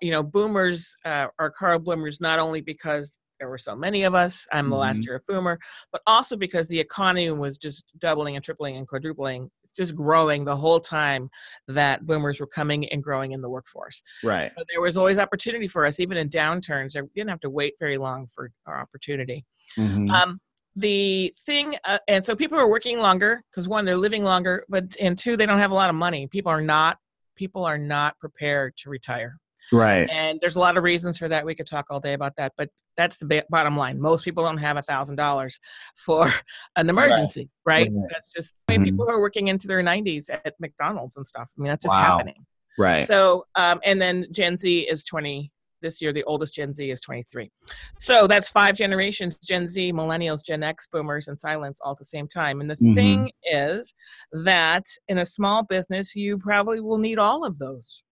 you 0.00 0.10
know, 0.10 0.22
boomers 0.22 0.96
uh, 1.04 1.26
are 1.38 1.50
Carl 1.50 1.78
boomers 1.78 2.20
not 2.20 2.38
only 2.38 2.60
because 2.60 3.14
there 3.38 3.50
were 3.50 3.58
so 3.58 3.76
many 3.76 4.04
of 4.04 4.14
us. 4.14 4.46
I'm 4.50 4.70
the 4.70 4.76
last 4.76 5.02
Mhm. 5.02 5.06
year 5.06 5.16
of 5.16 5.26
boomer, 5.26 5.58
but 5.92 6.00
also 6.06 6.36
because 6.36 6.68
the 6.68 6.80
economy 6.80 7.30
was 7.30 7.58
just 7.58 7.84
doubling 7.98 8.36
and 8.36 8.44
tripling 8.44 8.76
and 8.76 8.88
quadrupling, 8.88 9.50
just 9.76 9.94
growing 9.94 10.44
the 10.44 10.56
whole 10.56 10.80
time 10.80 11.28
that 11.68 12.06
boomers 12.06 12.40
were 12.40 12.46
coming 12.46 12.88
and 12.88 13.02
growing 13.02 13.32
in 13.32 13.42
the 13.42 13.50
workforce. 13.50 14.02
Right. 14.24 14.46
So 14.46 14.64
there 14.70 14.80
was 14.80 14.96
always 14.96 15.18
opportunity 15.18 15.68
for 15.68 15.84
us, 15.84 16.00
even 16.00 16.16
in 16.16 16.30
downturns. 16.30 16.94
We 17.00 17.08
didn't 17.14 17.28
have 17.30 17.40
to 17.40 17.50
wait 17.50 17.74
very 17.78 17.98
long 17.98 18.26
for 18.26 18.50
our 18.64 18.80
opportunity. 18.80 19.44
Mhm. 19.76 20.10
Um, 20.10 20.40
the 20.76 21.34
thing, 21.44 21.76
uh, 21.84 21.98
and 22.08 22.24
so 22.24 22.34
people 22.34 22.58
are 22.58 22.68
working 22.68 22.98
longer 23.00 23.42
because 23.50 23.68
one, 23.68 23.84
they're 23.84 23.96
living 23.98 24.24
longer, 24.24 24.64
but 24.70 24.96
and 24.98 25.18
two, 25.18 25.36
they 25.36 25.46
don't 25.46 25.58
have 25.58 25.70
a 25.72 25.74
lot 25.74 25.90
of 25.90 25.96
money. 25.96 26.26
People 26.26 26.50
are 26.52 26.62
not 26.62 26.98
people 27.34 27.64
are 27.66 27.76
not 27.76 28.18
prepared 28.18 28.74
to 28.78 28.88
retire, 28.88 29.38
right. 29.72 30.08
and 30.10 30.38
there's 30.40 30.56
a 30.56 30.60
lot 30.60 30.76
of 30.76 30.84
reasons 30.84 31.18
for 31.18 31.28
that. 31.28 31.44
We 31.44 31.54
could 31.54 31.66
talk 31.66 31.86
all 31.90 32.00
day 32.00 32.12
about 32.14 32.36
that, 32.36 32.52
but 32.56 32.68
that's 32.96 33.16
the 33.18 33.44
bottom 33.50 33.76
line. 33.76 34.00
Most 34.00 34.24
people 34.24 34.42
don't 34.44 34.58
have 34.58 34.76
a 34.76 34.82
thousand 34.82 35.16
dollars 35.16 35.58
for 35.96 36.26
an 36.76 36.88
emergency, 36.88 37.48
right? 37.64 37.90
Right. 37.92 38.08
That's 38.10 38.32
just 38.32 38.54
I 38.68 38.72
mean, 38.72 38.80
Mhm. 38.80 38.84
people 38.84 39.06
who 39.06 39.12
are 39.12 39.20
working 39.20 39.48
into 39.48 39.66
their 39.66 39.82
90s 39.82 40.30
at 40.30 40.54
McDonald's 40.60 41.16
and 41.16 41.26
stuff. 41.26 41.50
I 41.56 41.60
mean, 41.60 41.68
that's 41.68 41.82
just 41.82 41.94
Wow. 41.94 42.16
happening. 42.16 42.46
Right. 42.78 43.06
So, 43.06 43.46
um, 43.54 43.80
and 43.84 44.00
then 44.00 44.26
Gen 44.32 44.56
Z 44.56 44.80
is 44.88 45.04
20. 45.04 45.50
This 45.82 46.00
year, 46.00 46.10
the 46.10 46.24
oldest 46.24 46.54
Gen 46.54 46.72
Z 46.72 46.90
is 46.90 47.02
23. 47.02 47.50
So 47.98 48.26
that's 48.26 48.48
five 48.48 48.76
generations 48.76 49.36
Gen 49.38 49.66
Z, 49.66 49.92
Millennials, 49.92 50.42
Gen 50.44 50.62
X, 50.62 50.88
Boomers, 50.90 51.28
and 51.28 51.38
Silents 51.38 51.76
all 51.82 51.92
at 51.92 51.98
the 51.98 52.04
same 52.04 52.26
time. 52.26 52.62
And 52.62 52.70
the 52.70 52.76
Mhm. 52.76 52.94
thing 52.94 53.30
is 53.44 53.94
that 54.32 54.84
in 55.08 55.18
a 55.18 55.26
small 55.26 55.64
business, 55.64 56.16
you 56.16 56.38
probably 56.38 56.80
will 56.80 56.96
need 56.98 57.18
all 57.18 57.44
of 57.44 57.58
those. 57.58 58.02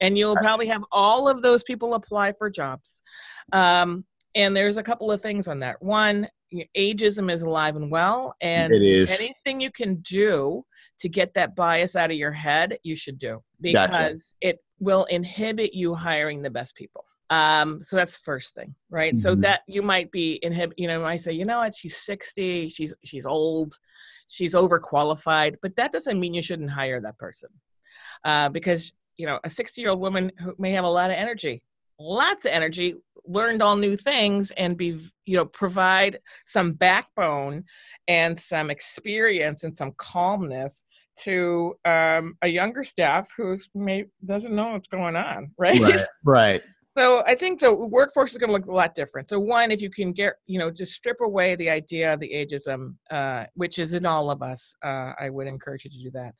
And 0.00 0.16
you'll 0.16 0.36
probably 0.36 0.66
have 0.68 0.82
all 0.92 1.28
of 1.28 1.42
those 1.42 1.62
people 1.62 1.94
apply 1.94 2.32
for 2.32 2.50
jobs. 2.50 3.02
Um, 3.52 4.04
and 4.34 4.56
there's 4.56 4.76
a 4.76 4.82
couple 4.82 5.10
of 5.10 5.20
things 5.20 5.48
on 5.48 5.58
that. 5.60 5.82
One, 5.82 6.28
ageism 6.76 7.30
is 7.32 7.42
alive 7.42 7.76
and 7.76 7.90
well. 7.90 8.34
And 8.40 8.72
It 8.72 8.82
is. 8.82 9.10
anything 9.10 9.60
you 9.60 9.70
can 9.72 9.96
do 9.96 10.64
to 11.00 11.08
get 11.08 11.34
that 11.34 11.54
bias 11.56 11.96
out 11.96 12.10
of 12.10 12.16
your 12.16 12.32
head, 12.32 12.78
you 12.82 12.96
should 12.96 13.18
do 13.18 13.42
Gotcha. 13.62 13.88
because 13.88 14.34
it 14.40 14.58
will 14.78 15.04
inhibit 15.06 15.74
you 15.74 15.94
hiring 15.94 16.42
the 16.42 16.50
best 16.50 16.74
people. 16.74 17.04
Um, 17.30 17.82
so 17.82 17.96
that's 17.96 18.16
the 18.18 18.22
first 18.24 18.54
thing, 18.54 18.74
right? 18.88 19.14
So 19.14 19.34
Mhm. 19.34 19.42
that 19.42 19.60
you 19.66 19.82
might 19.82 20.10
be 20.10 20.38
inhibit, 20.42 20.78
you 20.78 20.88
know, 20.88 21.04
I 21.04 21.16
say, 21.16 21.32
you 21.32 21.44
know 21.44 21.58
what, 21.58 21.74
she's 21.74 21.96
60, 21.98 22.70
she's 22.70 22.94
she's 23.04 23.26
old, 23.26 23.74
she's 24.28 24.54
overqualified, 24.54 25.56
but 25.60 25.76
that 25.76 25.92
doesn't 25.92 26.18
mean 26.18 26.32
you 26.32 26.40
shouldn't 26.40 26.70
hire 26.70 27.00
that 27.02 27.18
person. 27.18 27.50
Uh, 28.24 28.48
because 28.48 28.92
you 29.18 29.26
know, 29.26 29.38
a 29.44 29.50
60 29.50 29.80
year 29.80 29.90
old 29.90 30.00
woman 30.00 30.32
who 30.38 30.54
may 30.58 30.72
have 30.72 30.84
a 30.84 30.88
lot 30.88 31.10
of 31.10 31.16
energy, 31.16 31.62
lots 31.98 32.46
of 32.46 32.52
energy, 32.52 32.94
learned 33.26 33.60
all 33.60 33.76
new 33.76 33.96
things 33.96 34.50
and 34.52 34.78
be, 34.78 34.98
you 35.26 35.36
know, 35.36 35.44
provide 35.44 36.18
some 36.46 36.72
backbone 36.72 37.62
and 38.06 38.38
some 38.38 38.70
experience 38.70 39.64
and 39.64 39.76
some 39.76 39.92
calmness 39.98 40.84
to 41.16 41.74
um, 41.84 42.36
a 42.42 42.48
younger 42.48 42.84
staff 42.84 43.28
who 43.36 43.58
may 43.74 44.04
doesn't 44.24 44.54
know 44.54 44.70
what's 44.70 44.88
going 44.88 45.16
on, 45.16 45.50
right? 45.58 45.80
Right. 45.80 46.00
Right. 46.24 46.62
So 46.98 47.22
I 47.28 47.36
think 47.36 47.60
the 47.60 47.72
workforce 47.72 48.32
is 48.32 48.38
going 48.38 48.48
to 48.48 48.54
look 48.54 48.66
a 48.66 48.72
lot 48.72 48.96
different. 48.96 49.28
So 49.28 49.38
one, 49.38 49.70
if 49.70 49.80
you 49.80 49.88
can 49.88 50.10
get, 50.12 50.34
you 50.48 50.58
know, 50.58 50.68
just 50.68 50.94
strip 50.94 51.20
away 51.20 51.54
the 51.54 51.70
idea 51.70 52.12
of 52.12 52.18
the 52.18 52.28
ageism, 52.28 52.96
uh, 53.08 53.44
which 53.54 53.78
is 53.78 53.92
in 53.92 54.04
all 54.04 54.32
of 54.32 54.42
us, 54.42 54.74
uh, 54.84 55.12
I 55.16 55.30
would 55.30 55.46
encourage 55.46 55.84
you 55.84 55.90
to 55.90 56.02
do 56.02 56.10
that. 56.14 56.34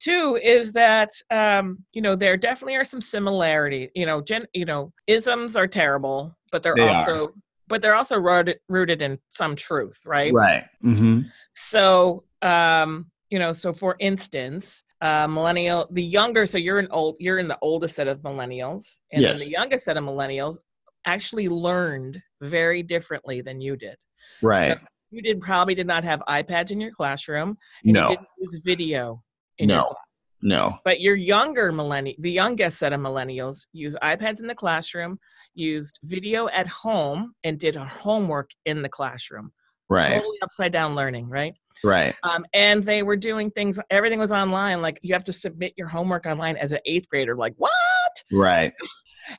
Two 0.00 0.38
is 0.42 0.70
that, 0.72 1.08
um, 1.30 1.78
you 1.94 2.02
know, 2.02 2.14
there 2.14 2.36
definitely 2.36 2.76
are 2.76 2.84
some 2.84 3.00
similarity. 3.00 3.88
You 3.94 4.04
know, 4.04 4.20
gen, 4.20 4.46
you 4.52 4.66
know, 4.66 4.92
isms 5.06 5.56
are 5.56 5.66
terrible, 5.66 6.36
but 6.50 6.62
they're 6.62 6.74
They 6.76 6.86
are. 6.86 6.94
also, 6.94 7.32
but 7.68 7.80
they're 7.80 7.94
also 7.94 8.18
rooted 8.18 8.58
rooted 8.68 9.00
in 9.00 9.18
some 9.30 9.56
truth, 9.56 10.02
right? 10.04 10.34
Right. 10.34 10.64
Mm-hmm. 10.84 11.20
So, 11.54 12.24
um, 12.42 13.06
you 13.30 13.38
know, 13.38 13.54
so 13.54 13.72
for 13.72 13.96
instance, 13.98 14.84
uh, 15.02 15.26
millennial, 15.26 15.86
the 15.90 16.02
younger, 16.02 16.46
so 16.46 16.56
you're 16.56 16.78
an 16.78 16.88
old, 16.90 17.16
you're 17.18 17.38
in 17.38 17.48
the 17.48 17.58
oldest 17.60 17.96
set 17.96 18.08
of 18.08 18.20
millennials, 18.20 18.98
and 19.12 19.20
Yes. 19.22 19.38
then 19.38 19.46
the 19.48 19.52
youngest 19.52 19.84
set 19.84 19.96
of 19.96 20.04
millennials 20.04 20.58
actually 21.04 21.48
learned 21.48 22.22
very 22.40 22.82
differently 22.82 23.40
than 23.42 23.60
you 23.60 23.76
did. 23.76 23.96
Right. 24.40 24.78
So 24.78 24.86
you 25.10 25.20
did 25.20 25.40
probably 25.40 25.74
did 25.74 25.86
not 25.88 26.04
have 26.04 26.20
iPads 26.28 26.70
in 26.70 26.80
your 26.80 26.92
classroom, 26.92 27.58
and 27.84 27.92
No. 27.92 28.10
you 28.10 28.16
didn't 28.16 28.28
use 28.38 28.60
video. 28.64 29.22
In 29.58 29.68
No. 29.68 29.94
No. 30.40 30.78
But 30.84 31.00
your 31.00 31.14
younger 31.14 31.70
millennial, 31.72 32.16
the 32.20 32.30
youngest 32.30 32.78
set 32.78 32.92
of 32.92 33.00
millennials, 33.00 33.66
use 33.72 33.94
iPads 34.02 34.40
in 34.40 34.46
the 34.46 34.54
classroom, 34.54 35.18
used 35.54 36.00
video 36.04 36.48
at 36.48 36.66
home, 36.66 37.34
and 37.44 37.58
did 37.60 37.76
homework 37.76 38.50
in 38.64 38.82
the 38.82 38.88
classroom. 38.88 39.52
Right. 39.88 40.14
Totally 40.16 40.38
upside 40.42 40.72
down 40.72 40.94
learning, 40.94 41.28
right? 41.28 41.54
Right. 41.84 42.14
um, 42.22 42.44
and 42.54 42.82
they 42.82 43.02
were 43.02 43.16
doing 43.16 43.50
things 43.50 43.78
everything 43.90 44.18
was 44.18 44.32
online 44.32 44.80
like 44.82 44.98
you 45.02 45.12
have 45.14 45.24
to 45.24 45.32
submit 45.32 45.72
your 45.76 45.88
homework 45.88 46.26
online 46.26 46.56
as 46.56 46.72
an 46.72 46.78
eighth 46.86 47.08
grader 47.08 47.34
like 47.36 47.54
what 47.56 47.72
Right. 48.30 48.72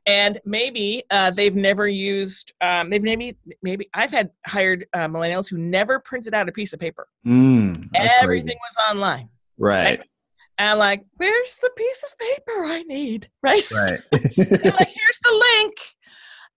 and 0.06 0.40
maybe 0.46 1.04
uh, 1.12 1.32
they've 1.32 1.56
never 1.56 1.88
used 1.88 2.54
um, 2.62 2.90
they've 2.90 3.04
maybe 3.04 3.38
maybe 3.62 3.90
i've 3.94 4.12
had 4.12 4.30
hired 4.46 4.86
uh, 4.94 5.08
millennials 5.08 5.50
who 5.50 5.58
never 5.58 6.00
printed 6.00 6.34
out 6.34 6.50
a 6.50 6.52
piece 6.52 6.74
of 6.74 6.80
paper 6.80 7.08
Mm, 7.26 7.88
everything 7.96 8.58
was 8.70 8.90
online 8.90 9.30
Right. 9.58 10.00
and 10.58 10.70
I'm 10.70 10.78
like 10.78 11.04
where's 11.18 11.58
the 11.62 11.72
piece 11.78 12.04
of 12.04 12.18
paper 12.20 12.64
i 12.66 12.84
need 12.84 13.30
right 13.42 13.64
Right. 13.72 14.02
Like 14.14 14.88
here's 14.88 15.20
the 15.24 15.44
link 15.58 15.74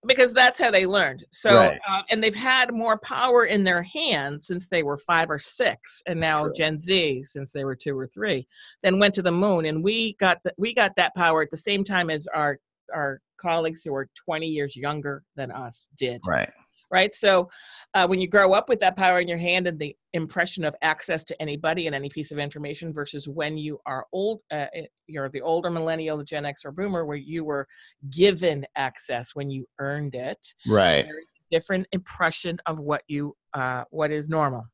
because 0.06 0.32
that's 0.32 0.58
how 0.60 0.70
they 0.70 0.86
learned 0.86 1.24
so 1.30 1.54
Right. 1.54 1.80
uh, 1.88 2.02
and 2.10 2.22
they've 2.22 2.34
had 2.34 2.72
more 2.72 2.98
power 2.98 3.44
in 3.46 3.64
their 3.64 3.82
hands 3.82 4.46
since 4.46 4.66
they 4.66 4.82
were 4.82 4.98
five 4.98 5.30
or 5.30 5.38
six 5.38 6.02
and 6.06 6.18
now 6.20 6.44
True. 6.44 6.52
gen 6.54 6.78
z 6.78 7.22
since 7.22 7.52
they 7.52 7.64
were 7.64 7.76
two 7.76 7.98
or 7.98 8.06
three 8.06 8.46
then 8.82 8.98
went 8.98 9.14
to 9.14 9.22
the 9.22 9.32
moon 9.32 9.66
and 9.66 9.82
we 9.82 10.14
got 10.14 10.42
the, 10.42 10.52
we 10.58 10.74
got 10.74 10.94
that 10.96 11.14
power 11.14 11.42
at 11.42 11.50
the 11.50 11.56
same 11.56 11.84
time 11.84 12.10
as 12.10 12.26
our 12.28 12.58
our 12.94 13.20
colleagues 13.38 13.82
who 13.82 13.94
are 13.94 14.08
20 14.24 14.46
years 14.46 14.76
younger 14.76 15.22
than 15.34 15.50
us 15.50 15.88
did 15.98 16.20
right. 16.26 16.50
Right? 16.90 17.14
So 17.14 17.48
uh, 17.94 18.06
when 18.06 18.20
you 18.20 18.28
grow 18.28 18.52
up 18.52 18.68
with 18.68 18.80
that 18.80 18.96
power 18.96 19.20
in 19.20 19.28
your 19.28 19.38
hand 19.38 19.66
and 19.66 19.78
the 19.78 19.96
impression 20.12 20.64
of 20.64 20.74
access 20.82 21.24
to 21.24 21.42
anybody 21.42 21.86
and 21.86 21.94
any 21.94 22.08
piece 22.08 22.30
of 22.30 22.38
information 22.38 22.92
versus 22.92 23.28
when 23.28 23.56
you 23.56 23.78
are 23.86 24.06
old, 24.12 24.40
uh, 24.52 24.66
eh, 24.74 24.86
you're 25.06 25.28
the 25.30 25.40
older 25.40 25.70
millennial, 25.70 26.16
the 26.18 26.24
Gen 26.24 26.44
X 26.44 26.64
or 26.64 26.72
Boomer, 26.72 27.04
where 27.06 27.16
you 27.16 27.44
were 27.44 27.66
given 28.10 28.66
access 28.76 29.34
when 29.34 29.50
you 29.50 29.66
earned 29.78 30.14
it. 30.14 30.54
Right. 30.66 31.04
Very 31.04 31.24
different 31.50 31.86
impression 31.92 32.58
of 32.66 32.78
what 32.78 33.02
you 33.08 33.36
uh, 33.54 33.84
what 33.90 34.10
is 34.10 34.28
normal. 34.28 34.66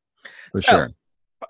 For 0.53 0.63
So- 0.63 0.73
sure. 0.73 0.91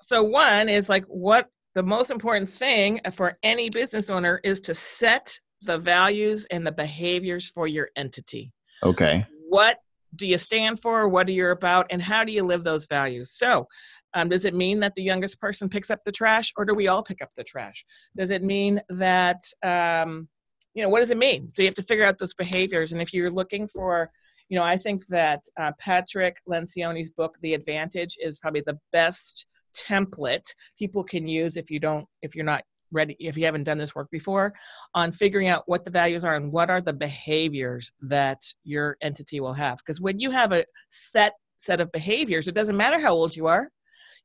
So 0.00 0.22
one 0.22 0.68
is 0.70 0.88
like 0.88 1.04
what 1.06 1.48
the 1.74 1.82
most 1.82 2.10
important 2.10 2.48
thing 2.48 3.00
for 3.12 3.38
any 3.42 3.68
business 3.70 4.08
owner 4.10 4.40
is 4.42 4.60
to 4.62 4.74
set 4.74 5.38
the 5.62 5.78
values 5.78 6.46
and 6.50 6.66
the 6.66 6.72
behaviors 6.72 7.48
for 7.48 7.66
your 7.66 7.88
entity 7.96 8.52
Okay. 8.82 9.24
what 9.48 9.78
do 10.16 10.26
you 10.26 10.38
stand 10.38 10.80
for? 10.80 11.08
What 11.08 11.28
are 11.28 11.32
you 11.32 11.48
about? 11.48 11.86
And 11.90 12.02
how 12.02 12.24
do 12.24 12.32
you 12.32 12.44
live 12.44 12.64
those 12.64 12.86
values? 12.86 13.32
So 13.34 13.66
um, 14.14 14.28
does 14.28 14.44
it 14.44 14.54
mean 14.54 14.80
that 14.80 14.94
the 14.94 15.02
youngest 15.02 15.40
person 15.40 15.68
picks 15.68 15.90
up 15.90 16.00
the 16.04 16.12
trash 16.12 16.52
or 16.56 16.64
do 16.64 16.74
we 16.74 16.88
all 16.88 17.02
pick 17.02 17.22
up 17.22 17.30
the 17.36 17.44
trash? 17.44 17.84
Does 18.16 18.30
it 18.30 18.42
mean 18.42 18.80
that 18.90 19.42
um, 19.62 20.28
you 20.74 20.82
know 20.82 20.88
what 20.88 21.00
does 21.00 21.10
it 21.10 21.18
mean? 21.18 21.50
So 21.50 21.62
you 21.62 21.68
have 21.68 21.74
to 21.76 21.82
figure 21.82 22.04
out 22.04 22.18
those 22.18 22.34
behaviors. 22.34 22.92
And 22.92 23.00
if 23.00 23.12
you're 23.12 23.30
looking 23.30 23.68
for 23.68 24.10
you 24.52 24.58
know 24.58 24.64
i 24.64 24.76
think 24.76 25.06
that 25.06 25.42
uh, 25.58 25.72
patrick 25.78 26.36
lencioni's 26.46 27.08
book 27.10 27.36
the 27.40 27.54
advantage 27.54 28.18
is 28.20 28.38
probably 28.38 28.62
the 28.66 28.78
best 28.92 29.46
template 29.74 30.44
people 30.78 31.02
can 31.02 31.26
use 31.26 31.56
if 31.56 31.70
you 31.70 31.80
don't 31.80 32.06
if 32.20 32.34
you're 32.34 32.44
not 32.44 32.62
ready 32.92 33.16
if 33.18 33.36
you 33.36 33.44
haven't 33.44 33.64
done 33.64 33.78
this 33.78 33.94
work 33.94 34.08
before 34.10 34.52
on 34.94 35.10
figuring 35.10 35.48
out 35.48 35.64
what 35.66 35.84
the 35.84 35.90
values 35.90 36.24
are 36.24 36.36
and 36.36 36.52
what 36.52 36.70
are 36.70 36.80
the 36.80 36.92
behaviors 36.92 37.92
that 38.00 38.42
your 38.64 38.96
entity 39.02 39.40
will 39.40 39.54
have. 39.54 39.78
Because 39.78 40.00
when 40.00 40.20
you 40.20 40.30
have 40.30 40.52
a 40.52 40.64
set 40.90 41.32
set 41.58 41.80
of 41.80 41.92
behaviors 41.92 42.48
it 42.48 42.54
doesn't 42.54 42.76
matter 42.76 42.98
how 42.98 43.12
old 43.12 43.36
you 43.36 43.46
are 43.46 43.70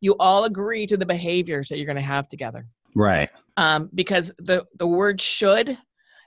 you 0.01 0.15
all 0.19 0.45
agree 0.45 0.87
to 0.87 0.97
the 0.97 1.05
behaviors 1.05 1.69
that 1.69 1.77
you're 1.77 1.85
going 1.85 1.95
to 1.95 2.01
have 2.01 2.27
together. 2.29 2.65
Right. 2.95 3.29
um, 3.57 3.89
because 3.93 4.31
the 4.39 4.65
the 4.77 4.87
word 4.87 5.21
should 5.21 5.77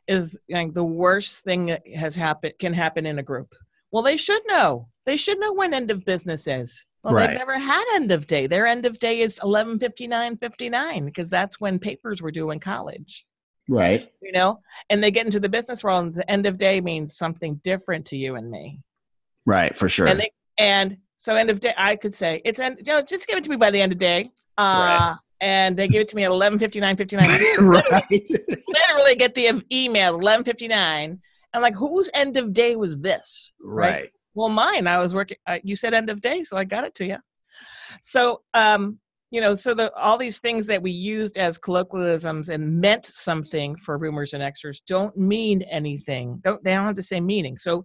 is 0.06 0.38
like 0.48 0.72
the 0.74 0.84
worst 0.84 1.42
thing 1.44 1.66
that 1.66 1.82
has 1.94 2.14
happened 2.14 2.54
can 2.60 2.72
happen 2.72 3.06
in 3.06 3.18
a 3.18 3.22
group. 3.22 3.54
Well 3.92 4.02
they 4.02 4.16
should 4.16 4.42
know. 4.46 4.88
They 5.06 5.16
should 5.16 5.38
know 5.40 5.52
when 5.52 5.74
end 5.74 5.90
of 5.90 6.04
business 6.04 6.46
is 6.46 6.84
well 7.02 7.14
Right. 7.14 7.28
they've 7.30 7.38
never 7.38 7.58
had 7.58 7.84
end 7.94 8.12
of 8.12 8.26
day 8.26 8.46
their 8.46 8.66
end 8.66 8.86
of 8.86 8.98
day 8.98 9.20
is 9.20 9.38
11:59:59 9.42 11.04
because 11.06 11.30
that's 11.30 11.60
when 11.60 11.78
papers 11.78 12.20
were 12.22 12.30
due 12.30 12.50
in 12.50 12.60
college 12.60 13.26
Right. 13.68 14.10
you 14.20 14.32
know 14.32 14.60
and 14.90 15.02
they 15.02 15.10
get 15.10 15.26
into 15.26 15.40
the 15.40 15.48
business 15.48 15.82
world 15.84 16.04
and 16.06 16.14
the 16.14 16.30
end 16.30 16.46
of 16.46 16.58
day 16.58 16.80
means 16.80 17.16
something 17.16 17.60
different 17.64 18.06
to 18.06 18.16
you 18.16 18.36
and 18.36 18.50
me 18.50 18.80
Right. 19.46 19.76
For 19.76 19.88
sure. 19.88 20.06
and 20.08 20.20
they 20.20 20.30
and 20.58 20.98
so 21.16 21.34
end 21.34 21.50
of 21.50 21.60
day 21.60 21.74
i 21.76 21.96
could 21.96 22.14
say 22.14 22.40
it's 22.44 22.60
end 22.60 22.78
you 22.78 22.84
know 22.86 23.02
just 23.02 23.26
give 23.26 23.38
it 23.38 23.44
to 23.44 23.50
me 23.50 23.56
by 23.56 23.70
the 23.70 23.80
end 23.80 23.92
of 23.92 23.98
day 23.98 24.30
uh 24.58 25.14
and 25.40 25.76
they 25.76 25.88
give 25.88 26.02
it 26.02 26.08
to 26.08 26.16
me 26.16 26.24
at 26.24 26.30
11:59 26.30 26.96
59 26.96 27.28
right. 27.58 28.28
literally 28.68 29.14
get 29.16 29.34
the 29.34 29.62
email 29.72 30.18
11:59 30.18 31.18
i'm 31.54 31.62
like 31.62 31.74
whose 31.74 32.10
end 32.14 32.36
of 32.36 32.52
day 32.52 32.76
was 32.76 32.98
this 32.98 33.52
right. 33.62 34.10
Well 34.34 34.48
mine 34.48 34.86
i 34.86 34.98
was 34.98 35.14
working 35.14 35.36
uh, 35.46 35.58
you 35.62 35.76
said 35.76 35.94
end 35.94 36.10
of 36.10 36.20
day 36.20 36.42
so 36.42 36.56
i 36.56 36.64
got 36.64 36.84
it 36.84 36.94
to 36.96 37.06
you 37.06 37.16
so 38.02 38.42
um 38.54 38.98
you 39.30 39.40
know 39.40 39.54
so 39.54 39.74
the 39.74 39.92
all 39.94 40.18
these 40.18 40.38
things 40.38 40.66
that 40.66 40.82
we 40.82 40.90
used 40.90 41.36
as 41.36 41.58
colloquialisms 41.58 42.48
and 42.48 42.80
meant 42.80 43.06
something 43.06 43.76
for 43.76 43.98
boomers 43.98 44.32
and 44.32 44.42
xers 44.42 44.80
don't 44.86 45.16
mean 45.16 45.62
anything 45.62 46.40
don't 46.42 46.62
they 46.64 46.74
don't 46.74 46.84
have 46.84 46.96
the 46.96 47.02
same 47.02 47.26
meaning. 47.26 47.58
So 47.58 47.84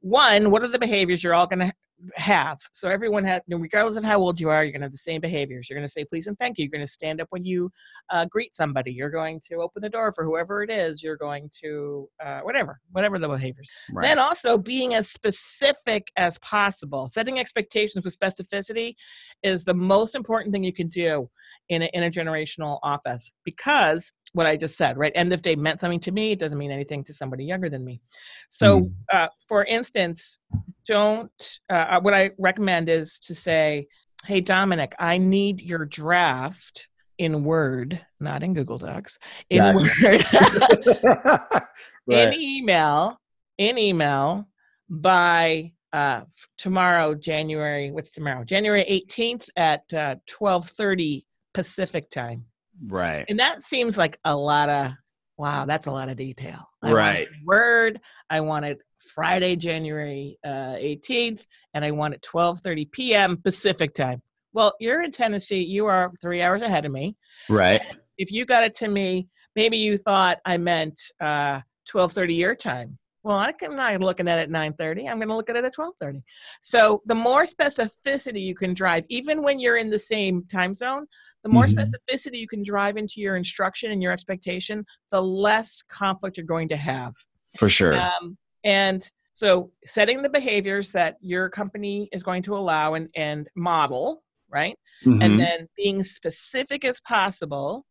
one 0.00 0.50
what 0.50 0.62
are 0.62 0.68
the 0.68 0.78
behaviors 0.78 1.22
you're 1.22 1.34
all 1.34 1.46
going 1.46 1.60
to 1.60 1.72
have. 2.16 2.58
So 2.72 2.88
everyone 2.88 3.24
has 3.24 3.40
regardless 3.48 3.96
of 3.96 4.04
how 4.04 4.18
old 4.18 4.40
you 4.40 4.48
are 4.48 4.64
you're 4.64 4.72
going 4.72 4.80
to 4.80 4.86
have 4.86 4.92
the 4.92 4.98
same 4.98 5.20
behaviors. 5.20 5.68
You're 5.68 5.78
going 5.78 5.86
to 5.86 5.92
say 5.92 6.04
please 6.04 6.26
and 6.26 6.38
thank 6.38 6.58
you. 6.58 6.64
You're 6.64 6.78
going 6.78 6.86
to 6.86 6.92
stand 6.92 7.20
up 7.20 7.28
when 7.30 7.44
you 7.44 7.70
uh, 8.10 8.26
greet 8.26 8.54
somebody. 8.56 8.92
You're 8.92 9.10
going 9.10 9.40
to 9.48 9.56
open 9.56 9.82
the 9.82 9.88
door 9.88 10.12
for 10.12 10.24
whoever 10.24 10.62
it 10.62 10.70
is. 10.70 11.02
You're 11.02 11.16
going 11.16 11.50
to 11.60 12.08
uh, 12.24 12.40
whatever 12.40 12.80
whatever 12.90 13.18
the 13.18 13.28
behaviors. 13.28 13.68
Right. 13.92 14.08
then 14.08 14.18
also 14.18 14.58
being 14.58 14.94
as 14.94 15.10
specific 15.10 16.10
as 16.16 16.38
possible. 16.38 17.10
Setting 17.12 17.38
expectations 17.38 18.04
with 18.04 18.18
specificity 18.18 18.94
is 19.42 19.64
the 19.64 19.74
most 19.74 20.14
important 20.14 20.52
thing 20.52 20.64
you 20.64 20.72
can 20.72 20.88
do 20.88 21.28
in 21.72 21.82
an 21.82 21.90
intergenerational 21.94 22.78
office 22.82 23.30
because 23.44 24.12
what 24.34 24.46
I 24.46 24.56
just 24.56 24.76
said, 24.76 24.96
right? 24.96 25.12
End 25.14 25.32
of 25.32 25.42
day 25.42 25.56
meant 25.56 25.80
something 25.80 26.00
to 26.00 26.10
me. 26.12 26.32
It 26.32 26.38
doesn't 26.38 26.56
mean 26.56 26.70
anything 26.70 27.04
to 27.04 27.14
somebody 27.14 27.44
younger 27.44 27.68
than 27.68 27.84
me. 27.84 28.00
So, 28.48 28.90
uh, 29.12 29.28
for 29.46 29.64
instance, 29.64 30.38
don't, 30.86 31.60
uh, 31.68 32.00
what 32.00 32.14
I 32.14 32.30
recommend 32.38 32.88
is 32.88 33.18
to 33.24 33.34
say, 33.34 33.88
Hey, 34.24 34.40
Dominic, 34.40 34.94
I 34.98 35.18
need 35.18 35.60
your 35.60 35.84
draft 35.84 36.88
in 37.18 37.44
Word, 37.44 38.00
not 38.20 38.42
in 38.42 38.54
Google 38.54 38.78
Docs, 38.78 39.18
in 39.50 39.58
Gotcha. 39.58 39.90
Word. 40.02 41.62
in 42.10 42.34
email 42.34 43.20
in 43.58 43.78
email 43.78 44.48
by 44.88 45.72
uh 45.92 46.22
tomorrow 46.58 47.14
january 47.14 47.90
what's 47.90 48.10
tomorrow 48.10 48.44
january 48.44 48.84
18th 48.84 49.48
at 49.56 49.82
uh 49.92 50.16
12:30 50.28 51.24
pacific 51.54 52.10
time 52.10 52.44
Right. 52.86 53.24
and 53.28 53.38
that 53.38 53.62
seems 53.62 53.98
like 53.98 54.18
a 54.24 54.34
lot 54.34 54.68
of 54.68 54.92
wow 55.36 55.64
that's 55.66 55.86
a 55.86 55.90
lot 55.92 56.08
of 56.08 56.16
detail 56.16 56.68
I 56.82 56.92
Right. 56.92 57.28
word 57.44 58.00
i 58.30 58.40
want 58.40 58.64
it 58.64 58.78
friday 59.14 59.56
january 59.56 60.38
uh 60.44 60.74
18th 60.76 61.44
and 61.74 61.84
i 61.84 61.90
want 61.90 62.14
it 62.14 62.22
12:30 62.22 62.90
p.m 62.92 63.36
pacific 63.36 63.94
time 63.94 64.22
well 64.52 64.74
you're 64.80 65.02
in 65.02 65.10
tennessee 65.10 65.62
you 65.62 65.86
are 65.86 66.12
3 66.22 66.40
hours 66.42 66.62
ahead 66.62 66.84
of 66.84 66.92
me 66.92 67.16
Right. 67.48 67.82
if 68.18 68.30
you 68.30 68.44
got 68.44 68.62
it 68.64 68.74
to 68.74 68.88
me, 68.88 69.28
maybe 69.56 69.76
you 69.76 69.98
thought 69.98 70.38
I 70.44 70.56
meant 70.56 70.98
uh, 71.20 71.60
twelve 71.88 72.12
thirty 72.12 72.34
your 72.34 72.54
time. 72.54 72.98
Well, 73.24 73.36
I'm 73.36 73.76
not 73.76 74.00
looking 74.00 74.26
at 74.26 74.38
it 74.38 74.42
at 74.42 74.50
nine 74.50 74.72
thirty. 74.74 75.08
I'm 75.08 75.18
going 75.18 75.28
to 75.28 75.36
look 75.36 75.48
at 75.48 75.56
it 75.56 75.64
at 75.64 75.72
twelve 75.74 75.94
thirty. 76.00 76.22
So 76.60 77.02
the 77.06 77.14
more 77.14 77.44
specificity 77.46 78.42
you 78.42 78.54
can 78.54 78.74
drive, 78.74 79.04
even 79.08 79.42
when 79.42 79.60
you're 79.60 79.76
in 79.76 79.90
the 79.90 79.98
same 79.98 80.44
time 80.46 80.74
zone, 80.74 81.06
the 81.42 81.48
more 81.48 81.66
Mhm. 81.66 81.74
specificity 81.76 82.38
you 82.38 82.48
can 82.48 82.62
drive 82.64 82.96
into 82.96 83.20
your 83.20 83.36
instruction 83.36 83.92
and 83.92 84.02
your 84.02 84.12
expectation, 84.12 84.84
the 85.10 85.22
less 85.22 85.82
conflict 85.82 86.36
you're 86.36 86.46
going 86.46 86.68
to 86.70 86.76
have. 86.76 87.14
For 87.56 87.68
sure. 87.68 88.00
Um, 88.00 88.36
and 88.64 89.08
so 89.34 89.70
setting 89.86 90.20
the 90.22 90.28
behaviors 90.28 90.90
that 90.92 91.16
your 91.20 91.48
company 91.48 92.08
is 92.12 92.22
going 92.22 92.42
to 92.44 92.56
allow 92.56 92.94
and, 92.94 93.08
and 93.14 93.48
model, 93.54 94.22
right? 94.48 94.76
Mhm. 95.04 95.22
and 95.24 95.40
then 95.40 95.68
being 95.76 96.02
specific 96.04 96.84
as 96.84 97.00
possible. 97.00 97.86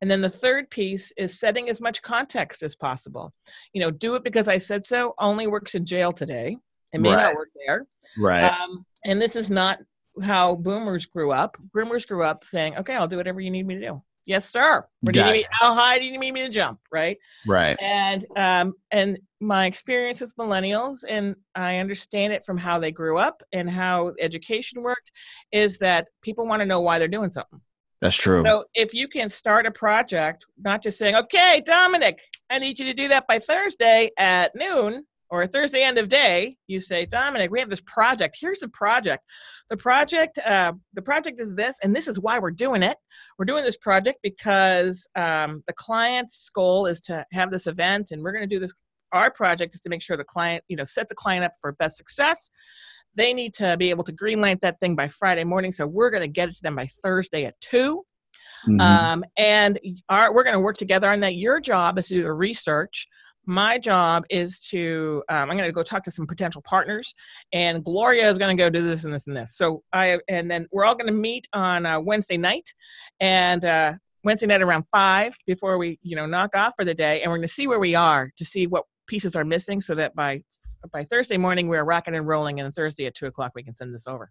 And 0.00 0.10
then 0.10 0.20
the 0.20 0.28
third 0.30 0.70
piece 0.70 1.12
is 1.16 1.38
setting 1.38 1.68
as 1.68 1.80
much 1.80 2.02
context 2.02 2.62
as 2.62 2.74
possible. 2.74 3.32
You 3.72 3.80
know, 3.82 3.90
do 3.90 4.14
it 4.14 4.24
because 4.24 4.48
I 4.48 4.58
said 4.58 4.84
so 4.84 5.14
only 5.18 5.46
works 5.46 5.74
in 5.74 5.84
jail 5.86 6.12
today. 6.12 6.56
It 6.92 7.00
may 7.00 7.10
Right. 7.10 7.22
not 7.22 7.34
work 7.34 7.50
there. 7.66 7.86
right. 8.18 8.44
Um, 8.52 8.84
and 9.04 9.20
this 9.22 9.36
is 9.36 9.50
not 9.50 9.78
how 10.22 10.56
boomers 10.56 11.06
grew 11.06 11.30
up. 11.32 11.56
Boomers 11.72 12.04
grew 12.04 12.24
up 12.24 12.44
saying, 12.44 12.76
okay, 12.76 12.94
I'll 12.94 13.08
do 13.08 13.16
whatever 13.16 13.40
you 13.40 13.50
need 13.50 13.66
me 13.66 13.76
to 13.76 13.80
do. 13.80 14.02
Yes, 14.26 14.48
sir. 14.48 14.84
Where 15.00 15.12
do 15.12 15.18
you 15.18 15.24
need 15.26 15.32
me, 15.32 15.44
how 15.50 15.74
high 15.74 15.98
do 15.98 16.04
you 16.04 16.18
need 16.18 16.32
me 16.32 16.42
to 16.42 16.50
jump? 16.50 16.78
Right 16.92 17.18
right. 17.46 17.76
and 17.80 18.26
um, 18.36 18.74
and 18.90 19.18
my 19.40 19.66
experience 19.66 20.20
with 20.20 20.36
millennials 20.36 20.98
and 21.08 21.34
i 21.54 21.78
understand 21.78 22.30
it 22.32 22.44
from 22.44 22.58
how 22.58 22.78
they 22.78 22.92
grew 22.92 23.16
up 23.16 23.42
and 23.54 23.70
how 23.70 24.12
education 24.20 24.82
worked 24.82 25.10
is 25.50 25.78
that 25.78 26.08
people 26.20 26.46
want 26.46 26.60
to 26.60 26.66
know 26.66 26.80
why 26.82 26.98
they're 26.98 27.08
doing 27.08 27.30
something 27.30 27.58
That's 28.00 28.16
true. 28.16 28.42
so 28.44 28.64
if 28.74 28.94
you 28.94 29.08
can 29.08 29.28
start 29.28 29.66
a 29.66 29.70
project 29.70 30.44
not 30.58 30.82
just 30.82 30.98
saying 30.98 31.16
okay 31.16 31.62
dominic 31.64 32.18
i 32.50 32.58
need 32.58 32.78
you 32.78 32.84
to 32.86 32.94
do 32.94 33.08
that 33.08 33.26
by 33.26 33.38
thursday 33.38 34.10
at 34.18 34.54
noon 34.54 35.04
or 35.30 35.46
thursday 35.46 35.82
end 35.82 35.98
of 35.98 36.08
day 36.08 36.56
you 36.66 36.80
say 36.80 37.06
dominic 37.06 37.50
we 37.50 37.60
have 37.60 37.68
this 37.70 37.82
project. 37.82 38.36
Here's 38.40 38.60
the 38.60 38.68
project. 38.68 39.24
The 39.68 39.76
project 39.76 40.38
uh, 40.38 40.72
the 40.94 41.02
project 41.02 41.40
is 41.40 41.54
this 41.54 41.78
and 41.82 41.94
this 41.94 42.08
is 42.08 42.18
why 42.18 42.38
we're 42.38 42.50
doing 42.50 42.82
it. 42.82 42.96
We're 43.38 43.44
doing 43.44 43.64
this 43.64 43.76
project 43.76 44.18
because 44.22 45.06
um, 45.14 45.62
the 45.66 45.72
client's 45.74 46.50
goal 46.52 46.86
is 46.86 47.00
to 47.02 47.24
have 47.32 47.50
this 47.50 47.66
event 47.66 48.10
and 48.10 48.22
we're 48.22 48.32
going 48.32 48.48
to 48.48 48.54
do 48.54 48.60
this 48.60 48.72
our 49.12 49.30
project 49.30 49.74
is 49.74 49.80
to 49.80 49.88
make 49.88 50.02
sure 50.02 50.16
the 50.16 50.24
client 50.24 50.62
you 50.68 50.76
know 50.76 50.84
set 50.84 51.08
the 51.08 51.14
client 51.14 51.44
up 51.44 51.54
for 51.60 51.72
best 51.72 51.96
success 51.96 52.50
they 53.14 53.32
need 53.32 53.52
to 53.54 53.76
be 53.76 53.90
able 53.90 54.04
to 54.04 54.12
greenlight 54.12 54.60
that 54.60 54.78
thing 54.80 54.94
by 54.94 55.08
friday 55.08 55.44
morning 55.44 55.72
so 55.72 55.86
we're 55.86 56.10
going 56.10 56.22
to 56.22 56.28
get 56.28 56.48
it 56.48 56.54
to 56.54 56.62
them 56.62 56.76
by 56.76 56.86
thursday 57.02 57.44
at 57.44 57.60
2 57.60 58.04
Mhm. 58.68 58.80
um, 58.80 59.24
and 59.38 59.78
our, 60.10 60.34
we're 60.34 60.44
going 60.44 60.54
to 60.54 60.60
work 60.60 60.76
together 60.76 61.10
on 61.10 61.20
that. 61.20 61.34
Your 61.36 61.60
job 61.60 61.98
is 61.98 62.08
to 62.08 62.14
do 62.14 62.22
the 62.22 62.32
research. 62.32 63.08
My 63.46 63.78
job 63.78 64.24
is 64.28 64.60
to, 64.68 65.22
um, 65.30 65.50
I'm 65.50 65.56
going 65.56 65.68
to 65.68 65.72
go 65.72 65.82
talk 65.82 66.04
to 66.04 66.10
some 66.10 66.26
potential 66.26 66.60
partners, 66.62 67.14
and 67.54 67.82
Gloria 67.82 68.28
is 68.28 68.36
going 68.36 68.54
to 68.54 68.62
go 68.62 68.68
do 68.68 68.82
this 68.86 69.04
and 69.04 69.14
this 69.14 69.26
and 69.26 69.34
this. 69.34 69.56
So 69.56 69.82
I, 69.94 70.20
and 70.28 70.50
then 70.50 70.66
we're 70.72 70.84
all 70.84 70.94
going 70.94 71.06
to 71.06 71.18
meet 71.18 71.46
on 71.54 71.86
uh, 71.86 72.00
Wednesday 72.00 72.36
night, 72.36 72.68
and 73.18 73.64
uh, 73.64 73.94
Wednesday 74.24 74.46
night 74.46 74.60
around 74.60 74.84
five 74.92 75.34
before 75.46 75.78
we, 75.78 75.98
you 76.02 76.14
know, 76.14 76.26
knock 76.26 76.54
off 76.54 76.74
for 76.76 76.84
the 76.84 76.94
day, 76.94 77.22
and 77.22 77.30
we're 77.30 77.38
going 77.38 77.48
to 77.48 77.54
see 77.54 77.66
where 77.66 77.80
we 77.80 77.94
are 77.94 78.30
to 78.36 78.44
see 78.44 78.66
what 78.66 78.84
pieces 79.06 79.34
are 79.34 79.44
missing, 79.44 79.80
so 79.80 79.94
that 79.94 80.14
by 80.14 80.42
by 80.92 81.04
Thursday 81.04 81.36
morning 81.36 81.68
we're 81.68 81.84
rocking 81.84 82.14
and 82.14 82.26
rolling, 82.26 82.58
and 82.60 82.66
on 82.66 82.72
Thursday 82.72 83.06
at 83.06 83.14
two 83.14 83.26
o'clock 83.26 83.52
we 83.54 83.62
can 83.62 83.76
send 83.76 83.94
this 83.94 84.06
over. 84.06 84.30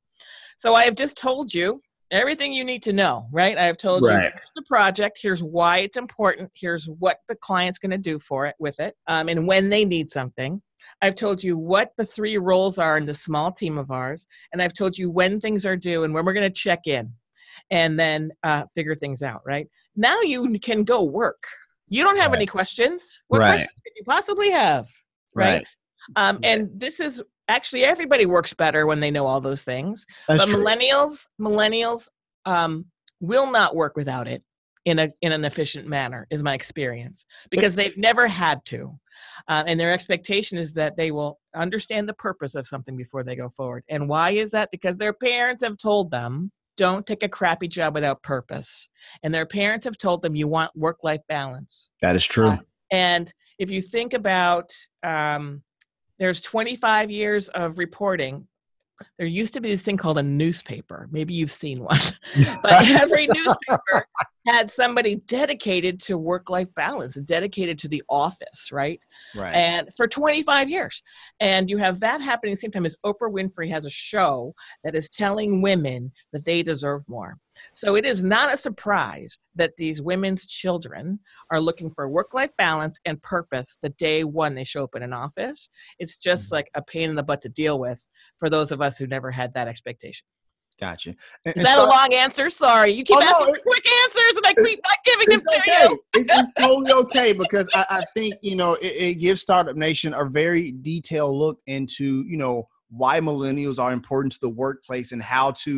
So 0.57 0.73
I 0.73 0.85
have 0.85 0.95
just 0.95 1.17
told 1.17 1.53
you 1.53 1.81
everything 2.11 2.51
you 2.51 2.63
need 2.63 2.81
to 2.83 2.93
know, 2.93 3.27
right? 3.31 3.57
I 3.57 3.65
have 3.65 3.77
told 3.77 4.03
you 4.03 4.09
here's 4.09 4.51
the 4.55 4.63
project, 4.67 5.19
here's 5.21 5.43
why 5.43 5.79
it's 5.79 5.97
important, 5.97 6.51
here's 6.55 6.85
what 6.85 7.17
the 7.27 7.35
client's 7.35 7.77
going 7.77 7.91
to 7.91 7.97
do 7.97 8.19
for 8.19 8.47
it 8.47 8.55
with 8.59 8.79
it, 8.79 8.95
um, 9.07 9.29
and 9.29 9.47
when 9.47 9.69
they 9.69 9.85
need 9.85 10.11
something. 10.11 10.61
I've 11.01 11.15
told 11.15 11.43
you 11.43 11.57
what 11.57 11.91
the 11.97 12.05
three 12.05 12.37
roles 12.37 12.79
are 12.79 12.97
in 12.97 13.05
the 13.05 13.13
small 13.13 13.51
team 13.51 13.77
of 13.77 13.91
ours, 13.91 14.27
and 14.51 14.61
I've 14.61 14.73
told 14.73 14.97
you 14.97 15.11
when 15.11 15.39
things 15.39 15.65
are 15.65 15.75
due 15.77 16.03
and 16.03 16.13
when 16.13 16.25
we're 16.25 16.33
going 16.33 16.51
to 16.51 16.59
check 16.59 16.87
in, 16.87 17.11
and 17.69 17.99
then 17.99 18.31
uh, 18.43 18.63
figure 18.75 18.95
things 18.95 19.21
out. 19.21 19.41
Right 19.45 19.67
now, 19.95 20.19
you 20.21 20.57
can 20.59 20.83
go 20.83 21.03
work. 21.03 21.37
You 21.89 22.03
don't 22.03 22.17
have 22.17 22.31
Right. 22.31 22.37
any 22.37 22.45
questions. 22.45 23.21
What 23.27 23.39
Right. 23.39 23.49
questions 23.49 23.69
could 23.83 23.93
you 23.95 24.03
possibly 24.03 24.49
have? 24.49 24.87
Right. 25.35 25.65
Um, 26.15 26.39
and 26.43 26.69
this 26.73 26.99
is 26.99 27.21
actually 27.47 27.83
everybody 27.83 28.25
works 28.25 28.53
better 28.53 28.85
when 28.85 28.99
they 28.99 29.11
know 29.11 29.25
all 29.25 29.41
those 29.41 29.63
things 29.63 30.05
That's 30.27 30.45
but 30.45 30.51
true. 30.51 30.63
millennials 30.63 31.27
millennials 31.41 32.07
um, 32.45 32.85
will 33.19 33.51
not 33.51 33.75
work 33.75 33.95
without 33.95 34.27
it 34.27 34.43
in 34.85 34.99
a 34.99 35.09
in 35.21 35.31
an 35.31 35.45
efficient 35.45 35.87
manner 35.87 36.27
is 36.29 36.43
my 36.43 36.53
experience 36.53 37.25
because 37.49 37.75
they've 37.75 37.97
never 37.97 38.27
had 38.27 38.63
to. 38.65 38.97
Uh, 39.47 39.63
and 39.67 39.79
their 39.79 39.91
expectation 39.91 40.57
is 40.57 40.71
that 40.73 40.95
they 40.95 41.11
will 41.11 41.39
understand 41.55 42.07
the 42.07 42.13
purpose 42.13 42.55
of 42.55 42.67
something 42.67 42.95
before 42.95 43.23
they 43.23 43.35
go 43.35 43.49
forward. 43.49 43.83
And 43.89 44.07
why 44.07 44.31
is 44.31 44.49
that? 44.51 44.69
Because 44.71 44.95
their 44.95 45.13
parents 45.13 45.63
have 45.63 45.77
told 45.77 46.09
them 46.09 46.51
don't 46.77 47.05
take 47.05 47.23
a 47.23 47.29
crappy 47.29 47.67
job 47.67 47.93
without 47.93 48.23
purpose. 48.23 48.87
And 49.23 49.33
their 49.33 49.45
parents 49.45 49.83
have 49.83 49.97
told 49.97 50.21
them 50.21 50.35
you 50.35 50.47
want 50.47 50.75
work 50.75 51.03
life 51.03 51.19
balance. 51.27 51.89
That 52.01 52.15
is 52.15 52.23
true. 52.23 52.47
Uh, 52.47 52.57
and 52.91 53.33
if 53.59 53.69
you 53.69 53.81
think 53.81 54.13
about, 54.13 54.71
um, 55.03 55.61
there's 56.19 56.41
25 56.41 57.09
years 57.09 57.49
of 57.49 57.77
reporting. 57.77 58.47
There 59.17 59.27
used 59.27 59.53
to 59.53 59.61
be 59.61 59.71
this 59.71 59.81
thing 59.81 59.97
called 59.97 60.17
a 60.17 60.23
newspaper. 60.23 61.07
Maybe 61.11 61.33
you've 61.33 61.51
seen 61.51 61.79
one, 61.79 61.99
but 62.61 62.89
every 62.89 63.27
newspaper 63.27 64.05
had 64.53 64.71
somebody 64.71 65.15
dedicated 65.15 65.99
to 66.01 66.17
work-life 66.17 66.67
balance, 66.75 67.15
and 67.15 67.25
dedicated 67.25 67.79
to 67.79 67.87
the 67.87 68.03
office, 68.09 68.71
right? 68.71 69.03
right. 69.35 69.53
And 69.53 69.89
for 69.95 70.07
25 70.07 70.69
years, 70.69 71.01
and 71.39 71.69
you 71.69 71.77
have 71.77 71.99
that 71.99 72.21
happening 72.21 72.53
at 72.53 72.57
the 72.57 72.61
same 72.61 72.71
time 72.71 72.85
as 72.85 72.95
Oprah 73.05 73.31
Winfrey 73.31 73.69
has 73.69 73.85
a 73.85 73.89
show 73.89 74.53
that 74.83 74.95
is 74.95 75.09
telling 75.09 75.61
women 75.61 76.11
that 76.33 76.45
they 76.45 76.63
deserve 76.63 77.03
more. 77.07 77.37
So 77.73 77.95
it 77.95 78.05
is 78.05 78.23
not 78.23 78.53
a 78.53 78.57
surprise 78.57 79.39
that 79.55 79.75
these 79.77 80.01
women's 80.01 80.45
children 80.45 81.19
are 81.51 81.59
looking 81.59 81.91
for 81.91 82.07
work 82.07 82.33
life 82.33 82.51
balance 82.57 82.99
and 83.05 83.21
purpose 83.21 83.77
the 83.81 83.89
day 83.89 84.23
one 84.23 84.55
they 84.55 84.63
show 84.63 84.83
up 84.83 84.95
in 84.95 85.03
an 85.03 85.13
office. 85.13 85.69
It's 85.99 86.17
just 86.17 86.45
mm-hmm. 86.45 86.55
like 86.55 86.69
a 86.75 86.81
pain 86.81 87.09
in 87.09 87.15
the 87.15 87.23
butt 87.23 87.41
to 87.41 87.49
deal 87.49 87.79
with 87.79 88.07
for 88.39 88.49
those 88.49 88.71
of 88.71 88.81
us 88.81 88.97
who 88.97 89.07
never 89.07 89.31
had 89.31 89.53
that 89.53 89.67
expectation. 89.67 90.25
Gotcha. 90.79 91.13
Is 91.45 91.63
that 91.63 91.77
a 91.77 91.83
long 91.83 92.13
answer? 92.13 92.49
Sorry. 92.49 92.91
You 92.91 93.03
keep 93.03 93.17
Oh, 93.17 93.19
no, 93.19 93.25
asking 93.27 93.55
it- 93.55 93.63
quick 93.63 93.85
answers 94.03 94.37
and 94.37 94.45
I 94.47 94.53
keep 94.63 94.79
not 94.87 94.97
giving 95.05 95.29
them 95.29 95.41
it's 95.43 95.65
to 95.65 95.71
you. 95.71 95.99
It's, 96.15 96.39
it's 96.39 96.51
totally 96.59 96.91
okay 97.03 97.33
because 97.33 97.69
I, 97.73 97.85
I 97.89 98.03
think 98.13 98.35
you 98.41 98.55
know 98.55 98.73
it, 98.75 98.85
it 98.85 99.13
gives 99.15 99.41
Startup 99.41 99.75
Nation 99.75 100.13
a 100.13 100.25
very 100.25 100.71
detailed 100.81 101.35
look 101.35 101.59
into 101.67 102.23
you 102.27 102.37
know 102.37 102.67
why 102.89 103.19
millennials 103.19 103.77
are 103.77 103.91
important 103.91 104.33
to 104.33 104.39
the 104.39 104.49
workplace 104.49 105.11
and 105.11 105.21
how 105.21 105.51
to 105.51 105.71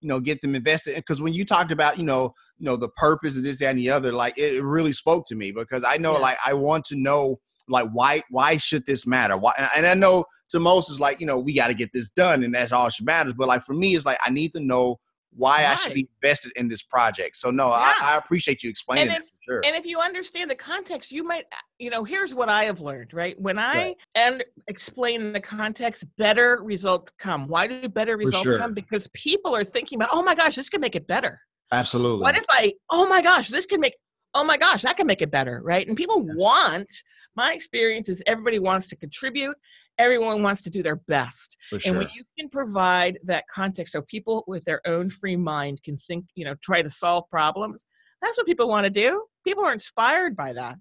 you 0.00 0.08
know 0.08 0.20
get 0.20 0.40
them 0.42 0.54
invested. 0.54 0.96
Because 0.96 1.20
when 1.20 1.32
you 1.32 1.44
talked 1.44 1.72
about 1.72 1.98
you 1.98 2.04
know 2.04 2.34
you 2.58 2.66
know 2.66 2.76
the 2.76 2.88
purpose 2.90 3.36
of 3.36 3.42
this 3.42 3.58
that, 3.60 3.70
and 3.70 3.78
the 3.78 3.90
other, 3.90 4.12
like 4.12 4.36
it 4.38 4.62
really 4.62 4.92
spoke 4.92 5.26
to 5.28 5.34
me 5.34 5.50
because 5.52 5.84
I 5.86 5.96
know 5.96 6.12
Yeah. 6.14 6.18
like 6.18 6.38
I 6.44 6.54
want 6.54 6.84
to 6.86 6.96
know 6.96 7.40
like 7.68 7.88
why 7.90 8.22
why 8.30 8.56
should 8.56 8.86
this 8.86 9.06
matter? 9.06 9.36
Why? 9.36 9.52
And 9.76 9.86
I 9.86 9.94
know 9.94 10.24
to 10.50 10.60
most 10.60 10.90
is 10.90 11.00
like 11.00 11.20
you 11.20 11.26
know 11.26 11.38
we 11.38 11.54
got 11.54 11.68
to 11.68 11.74
get 11.74 11.92
this 11.92 12.08
done 12.08 12.42
and 12.44 12.54
that's 12.54 12.72
all 12.72 12.86
that 12.86 13.00
matters. 13.02 13.34
But 13.36 13.48
like 13.48 13.62
for 13.62 13.74
me, 13.74 13.94
it's 13.94 14.06
like 14.06 14.18
I 14.24 14.30
need 14.30 14.52
to 14.52 14.60
know 14.60 14.98
why 15.36 15.66
I 15.66 15.74
should 15.76 15.94
be 15.94 16.08
invested 16.20 16.52
in 16.56 16.68
this 16.68 16.82
project. 16.82 17.38
So 17.38 17.50
no, 17.50 17.68
Yeah. 17.68 17.92
I, 18.00 18.14
I 18.14 18.16
appreciate 18.16 18.62
you 18.62 18.70
explaining 18.70 19.14
And 19.14 19.24
for 19.24 19.30
sure. 19.44 19.60
And 19.64 19.76
if 19.76 19.86
you 19.86 19.98
understand 19.98 20.50
the 20.50 20.56
context, 20.56 21.12
you 21.12 21.22
might, 21.22 21.44
you 21.78 21.90
know, 21.90 22.02
here's 22.02 22.34
what 22.34 22.48
I 22.48 22.64
have 22.64 22.80
learned, 22.80 23.12
right? 23.12 23.38
When 23.40 23.58
I 23.58 23.76
Right. 23.76 23.96
and 24.14 24.44
explain 24.68 25.32
the 25.32 25.40
context, 25.40 26.04
better 26.16 26.60
results 26.62 27.12
come. 27.18 27.46
Why 27.46 27.66
do 27.66 27.88
better 27.88 28.16
results 28.16 28.48
sure. 28.48 28.58
come? 28.58 28.74
Because 28.74 29.08
people 29.08 29.54
are 29.54 29.64
thinking 29.64 29.98
about, 29.98 30.08
oh 30.12 30.22
my 30.22 30.34
gosh, 30.34 30.56
this 30.56 30.68
can 30.68 30.80
make 30.80 30.96
it 30.96 31.06
better. 31.06 31.40
Absolutely. 31.70 32.22
What 32.22 32.36
if 32.36 32.46
I, 32.48 32.72
oh 32.90 33.06
my 33.06 33.20
gosh, 33.20 33.48
this 33.48 33.66
can 33.66 33.80
make, 33.80 33.94
oh 34.38 34.44
my 34.44 34.56
gosh, 34.56 34.82
that 34.82 34.96
can 34.96 35.06
make 35.06 35.20
it 35.20 35.32
better, 35.32 35.60
right? 35.64 35.88
And 35.88 35.96
people 35.96 36.22
want, 36.22 36.90
my 37.34 37.54
experience 37.54 38.08
is 38.08 38.22
everybody 38.24 38.60
wants 38.60 38.88
to 38.88 38.96
contribute, 38.96 39.56
everyone 39.98 40.44
wants 40.44 40.62
to 40.62 40.70
do 40.70 40.80
their 40.80 40.96
best. 40.96 41.56
for 41.68 41.80
And 41.84 41.98
when 41.98 42.08
you 42.14 42.22
can 42.38 42.48
provide 42.48 43.18
that 43.24 43.44
context 43.52 43.92
so 43.92 44.02
people 44.02 44.44
with 44.46 44.64
their 44.64 44.80
own 44.86 45.10
free 45.10 45.34
mind 45.34 45.82
can 45.82 45.96
think, 45.96 46.26
you 46.36 46.44
know, 46.44 46.54
try 46.62 46.82
to 46.82 46.88
solve 46.88 47.24
problems, 47.30 47.86
that's 48.22 48.36
what 48.36 48.46
people 48.46 48.68
want 48.68 48.84
to 48.84 48.90
do. 48.90 49.24
People 49.44 49.64
are 49.64 49.72
inspired 49.72 50.36
by 50.36 50.52
that. 50.52 50.76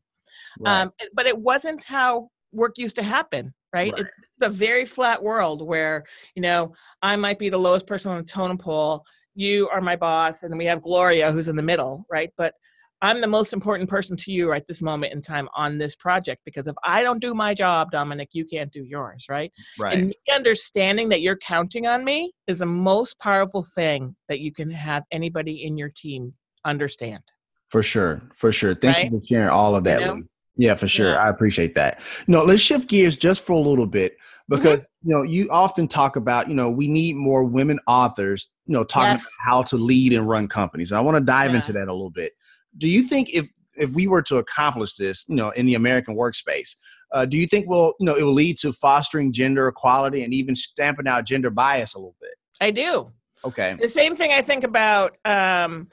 Right. 0.60 0.82
Um, 0.82 0.92
but 1.16 1.26
it 1.26 1.38
wasn't 1.38 1.84
how 1.84 2.30
work 2.52 2.78
used 2.78 2.98
to 2.98 3.04
happen, 3.04 3.56
right? 3.74 3.92
Right. 3.92 4.02
It's 4.02 4.12
a 4.42 4.50
very 4.50 4.86
flat 4.86 5.22
world 5.24 5.66
where, 5.66 6.04
you 6.36 6.44
know, 6.44 6.74
I 7.02 7.16
might 7.16 7.40
be 7.40 7.50
the 7.50 7.58
lowest 7.58 7.88
person 7.88 8.12
on 8.12 8.18
the 8.18 8.24
totem 8.24 8.60
pole, 8.60 9.04
you 9.34 9.68
are 9.70 9.82
my 9.82 9.96
boss, 9.96 10.44
and 10.44 10.52
then 10.52 10.60
we 10.60 10.66
have 10.66 10.84
Gloria 10.84 11.32
who's 11.32 11.48
in 11.48 11.56
the 11.56 11.64
middle, 11.64 12.06
right? 12.08 12.32
But 12.38 12.54
I'm 13.02 13.22
the 13.22 13.28
most 13.28 13.54
important 13.54 13.90
person 13.90 14.18
to 14.18 14.32
you 14.32 14.54
at 14.54 14.68
this 14.68 14.82
moment 14.82 15.14
in 15.14 15.22
time 15.22 15.48
on 15.56 15.78
this 15.78 15.96
project 15.96 16.42
because 16.46 16.66
if 16.68 16.76
I 16.84 17.04
don't 17.04 17.20
do 17.22 17.36
my 17.36 17.54
job, 17.54 17.92
Dominic, 17.92 18.30
you 18.32 18.44
can't 18.46 18.72
do 18.74 18.84
yours, 18.84 19.26
right? 19.30 19.52
right. 19.78 19.98
And 19.98 20.08
me 20.08 20.16
understanding 20.34 21.10
that 21.10 21.22
you're 21.22 21.38
counting 21.38 21.86
on 21.86 22.04
me 22.04 22.32
is 22.48 22.60
the 22.60 22.66
most 22.66 23.20
powerful 23.20 23.64
thing 23.76 24.16
that 24.30 24.40
you 24.40 24.52
can 24.52 24.72
have 24.72 25.04
anybody 25.12 25.64
in 25.66 25.78
your 25.78 25.90
team 25.96 26.34
understand. 26.66 27.22
for 27.68 27.84
sure. 27.84 28.22
For 28.34 28.52
sure. 28.52 28.74
Thank 28.74 28.98
Right? 28.98 29.12
you 29.12 29.20
for 29.20 29.26
sharing 29.26 29.50
all 29.50 29.76
of 29.76 29.84
that. 29.84 30.00
know? 30.02 30.22
Yeah, 30.56 30.74
for 30.74 30.88
sure. 30.88 31.12
Yeah. 31.12 31.18
I 31.24 31.30
appreciate 31.30 31.76
that. 31.76 32.00
No, 32.28 32.42
let's 32.44 32.62
shift 32.62 32.90
gears 32.90 33.16
just 33.16 33.46
for 33.46 33.54
a 33.54 33.60
little 33.60 33.86
bit 33.88 34.18
Mm-hmm. 34.50 34.62
because 34.64 34.90
you 35.04 35.14
know 35.14 35.24
you 35.24 35.50
often 35.52 35.90
talk 35.90 36.16
about 36.16 36.48
you 36.48 36.54
know 36.56 36.70
we 36.70 36.88
need 36.88 37.18
more 37.18 37.44
women 37.44 37.82
authors 37.86 38.48
you 38.66 38.72
know 38.74 38.86
talking 38.86 39.12
Yes. 39.12 39.22
about 39.24 39.32
how 39.52 39.62
to 39.64 39.76
lead 39.76 40.14
and 40.14 40.26
run 40.26 40.48
companies. 40.48 40.90
And 40.92 40.98
I 40.98 41.02
want 41.02 41.18
to 41.18 41.22
dive 41.22 41.50
Yeah. 41.50 41.58
into 41.58 41.74
that 41.74 41.90
a 41.90 41.92
little 41.94 42.10
bit. 42.10 42.32
Do 42.78 42.88
you 42.88 43.04
think 43.04 43.30
if 43.34 43.48
if 43.76 43.92
we 43.92 44.08
were 44.08 44.24
to 44.24 44.38
accomplish 44.38 44.96
this, 44.96 45.24
you 45.28 45.36
know, 45.36 45.52
in 45.52 45.66
the 45.68 45.76
American 45.76 46.16
workspace, 46.16 46.76
uh, 47.14 47.26
do 47.26 47.38
you 47.38 47.48
think 47.48 47.68
will 47.68 47.94
you 48.00 48.06
know 48.06 48.16
it 48.16 48.24
will 48.24 48.34
lead 48.34 48.58
to 48.60 48.74
fostering 48.74 49.32
gender 49.32 49.68
equality 49.68 50.24
and 50.24 50.34
even 50.34 50.56
stamping 50.56 51.08
out 51.08 51.26
gender 51.26 51.50
bias 51.50 51.94
a 51.94 51.98
little 52.00 52.16
bit? 52.20 52.32
I 52.60 52.72
do. 52.72 53.12
Okay. 53.46 53.78
The 53.80 53.88
same 53.88 54.16
thing 54.16 54.32
I 54.32 54.42
think 54.42 54.64
about 54.64 55.18
um, 55.26 55.88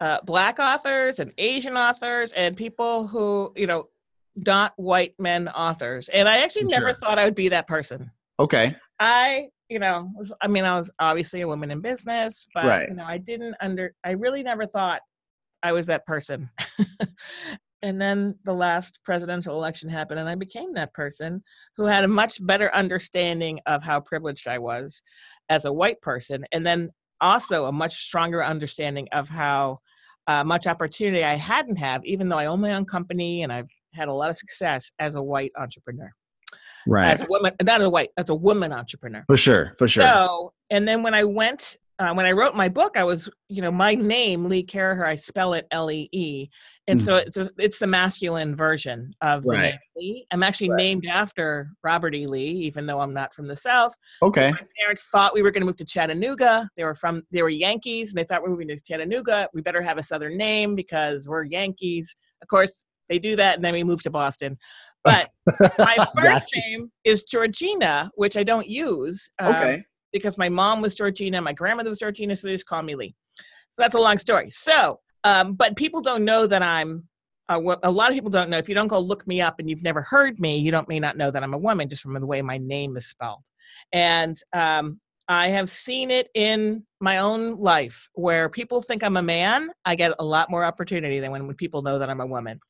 uh, 0.00 0.18
black 0.24 0.58
authors 0.58 1.18
and 1.18 1.32
Asian 1.38 1.76
authors 1.76 2.32
and 2.32 2.56
people 2.56 3.06
who, 3.06 3.52
you 3.56 3.66
know, 3.66 3.88
not 4.36 4.72
white 4.76 5.14
men 5.18 5.48
authors. 5.48 6.08
And 6.08 6.28
I 6.28 6.38
actually 6.38 6.64
never 6.64 6.88
sure. 6.88 6.96
thought 6.96 7.18
I 7.18 7.24
would 7.24 7.34
be 7.34 7.48
that 7.48 7.66
person. 7.66 8.10
Okay. 8.38 8.76
I, 9.00 9.48
you 9.68 9.78
know, 9.78 10.10
was, 10.14 10.32
I 10.40 10.46
mean, 10.48 10.64
I 10.64 10.76
was 10.76 10.90
obviously 10.98 11.40
a 11.40 11.48
woman 11.48 11.70
in 11.70 11.80
business, 11.80 12.46
but 12.54 12.64
Right. 12.64 12.88
you 12.88 12.94
know, 12.94 13.04
I 13.04 13.18
didn't 13.18 13.54
under, 13.60 13.94
I 14.04 14.12
really 14.12 14.42
never 14.42 14.66
thought 14.66 15.00
I 15.66 15.72
was 15.72 15.86
that 15.86 16.06
person. 16.06 16.48
and 17.82 18.00
then 18.00 18.36
the 18.44 18.52
last 18.52 19.00
presidential 19.04 19.54
election 19.56 19.88
happened, 19.88 20.20
and 20.20 20.28
I 20.28 20.36
became 20.36 20.72
that 20.74 20.94
person 20.94 21.42
who 21.76 21.84
had 21.86 22.04
a 22.04 22.08
much 22.08 22.44
better 22.46 22.72
understanding 22.74 23.60
of 23.66 23.82
how 23.82 24.00
privileged 24.00 24.46
I 24.46 24.58
was 24.58 25.02
as 25.48 25.64
a 25.64 25.72
white 25.72 26.00
person, 26.00 26.44
and 26.52 26.64
then 26.64 26.90
also 27.20 27.64
a 27.64 27.72
much 27.72 28.04
stronger 28.06 28.44
understanding 28.44 29.08
of 29.12 29.28
how 29.28 29.80
uh, 30.28 30.44
much 30.44 30.66
opportunity 30.66 31.24
I 31.24 31.34
hadn't 31.34 31.76
have, 31.76 32.04
even 32.04 32.28
though 32.28 32.38
I 32.38 32.46
own 32.46 32.60
my 32.60 32.74
own 32.74 32.84
company 32.84 33.42
and 33.42 33.52
I've 33.52 33.68
had 33.92 34.08
a 34.08 34.12
lot 34.12 34.30
of 34.30 34.36
success 34.36 34.92
as 34.98 35.14
a 35.16 35.22
white 35.22 35.52
entrepreneur, 35.56 36.10
Right. 36.86 37.10
as 37.10 37.20
a 37.22 37.26
woman, 37.28 37.54
not 37.62 37.80
a 37.80 37.90
white, 37.90 38.10
as 38.16 38.28
a 38.28 38.34
woman 38.34 38.72
entrepreneur. 38.72 39.24
for 39.26 39.36
sure. 39.36 39.74
For 39.78 39.88
sure. 39.88 40.06
So, 40.06 40.52
and 40.70 40.86
then 40.86 41.02
when 41.02 41.14
I 41.14 41.24
went, 41.24 41.76
uh, 41.98 42.12
when 42.12 42.26
I 42.26 42.32
wrote 42.32 42.54
my 42.54 42.68
book, 42.68 42.96
I 42.96 43.04
was, 43.04 43.28
you 43.48 43.62
know, 43.62 43.70
my 43.70 43.94
name 43.94 44.44
Lee 44.44 44.64
Caraher, 44.64 45.06
I 45.06 45.16
spell 45.16 45.54
it 45.54 45.66
L 45.70 45.90
E 45.90 46.08
E, 46.12 46.48
and 46.88 47.02
so 47.02 47.16
it's 47.16 47.36
a, 47.36 47.50
it's 47.58 47.78
the 47.78 47.86
masculine 47.86 48.54
version 48.54 49.14
of 49.22 49.42
the 49.42 49.48
Mm-hmm. 49.48 49.56
Right. 49.56 49.70
name 49.70 49.78
Lee. 49.96 50.26
I'm 50.30 50.42
actually 50.42 50.70
Right. 50.70 50.76
named 50.76 51.06
after 51.10 51.70
Robert 51.82 52.14
E. 52.14 52.26
Lee, 52.26 52.50
even 52.50 52.84
though 52.86 53.00
I'm 53.00 53.14
not 53.14 53.34
from 53.34 53.48
the 53.48 53.56
South. 53.56 53.94
okay. 54.22 54.50
My 54.52 54.60
parents 54.78 55.08
thought 55.10 55.32
we 55.34 55.42
were 55.42 55.50
going 55.50 55.62
to 55.62 55.66
move 55.66 55.76
to 55.78 55.84
Chattanooga. 55.86 56.68
They 56.76 56.84
were 56.84 56.94
from, 56.94 57.22
they 57.30 57.42
were 57.42 57.48
Yankees, 57.48 58.10
and 58.10 58.18
they 58.18 58.24
thought 58.24 58.42
we 58.42 58.50
were 58.50 58.56
moving 58.56 58.68
to 58.68 58.80
Chattanooga. 58.84 59.48
We 59.54 59.62
better 59.62 59.82
have 59.82 59.96
a 59.98 60.02
Southern 60.02 60.36
name 60.36 60.74
because 60.74 61.26
we're 61.26 61.44
Yankees. 61.44 62.14
Of 62.42 62.48
course, 62.48 62.84
they 63.08 63.18
do 63.18 63.36
that, 63.36 63.56
and 63.56 63.64
then 63.64 63.72
we 63.72 63.84
moved 63.84 64.02
to 64.04 64.10
Boston. 64.10 64.58
But 65.02 65.30
my 65.78 65.96
first 66.14 66.54
you. 66.54 66.60
name 66.62 66.92
is 67.04 67.22
Georgina, 67.24 68.10
which 68.16 68.36
I 68.36 68.42
don't 68.42 68.68
use. 68.68 69.30
um, 69.38 69.54
Okay. 69.56 69.82
Because 70.16 70.38
my 70.38 70.48
mom 70.48 70.80
was 70.80 70.94
Georgina, 70.94 71.40
my 71.40 71.52
grandmother 71.52 71.90
was 71.90 71.98
Georgina, 71.98 72.34
so 72.36 72.46
they 72.46 72.54
just 72.54 72.66
call 72.66 72.82
me 72.82 72.94
Lee. 72.94 73.14
So 73.38 73.44
that's 73.78 73.94
a 73.94 74.00
long 74.00 74.18
story. 74.18 74.50
So, 74.50 75.00
um, 75.24 75.54
but 75.54 75.76
people 75.76 76.00
don't 76.00 76.24
know 76.24 76.46
that 76.46 76.62
I'm 76.62 77.04
uh, 77.48 77.58
what 77.58 77.78
a 77.82 77.90
lot 77.90 78.10
of 78.10 78.14
people 78.14 78.30
don't 78.30 78.50
know, 78.50 78.58
if 78.58 78.68
you 78.68 78.74
don't 78.74 78.88
go 78.88 78.98
look 78.98 79.26
me 79.26 79.40
up 79.40 79.58
and 79.58 79.70
you've 79.70 79.82
never 79.82 80.02
heard 80.02 80.40
me, 80.40 80.58
you 80.58 80.70
don't 80.70 80.88
may 80.88 80.98
not 80.98 81.16
know 81.16 81.30
that 81.30 81.42
I'm 81.42 81.54
a 81.54 81.58
woman 81.58 81.88
just 81.88 82.02
from 82.02 82.14
the 82.14 82.26
way 82.26 82.42
my 82.42 82.58
name 82.58 82.96
is 82.96 83.06
spelled. 83.06 83.44
And 83.92 84.36
um, 84.52 85.00
I 85.28 85.48
have 85.48 85.70
seen 85.70 86.10
it 86.10 86.28
in 86.34 86.84
my 87.00 87.18
own 87.18 87.56
life 87.56 88.08
where 88.14 88.48
people 88.48 88.82
think 88.82 89.02
I'm 89.02 89.16
a 89.16 89.22
man, 89.22 89.70
I 89.84 89.94
get 89.94 90.14
a 90.18 90.24
lot 90.24 90.50
more 90.50 90.64
opportunity 90.64 91.20
than 91.20 91.30
when, 91.30 91.46
when 91.46 91.56
people 91.56 91.82
know 91.82 91.98
that 91.98 92.10
I'm 92.10 92.20
a 92.20 92.26
woman. 92.26 92.60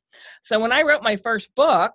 So 0.43 0.59
when 0.59 0.73
I 0.73 0.83
wrote 0.83 1.03
my 1.03 1.17
first 1.17 1.55
book, 1.55 1.93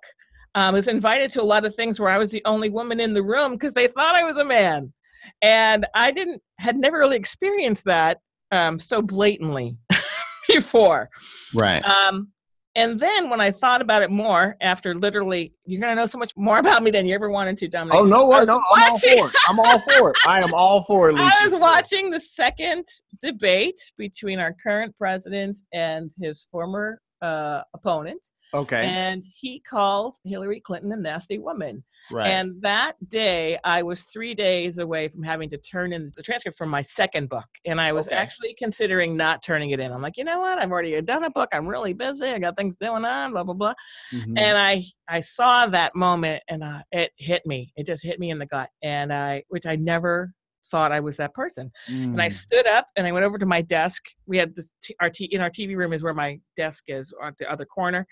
um, 0.54 0.62
I 0.62 0.70
was 0.70 0.88
invited 0.88 1.32
to 1.32 1.42
a 1.42 1.44
lot 1.44 1.64
of 1.64 1.74
things 1.74 1.98
where 1.98 2.10
I 2.10 2.18
was 2.18 2.30
the 2.30 2.42
only 2.44 2.68
woman 2.68 3.00
in 3.00 3.14
the 3.14 3.22
room 3.22 3.52
because 3.52 3.72
they 3.72 3.86
thought 3.86 4.14
I 4.14 4.24
was 4.24 4.36
a 4.36 4.44
man. 4.44 4.92
And 5.40 5.86
I 5.94 6.10
didn't, 6.10 6.42
had 6.58 6.76
never 6.76 6.98
really 6.98 7.16
experienced 7.16 7.84
that 7.84 8.18
um, 8.50 8.78
so 8.78 9.02
blatantly 9.02 9.76
before. 10.48 11.10
Right. 11.54 11.82
Um, 11.84 12.32
and 12.74 12.98
then 12.98 13.28
when 13.28 13.40
I 13.40 13.50
thought 13.50 13.82
about 13.82 14.02
it 14.02 14.10
more, 14.10 14.56
after 14.62 14.94
literally, 14.94 15.52
you're 15.66 15.80
gonna 15.80 15.94
know 15.94 16.06
so 16.06 16.18
much 16.18 16.32
more 16.36 16.58
about 16.58 16.82
me 16.82 16.90
than 16.90 17.04
you 17.04 17.14
ever 17.14 17.30
wanted 17.30 17.58
to, 17.58 17.68
Dominic. 17.68 17.98
Oh 17.98 18.04
no, 18.04 18.26
was 18.26 18.46
no, 18.48 18.62
I'm 18.74 18.90
all 18.92 18.98
for 18.98 19.28
it. 19.28 19.34
I'm 19.46 19.58
all 19.60 19.78
for 19.80 20.10
it. 20.10 20.16
I 20.26 20.40
am 20.40 20.54
all 20.54 20.82
for 20.82 21.10
it. 21.10 21.16
I 21.18 21.44
was 21.44 21.54
watching 21.54 22.08
the 22.08 22.20
second 22.20 22.86
debate 23.20 23.78
between 23.98 24.38
our 24.38 24.54
current 24.54 24.96
president 24.96 25.58
and 25.74 26.10
his 26.18 26.46
former 26.50 26.98
uh, 27.22 27.62
opponent, 27.74 28.20
Okay. 28.54 28.84
and 28.84 29.24
he 29.34 29.60
called 29.60 30.16
Hillary 30.24 30.60
Clinton 30.60 30.92
a 30.92 30.96
nasty 30.96 31.38
woman. 31.38 31.82
right. 32.10 32.28
And 32.30 32.60
that 32.60 32.94
day, 33.08 33.58
I 33.64 33.82
was 33.82 34.02
three 34.02 34.34
days 34.34 34.76
away 34.78 35.08
from 35.08 35.22
having 35.22 35.48
to 35.50 35.56
turn 35.56 35.92
in 35.94 36.12
the 36.16 36.22
transcript 36.22 36.58
from 36.58 36.68
my 36.68 36.82
second 36.82 37.28
book. 37.30 37.46
And 37.64 37.80
I 37.80 37.92
was 37.92 38.08
Okay. 38.08 38.16
actually 38.16 38.54
considering 38.58 39.16
not 39.16 39.42
turning 39.42 39.70
it 39.70 39.80
in. 39.80 39.90
I'm 39.92 40.02
like, 40.02 40.16
you 40.18 40.24
know 40.24 40.40
what? 40.40 40.58
I've 40.58 40.70
already 40.70 41.00
done 41.00 41.24
a 41.24 41.30
book. 41.30 41.48
I'm 41.52 41.66
really 41.66 41.94
busy. 41.94 42.26
I 42.26 42.38
got 42.38 42.56
things 42.58 42.76
going 42.76 43.04
on, 43.06 43.30
blah, 43.32 43.44
blah, 43.44 43.54
blah. 43.54 43.74
Mhm. 44.12 44.34
And 44.38 44.58
I, 44.58 44.84
I 45.08 45.20
saw 45.20 45.66
that 45.68 45.94
moment 45.94 46.42
and 46.48 46.62
uh, 46.62 46.82
it 46.90 47.12
hit 47.16 47.46
me. 47.46 47.72
It 47.76 47.86
just 47.86 48.02
hit 48.02 48.18
me 48.20 48.30
in 48.30 48.38
the 48.38 48.46
gut. 48.46 48.68
And 48.82 49.12
I, 49.12 49.44
which 49.48 49.64
I 49.64 49.76
never 49.76 50.34
thought 50.70 50.92
I 50.92 51.00
was 51.00 51.16
that 51.16 51.34
person. 51.34 51.70
And 51.88 52.20
I 52.20 52.28
Mm. 52.28 52.32
stood 52.32 52.66
up 52.66 52.86
and 52.96 53.06
I 53.06 53.12
went 53.12 53.24
over 53.24 53.38
to 53.38 53.46
my 53.46 53.62
desk. 53.62 54.02
We 54.26 54.38
had 54.38 54.54
this 54.54 54.72
t- 54.82 54.94
our 55.00 55.10
t- 55.10 55.24
in 55.32 55.40
our 55.40 55.50
TV 55.50 55.76
room 55.76 55.92
is 55.92 56.02
where 56.02 56.14
my 56.14 56.38
desk 56.56 56.84
is 56.88 57.12
at 57.22 57.36
the 57.38 57.50
other 57.50 57.64
corner. 57.64 58.06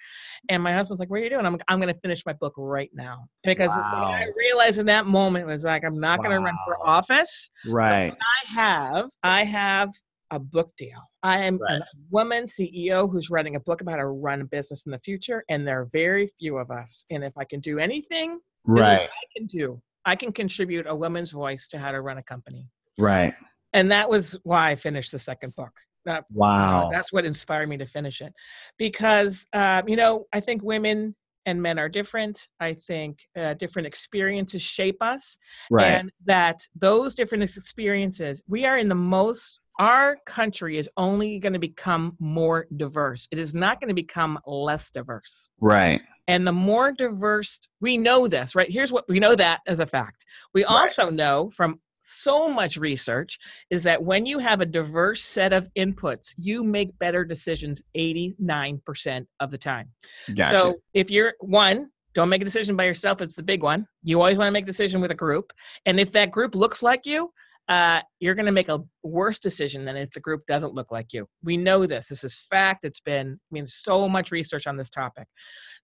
And 0.48 0.62
my 0.62 0.72
husband's 0.72 1.00
like, 1.00 1.10
"What 1.10 1.20
are 1.20 1.24
you 1.24 1.30
doing?" 1.30 1.46
I'm 1.46 1.52
like, 1.52 1.62
"I'm 1.68 1.80
going 1.80 1.92
to 1.94 2.00
finish 2.00 2.24
my 2.26 2.32
book 2.32 2.54
right 2.56 2.90
now." 2.92 3.26
Because 3.44 3.70
what 3.76 3.84
I 3.94 4.26
realized 4.36 4.78
in 4.78 4.86
that 4.86 5.06
moment 5.06 5.46
was 5.46 5.64
like, 5.64 5.84
I'm 5.84 6.00
not 6.00 6.18
going 6.18 6.30
to 6.30 6.40
run 6.40 6.56
for 6.64 6.76
office. 6.86 7.50
right. 7.66 8.12
I 8.20 8.46
have 8.52 9.10
I 9.22 9.44
have 9.44 9.90
a 10.32 10.38
book 10.38 10.72
deal. 10.76 10.98
I 11.22 11.40
am 11.40 11.58
Right. 11.58 11.80
a 11.80 11.84
woman 12.10 12.44
CEO 12.44 13.10
who's 13.10 13.30
writing 13.30 13.56
a 13.56 13.60
book 13.60 13.80
about 13.80 13.92
how 13.92 13.96
to 13.98 14.06
run 14.06 14.40
a 14.40 14.44
business 14.44 14.86
in 14.86 14.92
the 14.92 14.98
future, 15.00 15.44
and 15.48 15.66
there 15.66 15.80
are 15.80 15.86
very 15.92 16.32
few 16.38 16.56
of 16.58 16.70
us. 16.70 17.04
And 17.10 17.24
if 17.24 17.36
I 17.36 17.44
can 17.44 17.60
do 17.60 17.78
anything, 17.78 18.38
Right. 18.64 19.00
I 19.08 19.24
can 19.36 19.46
do. 19.46 19.80
I 20.04 20.16
can 20.16 20.32
contribute 20.32 20.86
a 20.86 20.94
woman's 20.94 21.30
voice 21.30 21.68
to 21.68 21.78
how 21.78 21.92
to 21.92 22.00
run 22.00 22.18
a 22.18 22.22
company 22.22 22.68
Right. 22.98 23.32
and 23.72 23.90
that 23.92 24.08
was 24.08 24.36
why 24.42 24.70
I 24.70 24.76
finished 24.76 25.12
the 25.12 25.18
second 25.18 25.54
book. 25.56 25.72
That's 26.04 26.30
Wow. 26.32 26.88
that's 26.90 27.12
what 27.12 27.24
inspired 27.24 27.68
me 27.68 27.76
to 27.76 27.86
finish 27.86 28.20
it, 28.20 28.32
because 28.78 29.46
um, 29.52 29.88
you 29.88 29.96
know 29.96 30.26
I 30.32 30.40
think 30.40 30.62
women 30.62 31.14
and 31.46 31.60
men 31.60 31.78
are 31.78 31.88
different. 31.88 32.48
I 32.60 32.74
think 32.74 33.18
uh, 33.38 33.54
different 33.54 33.86
experiences 33.86 34.62
shape 34.62 34.96
us, 35.02 35.36
Right. 35.70 35.92
and 35.92 36.12
that 36.26 36.66
those 36.74 37.14
different 37.14 37.42
experiences, 37.44 38.42
we 38.48 38.64
are 38.64 38.78
in 38.78 38.88
the 38.88 38.94
most. 38.94 39.58
Our 39.80 40.18
country 40.26 40.76
is 40.76 40.90
only 40.98 41.38
going 41.38 41.54
to 41.54 41.58
become 41.58 42.14
more 42.20 42.66
diverse. 42.76 43.26
It 43.32 43.38
is 43.38 43.54
not 43.54 43.80
going 43.80 43.88
to 43.88 43.94
become 43.94 44.38
less 44.46 44.90
diverse. 44.90 45.50
right. 45.60 46.02
And 46.28 46.46
the 46.46 46.52
more 46.52 46.92
diverse, 46.92 47.58
we 47.80 47.96
know 47.96 48.28
this, 48.28 48.54
right? 48.54 48.70
Here's 48.70 48.92
what 48.92 49.04
we 49.08 49.18
know 49.18 49.34
that 49.34 49.62
as 49.66 49.80
a 49.80 49.86
fact. 49.86 50.24
We 50.54 50.64
Right. 50.64 50.70
also 50.70 51.10
know 51.10 51.50
from 51.56 51.80
so 52.02 52.48
much 52.48 52.76
research 52.76 53.36
is 53.70 53.82
that 53.82 54.00
when 54.04 54.26
you 54.26 54.38
have 54.38 54.60
a 54.60 54.66
diverse 54.66 55.24
set 55.24 55.52
of 55.52 55.66
inputs, 55.76 56.32
you 56.36 56.62
make 56.62 56.96
better 57.00 57.24
decisions 57.24 57.82
89% 57.96 59.26
of 59.40 59.50
the 59.50 59.58
time. 59.58 59.88
Gotcha. 60.34 60.56
So 60.56 60.74
if 60.94 61.10
you're 61.10 61.32
one, 61.40 61.90
don't 62.14 62.28
make 62.28 62.42
a 62.42 62.44
decision 62.44 62.76
by 62.76 62.84
yourself. 62.84 63.20
It's 63.20 63.34
the 63.34 63.42
big 63.42 63.62
one. 63.62 63.86
You 64.04 64.20
always 64.20 64.36
want 64.38 64.46
to 64.48 64.52
make 64.52 64.64
a 64.64 64.66
decision 64.66 65.00
with 65.00 65.10
a 65.10 65.16
group. 65.16 65.52
And 65.86 65.98
if 65.98 66.12
that 66.12 66.30
group 66.30 66.54
looks 66.54 66.80
like 66.82 67.06
you, 67.06 67.32
uh, 67.70 68.02
you're 68.18 68.34
going 68.34 68.46
to 68.46 68.52
make 68.52 68.68
a 68.68 68.80
worse 69.04 69.38
decision 69.38 69.84
than 69.84 69.96
if 69.96 70.10
the 70.10 70.18
group 70.18 70.44
doesn't 70.48 70.74
look 70.74 70.90
like 70.90 71.12
you. 71.12 71.26
We 71.44 71.56
know 71.56 71.86
this. 71.86 72.08
This 72.08 72.24
is 72.24 72.44
fact. 72.50 72.84
It's 72.84 72.98
been, 72.98 73.38
I 73.40 73.48
mean, 73.52 73.68
so 73.68 74.08
much 74.08 74.32
research 74.32 74.66
on 74.66 74.76
this 74.76 74.90
topic. 74.90 75.28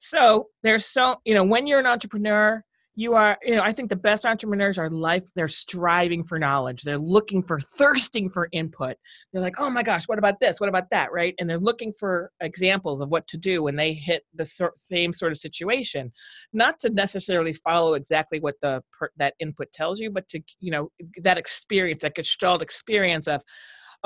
So 0.01 0.49
there's 0.65 0.85
so, 0.85 1.19
you 1.25 1.33
know, 1.33 1.45
when 1.45 1.69
you're 1.69 1.79
an 1.79 1.87
entrepreneur, 1.87 2.61
you 2.99 3.13
are, 3.13 3.37
you 3.45 3.55
know, 3.55 3.63
I 3.63 3.73
think 3.73 3.91
the 3.91 3.97
best 3.97 4.25
entrepreneurs 4.25 4.79
are 4.79 4.89
life, 4.89 5.25
they're 5.35 5.49
striving 5.49 6.25
for 6.25 6.39
knowledge. 6.39 6.83
They're 6.83 6.97
looking 6.97 7.43
for, 7.43 7.61
thirsting 7.61 8.31
for 8.31 8.49
input. 8.53 8.97
They're 9.33 9.43
like, 9.43 9.61
oh 9.61 9.69
my 9.69 9.83
gosh, 9.83 10.09
what 10.09 10.19
about 10.19 10.41
this? 10.41 10.61
What 10.61 10.71
about 10.71 10.89
that? 10.91 11.13
Right. 11.13 11.35
And 11.39 11.49
they're 11.49 11.59
looking 11.59 11.93
for 11.93 12.33
examples 12.41 13.03
of 13.03 13.11
what 13.11 13.29
to 13.29 13.37
do 13.37 13.63
when 13.63 13.77
they 13.77 13.93
hit 13.93 14.25
the 14.35 14.47
same 14.77 15.13
sort 15.13 15.33
of 15.33 15.39
situation. 15.39 16.11
Not 16.55 16.81
to 16.81 16.91
necessarily 16.91 17.53
follow 17.53 17.95
exactly 17.95 18.41
what 18.41 18.55
the 18.63 18.83
per- 18.99 19.11
that 19.19 19.35
input 19.41 19.71
tells 19.73 20.01
you, 20.01 20.11
but 20.11 20.27
to, 20.29 20.41
you 20.61 20.71
know, 20.71 20.91
that 21.23 21.37
experience, 21.37 22.01
that 22.01 22.17
gestalt 22.17 22.63
experience 22.63 23.29
of, 23.29 23.43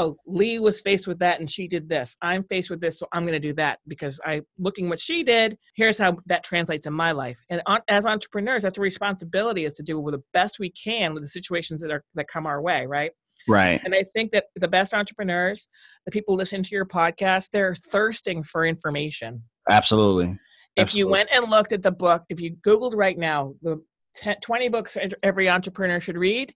oh 0.01 0.17
lee 0.27 0.59
was 0.59 0.81
faced 0.81 1.07
with 1.07 1.19
that 1.19 1.41
and 1.41 1.51
she 1.51 1.69
did 1.69 1.89
this. 1.89 2.17
I'm 2.23 2.43
faced 2.45 2.71
with 2.71 2.81
this 2.81 2.99
so 2.99 3.07
i'm 3.13 3.25
going 3.25 3.41
to 3.41 3.49
do 3.49 3.55
that 3.55 3.79
because 3.87 4.19
i 4.25 4.41
looking 4.59 4.89
what 4.89 5.01
she 5.01 5.23
did 5.23 5.57
here's 5.77 5.99
how 5.99 6.17
that 6.27 6.45
translates 6.45 6.87
in 6.87 6.93
my 6.93 7.13
life. 7.13 7.39
And 7.51 7.63
on, 7.67 7.81
as 7.89 8.07
entrepreneurs 8.07 8.63
that's 8.63 8.79
a 8.79 8.81
responsibility 8.81 9.65
is 9.65 9.75
to 9.75 9.83
do 9.83 10.03
the 10.11 10.23
best 10.33 10.59
we 10.59 10.71
can 10.71 11.15
with 11.15 11.23
the 11.23 11.29
situations 11.29 11.81
that 11.83 11.91
are 11.91 12.03
that 12.15 12.29
come 12.29 12.47
our 12.47 12.61
way 12.61 12.87
right? 12.87 13.13
Right. 13.49 13.81
and 13.85 13.95
i 13.95 14.05
think 14.15 14.33
that 14.33 14.47
the 14.57 14.69
best 14.69 14.93
entrepreneurs 14.95 15.69
the 16.07 16.11
people 16.11 16.35
listening 16.35 16.63
to 16.65 16.75
your 16.75 16.87
podcast 16.87 17.51
they're 17.53 17.75
thirsting 17.75 18.43
for 18.43 18.67
information. 18.67 19.43
Absolutely. 19.69 20.39
if 20.77 20.95
you 20.95 21.07
went 21.09 21.29
and 21.33 21.51
looked 21.51 21.73
at 21.73 21.83
the 21.83 21.93
book 21.93 22.25
if 22.29 22.41
you 22.41 22.57
googled 22.67 22.95
right 22.97 23.19
now 23.19 23.55
the 23.63 23.83
10, 24.17 24.37
20 24.43 24.69
books 24.69 24.97
every 25.23 25.49
entrepreneur 25.49 26.01
should 26.01 26.17
read 26.19 26.53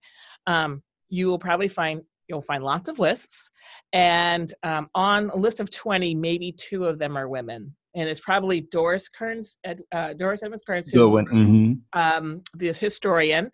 um, 0.47 0.83
you 1.09 1.29
will 1.29 1.39
probably 1.39 1.69
find 1.69 2.03
you'll 2.29 2.43
find 2.43 2.63
lots 2.65 2.89
of 2.89 2.99
lists 2.99 3.51
and 3.93 4.53
um, 4.63 4.89
on 4.95 5.31
a 5.31 5.37
list 5.37 5.61
of 5.61 5.71
20 5.71 6.15
maybe 6.15 6.53
two 6.53 6.85
of 6.87 6.99
them 6.99 7.17
are 7.17 7.29
women 7.29 7.75
and 7.95 8.09
it's 8.09 8.21
probably 8.21 8.63
doris 8.63 9.09
kearns 9.09 9.59
Ed, 9.65 9.81
uh, 9.93 10.13
doris 10.15 10.43
evans 10.43 10.63
kearns 10.67 10.91
Good 10.91 11.11
one. 11.11 11.27
hmm 11.27 11.73
um, 11.93 12.43
the 12.57 12.73
historian 12.73 13.51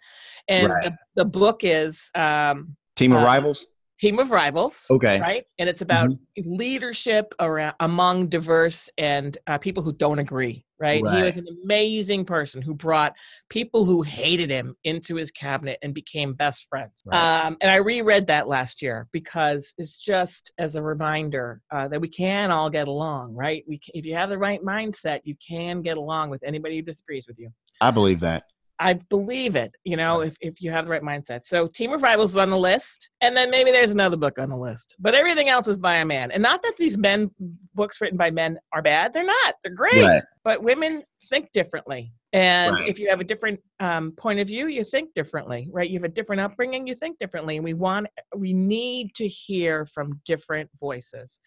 and 0.49 0.69
Right. 0.73 0.85
the, 0.85 0.97
the 1.17 1.25
book 1.25 1.61
is 1.63 2.11
um, 2.15 2.77
Team 2.97 3.13
of 3.13 3.21
Uh, 3.23 3.25
rivals. 3.25 3.67
Team 4.01 4.19
of 4.19 4.31
rivals 4.31 4.87
Okay. 4.91 5.21
right 5.21 5.45
and 5.59 5.69
it's 5.69 5.83
about 5.83 6.11
leadership 6.39 7.35
around 7.39 7.75
among 7.81 8.29
diverse 8.29 8.89
and 8.97 9.37
uh, 9.47 9.59
people 9.59 9.83
who 9.83 9.93
don't 9.93 10.19
agree 10.19 10.65
right? 10.81 11.03
right? 11.03 11.15
he 11.15 11.23
was 11.23 11.37
an 11.37 11.47
amazing 11.63 12.25
person 12.25 12.63
who 12.63 12.75
brought 12.75 13.13
people 13.51 13.85
who 13.85 14.01
hated 14.01 14.51
him 14.51 14.75
into 14.85 15.17
his 15.17 15.31
cabinet 15.31 15.79
and 15.83 15.93
became 15.93 16.33
best 16.33 16.67
friends 16.69 17.03
Right. 17.05 17.21
um, 17.47 17.57
and 17.61 17.71
i 17.71 17.77
reread 17.77 18.27
that 18.29 18.49
last 18.49 18.81
year 18.81 19.07
because 19.13 19.75
it's 19.77 20.01
just 20.01 20.53
as 20.59 20.77
a 20.77 20.83
reminder 20.83 21.61
uh, 21.71 21.87
that 21.89 22.01
we 22.01 22.09
can 22.09 22.51
all 22.51 22.71
get 22.71 22.89
along 22.89 23.35
right 23.35 23.65
we 23.69 23.79
can, 23.79 23.93
if 23.95 24.07
you 24.07 24.15
have 24.15 24.31
the 24.31 24.39
right 24.39 24.63
mindset 24.65 25.21
you 25.25 25.35
can 25.47 25.83
get 25.83 25.99
along 25.99 26.31
with 26.31 26.43
anybody 26.43 26.77
who 26.77 26.83
disagrees 26.83 27.27
with 27.29 27.39
you 27.39 27.51
I 27.83 27.91
believe 27.91 28.21
that. 28.21 28.45
I 28.81 28.95
believe 28.95 29.57
it, 29.57 29.73
you 29.85 29.97
know, 29.97 30.23
if, 30.23 30.37
if 30.41 30.63
you 30.63 30.71
have 30.71 30.87
the 30.87 30.91
right 30.91 31.03
mindset. 31.03 31.45
So 31.45 31.69
Team 31.69 31.93
of 31.93 32.03
Rivals 32.03 32.31
is 32.31 32.37
on 32.39 32.49
the 32.49 32.59
list. 32.59 33.11
And 33.21 33.37
then 33.37 33.51
maybe 33.51 33.71
there's 33.71 33.91
another 33.93 34.17
book 34.17 34.39
on 34.39 34.49
the 34.49 34.57
list. 34.57 34.97
But 34.99 35.15
everything 35.15 35.51
else 35.51 35.69
is 35.69 35.77
by 35.77 35.97
a 35.97 36.05
man. 36.05 36.31
And 36.31 36.43
not 36.43 36.63
that 36.63 36.79
these 36.79 36.97
men 36.97 37.31
books 37.75 38.01
written 38.01 38.17
by 38.17 38.31
men 38.31 38.59
are 38.73 38.81
bad. 38.81 39.13
They're 39.13 39.23
not. 39.23 39.55
They're 39.63 39.75
great. 39.75 40.01
Right. 40.01 40.23
But 40.45 40.63
women 40.63 41.03
think 41.29 41.53
differently. 41.53 42.11
And 42.33 42.77
Right. 42.77 42.89
if 42.89 42.99
you 42.99 43.11
have 43.11 43.21
a 43.21 43.25
different 43.25 43.61
um, 43.81 44.13
point 44.13 44.41
of 44.41 44.49
view, 44.49 44.69
you 44.69 44.85
think 44.85 45.13
differently, 45.15 45.69
right? 45.71 45.91
You 45.91 45.99
have 45.99 46.05
a 46.05 46.15
different 46.15 46.41
upbringing, 46.41 46.87
you 46.87 46.95
think 46.95 47.19
differently. 47.19 47.57
And 47.57 47.65
we 47.65 47.75
want, 47.75 48.07
we 48.35 48.55
need 48.55 49.15
to 49.17 49.29
hear 49.29 49.85
from 49.87 50.21
different 50.25 50.71
voices. 50.79 51.39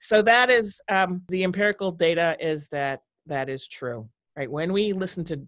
So 0.00 0.20
that 0.22 0.50
is 0.50 0.78
um, 0.90 1.22
the 1.28 1.42
empirical 1.44 1.90
data 1.90 2.36
is 2.38 2.66
that 2.72 3.00
that 3.26 3.48
is 3.48 3.66
true, 3.68 4.08
right? 4.36 4.50
When 4.50 4.72
we 4.72 4.92
listen 4.92 5.24
to 5.24 5.40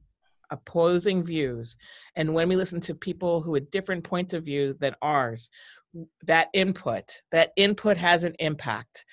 opposing 0.51 1.23
views 1.23 1.77
and 2.17 2.33
when 2.33 2.49
we 2.49 2.57
listen 2.57 2.81
to 2.81 2.95
people 2.95 3.41
who 3.41 3.55
had 3.55 3.71
different 3.71 4.05
points 4.05 4.33
of 4.33 4.45
view 4.45 4.75
than 4.81 4.95
ours 5.03 5.51
that 6.25 6.49
input 6.55 7.05
that 7.33 7.53
input 7.57 7.97
has 7.97 8.25
an 8.25 8.35
impact. 8.39 9.05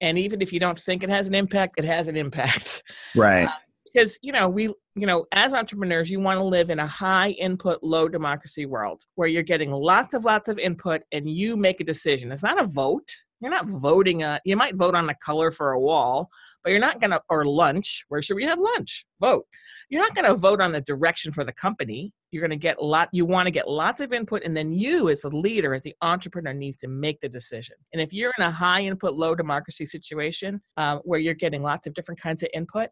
And 0.00 0.18
even 0.18 0.40
if 0.40 0.52
you 0.52 0.60
don't 0.60 0.78
think 0.78 1.02
it 1.02 1.10
has 1.10 1.26
an 1.26 1.34
impact 1.34 1.74
it 1.78 1.84
has 1.84 2.08
an 2.08 2.16
impact. 2.16 2.82
Right. 3.16 3.46
Uh, 3.46 3.52
because 3.84 4.18
you 4.22 4.32
know 4.32 4.48
we 4.48 4.64
you 4.94 5.06
know 5.06 5.24
as 5.32 5.54
entrepreneurs 5.54 6.10
you 6.10 6.20
want 6.20 6.38
to 6.38 6.44
live 6.44 6.70
in 6.70 6.78
a 6.78 6.86
high 6.86 7.30
input 7.30 7.82
low 7.82 8.06
democracy 8.06 8.66
world 8.66 9.02
where 9.14 9.28
you're 9.28 9.42
getting 9.42 9.70
lots 9.70 10.14
of 10.14 10.24
lots 10.24 10.48
of 10.48 10.58
input 10.58 11.00
and 11.12 11.28
you 11.28 11.56
make 11.56 11.80
a 11.80 11.84
decision. 11.84 12.30
It's 12.30 12.42
not 12.42 12.60
a 12.60 12.66
vote 12.66 13.10
You're 13.40 13.50
not 13.50 13.66
voting 13.68 14.24
on. 14.24 14.40
You 14.44 14.56
might 14.56 14.74
vote 14.74 14.94
on 14.94 15.06
the 15.06 15.14
color 15.24 15.50
for 15.52 15.72
a 15.72 15.80
wall, 15.80 16.28
but 16.64 16.70
you're 16.70 16.80
not 16.80 17.00
gonna. 17.00 17.20
Or 17.30 17.44
lunch. 17.44 18.04
Where 18.08 18.22
should 18.22 18.34
we 18.36 18.44
have 18.44 18.58
lunch? 18.58 19.06
Vote. 19.20 19.46
You're 19.90 20.02
not 20.02 20.14
gonna 20.14 20.34
vote 20.34 20.60
on 20.60 20.72
the 20.72 20.80
direction 20.80 21.32
for 21.32 21.44
the 21.44 21.52
company. 21.52 22.12
You're 22.30 22.42
gonna 22.42 22.56
get 22.56 22.78
a 22.78 22.84
lot. 22.84 23.08
You 23.12 23.24
want 23.24 23.46
to 23.46 23.50
get 23.52 23.68
lots 23.68 24.00
of 24.00 24.12
input, 24.12 24.42
and 24.44 24.56
then 24.56 24.70
you, 24.72 25.08
as 25.08 25.20
the 25.20 25.30
leader, 25.30 25.74
as 25.74 25.82
the 25.82 25.94
entrepreneur, 26.02 26.52
needs 26.52 26.78
to 26.78 26.88
make 26.88 27.20
the 27.20 27.28
decision. 27.28 27.76
And 27.92 28.02
if 28.02 28.12
you're 28.12 28.32
in 28.38 28.44
a 28.44 28.50
high 28.50 28.82
input, 28.82 29.14
low 29.14 29.34
democracy 29.34 29.86
situation 29.86 30.60
uh, 30.76 30.98
where 31.04 31.20
you're 31.20 31.34
getting 31.34 31.62
lots 31.62 31.86
of 31.86 31.94
different 31.94 32.20
kinds 32.20 32.42
of 32.42 32.48
input, 32.54 32.90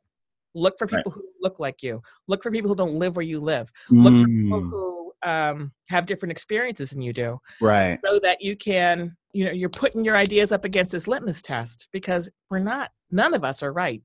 look 0.54 0.78
for 0.78 0.86
Right. 0.86 0.98
people 0.98 1.12
who 1.12 1.24
look 1.42 1.58
like 1.58 1.82
you. 1.82 2.00
Look 2.28 2.42
for 2.42 2.50
people 2.50 2.68
who 2.70 2.76
don't 2.76 2.94
live 2.94 3.16
where 3.16 3.24
you 3.26 3.40
live. 3.40 3.70
Look 3.90 4.14
for 4.14 4.26
people 4.28 4.60
Mm, 4.62 4.70
who 4.70 5.12
um, 5.26 5.72
have 5.88 6.06
different 6.06 6.30
experiences 6.30 6.90
than 6.90 7.02
you 7.02 7.12
do 7.12 7.38
right. 7.60 7.98
so 8.04 8.20
that 8.22 8.40
you 8.40 8.56
can 8.56 9.16
you 9.36 9.44
know 9.44 9.52
you're 9.52 9.68
putting 9.68 10.04
your 10.04 10.16
ideas 10.16 10.50
up 10.50 10.64
against 10.64 10.92
this 10.92 11.06
litmus 11.06 11.42
test 11.42 11.88
because 11.92 12.30
we're 12.50 12.58
not 12.58 12.90
none 13.10 13.34
of 13.34 13.44
us 13.44 13.62
are 13.62 13.72
right 13.72 14.02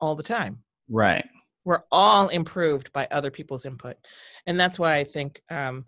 all 0.00 0.16
the 0.16 0.22
time. 0.22 0.58
Right. 0.90 1.24
we're 1.64 1.84
all 1.90 2.28
improved 2.28 2.92
by 2.92 3.08
other 3.10 3.30
people's 3.30 3.64
input. 3.64 3.96
And 4.46 4.58
that's 4.60 4.78
why 4.78 4.96
i 4.96 5.04
think 5.04 5.40
um, 5.50 5.84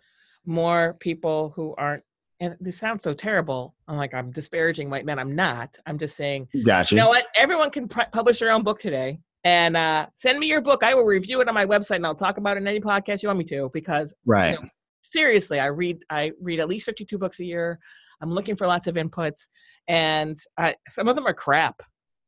more 0.46 0.96
people 1.00 1.52
who 1.56 1.74
aren't 1.76 2.04
and 2.38 2.54
this 2.60 2.78
sounds 2.78 3.02
so 3.02 3.12
terrible. 3.12 3.74
I'm 3.88 3.96
like 3.96 4.14
i'm 4.14 4.30
disparaging 4.30 4.88
white 4.88 5.04
men. 5.04 5.18
I'm 5.18 5.34
not. 5.34 5.76
I'm 5.86 5.98
just 5.98 6.16
saying 6.16 6.48
Gotcha. 6.64 6.94
you 6.94 7.00
know 7.00 7.08
what? 7.08 7.26
Everyone 7.34 7.70
can 7.70 7.88
pr- 7.88 8.12
publish 8.12 8.38
their 8.38 8.52
own 8.52 8.62
book 8.62 8.78
today 8.78 9.18
and 9.42 9.76
uh, 9.76 10.06
send 10.14 10.38
me 10.38 10.46
your 10.46 10.60
book. 10.60 10.82
I 10.82 10.94
will 10.94 11.04
review 11.04 11.40
it 11.40 11.48
on 11.48 11.54
my 11.54 11.66
website 11.66 11.96
and 11.96 12.06
i'll 12.06 12.14
talk 12.14 12.36
about 12.38 12.56
it 12.56 12.60
in 12.60 12.68
any 12.68 12.80
podcast 12.80 13.22
you 13.22 13.28
want 13.28 13.38
me 13.38 13.44
to 13.46 13.70
because 13.72 14.14
right. 14.24 14.52
know, 14.60 14.68
seriously 15.10 15.58
i 15.60 15.66
read 15.66 15.98
i 16.10 16.32
read 16.40 16.60
at 16.60 16.68
least 16.68 16.86
52 16.86 17.18
books 17.18 17.40
a 17.40 17.44
year 17.44 17.78
i'm 18.20 18.30
looking 18.30 18.56
for 18.56 18.66
lots 18.66 18.86
of 18.86 18.94
inputs 18.96 19.48
and 19.88 20.36
I, 20.58 20.74
some 20.90 21.08
of 21.08 21.14
them 21.14 21.26
are 21.26 21.34
crap 21.34 21.82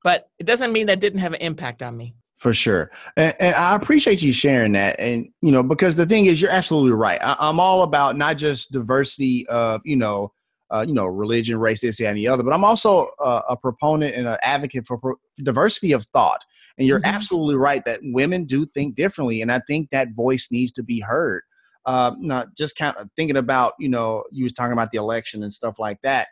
but 0.04 0.28
it 0.38 0.44
doesn't 0.44 0.72
mean 0.72 0.86
that 0.86 1.00
didn't 1.00 1.20
have 1.20 1.32
an 1.32 1.40
impact 1.40 1.82
on 1.82 1.96
me 1.96 2.14
For 2.36 2.54
sure. 2.54 2.90
And, 3.16 3.34
and 3.40 3.54
I 3.56 3.74
appreciate 3.74 4.22
you 4.22 4.32
sharing 4.32 4.72
that. 4.72 4.94
And, 5.00 5.28
you 5.42 5.50
know, 5.50 5.64
because 5.64 5.96
the 5.96 6.06
thing 6.06 6.26
is, 6.26 6.40
you're 6.40 6.52
absolutely 6.52 6.92
right. 6.92 7.18
I, 7.20 7.34
I'm 7.40 7.58
all 7.58 7.82
about 7.82 8.16
not 8.16 8.36
just 8.36 8.70
diversity 8.70 9.44
of, 9.48 9.80
you 9.84 9.96
know, 9.96 10.30
uh, 10.70 10.84
you 10.86 10.94
know, 10.94 11.06
religion, 11.06 11.58
race, 11.58 11.80
this, 11.80 12.00
and 12.00 12.16
the 12.16 12.28
other, 12.28 12.44
but 12.44 12.52
I'm 12.52 12.62
also 12.64 13.08
uh, 13.18 13.42
a 13.48 13.56
proponent 13.56 14.14
and 14.14 14.28
an 14.28 14.36
advocate 14.42 14.86
for 14.86 14.98
pro- 14.98 15.16
diversity 15.42 15.90
of 15.90 16.04
thought. 16.12 16.44
And 16.78 16.86
you're 16.86 17.00
Mhm. 17.00 17.12
absolutely 17.12 17.56
right 17.56 17.84
that 17.86 17.98
women 18.04 18.44
do 18.44 18.64
think 18.66 18.94
differently. 18.94 19.42
And 19.42 19.50
I 19.50 19.60
think 19.66 19.90
that 19.90 20.12
voice 20.14 20.46
needs 20.52 20.70
to 20.72 20.84
be 20.84 21.00
heard. 21.00 21.42
Uh, 21.88 22.12
not 22.18 22.48
just 22.54 22.76
kind 22.76 22.94
of 22.98 23.08
thinking 23.16 23.38
about, 23.38 23.72
you 23.78 23.88
know, 23.88 24.22
you 24.30 24.44
was 24.44 24.52
talking 24.52 24.74
about 24.74 24.90
the 24.90 24.98
election 24.98 25.42
and 25.42 25.54
stuff 25.54 25.78
like 25.78 25.98
that. 26.02 26.28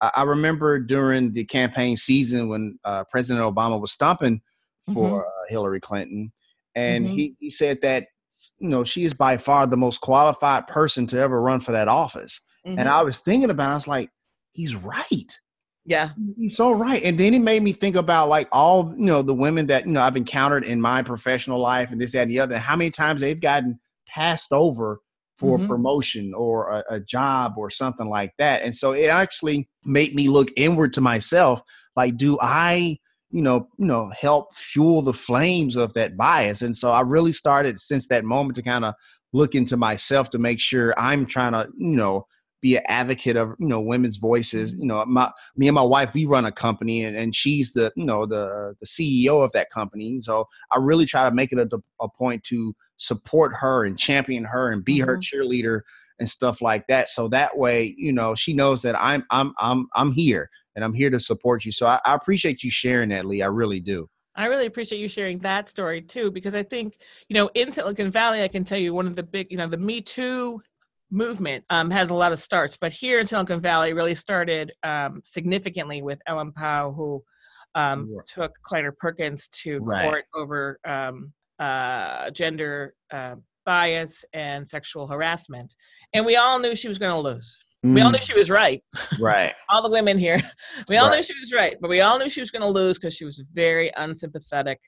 I, 0.00 0.10
I 0.18 0.22
remember 0.22 0.78
during 0.78 1.32
the 1.32 1.44
campaign 1.44 1.96
season 1.96 2.48
when 2.48 2.78
uh, 2.84 3.02
President 3.10 3.44
Obama 3.44 3.80
was 3.80 3.90
stomping 3.90 4.40
for 4.84 5.26
uh, 5.26 5.30
Hillary 5.48 5.80
Clinton, 5.80 6.30
and 6.76 7.06
Mhm. 7.06 7.12
he, 7.12 7.34
he 7.40 7.50
said 7.50 7.80
that 7.80 8.06
you 8.60 8.68
know 8.68 8.84
she 8.84 9.04
is 9.04 9.12
by 9.12 9.36
far 9.36 9.66
the 9.66 9.76
most 9.76 10.00
qualified 10.00 10.68
person 10.68 11.08
to 11.08 11.18
ever 11.18 11.42
run 11.42 11.58
for 11.58 11.72
that 11.72 11.88
office. 11.88 12.40
And 12.76 12.88
Mhm. 12.88 12.92
I 12.92 13.02
was 13.02 13.18
thinking 13.18 13.50
about, 13.50 13.68
it, 13.68 13.72
I 13.72 13.74
was 13.74 13.88
like, 13.88 14.10
he's 14.52 14.76
right. 14.76 15.40
yeah 15.84 16.10
He's 16.36 16.56
so 16.56 16.70
right. 16.72 17.02
And 17.02 17.18
then 17.18 17.34
it 17.34 17.40
made 17.42 17.62
me 17.64 17.72
think 17.72 17.96
about 17.96 18.28
like 18.28 18.48
all 18.52 18.94
you 18.96 19.06
know 19.06 19.22
the 19.22 19.34
women 19.34 19.66
that 19.66 19.86
you 19.86 19.92
know 19.92 20.02
I've 20.02 20.16
encountered 20.16 20.64
in 20.64 20.80
my 20.80 21.02
professional 21.02 21.58
life 21.58 21.90
and 21.90 22.00
this 22.00 22.12
that 22.12 22.22
and 22.22 22.30
the 22.30 22.38
other. 22.40 22.54
and 22.54 22.62
How 22.62 22.76
many 22.76 22.90
times 22.90 23.20
they've 23.20 23.40
gotten 23.40 23.80
passed 24.14 24.52
over 24.52 25.00
for 25.38 25.58
Mhm. 25.58 25.64
a 25.64 25.68
promotion 25.68 26.32
or 26.34 26.70
a, 26.70 26.84
a 26.96 27.00
job 27.00 27.54
or 27.56 27.70
something 27.70 28.08
like 28.08 28.32
that. 28.38 28.62
And 28.62 28.74
so 28.74 28.92
it 28.92 29.06
actually 29.06 29.68
made 29.84 30.14
me 30.14 30.28
look 30.28 30.50
inward 30.56 30.92
to 30.94 31.00
myself. 31.00 31.62
Like, 31.96 32.16
do 32.16 32.38
I 32.40 32.98
you 33.32 33.42
know 33.42 33.68
you 33.78 33.86
know 33.86 34.10
help 34.10 34.54
fuel 34.54 35.02
the 35.02 35.14
flames 35.14 35.76
of 35.76 35.94
that 35.94 36.16
bias? 36.16 36.62
And 36.62 36.76
so 36.76 36.90
I 36.90 37.00
really 37.00 37.32
started 37.32 37.80
since 37.80 38.06
that 38.08 38.24
moment 38.24 38.56
to 38.56 38.62
kind 38.62 38.84
of 38.84 38.94
look 39.32 39.54
into 39.54 39.76
myself 39.76 40.30
to 40.30 40.38
make 40.38 40.60
sure 40.60 40.92
I'm 40.98 41.24
trying 41.26 41.52
to 41.52 41.68
you 41.78 41.96
know 41.96 42.26
be 42.60 42.76
an 42.76 42.82
advocate 42.86 43.36
of 43.36 43.54
you 43.58 43.66
know 43.68 43.80
women's 43.80 44.16
voices. 44.16 44.74
You 44.74 44.86
know 44.86 45.04
my 45.06 45.30
me 45.56 45.68
and 45.68 45.74
my 45.74 45.82
wife 45.82 46.12
we 46.14 46.26
run 46.26 46.44
a 46.44 46.52
company 46.52 47.04
and, 47.04 47.16
and 47.16 47.34
she's 47.34 47.72
the 47.72 47.92
you 47.96 48.04
know 48.04 48.26
the 48.26 48.74
the 48.80 48.86
ceo 48.86 49.44
of 49.44 49.52
that 49.52 49.70
company. 49.70 50.20
So 50.20 50.46
i 50.70 50.78
really 50.78 51.06
try 51.06 51.28
to 51.28 51.34
make 51.34 51.52
it 51.52 51.58
a, 51.58 51.68
a 52.00 52.08
point 52.08 52.44
to 52.44 52.74
support 52.96 53.52
her 53.54 53.84
and 53.84 53.98
champion 53.98 54.44
her 54.44 54.70
and 54.72 54.84
be 54.84 54.98
her 54.98 55.16
Mhm. 55.16 55.22
cheerleader 55.22 55.80
and 56.18 56.28
stuff 56.28 56.60
like 56.60 56.86
that. 56.88 57.08
So 57.08 57.28
that 57.28 57.56
way 57.56 57.94
you 57.96 58.12
know 58.12 58.34
she 58.34 58.52
knows 58.52 58.82
that 58.82 58.94
i'm 59.00 59.24
i'm 59.30 59.54
i'm 59.58 59.88
i'm 59.94 60.12
here 60.12 60.50
and 60.76 60.84
i'm 60.84 60.92
here 60.92 61.10
to 61.10 61.18
support 61.20 61.64
you. 61.64 61.72
So 61.72 61.86
i, 61.86 61.98
I 62.04 62.14
appreciate 62.14 62.62
you 62.62 62.70
sharing 62.70 63.08
that 63.10 63.26
lee 63.26 63.42
i 63.42 63.46
really 63.46 63.80
do. 63.80 64.08
I 64.36 64.46
really 64.46 64.66
appreciate 64.66 65.00
you 65.00 65.08
sharing 65.08 65.38
that 65.40 65.68
story 65.68 66.00
too, 66.00 66.30
because 66.30 66.54
I 66.54 66.62
think, 66.62 66.98
you 67.28 67.34
know, 67.34 67.50
in 67.54 67.72
Silicon 67.72 68.10
Valley, 68.12 68.42
I 68.42 68.48
can 68.48 68.62
tell 68.64 68.78
you 68.78 68.94
one 68.94 69.06
of 69.06 69.16
the 69.16 69.24
big, 69.24 69.48
you 69.50 69.58
know, 69.58 69.66
the 69.66 69.76
Me 69.76 70.00
Too 70.00 70.62
movement 71.10 71.64
um, 71.70 71.90
has 71.90 72.10
a 72.10 72.14
lot 72.14 72.32
of 72.32 72.38
starts, 72.38 72.76
but 72.80 72.92
here 72.92 73.20
in 73.20 73.26
Silicon 73.26 73.60
Valley, 73.60 73.92
really 73.92 74.14
started 74.14 74.72
um, 74.82 75.20
significantly 75.24 76.02
with 76.02 76.20
Ellen 76.26 76.52
Pao, 76.52 76.92
who 76.92 77.22
um, 77.74 78.08
Right. 78.12 78.26
took 78.26 78.52
Kleiner 78.62 78.92
Perkins 78.92 79.48
to 79.62 79.78
Right. 79.80 80.02
court 80.04 80.24
over 80.34 80.78
um, 80.86 81.32
uh, 81.58 82.30
gender 82.30 82.94
uh, 83.12 83.36
bias 83.66 84.24
and 84.32 84.66
sexual 84.68 85.06
harassment. 85.06 85.74
And 86.14 86.24
we 86.24 86.36
all 86.36 86.58
knew 86.58 86.74
she 86.74 86.88
was 86.88 86.98
going 86.98 87.12
to 87.12 87.18
lose. 87.18 87.58
We 87.82 88.00
all 88.02 88.10
knew 88.10 88.18
she 88.20 88.38
was 88.38 88.50
right 88.50 88.82
Mm, 88.94 89.18
right 89.20 89.54
all 89.70 89.82
the 89.82 89.88
women 89.90 90.18
here. 90.18 90.40
We 90.88 90.96
all 90.98 91.10
knew 91.10 91.22
she 91.22 91.34
was 91.40 91.52
right, 91.52 91.76
but 91.80 91.88
we 91.88 92.00
all 92.02 92.18
knew 92.18 92.28
she 92.28 92.40
was 92.40 92.50
going 92.50 92.62
to 92.62 92.68
lose 92.68 92.98
because 92.98 93.14
she 93.14 93.24
was 93.24 93.38
a 93.38 93.44
very 93.54 93.90
unsympathetic 93.96 94.78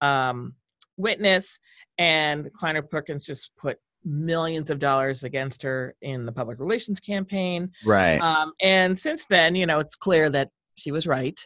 um, 0.00 0.54
witness, 0.96 1.58
and 1.98 2.50
Kleiner 2.54 2.82
Perkins 2.82 3.24
just 3.26 3.50
put 3.58 3.76
millions 4.04 4.70
of 4.70 4.78
dollars 4.78 5.24
against 5.24 5.62
her 5.62 5.94
in 6.02 6.24
the 6.26 6.32
public 6.32 6.58
relations 6.58 7.00
campaign. 7.00 7.70
right 7.84 8.20
Um, 8.20 8.52
and 8.60 8.98
since 8.98 9.26
then, 9.26 9.54
you 9.54 9.66
know, 9.66 9.78
it's 9.78 9.94
clear 9.94 10.30
that 10.30 10.50
she 10.74 10.90
was 10.90 11.06
right. 11.06 11.38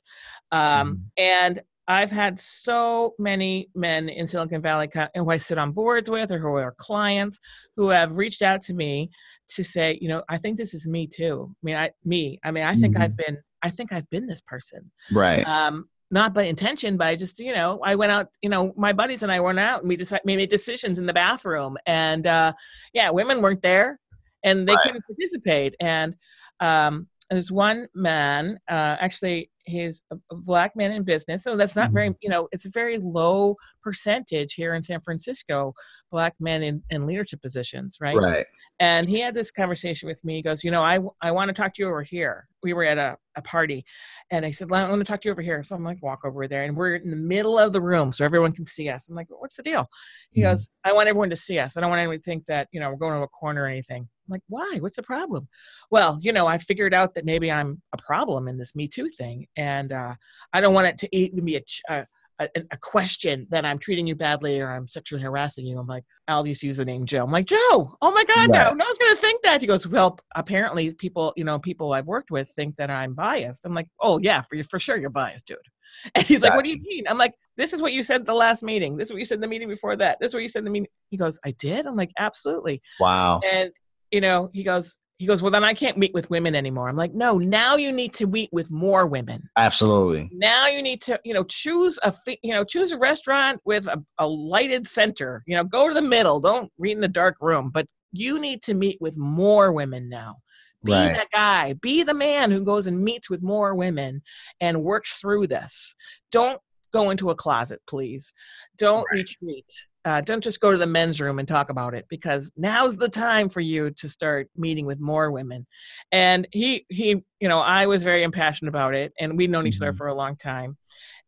Um, 0.53 1.05
And 1.19 1.61
I've 1.87 2.11
had 2.11 2.41
so 2.41 3.15
many 3.19 3.69
men 3.75 4.09
in 4.09 4.27
Silicon 4.27 4.63
Valley 4.63 4.89
who 5.15 5.31
I 5.31 5.37
sit 5.37 5.59
on 5.59 5.73
boards 5.73 6.09
with 6.09 6.33
or 6.33 6.39
who 6.39 6.49
are 6.55 6.75
clients 6.79 7.39
who 7.77 7.89
have 7.89 8.17
reached 8.17 8.41
out 8.41 8.63
to 8.63 8.75
me 8.75 9.11
to 9.49 9.63
say, 9.63 9.99
you 10.01 10.09
know, 10.09 10.23
I 10.29 10.39
think 10.39 10.57
this 10.57 10.73
is 10.73 10.87
me 10.87 11.07
too. 11.07 11.51
I 11.51 11.61
mean, 11.63 11.77
I 11.77 11.91
me. 12.05 12.41
I 12.43 12.51
mean, 12.51 12.65
I 12.65 12.75
think 12.75 12.97
I've 12.97 13.17
been. 13.17 13.39
I 13.63 13.71
think 13.71 13.93
I've 13.93 14.09
been 14.11 14.27
this 14.27 14.43
person. 14.43 14.91
right 15.13 15.47
Um, 15.47 15.89
not 16.15 16.33
by 16.33 16.45
intention, 16.45 16.97
but 16.97 17.09
I 17.09 17.17
just, 17.17 17.41
you 17.41 17.53
know, 17.53 17.81
I 17.85 17.97
went 17.97 18.13
out. 18.13 18.29
You 18.41 18.49
know, 18.49 18.73
my 18.77 18.93
buddies 18.93 19.25
and 19.25 19.33
I 19.33 19.41
went 19.41 19.59
out 19.59 19.81
and 19.81 19.89
we 19.89 19.97
decided 19.97 20.23
we 20.25 20.37
made 20.37 20.49
decisions 20.49 21.01
in 21.01 21.07
the 21.07 21.13
bathroom, 21.13 21.77
and 21.87 22.25
uh, 22.27 22.53
yeah, 22.93 23.11
women 23.11 23.43
weren't 23.43 23.63
there, 23.63 23.99
and 24.45 24.67
they 24.67 24.75
Right. 24.75 24.83
couldn't 24.85 25.05
participate. 25.05 25.75
And 25.81 26.15
um, 26.61 27.09
there's 27.31 27.51
one 27.51 27.89
man, 27.95 28.59
uh, 28.69 28.97
actually, 29.01 29.51
he's 29.65 30.03
a, 30.11 30.17
a 30.31 30.37
black 30.37 30.77
man 30.77 30.93
in 30.93 31.03
business, 31.05 31.43
so 31.43 31.57
that's 31.57 31.75
not 31.75 31.91
very, 31.93 32.15
you 32.21 32.29
know, 32.29 32.49
it's 32.53 32.67
a 32.67 32.71
very 32.71 32.99
low 32.99 33.57
percentage 33.83 34.55
here 34.55 34.75
in 34.75 34.83
San 34.83 35.01
Francisco, 35.01 35.73
black 36.13 36.35
men 36.39 36.63
in, 36.63 36.83
in 36.91 37.07
leadership 37.07 37.41
positions, 37.41 37.97
right? 38.01 38.17
right 38.17 38.47
And 38.81 39.09
he 39.09 39.21
had 39.21 39.35
this 39.35 39.51
conversation 39.51 40.07
with 40.07 40.23
me. 40.25 40.37
He 40.37 40.43
goes, 40.43 40.63
You 40.65 40.71
know, 40.71 40.83
I, 40.83 40.99
I 41.23 41.31
want 41.31 41.49
to 41.49 41.55
talk 41.55 41.75
to 41.75 41.83
you 41.83 41.89
over 41.89 42.03
here. 42.03 42.47
We 42.63 42.73
were 42.73 42.85
at 42.85 42.99
a, 42.99 43.17
a 43.37 43.43
party. 43.43 43.85
And 44.31 44.45
I 44.45 44.51
said, 44.51 44.71
I 44.73 44.89
want 44.89 45.01
to 45.01 45.05
talk 45.05 45.21
to 45.23 45.29
you 45.29 45.33
over 45.33 45.43
here. 45.43 45.63
So 45.65 45.75
I'm 45.77 45.85
like, 45.85 46.03
Walk 46.03 46.21
over 46.25 46.47
there. 46.49 46.65
And 46.65 46.77
we're 46.77 46.97
in 46.97 47.11
the 47.11 47.17
middle 47.17 47.59
of 47.59 47.73
the 47.73 47.81
room 47.81 48.13
so 48.13 48.25
everyone 48.25 48.53
can 48.53 48.67
see 48.67 48.89
us. 48.89 49.09
I'm 49.09 49.15
like, 49.15 49.29
What's 49.31 49.57
the 49.57 49.63
deal? 49.63 49.89
He 50.33 50.41
Mhm. 50.43 50.51
goes, 50.51 50.69
I 50.85 50.93
want 50.93 51.09
everyone 51.09 51.31
to 51.31 51.37
see 51.37 51.59
us. 51.59 51.77
I 51.77 51.81
don't 51.81 51.91
want 51.91 52.01
anyone 52.01 52.19
to 52.19 52.23
think 52.23 52.45
that, 52.47 52.69
you 52.73 52.81
know, 52.81 52.91
we're 52.91 52.97
going 52.97 53.15
to 53.15 53.23
a 53.23 53.29
corner 53.29 53.63
or 53.63 53.67
anything. 53.67 54.09
I'm 54.27 54.33
like, 54.33 54.43
Why? 54.49 54.79
What's 54.81 54.97
the 54.97 55.03
problem? 55.03 55.49
Well, 55.91 56.19
you 56.23 56.33
know, 56.33 56.47
I 56.47 56.59
figured 56.59 56.95
out 56.95 57.15
that 57.15 57.25
maybe 57.25 57.51
I'm 57.51 57.81
a 57.93 57.99
problem 58.03 58.49
in 58.49 58.59
this 58.59 58.75
Me 58.75 58.89
Too 58.89 59.11
thing. 59.11 59.47
And 59.57 59.93
uh, 59.93 60.15
I 60.53 60.61
don't 60.61 60.75
want 60.75 60.87
it 60.89 60.99
to 60.99 61.17
even 61.17 61.45
be 61.45 61.57
a, 61.57 61.61
ch- 61.61 61.83
a 61.89 62.07
a, 62.41 62.49
a 62.73 62.77
question 62.79 63.47
that 63.51 63.65
I'm 63.65 63.79
treating 63.79 64.07
you 64.07 64.15
badly 64.15 64.61
or 64.61 64.69
I'm 64.71 64.89
sexually 64.89 65.23
harassing 65.23 65.67
you. 65.67 65.79
I'm 65.79 65.87
like, 65.87 66.05
I'll 66.27 66.43
just 66.43 66.63
use 66.63 66.79
the 66.79 66.85
name 66.85 67.07
Joe. 67.07 67.23
I'm 67.23 67.31
like, 67.31 67.47
Joe, 67.47 67.97
oh 68.03 68.11
my 68.11 68.25
God, 68.25 68.51
no, 68.51 68.59
Right. 68.59 68.77
no 68.77 68.85
one's 68.85 68.99
going 68.99 69.15
to 69.15 69.21
think 69.21 69.43
that. 69.43 69.61
He 69.61 69.67
goes, 69.67 69.87
well, 69.87 70.19
apparently 70.35 70.93
people, 70.93 71.33
you 71.37 71.45
know, 71.45 71.59
people 71.59 71.93
I've 71.93 72.07
worked 72.07 72.31
with 72.31 72.51
think 72.57 72.77
that 72.77 72.91
I'm 72.91 73.15
biased. 73.15 73.65
I'm 73.65 73.73
like, 73.75 73.87
oh 74.01 74.19
yeah, 74.19 74.43
for 74.43 74.57
you, 74.57 74.65
for 74.65 74.81
sure 74.81 74.97
you're 74.97 75.11
biased, 75.11 75.47
dude. 75.47 75.59
And 76.17 76.27
he's 76.27 76.41
like, 76.43 76.57
what 76.57 76.65
do 76.65 76.71
you 76.71 76.81
mean? 76.83 77.07
I'm 77.07 77.19
like, 77.19 77.35
this 77.57 77.73
is 77.73 77.81
what 77.81 77.93
you 77.93 78.03
said 78.03 78.23
at 78.23 78.27
the 78.27 78.35
last 78.35 78.65
meeting. 78.65 78.97
This 78.97 79.07
is 79.07 79.13
what 79.13 79.21
you 79.21 79.25
said 79.25 79.37
in 79.37 79.41
the 79.41 79.47
meeting 79.47 79.69
before 79.69 79.95
that. 79.97 80.19
This 80.19 80.31
is 80.31 80.35
what 80.35 80.43
you 80.43 80.49
said 80.49 80.59
in 80.59 80.65
the 80.65 80.71
meeting. 80.73 80.89
He 81.11 81.17
goes, 81.17 81.39
I 81.45 81.53
did? 81.53 81.87
I'm 81.87 81.95
like, 81.95 82.11
absolutely. 82.19 82.83
wow 82.99 83.39
And, 83.49 83.71
you 84.15 84.21
know, 84.21 84.49
he 84.53 84.63
goes, 84.63 84.97
he 85.19 85.27
goes, 85.27 85.43
well, 85.43 85.51
then 85.51 85.65
I 85.65 85.75
can't 85.75 85.97
meet 85.97 86.15
with 86.15 86.31
women 86.31 86.55
anymore. 86.55 86.89
I'm 86.89 86.97
like, 86.97 87.15
no, 87.15 87.39
now 87.39 87.77
you 87.77 87.93
need 87.93 88.13
to 88.15 88.27
meet 88.27 88.51
with 88.53 88.71
more 88.71 89.07
women 89.07 89.49
absolutely 89.57 90.29
now 90.33 90.67
you 90.67 90.83
need 90.83 91.01
to 91.01 91.19
you 91.25 91.33
know 91.33 91.45
choose 91.45 91.99
a 92.03 92.13
you 92.43 92.53
know 92.53 92.65
choose 92.65 92.91
a 92.93 92.99
restaurant 92.99 93.61
with 93.65 93.87
a, 93.87 94.03
a 94.19 94.27
lighted 94.27 94.87
center 94.87 95.43
you 95.47 95.57
know 95.57 95.65
go 95.65 95.87
to 95.89 95.95
the 95.95 96.03
middle 96.03 96.41
don't 96.41 96.71
read 96.79 96.93
in 96.93 97.01
the 97.01 97.09
dark 97.09 97.37
room 97.41 97.71
but 97.73 97.87
you 98.13 98.39
need 98.39 98.63
to 98.63 98.75
meet 98.75 98.99
with 99.01 99.17
more 99.17 99.73
women 99.73 100.09
now 100.09 100.37
Be 100.85 100.93
Right. 100.93 101.15
that 101.15 101.31
guy. 101.33 101.73
Be 101.75 102.03
the 102.03 102.15
man 102.15 102.51
who 102.51 102.65
goes 102.65 102.87
and 102.87 103.03
meets 103.03 103.31
with 103.31 103.43
more 103.43 103.75
women 103.75 104.23
and 104.61 104.85
works 104.85 105.15
through 105.17 105.47
this. 105.47 105.95
Don't 106.31 106.61
go 106.93 107.11
into 107.11 107.31
a 107.31 107.35
closet, 107.35 107.81
please. 107.89 108.33
Don't 108.77 109.07
retreat. 109.11 109.71
Uh, 110.05 110.21
don't 110.21 110.45
just 110.45 110.61
go 110.61 110.71
to 110.71 110.77
the 110.77 110.87
men's 110.87 111.21
room 111.21 111.39
and 111.39 111.49
talk 111.49 111.71
about 111.71 111.95
it 111.95 112.05
because 112.11 112.53
now's 112.57 112.95
the 112.97 113.09
time 113.09 113.49
for 113.49 113.61
you 113.61 113.91
to 113.91 114.09
start 114.09 114.51
meeting 114.55 114.85
with 114.85 115.01
more 115.01 115.31
women. 115.31 115.67
And 116.13 116.47
he, 116.53 116.85
he, 116.91 117.23
you 117.41 117.49
know, 117.49 117.61
I 117.61 117.87
was 117.87 118.03
very 118.05 118.23
impassioned 118.23 118.69
about 118.69 118.95
it, 118.95 119.13
and 119.19 119.37
we'd 119.37 119.51
known 119.51 119.67
each 119.67 119.81
other 119.81 119.93
Mhm. 119.93 119.97
for 119.97 120.09
a 120.09 120.15
long 120.15 120.37
time. 120.37 120.77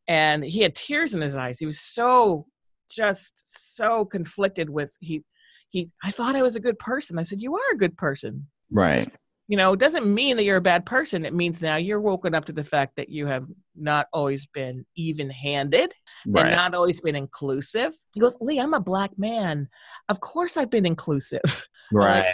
And 0.09 0.45
he 0.45 0.61
had 0.61 0.75
tears 0.75 1.15
in 1.15 1.21
his 1.23 1.37
eyes. 1.37 1.59
He 1.59 1.67
was 1.67 1.81
so, 1.81 2.47
just 2.91 3.41
so 3.73 4.05
conflicted 4.05 4.69
with 4.69 4.95
he, 5.01 5.23
he. 5.71 5.91
I 6.05 6.11
thought 6.11 6.37
I 6.37 6.43
was 6.43 6.55
a 6.55 6.61
good 6.61 6.79
person. 6.79 7.19
I 7.19 7.23
said, 7.25 7.41
"You 7.41 7.57
are 7.57 7.73
a 7.73 7.77
good 7.77 7.97
person." 7.97 8.47
Right. 8.71 9.11
You 9.49 9.57
know, 9.57 9.73
it 9.73 9.79
doesn't 9.79 10.13
mean 10.13 10.37
that 10.37 10.45
you're 10.45 10.57
a 10.57 10.63
bad 10.63 10.85
person. 10.85 11.25
It 11.25 11.35
means 11.35 11.63
now 11.63 11.77
you're 11.77 12.01
woken 12.01 12.35
up 12.35 12.45
to 12.47 12.53
the 12.53 12.65
fact 12.65 12.97
that 12.97 13.09
you 13.09 13.27
have 13.27 13.47
not 13.77 14.09
always 14.13 14.47
been 14.47 14.85
even 14.97 15.31
handed 15.31 15.93
and 16.25 16.51
not 16.51 16.75
always 16.75 17.01
been 17.01 17.15
inclusive. 17.15 17.93
He 18.13 18.21
goes, 18.21 18.37
Lee, 18.41 18.59
I'm 18.59 18.75
a 18.75 18.81
black 18.81 19.17
man. 19.19 19.69
Of 20.09 20.21
course 20.21 20.57
I've 20.57 20.71
been 20.71 20.87
inclusive. 20.87 21.67
Right. 21.93 22.27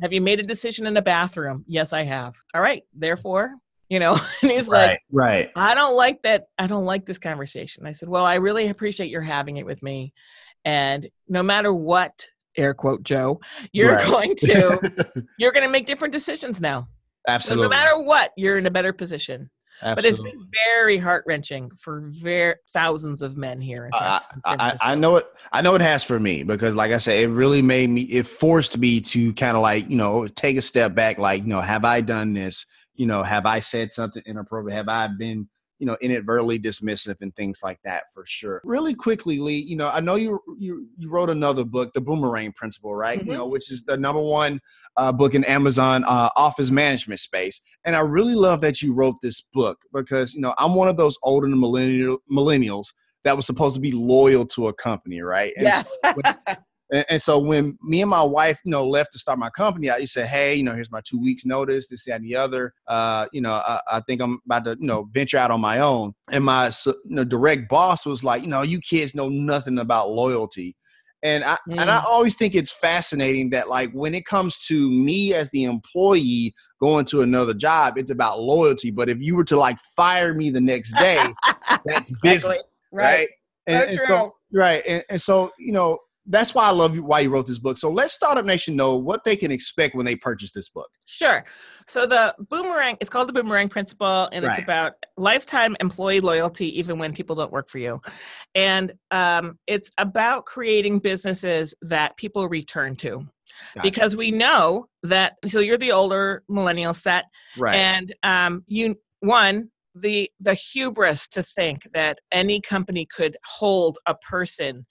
have 0.00 0.12
you 0.12 0.20
made 0.20 0.38
a 0.38 0.44
decision 0.44 0.86
in 0.86 0.94
the 0.94 1.02
bathroom? 1.02 1.64
Yes, 1.66 1.92
I 1.92 2.04
have. 2.04 2.34
All 2.54 2.62
right. 2.62 2.84
Therefore, 2.94 3.56
you 3.88 3.98
know, 3.98 4.16
and 4.42 4.52
he's 4.52 4.68
like, 4.68 5.00
Right. 5.10 5.50
Right. 5.50 5.50
I 5.56 5.74
don't 5.74 5.96
like 5.96 6.22
that. 6.22 6.44
I 6.56 6.68
don't 6.68 6.84
like 6.84 7.04
this 7.04 7.18
conversation. 7.18 7.84
I 7.84 7.90
said, 7.90 8.08
Well, 8.08 8.24
I 8.24 8.36
really 8.36 8.68
appreciate 8.68 9.10
your 9.10 9.22
having 9.22 9.56
it 9.56 9.66
with 9.66 9.82
me. 9.82 10.12
And 10.64 11.08
no 11.28 11.42
matter 11.42 11.74
what, 11.74 12.28
air 12.56 12.74
quote, 12.74 13.02
Joe, 13.02 13.40
you're 13.72 13.94
Right. 13.96 14.06
going 14.06 14.36
to, 14.36 15.24
you're 15.38 15.52
going 15.52 15.64
to 15.64 15.70
make 15.70 15.86
different 15.86 16.12
decisions 16.12 16.60
now. 16.60 16.88
So 17.26 17.32
Absolutely. 17.32 17.64
no 17.64 17.68
matter 17.70 18.02
what, 18.02 18.32
you're 18.36 18.58
in 18.58 18.66
a 18.66 18.70
better 18.70 18.92
position. 18.92 19.50
Absolutely. 19.80 19.94
But 19.94 20.04
it's 20.28 20.36
been 20.36 20.48
very 20.74 20.96
heart 20.98 21.24
wrenching 21.26 21.70
for 21.80 22.04
ver- 22.12 22.56
thousands 22.72 23.20
of 23.20 23.36
men 23.36 23.60
here. 23.60 23.88
San- 23.92 24.02
I, 24.02 24.20
I, 24.44 24.76
I 24.82 24.94
know 24.94 25.16
it. 25.16 25.26
I 25.52 25.60
know 25.60 25.74
it 25.74 25.80
has 25.80 26.04
for 26.04 26.20
me 26.20 26.44
because, 26.44 26.76
like 26.76 26.92
I 26.92 26.98
said, 26.98 27.18
it 27.18 27.28
really 27.28 27.62
made 27.62 27.90
me. 27.90 28.02
It 28.02 28.26
forced 28.26 28.78
me 28.78 29.00
to 29.00 29.32
kind 29.34 29.56
of 29.56 29.62
like 29.62 29.88
you 29.90 29.96
know 29.96 30.28
take 30.28 30.56
a 30.56 30.62
step 30.62 30.94
back. 30.94 31.18
Like 31.18 31.42
you 31.42 31.48
know, 31.48 31.60
have 31.60 31.84
I 31.84 32.00
done 32.00 32.32
this? 32.32 32.64
You 32.94 33.06
know, 33.06 33.24
have 33.24 33.44
I 33.44 33.58
said 33.58 33.92
something 33.92 34.22
inappropriate? 34.24 34.76
Have 34.76 34.88
I 34.88 35.08
been 35.08 35.48
you 35.82 35.86
know 35.86 35.96
inadvertently 36.00 36.60
dismissive 36.60 37.16
and 37.22 37.34
things 37.34 37.58
like 37.64 37.80
that? 37.82 38.04
For 38.14 38.24
sure. 38.24 38.60
Really 38.62 38.94
quickly, 38.94 39.40
Lee. 39.40 39.58
You 39.58 39.74
know, 39.74 39.88
I 39.88 39.98
know 39.98 40.14
you 40.14 40.38
you 40.56 40.86
you 40.96 41.10
wrote 41.10 41.28
another 41.28 41.64
book, 41.64 41.92
The 41.92 42.00
Boomerang 42.00 42.52
Principle, 42.52 42.94
right? 42.94 43.18
You 43.18 43.32
Mhm. 43.32 43.36
know, 43.38 43.46
which 43.48 43.68
is 43.72 43.82
the 43.84 43.96
number 43.96 44.20
one 44.22 44.60
uh, 44.96 45.10
book 45.10 45.34
in 45.34 45.42
Amazon 45.42 46.04
uh, 46.04 46.28
office 46.36 46.70
management 46.70 47.18
space. 47.18 47.60
And 47.84 47.96
I 47.96 48.00
really 48.00 48.36
love 48.36 48.60
that 48.60 48.80
you 48.80 48.92
wrote 48.92 49.16
this 49.22 49.40
book 49.52 49.78
because 49.92 50.34
you 50.34 50.40
know 50.40 50.54
I'm 50.56 50.76
one 50.76 50.86
of 50.86 50.96
those 50.96 51.18
older 51.24 51.48
millennial 51.48 52.18
millennials 52.30 52.86
that 53.24 53.36
was 53.36 53.44
supposed 53.44 53.74
to 53.74 53.80
be 53.80 53.90
loyal 53.90 54.46
to 54.46 54.68
a 54.68 54.72
company, 54.74 55.20
right? 55.20 55.52
And 55.56 55.66
yes. 55.66 55.98
And, 56.92 57.06
and 57.08 57.22
so 57.22 57.38
when 57.38 57.78
me 57.82 58.02
and 58.02 58.10
my 58.10 58.22
wife, 58.22 58.60
you 58.64 58.70
know, 58.70 58.86
left 58.86 59.12
to 59.14 59.18
start 59.18 59.38
my 59.38 59.50
company, 59.50 59.90
I 59.90 60.00
just 60.02 60.12
said, 60.12 60.28
hey, 60.28 60.54
you 60.54 60.62
know, 60.62 60.74
here's 60.74 60.90
my 60.92 61.00
two 61.02 61.20
weeks 61.20 61.46
notice, 61.46 61.88
this, 61.88 62.04
that, 62.04 62.16
and 62.16 62.24
the 62.24 62.36
other. 62.36 62.74
Uh, 62.86 63.26
you 63.32 63.40
know, 63.40 63.52
I, 63.52 63.80
I 63.90 64.00
think 64.00 64.20
I'm 64.20 64.40
about 64.44 64.64
to, 64.66 64.76
you 64.78 64.86
know, 64.86 65.08
venture 65.10 65.38
out 65.38 65.50
on 65.50 65.60
my 65.60 65.78
own. 65.80 66.12
And 66.30 66.44
my 66.44 66.70
you 66.86 66.94
know, 67.06 67.24
direct 67.24 67.68
boss 67.68 68.04
was 68.04 68.22
like, 68.22 68.42
you 68.42 68.48
know, 68.48 68.62
you 68.62 68.78
kids 68.80 69.14
know 69.14 69.28
nothing 69.30 69.78
about 69.78 70.10
loyalty. 70.10 70.76
And 71.24 71.44
I 71.44 71.56
and 71.78 71.88
I 71.88 71.98
Mm. 71.98 72.04
always 72.04 72.34
think 72.34 72.56
it's 72.56 72.72
fascinating 72.72 73.50
that 73.50 73.68
like 73.68 73.92
when 73.92 74.12
it 74.12 74.26
comes 74.26 74.58
to 74.66 74.90
me 74.90 75.34
as 75.34 75.48
the 75.50 75.64
employee 75.64 76.52
going 76.80 77.04
to 77.06 77.22
another 77.22 77.54
job, 77.54 77.96
it's 77.96 78.10
about 78.10 78.40
loyalty. 78.40 78.90
But 78.90 79.08
if 79.08 79.18
you 79.20 79.36
were 79.36 79.44
to 79.44 79.56
like 79.56 79.78
fire 79.96 80.34
me 80.34 80.50
the 80.50 80.60
next 80.60 80.94
day, 80.94 81.20
that's 81.84 82.10
business 82.22 82.58
Exactly. 82.58 82.58
right? 82.92 83.28
And, 83.68 83.82
So 83.84 83.88
and 83.90 83.98
true. 83.98 84.06
so, 84.08 84.34
right, 84.52 84.82
and, 84.86 85.04
and 85.10 85.20
so 85.22 85.52
you 85.58 85.72
know 85.72 85.98
that's 86.26 86.54
why 86.54 86.64
I 86.64 86.70
love 86.70 86.94
you. 86.94 87.02
Why 87.02 87.20
you 87.20 87.30
wrote 87.30 87.46
this 87.46 87.58
book. 87.58 87.78
So 87.78 87.90
let's 87.90 88.14
Startup 88.14 88.44
Nation 88.44 88.76
know 88.76 88.96
what 88.96 89.24
they 89.24 89.34
can 89.34 89.50
expect 89.50 89.94
when 89.94 90.06
they 90.06 90.14
purchase 90.14 90.52
this 90.52 90.68
book. 90.68 90.88
Sure. 91.06 91.44
So 91.88 92.06
the 92.06 92.34
boomerang, 92.48 92.96
it's 93.00 93.10
called 93.10 93.28
the 93.28 93.32
boomerang 93.32 93.68
principle, 93.68 94.28
and 94.32 94.44
Right. 94.44 94.56
it's 94.56 94.62
about 94.62 94.92
lifetime 95.16 95.76
employee 95.80 96.20
loyalty, 96.20 96.78
even 96.78 96.98
when 96.98 97.12
people 97.12 97.34
don't 97.34 97.50
work 97.50 97.68
for 97.68 97.78
you. 97.78 98.00
And 98.54 98.92
um, 99.10 99.58
it's 99.66 99.90
about 99.98 100.46
creating 100.46 101.00
businesses 101.00 101.74
that 101.82 102.16
people 102.16 102.48
return 102.48 102.94
to. 102.96 103.26
Gotcha. 103.74 103.82
Because 103.82 104.16
we 104.16 104.30
know 104.30 104.86
that, 105.02 105.34
so 105.46 105.58
you're 105.58 105.76
the 105.76 105.92
older 105.92 106.44
millennial 106.48 106.94
set, 106.94 107.24
Right, 107.58 107.74
and 107.74 108.14
um, 108.22 108.64
you 108.66 108.96
one 109.20 109.70
the 109.94 110.30
the 110.40 110.54
hubris 110.54 111.28
to 111.28 111.42
think 111.42 111.82
that 111.92 112.18
any 112.32 112.60
company 112.60 113.06
could 113.14 113.36
hold 113.44 113.98
a 114.06 114.14
person 114.14 114.86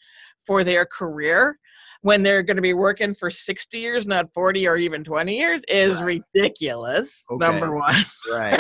for 0.46 0.64
their 0.64 0.86
career 0.86 1.58
when 2.02 2.24
they're 2.24 2.42
going 2.42 2.56
to 2.56 2.62
be 2.64 2.74
working 2.74 3.14
for 3.14 3.30
60 3.30 3.78
years 3.78 4.06
not 4.08 4.34
40 4.34 4.68
or 4.68 4.78
even 4.78 5.04
20 5.04 5.38
years 5.38 5.64
is 5.68 6.02
ridiculous 6.02 7.26
Okay. 7.32 7.46
number 7.46 7.76
one 7.76 7.96
right, 8.32 8.60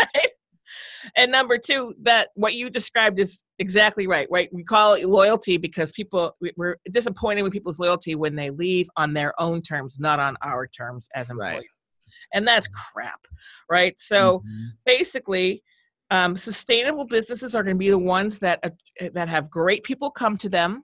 and 1.15 1.32
number 1.32 1.57
two 1.57 1.93
that 2.01 2.29
what 2.36 2.53
you 2.53 2.69
described 2.69 3.19
is 3.19 3.41
exactly 3.59 4.05
right 4.07 4.27
right 4.32 4.49
we 4.53 4.63
call 4.63 4.93
it 4.93 5.05
loyalty 5.07 5.57
because 5.57 5.91
people 5.91 6.36
we- 6.39 6.53
we're 6.55 6.75
disappointed 6.91 7.41
with 7.41 7.51
people's 7.51 7.79
loyalty 7.79 8.15
when 8.15 8.36
they 8.36 8.49
leave 8.51 8.88
on 8.97 9.13
their 9.13 9.34
own 9.41 9.61
terms 9.61 9.99
not 9.99 10.19
on 10.19 10.38
our 10.43 10.67
terms 10.67 11.09
as 11.15 11.29
employees 11.32 11.55
Right. 11.57 11.65
and 12.34 12.47
that's 12.47 12.67
crap 12.67 13.25
right 13.69 13.99
so 13.99 14.39
Mhm. 14.45 14.69
basically 14.86 15.63
um, 16.11 16.36
sustainable 16.36 17.05
businesses 17.05 17.55
are 17.55 17.63
going 17.63 17.77
to 17.77 17.79
be 17.79 17.89
the 17.89 17.97
ones 17.97 18.38
that 18.39 18.59
uh, 18.63 18.69
that 19.13 19.29
have 19.29 19.49
great 19.49 19.84
people 19.84 20.11
come 20.11 20.38
to 20.39 20.49
them 20.49 20.84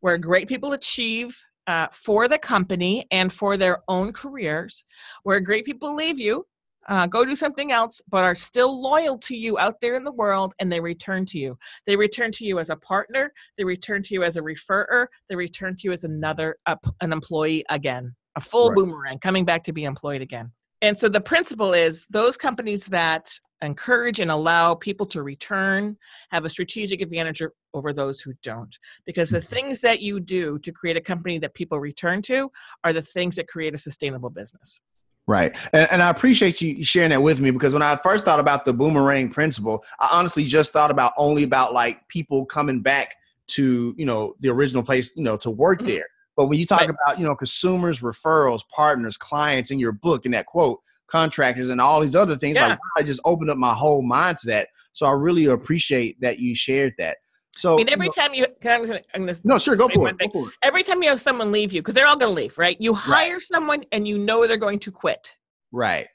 where 0.00 0.18
great 0.18 0.48
people 0.48 0.72
achieve 0.72 1.36
uh, 1.66 1.86
for 1.92 2.28
the 2.28 2.38
company 2.38 3.06
and 3.10 3.32
for 3.32 3.56
their 3.56 3.78
own 3.88 4.12
careers 4.12 4.84
where 5.22 5.40
great 5.40 5.64
people 5.64 5.94
leave 5.94 6.18
you 6.18 6.44
uh, 6.88 7.06
go 7.06 7.24
do 7.24 7.36
something 7.36 7.70
else 7.72 8.00
but 8.08 8.24
are 8.24 8.34
still 8.34 8.82
loyal 8.82 9.18
to 9.18 9.36
you 9.36 9.58
out 9.58 9.80
there 9.80 9.94
in 9.94 10.02
the 10.02 10.12
world 10.12 10.54
and 10.58 10.72
they 10.72 10.80
return 10.80 11.24
to 11.26 11.38
you 11.38 11.56
they 11.86 11.94
return 11.96 12.32
to 12.32 12.44
you 12.44 12.58
as 12.58 12.70
a 12.70 12.76
partner 12.76 13.32
they 13.56 13.64
return 13.64 14.02
to 14.02 14.14
you 14.14 14.24
as 14.24 14.36
a 14.36 14.40
referrer 14.40 15.06
they 15.28 15.36
return 15.36 15.76
to 15.76 15.82
you 15.84 15.92
as 15.92 16.04
another 16.04 16.56
uh, 16.66 16.76
an 17.02 17.12
employee 17.12 17.64
again 17.70 18.14
a 18.36 18.40
full 18.40 18.70
Right. 18.70 18.76
boomerang 18.76 19.18
coming 19.18 19.44
back 19.44 19.62
to 19.64 19.72
be 19.72 19.84
employed 19.84 20.22
again 20.22 20.50
and 20.82 20.98
so 20.98 21.08
the 21.08 21.20
principle 21.20 21.72
is 21.72 22.06
those 22.10 22.36
companies 22.36 22.86
that 22.86 23.32
encourage 23.62 24.20
and 24.20 24.30
allow 24.30 24.74
people 24.74 25.06
to 25.06 25.22
return 25.22 25.96
have 26.30 26.44
a 26.44 26.48
strategic 26.48 27.02
advantage 27.02 27.42
over 27.74 27.92
those 27.92 28.20
who 28.20 28.32
don't. 28.42 28.78
Because 29.04 29.30
the 29.30 29.40
things 29.40 29.80
that 29.80 30.00
you 30.00 30.18
do 30.18 30.58
to 30.60 30.72
create 30.72 30.96
a 30.96 31.00
company 31.00 31.38
that 31.38 31.54
people 31.54 31.78
return 31.78 32.22
to 32.22 32.50
are 32.84 32.92
the 32.92 33.02
things 33.02 33.36
that 33.36 33.48
create 33.48 33.74
a 33.74 33.78
sustainable 33.78 34.30
business. 34.30 34.80
right. 35.26 35.54
And, 35.72 35.88
and 35.92 36.02
I 36.02 36.08
appreciate 36.10 36.60
you 36.60 36.82
sharing 36.82 37.10
that 37.10 37.22
with 37.22 37.40
me 37.40 37.50
because 37.50 37.74
when 37.74 37.82
I 37.82 37.96
first 37.96 38.24
thought 38.24 38.40
about 38.40 38.64
the 38.64 38.72
boomerang 38.72 39.30
principle, 39.30 39.84
I 39.98 40.08
honestly 40.12 40.44
just 40.44 40.72
thought 40.72 40.90
about 40.90 41.12
only 41.16 41.42
about 41.42 41.74
like 41.74 42.08
people 42.08 42.46
coming 42.46 42.80
back 42.80 43.14
to 43.48 43.94
you 43.98 44.06
know 44.06 44.34
the 44.40 44.48
original 44.48 44.82
place, 44.82 45.10
you 45.16 45.22
know, 45.22 45.36
to 45.36 45.50
work 45.50 45.80
Mhm. 45.80 45.86
there. 45.86 46.06
But 46.40 46.46
when 46.46 46.58
you 46.58 46.64
talk 46.64 46.80
Right. 46.80 46.88
about 46.88 47.18
you 47.18 47.26
know 47.26 47.34
consumers, 47.36 48.00
referrals, 48.00 48.62
partners, 48.74 49.18
clients 49.18 49.70
in 49.70 49.78
your 49.78 49.92
book 49.92 50.24
in 50.24 50.32
that 50.32 50.46
quote, 50.46 50.80
contractors, 51.06 51.68
and 51.68 51.82
all 51.82 52.00
these 52.00 52.14
other 52.16 52.34
things, 52.34 52.54
Yeah. 52.54 52.68
like 52.68 52.78
I 52.96 53.02
just 53.02 53.20
opened 53.26 53.50
up 53.50 53.58
my 53.58 53.74
whole 53.74 54.00
mind 54.00 54.38
to 54.38 54.46
that. 54.46 54.68
So 54.94 55.04
I 55.04 55.10
really 55.12 55.44
appreciate 55.44 56.18
that 56.22 56.38
you 56.38 56.54
shared 56.54 56.94
that. 56.96 57.18
So 57.56 57.74
I 57.74 57.76
mean, 57.76 57.88
you 57.88 57.92
every 57.92 58.06
know- 58.06 58.12
time 58.12 58.32
you, 58.32 58.46
can 58.62 58.70
I, 58.70 58.74
I'm 58.76 58.86
gonna, 58.86 59.00
I'm 59.14 59.26
gonna 59.26 59.38
no, 59.44 59.58
sure, 59.58 59.76
go 59.76 59.86
for 59.90 60.08
it. 60.08 60.16
Go 60.18 60.28
for 60.30 60.48
it. 60.48 60.54
every 60.62 60.82
time 60.82 61.02
you 61.02 61.10
have 61.10 61.20
someone 61.20 61.52
leave 61.52 61.74
you, 61.74 61.82
because 61.82 61.92
they're 61.94 62.06
all 62.06 62.16
going 62.16 62.34
to 62.34 62.40
leave, 62.42 62.56
right? 62.56 62.78
You 62.80 62.94
hire 62.94 63.38
someone 63.38 63.84
and 63.92 64.08
you 64.08 64.16
know 64.16 64.46
they're 64.46 64.56
going 64.56 64.78
to 64.78 64.90
quit. 64.90 65.36
Right. 65.72 66.06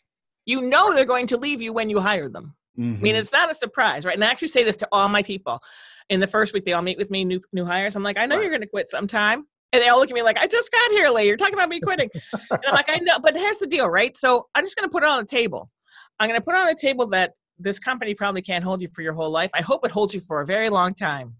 You 0.45 0.61
know 0.61 0.91
they're 0.95 1.05
going 1.05 1.27
to 1.27 1.37
leave 1.37 1.61
you 1.61 1.71
when 1.71 1.87
you 1.87 1.99
hire 1.99 2.29
them. 2.29 2.55
I 2.77 2.81
Mm-hmm. 2.81 3.01
mean, 3.03 3.15
it's 3.15 3.31
not 3.31 3.51
a 3.51 3.55
surprise, 3.55 4.03
right? 4.05 4.15
And 4.15 4.23
I 4.23 4.27
actually 4.27 4.47
say 4.49 4.63
this 4.65 4.75
to 4.77 4.87
all 4.91 5.07
my 5.07 5.21
people. 5.23 5.61
In 6.09 6.19
the 6.19 6.27
first 6.27 6.51
week, 6.53 6.65
they 6.65 6.73
all 6.73 6.81
meet 6.81 6.97
with 6.97 7.09
me, 7.11 7.23
new 7.23 7.39
new 7.53 7.63
hires. 7.65 7.95
I'm 7.95 8.03
like, 8.03 8.17
I 8.17 8.25
know 8.25 8.35
Right. 8.35 8.41
you're 8.41 8.51
going 8.51 8.61
to 8.61 8.67
quit 8.67 8.89
sometime, 8.89 9.45
and 9.75 9.83
they 9.83 9.89
all 9.89 9.99
look 9.99 10.09
at 10.09 10.15
me 10.15 10.21
like, 10.21 10.37
I 10.37 10.47
just 10.47 10.71
got 10.71 10.91
here, 10.91 11.09
Lee. 11.09 11.27
You're 11.27 11.37
talking 11.37 11.53
about 11.53 11.69
me 11.69 11.79
quitting, 11.79 12.09
and 12.33 12.61
I'm 12.67 12.73
like, 12.73 12.89
I 12.89 12.97
know, 12.99 13.19
but 13.19 13.35
here's 13.35 13.57
the 13.57 13.67
deal, 13.67 13.89
right? 13.89 14.15
So 14.15 14.47
I'm 14.55 14.63
just 14.63 14.75
going 14.75 14.87
to 14.87 14.91
put 14.91 15.03
it 15.03 15.09
on 15.09 15.19
the 15.19 15.27
table. 15.27 15.69
I'm 16.19 16.29
going 16.29 16.39
to 16.39 16.43
put 16.43 16.55
on 16.55 16.65
the 16.65 16.75
table 16.75 17.05
that 17.07 17.33
this 17.59 17.77
company 17.79 18.13
probably 18.13 18.41
can't 18.41 18.63
hold 18.63 18.81
you 18.81 18.87
for 18.87 19.01
your 19.01 19.13
whole 19.13 19.29
life. 19.29 19.49
I 19.53 19.61
hope 19.61 19.85
it 19.85 19.91
holds 19.91 20.13
you 20.13 20.21
for 20.21 20.41
a 20.41 20.45
very 20.45 20.69
long 20.69 20.93
time. 20.93 21.35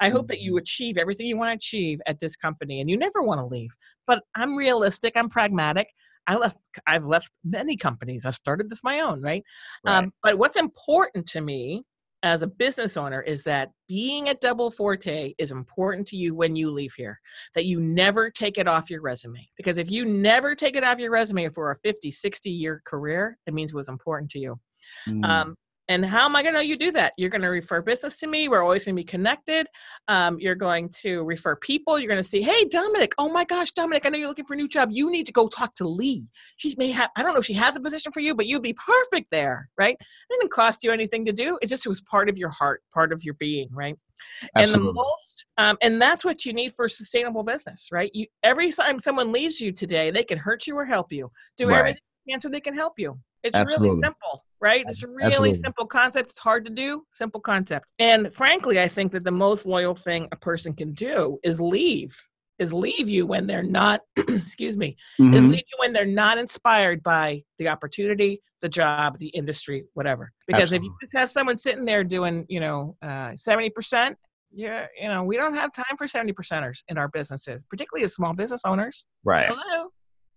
I 0.00 0.10
hope 0.10 0.28
that 0.28 0.40
you 0.40 0.58
achieve 0.58 0.98
everything 0.98 1.26
you 1.26 1.36
want 1.36 1.50
to 1.50 1.54
achieve 1.54 2.00
at 2.06 2.20
this 2.20 2.36
company, 2.36 2.80
and 2.80 2.88
you 2.88 2.96
never 2.96 3.22
want 3.22 3.40
to 3.40 3.46
leave. 3.46 3.70
But 4.06 4.22
I'm 4.36 4.56
realistic. 4.56 5.14
I'm 5.16 5.28
pragmatic. 5.28 5.88
I 6.26 6.36
left. 6.36 6.56
I've 6.86 7.06
left 7.06 7.30
many 7.44 7.76
companies. 7.76 8.24
I've 8.24 8.34
started 8.34 8.70
this 8.70 8.84
my 8.84 9.00
own, 9.00 9.20
right? 9.20 9.42
Right. 9.84 9.96
Um, 9.96 10.12
but 10.22 10.38
what's 10.38 10.56
important 10.56 11.26
to 11.28 11.40
me 11.40 11.82
as 12.22 12.42
a 12.42 12.46
business 12.46 12.96
owner 12.96 13.22
is 13.22 13.42
that 13.44 13.70
being 13.88 14.28
at 14.28 14.40
Double 14.40 14.70
Forte 14.70 15.34
is 15.38 15.50
important 15.50 16.06
to 16.08 16.16
you 16.16 16.34
when 16.34 16.54
you 16.54 16.70
leave 16.70 16.92
here, 16.94 17.18
that 17.54 17.64
you 17.64 17.80
never 17.80 18.30
take 18.30 18.58
it 18.58 18.68
off 18.68 18.90
your 18.90 19.00
resume. 19.00 19.48
Because 19.56 19.78
if 19.78 19.90
you 19.90 20.04
never 20.04 20.54
take 20.54 20.76
it 20.76 20.84
off 20.84 20.98
your 20.98 21.10
resume 21.10 21.48
for 21.48 21.70
a 21.70 21.76
50, 21.82 22.10
60 22.10 22.50
year 22.50 22.82
career, 22.84 23.38
it 23.46 23.54
means 23.54 23.70
it 23.70 23.76
was 23.76 23.88
important 23.88 24.30
to 24.32 24.38
you. 24.38 24.60
Mm. 25.08 25.24
Um, 25.24 25.54
and 25.90 26.06
how 26.06 26.24
am 26.24 26.36
I 26.36 26.42
going 26.44 26.54
to 26.54 26.60
know 26.60 26.64
you 26.64 26.78
do 26.78 26.92
that? 26.92 27.14
You're 27.16 27.30
going 27.30 27.42
to 27.42 27.48
refer 27.48 27.82
business 27.82 28.16
to 28.18 28.28
me. 28.28 28.48
We're 28.48 28.62
always 28.62 28.84
going 28.84 28.94
to 28.94 29.00
be 29.00 29.04
connected. 29.04 29.66
Um, 30.06 30.38
you're 30.38 30.54
going 30.54 30.88
to 31.00 31.24
refer 31.24 31.56
people. 31.56 31.98
You're 31.98 32.08
going 32.08 32.22
to 32.22 32.28
say, 32.28 32.40
hey, 32.40 32.64
Dominic, 32.66 33.12
oh 33.18 33.28
my 33.28 33.44
gosh, 33.44 33.72
Dominic, 33.72 34.06
I 34.06 34.10
know 34.10 34.18
you're 34.18 34.28
looking 34.28 34.44
for 34.44 34.54
a 34.54 34.56
new 34.56 34.68
job. 34.68 34.90
You 34.92 35.10
need 35.10 35.26
to 35.26 35.32
go 35.32 35.48
talk 35.48 35.74
to 35.74 35.88
Lee. 35.88 36.28
She 36.58 36.76
may 36.78 36.92
have, 36.92 37.10
I 37.16 37.24
don't 37.24 37.34
know 37.34 37.40
if 37.40 37.44
she 37.44 37.54
has 37.54 37.76
a 37.76 37.80
position 37.80 38.12
for 38.12 38.20
you, 38.20 38.36
but 38.36 38.46
you'd 38.46 38.62
be 38.62 38.72
perfect 38.74 39.32
there, 39.32 39.68
right? 39.76 39.96
It 39.98 40.38
didn't 40.38 40.52
cost 40.52 40.84
you 40.84 40.92
anything 40.92 41.24
to 41.24 41.32
do. 41.32 41.58
It 41.60 41.66
just 41.66 41.84
was 41.88 42.00
part 42.02 42.28
of 42.28 42.38
your 42.38 42.50
heart, 42.50 42.84
part 42.94 43.12
of 43.12 43.24
your 43.24 43.34
being, 43.34 43.68
right? 43.72 43.96
Absolutely. 44.54 44.62
And 44.62 44.88
the 44.88 44.92
most, 44.92 45.46
um, 45.58 45.76
and 45.82 46.00
that's 46.00 46.24
what 46.24 46.44
you 46.44 46.52
need 46.52 46.72
for 46.72 46.88
sustainable 46.88 47.42
business, 47.42 47.88
right? 47.90 48.12
You 48.14 48.26
every 48.44 48.70
time 48.70 49.00
someone 49.00 49.32
leaves 49.32 49.60
you 49.60 49.72
today, 49.72 50.12
they 50.12 50.22
can 50.22 50.38
hurt 50.38 50.68
you 50.68 50.76
or 50.76 50.84
help 50.84 51.10
you. 51.10 51.32
Do 51.58 51.66
Right. 51.66 51.78
everything 51.78 52.02
you 52.26 52.34
can 52.34 52.40
so 52.40 52.48
they 52.48 52.60
can 52.60 52.74
help 52.74 52.98
you. 52.98 53.18
It's 53.42 53.58
really 53.58 53.90
simple, 53.98 54.44
right? 54.60 54.84
It's 54.88 55.02
a 55.02 55.08
really 55.08 55.26
Absolutely. 55.26 55.58
simple 55.58 55.86
concept. 55.86 56.30
It's 56.30 56.38
hard 56.38 56.64
to 56.66 56.70
do, 56.70 57.04
simple 57.10 57.40
concept. 57.40 57.86
And 57.98 58.32
frankly, 58.34 58.80
I 58.80 58.88
think 58.88 59.12
that 59.12 59.24
the 59.24 59.30
most 59.30 59.66
loyal 59.66 59.94
thing 59.94 60.28
a 60.32 60.36
person 60.36 60.74
can 60.74 60.92
do 60.92 61.38
is 61.42 61.60
leave. 61.60 62.18
Is 62.58 62.74
leave 62.74 63.08
you 63.08 63.26
when 63.26 63.46
they're 63.46 63.62
not, 63.62 64.02
excuse 64.16 64.76
me, 64.76 64.96
is 65.18 65.44
Mhm. 65.44 65.50
leave 65.50 65.64
you 65.72 65.78
when 65.78 65.94
they're 65.94 66.04
not 66.04 66.36
inspired 66.36 67.02
by 67.02 67.42
the 67.58 67.68
opportunity, 67.68 68.42
the 68.60 68.68
job, 68.68 69.18
the 69.18 69.28
industry, 69.28 69.86
whatever. 69.94 70.30
Because 70.46 70.72
if 70.72 70.82
you 70.82 70.94
just 71.00 71.16
have 71.16 71.30
someone 71.30 71.56
sitting 71.56 71.86
there 71.86 72.04
doing, 72.04 72.44
you 72.50 72.60
know, 72.60 72.98
uh, 73.00 73.32
seventy 73.34 73.70
percent, 73.70 74.18
yeah, 74.52 74.86
you 75.00 75.08
know, 75.08 75.22
we 75.24 75.38
don't 75.38 75.54
have 75.54 75.72
time 75.72 75.96
for 75.96 76.06
seventy 76.06 76.34
percenters 76.34 76.82
in 76.88 76.98
our 76.98 77.08
businesses, 77.08 77.64
particularly 77.64 78.04
as 78.04 78.12
small 78.14 78.34
business 78.34 78.66
owners. 78.66 79.06
Right. 79.24 79.48
Hello, 79.48 79.88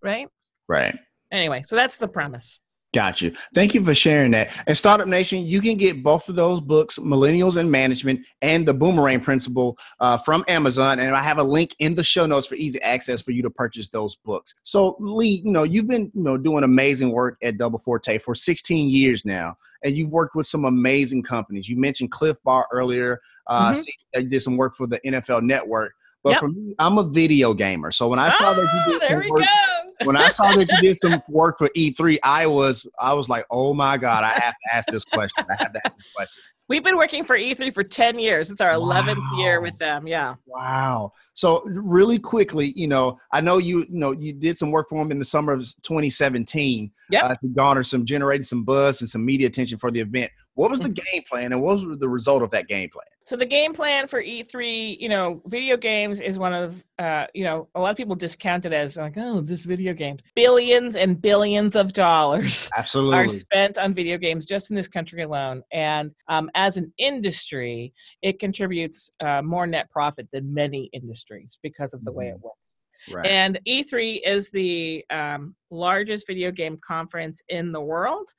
right? 0.02 0.30
Right. 0.70 0.96
Anyway, 1.30 1.64
so 1.66 1.76
that's 1.76 1.98
the 1.98 2.08
premise. 2.08 2.58
Got 2.94 3.24
you. 3.24 3.34
Thank 3.56 3.74
you 3.74 3.84
for 3.84 3.96
sharing 3.96 4.30
that. 4.32 4.52
And 4.68 4.78
Startup 4.78 5.08
Nation, 5.08 5.44
you 5.44 5.62
can 5.62 5.78
get 5.78 6.04
both 6.04 6.30
of 6.30 6.36
those 6.36 6.62
books, 6.62 7.00
Millennials 7.00 7.56
and 7.58 7.72
Management 7.72 8.24
and 8.44 8.68
The 8.68 8.74
Boomerang 8.74 9.20
Principle, 9.20 9.80
uh, 10.00 10.20
from 10.20 10.46
Amazon. 10.48 11.00
And 11.00 11.16
I 11.16 11.24
have 11.24 11.40
a 11.40 11.44
link 11.44 11.76
in 11.80 11.96
the 11.96 12.04
show 12.04 12.28
notes 12.28 12.46
for 12.46 12.54
easy 12.54 12.80
access 12.84 13.20
for 13.20 13.32
you 13.32 13.42
to 13.42 13.50
purchase 13.50 13.90
those 13.90 14.16
books. 14.18 14.54
So, 14.64 14.96
Lee, 15.00 15.42
you 15.44 15.52
know, 15.52 15.64
you've 15.64 15.88
been, 15.88 16.12
you 16.14 16.22
know, 16.24 16.38
doing 16.38 16.64
amazing 16.64 17.12
work 17.12 17.38
at 17.42 17.58
Double 17.58 17.80
Forte 17.80 18.20
for 18.20 18.36
16 18.36 18.88
years 18.90 19.26
now, 19.26 19.58
and 19.84 19.98
you've 19.98 20.12
worked 20.12 20.36
with 20.36 20.46
some 20.46 20.64
amazing 20.66 21.24
companies. 21.24 21.68
You 21.68 21.78
mentioned 21.78 22.12
Clif 22.12 22.38
Bar 22.44 22.68
earlier. 22.72 23.20
Uh, 23.48 23.72
Mhm. 23.72 23.76
see, 23.78 23.94
you 24.16 24.24
did 24.24 24.42
some 24.42 24.56
work 24.56 24.76
for 24.76 24.86
the 24.86 25.00
NFL 25.04 25.42
Network. 25.42 25.94
But 26.24 26.32
Yep. 26.34 26.40
for 26.40 26.48
me, 26.50 26.76
I'm 26.80 26.98
a 27.00 27.04
video 27.04 27.54
gamer. 27.56 27.92
So 27.92 28.08
when 28.08 28.20
I 28.20 28.30
saw 28.30 28.54
that 28.54 28.62
you 28.62 28.68
Ah, 28.72 28.86
did 28.92 29.02
there 29.02 29.10
some 29.10 29.20
we 29.22 29.30
work 29.32 29.42
go. 29.42 29.83
When 30.06 30.18
I 30.18 30.28
saw 30.30 30.52
that 30.52 30.70
you 30.70 30.78
did 30.82 30.98
some 31.00 31.22
work 31.30 31.58
for 31.58 31.70
E3, 31.70 32.18
I 32.24 32.46
was 32.48 32.88
I 33.00 33.14
was 33.14 33.30
like, 33.30 33.46
oh 33.50 33.74
my 33.74 33.98
god, 33.98 34.24
I 34.24 34.30
have 34.30 34.54
to 34.54 34.76
ask 34.76 34.88
this 34.90 35.06
question. 35.06 35.46
I 35.50 35.56
have 35.60 35.74
to 35.74 35.82
ask 35.86 35.96
this 35.96 36.08
question. 36.16 36.44
We've 36.70 36.84
been 36.84 36.96
working 36.96 37.26
for 37.26 37.38
E3 37.38 37.74
for 37.74 37.84
10 37.84 38.18
years. 38.18 38.50
It's 38.50 38.62
our 38.62 38.72
11th 38.72 39.38
year 39.38 39.60
with 39.60 39.78
them. 39.80 40.08
Yeah. 40.08 40.36
Wow. 40.46 41.12
So 41.34 41.62
really 41.66 42.18
quickly, 42.18 42.72
you 42.78 42.88
know, 42.88 43.20
I 43.34 43.42
know 43.42 43.58
you, 43.58 43.80
you 43.80 43.86
know, 43.90 44.12
you 44.12 44.32
did 44.32 44.58
some 44.58 44.72
work 44.72 44.88
for 44.90 44.98
them 45.04 45.12
in 45.12 45.20
the 45.20 45.26
summer 45.26 45.52
of 45.52 45.60
2017 45.60 46.90
Yep. 47.10 47.24
uh, 47.24 47.36
to 47.42 47.48
garner 47.50 47.84
some, 47.84 48.06
generate 48.06 48.46
some 48.46 48.64
buzz 48.64 49.02
and 49.02 49.10
some 49.10 49.26
media 49.26 49.48
attention 49.48 49.78
for 49.78 49.92
the 49.92 50.00
event. 50.00 50.32
What 50.54 50.72
was 50.72 50.80
the 50.80 50.86
Mm-hmm. 50.86 51.14
game 51.14 51.24
plan, 51.30 51.52
and 51.52 51.62
what 51.62 51.80
was 51.86 52.00
the 52.00 52.10
result 52.10 52.42
of 52.42 52.50
that 52.52 52.68
game 52.70 52.90
plan? 52.90 53.06
So 53.26 53.38
the 53.38 53.46
game 53.46 53.74
plan 53.74 54.08
for 54.08 54.22
E3, 54.22 55.00
you 55.00 55.08
know, 55.08 55.42
video 55.46 55.78
games 55.78 56.20
is 56.20 56.38
one 56.38 56.54
of, 56.54 56.84
uh, 57.00 57.28
you 57.34 57.46
know, 57.46 57.70
a 57.74 57.80
lot 57.80 57.92
of 57.92 57.96
people 57.96 58.16
discount 58.16 58.66
it 58.66 58.74
as 58.74 58.98
like, 58.98 59.14
oh, 59.16 59.40
this 59.40 59.64
video 59.64 59.94
games. 59.94 60.22
Billions 60.36 60.98
and 60.98 61.22
billions 61.22 61.78
of 61.78 61.94
dollars 61.94 62.70
Absolutely. 62.78 63.18
are 63.18 63.28
spent 63.30 63.78
on 63.78 63.94
video 63.94 64.18
games 64.18 64.46
just 64.46 64.72
in 64.72 64.76
this 64.76 64.90
country 64.90 65.22
alone. 65.22 65.64
And 65.72 66.12
um, 66.28 66.52
as 66.56 66.76
an 66.76 66.92
industry, 66.98 67.94
it 68.22 68.40
contributes 68.40 69.10
uh, 69.22 69.42
more 69.42 69.68
net 69.68 69.90
profit 69.90 70.28
than 70.34 70.54
many 70.54 70.90
industries 70.92 71.58
because 71.64 71.94
of 71.94 72.04
the 72.04 72.12
way 72.12 72.28
it 72.28 72.40
works. 72.42 72.63
Right. 73.12 73.26
And 73.26 73.60
E3 73.68 74.22
is 74.26 74.50
the 74.50 75.06
um, 75.10 75.56
largest 75.72 76.28
video 76.28 76.52
game 76.52 76.78
conference 76.86 77.42
in 77.50 77.72
the 77.72 77.82
world. 77.82 78.30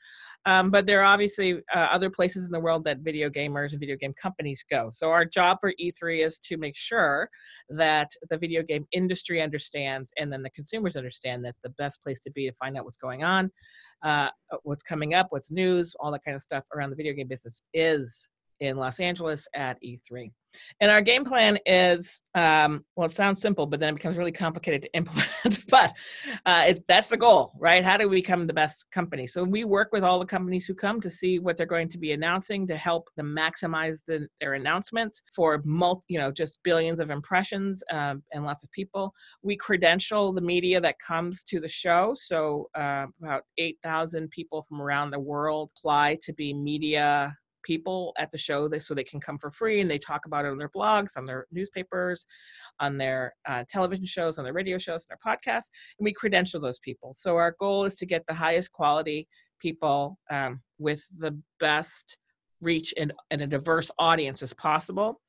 Um, 0.46 0.70
but 0.70 0.84
there 0.84 1.00
are 1.00 1.04
obviously 1.04 1.54
uh, 1.74 1.88
other 1.90 2.10
places 2.10 2.44
in 2.44 2.52
the 2.52 2.60
world 2.60 2.84
that 2.84 2.98
video 2.98 3.30
gamers 3.30 3.70
and 3.70 3.80
video 3.80 3.96
game 3.96 4.12
companies 4.20 4.64
go. 4.70 4.90
So 4.90 5.10
our 5.10 5.24
job 5.24 5.58
for 5.60 5.72
E3 5.80 6.24
is 6.24 6.38
to 6.40 6.58
make 6.58 6.76
sure 6.76 7.30
that 7.70 8.10
the 8.28 8.36
video 8.36 8.62
game 8.62 8.86
industry 8.92 9.40
understands 9.40 10.12
and 10.18 10.30
then 10.30 10.42
the 10.42 10.50
consumers 10.50 10.96
understand 10.96 11.44
that 11.46 11.56
the 11.62 11.70
best 11.70 12.02
place 12.02 12.20
to 12.20 12.30
be 12.30 12.46
to 12.48 12.54
find 12.56 12.76
out 12.76 12.84
what's 12.84 12.98
going 12.98 13.24
on, 13.24 13.50
uh, 14.02 14.28
what's 14.64 14.82
coming 14.82 15.14
up, 15.14 15.28
what's 15.30 15.50
news, 15.50 15.94
all 15.98 16.12
that 16.12 16.24
kind 16.24 16.34
of 16.34 16.42
stuff 16.42 16.64
around 16.74 16.90
the 16.90 16.96
video 16.96 17.14
game 17.14 17.28
business 17.28 17.62
is 17.72 18.28
in 18.60 18.76
Los 18.76 19.00
Angeles 19.00 19.48
at 19.54 19.78
E3. 19.82 20.30
And 20.80 20.90
our 20.90 21.00
game 21.00 21.24
plan 21.24 21.58
is, 21.66 22.22
um, 22.34 22.84
well, 22.96 23.06
it 23.06 23.12
sounds 23.12 23.40
simple, 23.40 23.66
but 23.66 23.80
then 23.80 23.90
it 23.90 23.96
becomes 23.96 24.16
really 24.16 24.32
complicated 24.32 24.82
to 24.82 24.92
implement. 24.94 25.60
but 25.68 25.92
uh, 26.46 26.64
it, 26.68 26.84
that's 26.86 27.08
the 27.08 27.16
goal, 27.16 27.52
right? 27.58 27.84
How 27.84 27.96
do 27.96 28.08
we 28.08 28.16
become 28.16 28.46
the 28.46 28.52
best 28.52 28.86
company? 28.92 29.26
So 29.26 29.44
we 29.44 29.64
work 29.64 29.90
with 29.92 30.04
all 30.04 30.18
the 30.18 30.26
companies 30.26 30.66
who 30.66 30.74
come 30.74 31.00
to 31.00 31.10
see 31.10 31.38
what 31.38 31.56
they're 31.56 31.66
going 31.66 31.88
to 31.90 31.98
be 31.98 32.12
announcing 32.12 32.66
to 32.68 32.76
help 32.76 33.08
them 33.16 33.34
maximize 33.36 33.98
the, 34.06 34.26
their 34.40 34.54
announcements 34.54 35.22
for 35.34 35.60
multi, 35.64 36.04
you 36.08 36.18
know, 36.18 36.32
just 36.32 36.58
billions 36.62 37.00
of 37.00 37.10
impressions 37.10 37.82
um, 37.92 38.22
and 38.32 38.44
lots 38.44 38.64
of 38.64 38.70
people. 38.72 39.12
We 39.42 39.56
credential 39.56 40.32
the 40.32 40.40
media 40.40 40.80
that 40.80 40.98
comes 40.98 41.42
to 41.44 41.60
the 41.60 41.68
show. 41.68 42.14
So 42.16 42.68
uh, 42.74 43.06
about 43.22 43.42
8,000 43.58 44.30
people 44.30 44.62
from 44.68 44.80
around 44.80 45.10
the 45.10 45.20
world 45.20 45.70
apply 45.76 46.18
to 46.22 46.32
be 46.32 46.52
media 46.52 47.36
people 47.64 48.12
at 48.18 48.30
the 48.30 48.38
show 48.38 48.68
so 48.78 48.94
they 48.94 49.04
can 49.04 49.20
come 49.20 49.38
for 49.38 49.50
free 49.50 49.80
and 49.80 49.90
they 49.90 49.98
talk 49.98 50.26
about 50.26 50.44
it 50.44 50.50
on 50.50 50.58
their 50.58 50.70
blogs 50.70 51.16
on 51.16 51.24
their 51.24 51.46
newspapers 51.50 52.26
on 52.80 52.96
their 52.96 53.34
uh, 53.48 53.64
television 53.68 54.06
shows 54.06 54.38
on 54.38 54.44
their 54.44 54.52
radio 54.52 54.78
shows 54.78 55.06
and 55.08 55.16
their 55.16 55.34
podcasts 55.34 55.70
and 55.98 56.04
we 56.04 56.12
credential 56.12 56.60
those 56.60 56.78
people. 56.78 57.12
So 57.14 57.36
our 57.36 57.56
goal 57.58 57.84
is 57.84 57.96
to 57.96 58.06
get 58.06 58.24
the 58.26 58.34
highest 58.34 58.72
quality 58.72 59.28
people 59.60 60.18
um, 60.30 60.60
with 60.78 61.02
the 61.18 61.38
best 61.60 62.18
reach 62.60 62.92
and, 62.96 63.12
and 63.30 63.42
a 63.42 63.46
diverse 63.46 63.90
audience 63.98 64.42
as 64.42 64.52
possible. 64.52 65.20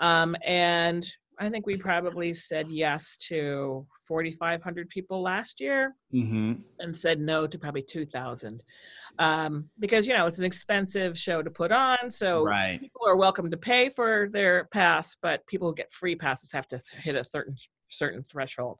Um, 0.00 0.36
and 0.44 1.06
i 1.38 1.48
think 1.48 1.66
we 1.66 1.76
probably 1.76 2.32
said 2.32 2.66
yes 2.68 3.16
to 3.16 3.86
4500 4.06 4.88
people 4.88 5.22
last 5.22 5.60
year 5.60 5.94
mm-hmm. 6.12 6.54
and 6.78 6.96
said 6.96 7.20
no 7.20 7.46
to 7.46 7.58
probably 7.58 7.82
2000 7.82 8.62
um, 9.18 9.68
because 9.78 10.06
you 10.06 10.12
know 10.12 10.26
it's 10.26 10.38
an 10.38 10.44
expensive 10.44 11.18
show 11.18 11.42
to 11.42 11.50
put 11.50 11.72
on 11.72 12.10
so 12.10 12.44
Right. 12.44 12.80
people 12.80 13.02
are 13.06 13.16
welcome 13.16 13.50
to 13.50 13.56
pay 13.56 13.90
for 13.90 14.28
their 14.32 14.64
pass 14.66 15.16
but 15.20 15.46
people 15.46 15.68
who 15.68 15.74
get 15.74 15.92
free 15.92 16.16
passes 16.16 16.52
have 16.52 16.66
to 16.68 16.78
th- 16.78 17.02
hit 17.02 17.14
a 17.14 17.24
certain 17.24 17.56
certain 17.90 18.22
threshold 18.22 18.78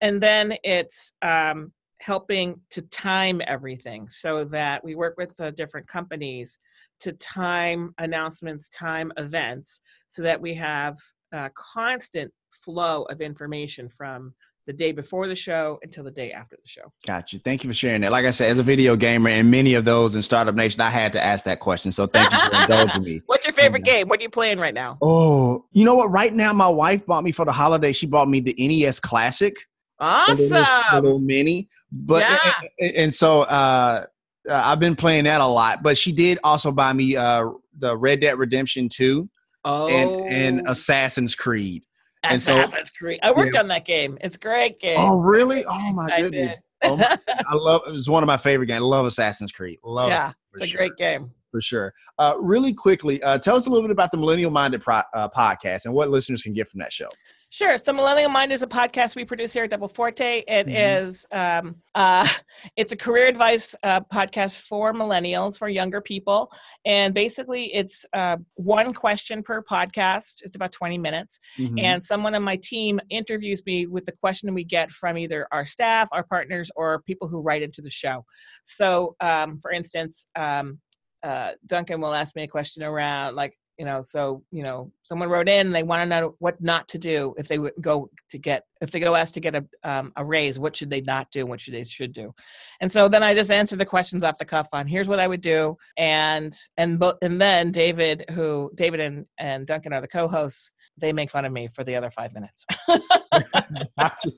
and 0.00 0.22
then 0.22 0.54
it's 0.64 1.12
um, 1.22 1.72
helping 2.00 2.60
to 2.70 2.82
time 2.82 3.40
everything 3.46 4.08
so 4.08 4.44
that 4.44 4.84
we 4.84 4.94
work 4.94 5.14
with 5.16 5.38
uh, 5.40 5.50
different 5.52 5.88
companies 5.88 6.58
to 7.00 7.12
time 7.12 7.94
announcements 7.98 8.68
time 8.68 9.12
events 9.16 9.80
so 10.08 10.22
that 10.22 10.40
we 10.40 10.54
have 10.54 10.96
a 11.34 11.50
constant 11.54 12.32
flow 12.50 13.02
of 13.04 13.20
information 13.20 13.88
from 13.88 14.32
the 14.66 14.72
day 14.72 14.92
before 14.92 15.28
the 15.28 15.34
show 15.36 15.78
until 15.82 16.02
the 16.04 16.10
day 16.10 16.32
after 16.32 16.56
the 16.56 16.66
show 16.66 16.90
Got 17.06 17.34
you. 17.34 17.38
Thank 17.38 17.64
you 17.64 17.68
for 17.70 17.74
sharing 17.74 18.00
that. 18.00 18.12
Like 18.12 18.24
I 18.24 18.30
said, 18.30 18.48
as 18.50 18.58
a 18.58 18.62
video 18.62 18.96
gamer 18.96 19.28
and 19.28 19.50
many 19.50 19.74
of 19.74 19.84
those 19.84 20.14
in 20.14 20.22
Startup 20.22 20.54
Nation, 20.54 20.80
I 20.80 20.88
had 20.88 21.12
to 21.12 21.22
ask 21.22 21.44
that 21.44 21.60
question. 21.60 21.92
So 21.92 22.06
thank 22.06 22.32
you 22.32 22.38
for 22.38 22.54
indulging 22.62 23.02
me. 23.02 23.20
What's 23.26 23.44
your 23.44 23.52
favorite 23.52 23.84
game? 23.84 24.08
What 24.08 24.20
are 24.20 24.22
you 24.22 24.30
playing 24.30 24.58
right 24.58 24.72
now? 24.72 24.96
Oh, 25.02 25.66
you 25.72 25.84
know 25.84 25.96
what? 25.96 26.10
Right 26.10 26.32
now, 26.32 26.52
my 26.54 26.68
wife 26.68 27.04
bought 27.04 27.24
me 27.24 27.32
for 27.32 27.44
the 27.44 27.52
holiday. 27.52 27.92
She 27.92 28.06
bought 28.06 28.28
me 28.30 28.40
the 28.40 28.54
NES 28.58 29.00
Classic, 29.00 29.54
little, 30.00 30.56
Awesome. 30.56 30.94
little 30.94 31.18
mini. 31.18 31.68
But 31.92 32.20
Yeah. 32.22 32.52
and, 32.78 32.96
and 32.96 33.14
so 33.14 33.42
uh, 33.42 34.06
uh, 34.48 34.62
I've 34.64 34.80
been 34.80 34.96
playing 34.96 35.24
that 35.24 35.42
a 35.42 35.46
lot. 35.46 35.82
But 35.82 35.98
she 35.98 36.10
did 36.12 36.38
also 36.42 36.72
buy 36.72 36.94
me 36.94 37.16
uh, 37.16 37.50
the 37.78 37.94
Red 37.94 38.20
Dead 38.20 38.38
Redemption 38.38 38.88
Two 38.88 39.28
Oh, 39.64 39.88
and 39.88 40.20
and 40.58 40.68
Assassin's 40.68 41.34
Creed. 41.34 41.84
and 42.22 42.40
so- 42.40 42.56
Assassin's 42.56 42.90
Creed. 42.90 43.20
I 43.22 43.32
worked 43.32 43.56
on 43.56 43.68
that 43.68 43.84
game. 43.86 44.18
It's 44.20 44.36
a 44.36 44.38
great 44.38 44.80
game. 44.80 44.96
Oh, 44.98 45.18
really? 45.18 45.64
Oh 45.64 45.78
my 45.92 46.08
I 46.12 46.20
goodness! 46.22 46.56
Oh 46.82 46.96
my, 46.96 47.18
I 47.28 47.44
love. 47.54 47.82
It 47.88 47.92
was 47.92 48.08
one 48.08 48.22
of 48.22 48.26
my 48.26 48.36
favorite 48.36 48.66
games. 48.66 48.82
I 48.82 48.84
love 48.84 49.06
Assassin's 49.06 49.52
Creed. 49.52 49.78
Love. 49.84 50.10
Yeah, 50.10 50.30
it 50.30 50.34
It's 50.54 50.62
a 50.64 50.66
sure. 50.66 50.78
great 50.78 50.96
game. 50.96 51.30
for 51.50 51.60
sure. 51.60 51.94
Uh, 52.18 52.34
really 52.40 52.74
quickly, 52.74 53.22
uh, 53.22 53.38
tell 53.38 53.56
us 53.56 53.66
a 53.66 53.70
little 53.70 53.82
bit 53.82 53.90
about 53.92 54.10
the 54.10 54.16
Millennial 54.18 54.50
Minded 54.50 54.82
pro- 54.82 55.02
uh, 55.14 55.28
podcast 55.28 55.84
and 55.86 55.94
what 55.94 56.10
listeners 56.10 56.42
can 56.42 56.52
get 56.52 56.68
from 56.68 56.80
that 56.80 56.92
show. 56.92 57.08
Sure. 57.54 57.78
So 57.78 57.92
Millennial 57.92 58.30
Mind 58.30 58.50
is 58.50 58.62
a 58.62 58.66
podcast 58.66 59.14
we 59.14 59.24
produce 59.24 59.52
here 59.52 59.62
at 59.62 59.70
Double 59.70 59.86
Forte. 59.86 60.42
It 60.48 60.66
Mhm. 60.66 61.06
is, 61.06 61.24
um, 61.30 61.76
uh, 61.94 62.26
it's 62.76 62.90
a 62.90 62.96
career 62.96 63.28
advice 63.28 63.76
uh, 63.84 64.00
podcast 64.12 64.58
for 64.62 64.92
millennials, 64.92 65.56
for 65.56 65.68
younger 65.68 66.00
people, 66.00 66.50
and 66.84 67.14
basically 67.14 67.72
it's 67.72 68.04
uh, 68.12 68.38
one 68.54 68.92
question 68.92 69.40
per 69.44 69.62
podcast. 69.62 70.42
It's 70.42 70.56
about 70.56 70.72
twenty 70.72 70.98
minutes, 70.98 71.38
Mhm. 71.56 71.80
and 71.80 72.04
someone 72.04 72.34
on 72.34 72.42
my 72.42 72.56
team 72.56 72.98
interviews 73.08 73.64
me 73.64 73.86
with 73.86 74.04
the 74.04 74.16
question 74.20 74.52
we 74.52 74.64
get 74.64 74.90
from 74.90 75.16
either 75.16 75.46
our 75.52 75.64
staff, 75.64 76.08
our 76.10 76.24
partners, 76.24 76.72
or 76.74 77.02
people 77.02 77.28
who 77.28 77.40
write 77.40 77.62
into 77.62 77.82
the 77.82 77.88
show. 77.90 78.24
So, 78.64 79.14
um, 79.20 79.60
for 79.60 79.70
instance, 79.70 80.26
um, 80.34 80.80
uh, 81.22 81.52
Duncan 81.66 82.00
will 82.00 82.14
ask 82.14 82.34
me 82.34 82.42
a 82.42 82.48
question 82.48 82.82
around 82.82 83.36
like, 83.36 83.56
you 83.78 83.84
know, 83.84 84.02
so 84.02 84.42
you 84.50 84.62
know, 84.62 84.92
someone 85.02 85.28
wrote 85.28 85.48
in 85.48 85.66
and 85.66 85.74
they 85.74 85.82
want 85.82 86.02
to 86.02 86.06
know 86.06 86.36
what 86.38 86.60
not 86.60 86.88
to 86.88 86.98
do 86.98 87.34
if 87.36 87.48
they 87.48 87.58
would 87.58 87.72
go 87.80 88.10
to 88.30 88.38
get 88.38 88.64
if 88.80 88.90
they 88.90 89.00
go 89.00 89.14
ask 89.14 89.34
to 89.34 89.40
get 89.40 89.54
a 89.54 89.64
um, 89.82 90.12
a 90.16 90.24
raise. 90.24 90.58
What 90.58 90.76
should 90.76 90.90
they 90.90 91.00
not 91.00 91.30
do? 91.30 91.46
What 91.46 91.60
should 91.60 91.74
they 91.74 91.84
should 91.84 92.12
do? 92.12 92.34
And 92.80 92.90
so 92.90 93.08
then 93.08 93.22
I 93.22 93.34
just 93.34 93.50
answer 93.50 93.76
the 93.76 93.86
questions 93.86 94.24
off 94.24 94.38
the 94.38 94.44
cuff 94.44 94.68
on 94.72 94.86
here's 94.86 95.08
what 95.08 95.20
I 95.20 95.26
would 95.26 95.40
do, 95.40 95.76
and 95.96 96.54
and 96.76 97.02
and 97.22 97.40
then 97.40 97.72
David, 97.72 98.24
who 98.30 98.70
David 98.74 99.00
and 99.00 99.26
and 99.38 99.66
Duncan 99.66 99.92
are 99.92 100.00
the 100.00 100.08
co-hosts, 100.08 100.70
they 100.96 101.12
make 101.12 101.30
fun 101.30 101.44
of 101.44 101.52
me 101.52 101.68
for 101.74 101.84
the 101.84 101.96
other 101.96 102.10
five 102.10 102.32
minutes. 102.32 102.66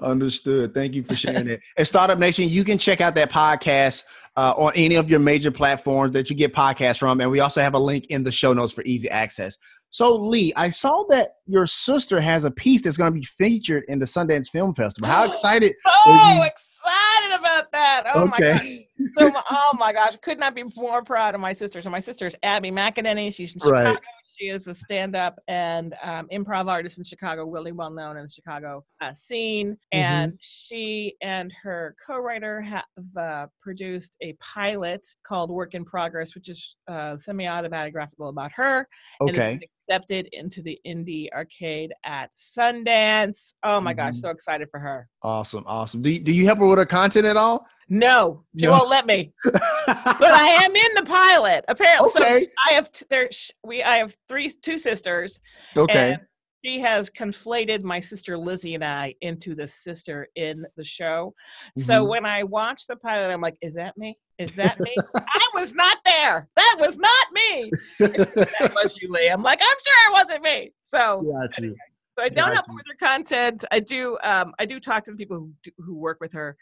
Understood. 0.00 0.74
Thank 0.74 0.94
you 0.94 1.04
for 1.04 1.14
sharing 1.14 1.48
it. 1.48 1.60
At 1.76 1.86
Startup 1.86 2.18
Nation, 2.18 2.48
you 2.48 2.64
can 2.64 2.76
check 2.76 3.00
out 3.00 3.14
that 3.14 3.30
podcast 3.30 4.02
uh, 4.36 4.54
on 4.56 4.72
any 4.74 4.96
of 4.96 5.08
your 5.10 5.20
major 5.20 5.50
platforms 5.50 6.12
that 6.12 6.28
you 6.30 6.36
get 6.36 6.54
podcasts 6.54 6.98
from. 6.98 7.20
And 7.20 7.30
we 7.30 7.40
also 7.40 7.60
have 7.60 7.74
a 7.74 7.78
link 7.78 8.06
in 8.06 8.24
the 8.24 8.32
show 8.32 8.52
notes 8.52 8.72
for 8.72 8.82
easy 8.84 9.08
access. 9.08 9.58
So, 9.90 10.16
Lee, 10.16 10.52
I 10.56 10.70
saw 10.70 11.04
that 11.10 11.36
your 11.46 11.68
sister 11.68 12.20
has 12.20 12.44
a 12.44 12.50
piece 12.50 12.82
that's 12.82 12.96
going 12.96 13.12
to 13.12 13.18
be 13.18 13.24
featured 13.24 13.84
in 13.86 14.00
the 14.00 14.06
Sundance 14.06 14.48
Film 14.50 14.74
Festival. 14.74 15.08
How 15.08 15.24
excited? 15.28 15.74
so 16.04 16.10
you- 16.10 16.40
about 17.38 17.72
that! 17.72 18.04
Oh 18.14 18.26
my 18.26 18.38
gosh! 18.38 18.66
so 19.16 19.32
oh 19.50 19.70
my 19.78 19.92
gosh, 19.92 20.16
could 20.22 20.38
not 20.38 20.54
be 20.54 20.64
more 20.76 21.02
proud 21.02 21.34
of 21.34 21.40
my 21.40 21.52
sister. 21.52 21.82
So 21.82 21.90
my 21.90 22.00
sister 22.00 22.26
is 22.26 22.36
Abby 22.42 22.70
McEnany. 22.70 23.34
She's 23.34 23.54
in 23.54 23.60
Right. 23.60 23.86
Chicago. 23.86 24.00
She 24.38 24.48
is 24.48 24.66
a 24.66 24.74
stand-up 24.74 25.38
and 25.46 25.94
um, 26.02 26.26
improv 26.32 26.66
artist 26.66 26.98
in 26.98 27.04
Chicago, 27.04 27.46
really 27.46 27.70
well 27.70 27.90
known 27.90 28.16
in 28.16 28.24
the 28.24 28.28
Chicago 28.28 28.84
uh, 29.00 29.12
scene. 29.12 29.76
And 29.92 30.36
she 30.40 31.14
and 31.22 31.52
her 31.62 31.94
co-writer 32.04 32.60
have 32.60 32.84
uh, 33.16 33.46
produced 33.62 34.16
a 34.22 34.32
pilot 34.40 35.06
called 35.24 35.50
Work 35.50 35.74
in 35.74 35.84
Progress, 35.84 36.34
which 36.34 36.48
is 36.48 36.74
uh, 36.88 37.16
semi-autobiographical 37.16 38.28
about 38.28 38.50
her. 38.52 38.88
Okay. 39.20 39.60
Accepted 39.88 40.28
into 40.32 40.62
the 40.62 40.78
indie 40.86 41.28
arcade 41.32 41.92
at 42.04 42.30
Sundance. 42.36 43.54
Oh 43.62 43.80
my 43.80 43.92
gosh, 43.94 44.14
Mhm. 44.14 44.20
so 44.20 44.28
excited 44.30 44.68
for 44.70 44.80
her. 44.80 45.08
Awesome. 45.22 45.64
Awesome. 45.66 46.02
Do 46.02 46.10
you, 46.10 46.20
do 46.20 46.32
you 46.32 46.44
help 46.46 46.58
her 46.58 46.66
with 46.66 46.78
her 46.78 46.86
content 46.86 47.26
at 47.26 47.36
all? 47.36 47.66
No, 47.88 48.44
she 48.58 48.66
No. 48.66 48.72
won't 48.72 48.88
let 48.88 49.06
me. 49.06 49.32
but 49.44 49.54
I 49.94 50.46
am 50.64 50.74
in 50.74 50.94
the 50.94 51.02
pilot. 51.04 51.64
Apparently, 51.68 52.10
so 52.10 52.20
okay. 52.20 52.46
I 52.68 52.72
have 52.72 52.90
t- 52.92 53.04
there. 53.10 53.28
sh- 53.30 53.50
We 53.62 53.82
I 53.82 53.96
have 53.98 54.16
three 54.28 54.48
two 54.50 54.78
sisters. 54.78 55.40
Okay. 55.76 56.12
And 56.14 56.20
she 56.64 56.80
has 56.80 57.10
conflated 57.10 57.82
my 57.82 58.00
sister 58.00 58.38
Lizzie 58.38 58.74
and 58.74 58.82
I 58.84 59.14
into 59.20 59.54
the 59.54 59.68
sister 59.68 60.28
in 60.34 60.64
the 60.78 60.84
show. 60.84 61.34
So 61.76 62.04
Mhm. 62.04 62.08
when 62.08 62.24
I 62.26 62.42
watch 62.44 62.86
the 62.86 62.96
pilot, 62.96 63.30
I'm 63.30 63.42
like, 63.42 63.58
"Is 63.60 63.74
that 63.74 63.98
me? 63.98 64.16
Is 64.38 64.54
that 64.56 64.80
me? 64.80 64.94
I 65.14 65.48
was 65.54 65.74
not 65.74 65.98
there. 66.04 66.48
That 66.56 66.76
was 66.80 66.98
not 66.98 67.26
me. 67.32 67.70
That 68.00 68.72
was 68.74 68.96
you, 69.00 69.10
Lee." 69.12 69.28
I'm 69.28 69.42
like, 69.42 69.60
"I'm 69.62 69.66
sure 69.86 70.10
it 70.10 70.12
wasn't 70.12 70.42
me." 70.42 70.72
So 70.82 71.22
you. 71.58 71.76
so 72.18 72.24
I 72.24 72.28
don't 72.28 72.52
help 72.52 72.66
with 72.68 72.84
her 72.88 73.06
content. 73.06 73.64
I 73.70 73.80
do. 73.80 74.18
Um, 74.22 74.54
I 74.58 74.66
do 74.66 74.80
talk 74.80 75.04
to 75.04 75.10
the 75.12 75.16
people 75.16 75.36
who 75.38 75.52
do, 75.62 75.70
who 75.78 75.94
work 75.94 76.18
with 76.20 76.32
her. 76.32 76.56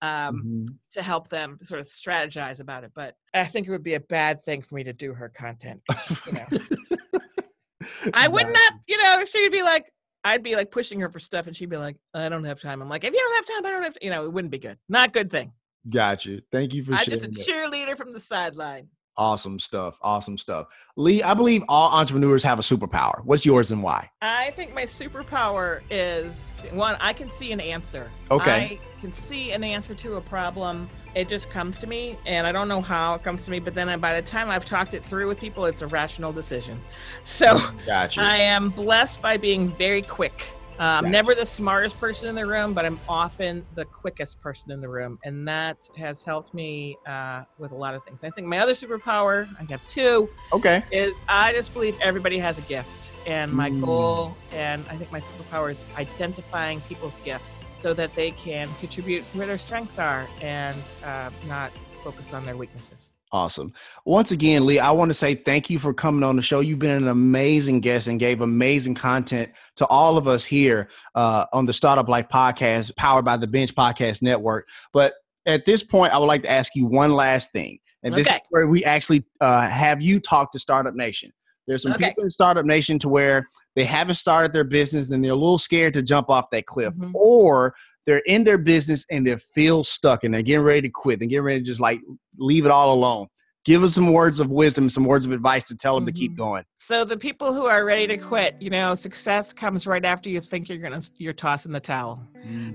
Um, 0.00 0.44
Mhm. 0.68 0.78
to 0.92 1.02
help 1.02 1.28
them 1.28 1.58
sort 1.64 1.80
of 1.80 1.88
strategize 1.88 2.60
about 2.60 2.84
it. 2.84 2.92
But 2.94 3.16
I 3.34 3.42
think 3.42 3.66
it 3.66 3.72
would 3.72 3.82
be 3.82 3.94
a 3.94 4.00
bad 4.00 4.40
thing 4.44 4.62
for 4.62 4.76
me 4.76 4.84
to 4.84 4.92
do 4.92 5.12
her 5.12 5.28
content. 5.28 5.80
You 6.24 6.32
know, 6.34 6.46
I 8.14 8.28
would 8.28 8.46
not, 8.46 8.72
you 8.86 8.96
know, 8.96 9.20
if 9.20 9.28
she 9.30 9.42
would 9.42 9.50
be 9.50 9.64
like, 9.64 9.92
I'd 10.22 10.44
be 10.44 10.54
like 10.54 10.70
pushing 10.70 11.00
her 11.00 11.08
for 11.08 11.18
stuff 11.18 11.48
and 11.48 11.56
she'd 11.56 11.68
be 11.68 11.76
like, 11.76 11.96
I 12.14 12.28
don't 12.28 12.44
have 12.44 12.60
time. 12.60 12.80
I'm 12.80 12.88
like, 12.88 13.02
if 13.04 13.12
you 13.12 13.18
don't 13.18 13.34
have 13.36 13.46
time, 13.46 13.66
I 13.66 13.70
don't 13.70 13.82
have 13.82 13.94
to, 13.94 14.04
you 14.04 14.10
know, 14.10 14.24
it 14.24 14.32
wouldn't 14.32 14.52
be 14.52 14.58
good. 14.58 14.78
Not 14.88 15.12
good 15.12 15.30
thing. 15.32 15.52
Got 15.88 16.24
you. 16.26 16.42
Thank 16.52 16.74
you 16.74 16.84
for 16.84 16.92
I'm 16.92 16.98
sharing. 17.04 17.32
just 17.32 17.48
a 17.48 17.52
cheerleader 17.52 17.96
from 17.96 18.12
the 18.12 18.20
sideline. 18.20 18.88
Awesome 19.16 19.58
stuff. 19.58 19.98
Awesome 20.00 20.38
stuff. 20.38 20.68
Lee, 20.96 21.24
I 21.24 21.34
believe 21.34 21.64
all 21.68 21.90
entrepreneurs 21.92 22.44
have 22.44 22.60
a 22.60 22.62
superpower. 22.62 23.24
What's 23.24 23.44
yours 23.44 23.72
and 23.72 23.82
why? 23.82 24.08
I 24.22 24.52
think 24.52 24.74
my 24.74 24.86
superpower 24.86 25.80
is 25.90 26.54
one, 26.72 26.96
I 27.00 27.12
can 27.12 27.28
see 27.28 27.50
an 27.50 27.58
answer. 27.60 28.12
Okay. 28.30 28.78
I 28.78 29.00
can 29.00 29.12
see 29.12 29.50
an 29.50 29.64
answer 29.64 29.94
to 29.96 30.16
a 30.16 30.20
problem. 30.20 30.88
It 31.16 31.28
just 31.28 31.50
comes 31.50 31.78
to 31.78 31.88
me, 31.88 32.16
and 32.26 32.46
I 32.46 32.52
don't 32.52 32.68
know 32.68 32.80
how 32.80 33.14
it 33.14 33.24
comes 33.24 33.42
to 33.42 33.50
me, 33.50 33.58
but 33.58 33.74
then 33.74 33.88
I- 33.88 33.96
by 33.96 34.20
the 34.20 34.24
time 34.24 34.50
I've 34.50 34.64
talked 34.64 34.94
it 34.94 35.04
through 35.04 35.26
with 35.26 35.40
people, 35.40 35.64
it's 35.64 35.82
a 35.82 35.86
rational 35.88 36.32
decision. 36.32 36.80
So 37.24 37.60
Got 37.86 38.16
you. 38.16 38.22
I 38.22 38.36
am 38.36 38.70
blessed 38.70 39.20
by 39.20 39.36
being 39.36 39.68
very 39.70 40.02
quick. 40.02 40.44
Uh, 40.78 41.00
I'm 41.02 41.10
never 41.10 41.34
the 41.34 41.44
smartest 41.44 41.98
person 41.98 42.28
in 42.28 42.36
the 42.36 42.46
room, 42.46 42.72
but 42.72 42.84
I'm 42.86 43.00
often 43.08 43.66
the 43.74 43.84
quickest 43.84 44.40
person 44.40 44.70
in 44.70 44.80
the 44.80 44.88
room. 44.88 45.18
And 45.24 45.46
that 45.48 45.76
has 45.96 46.22
helped 46.22 46.54
me 46.54 46.96
uh, 47.04 47.42
with 47.58 47.72
a 47.72 47.74
lot 47.74 47.96
of 47.96 48.04
things. 48.04 48.22
I 48.22 48.30
think 48.30 48.46
my 48.46 48.58
other 48.58 48.74
superpower, 48.74 49.48
I 49.58 49.64
have 49.72 49.80
two, 49.88 50.28
okay. 50.52 50.84
is 50.92 51.20
I 51.28 51.52
just 51.52 51.72
believe 51.72 51.96
everybody 52.00 52.38
has 52.38 52.58
a 52.58 52.62
gift. 52.62 53.10
And 53.26 53.52
my 53.52 53.70
Mm. 53.70 53.80
goal, 53.84 54.36
and 54.52 54.86
I 54.88 54.96
think 54.96 55.10
my 55.10 55.20
superpower 55.20 55.72
is 55.72 55.84
identifying 55.96 56.80
people's 56.82 57.18
gifts 57.24 57.60
so 57.76 57.92
that 57.94 58.14
they 58.14 58.30
can 58.30 58.68
contribute 58.76 59.24
where 59.34 59.46
their 59.48 59.58
strengths 59.58 59.98
are 59.98 60.28
and 60.40 60.78
uh, 61.04 61.30
not 61.44 61.72
focus 62.04 62.32
on 62.32 62.44
their 62.44 62.56
weaknesses. 62.56 63.10
Awesome. 63.30 63.72
Once 64.06 64.30
again, 64.30 64.64
Lee, 64.64 64.78
I 64.78 64.90
want 64.90 65.10
to 65.10 65.14
say 65.14 65.34
thank 65.34 65.68
you 65.68 65.78
for 65.78 65.92
coming 65.92 66.22
on 66.22 66.36
the 66.36 66.42
show. 66.42 66.60
You've 66.60 66.78
been 66.78 66.90
an 67.02 67.08
amazing 67.08 67.80
guest 67.80 68.06
and 68.06 68.18
gave 68.18 68.40
amazing 68.40 68.94
content 68.94 69.50
to 69.76 69.86
all 69.86 70.16
of 70.16 70.26
us 70.26 70.44
here 70.44 70.88
uh, 71.14 71.44
on 71.52 71.66
the 71.66 71.72
Startup 71.74 72.08
Life 72.08 72.28
podcast, 72.32 72.96
powered 72.96 73.26
by 73.26 73.36
the 73.36 73.46
Bench 73.46 73.74
Podcast 73.74 74.22
Network. 74.22 74.66
But 74.94 75.12
at 75.44 75.66
this 75.66 75.82
point, 75.82 76.14
I 76.14 76.18
would 76.18 76.26
like 76.26 76.42
to 76.44 76.50
ask 76.50 76.74
you 76.74 76.86
one 76.86 77.12
last 77.12 77.52
thing. 77.52 77.78
And 78.02 78.14
this 78.14 78.28
Okay. 78.28 78.36
is 78.36 78.42
where 78.48 78.66
we 78.66 78.82
actually 78.84 79.24
uh, 79.42 79.68
have 79.68 80.00
you 80.00 80.20
talk 80.20 80.52
to 80.52 80.58
Startup 80.58 80.94
Nation. 80.94 81.30
There's 81.66 81.82
some 81.82 81.92
Okay. 81.92 82.08
people 82.08 82.24
in 82.24 82.30
Startup 82.30 82.64
Nation 82.64 82.98
to 83.00 83.10
where 83.10 83.46
they 83.76 83.84
haven't 83.84 84.14
started 84.14 84.54
their 84.54 84.64
business 84.64 85.10
and 85.10 85.22
they're 85.22 85.32
a 85.32 85.36
little 85.36 85.58
scared 85.58 85.92
to 85.94 86.02
jump 86.02 86.30
off 86.30 86.48
that 86.50 86.64
cliff, 86.64 86.94
Mhm. 86.94 87.10
or 87.14 87.74
they're 88.08 88.22
in 88.24 88.42
their 88.42 88.56
business 88.56 89.04
and 89.10 89.26
they 89.26 89.36
feel 89.36 89.84
stuck 89.84 90.24
and 90.24 90.32
they're 90.32 90.40
getting 90.40 90.64
ready 90.64 90.80
to 90.80 90.88
quit. 90.88 91.18
They're 91.18 91.28
getting 91.28 91.44
ready 91.44 91.58
to 91.60 91.64
just 91.64 91.78
like 91.78 92.00
leave 92.38 92.64
it 92.64 92.70
all 92.70 92.94
alone. 92.94 93.26
Give 93.66 93.84
us 93.84 93.94
some 93.94 94.14
words 94.14 94.40
of 94.40 94.48
wisdom, 94.48 94.88
some 94.88 95.04
words 95.04 95.26
of 95.26 95.32
advice 95.32 95.68
to 95.68 95.76
tell 95.76 95.94
them 95.96 96.06
to 96.06 96.12
keep 96.12 96.32
Mhm. 96.32 96.36
going. 96.38 96.64
So 96.78 97.04
the 97.04 97.18
people 97.18 97.52
who 97.52 97.66
are 97.66 97.84
ready 97.84 98.06
to 98.06 98.16
quit, 98.16 98.56
you 98.60 98.70
know, 98.70 98.94
success 98.94 99.52
comes 99.52 99.86
right 99.86 100.06
after 100.06 100.30
you 100.30 100.40
think 100.40 100.70
you're 100.70 100.78
gonna 100.78 101.02
you're 101.18 101.34
tossing 101.34 101.70
the 101.70 101.80
towel. 101.80 102.26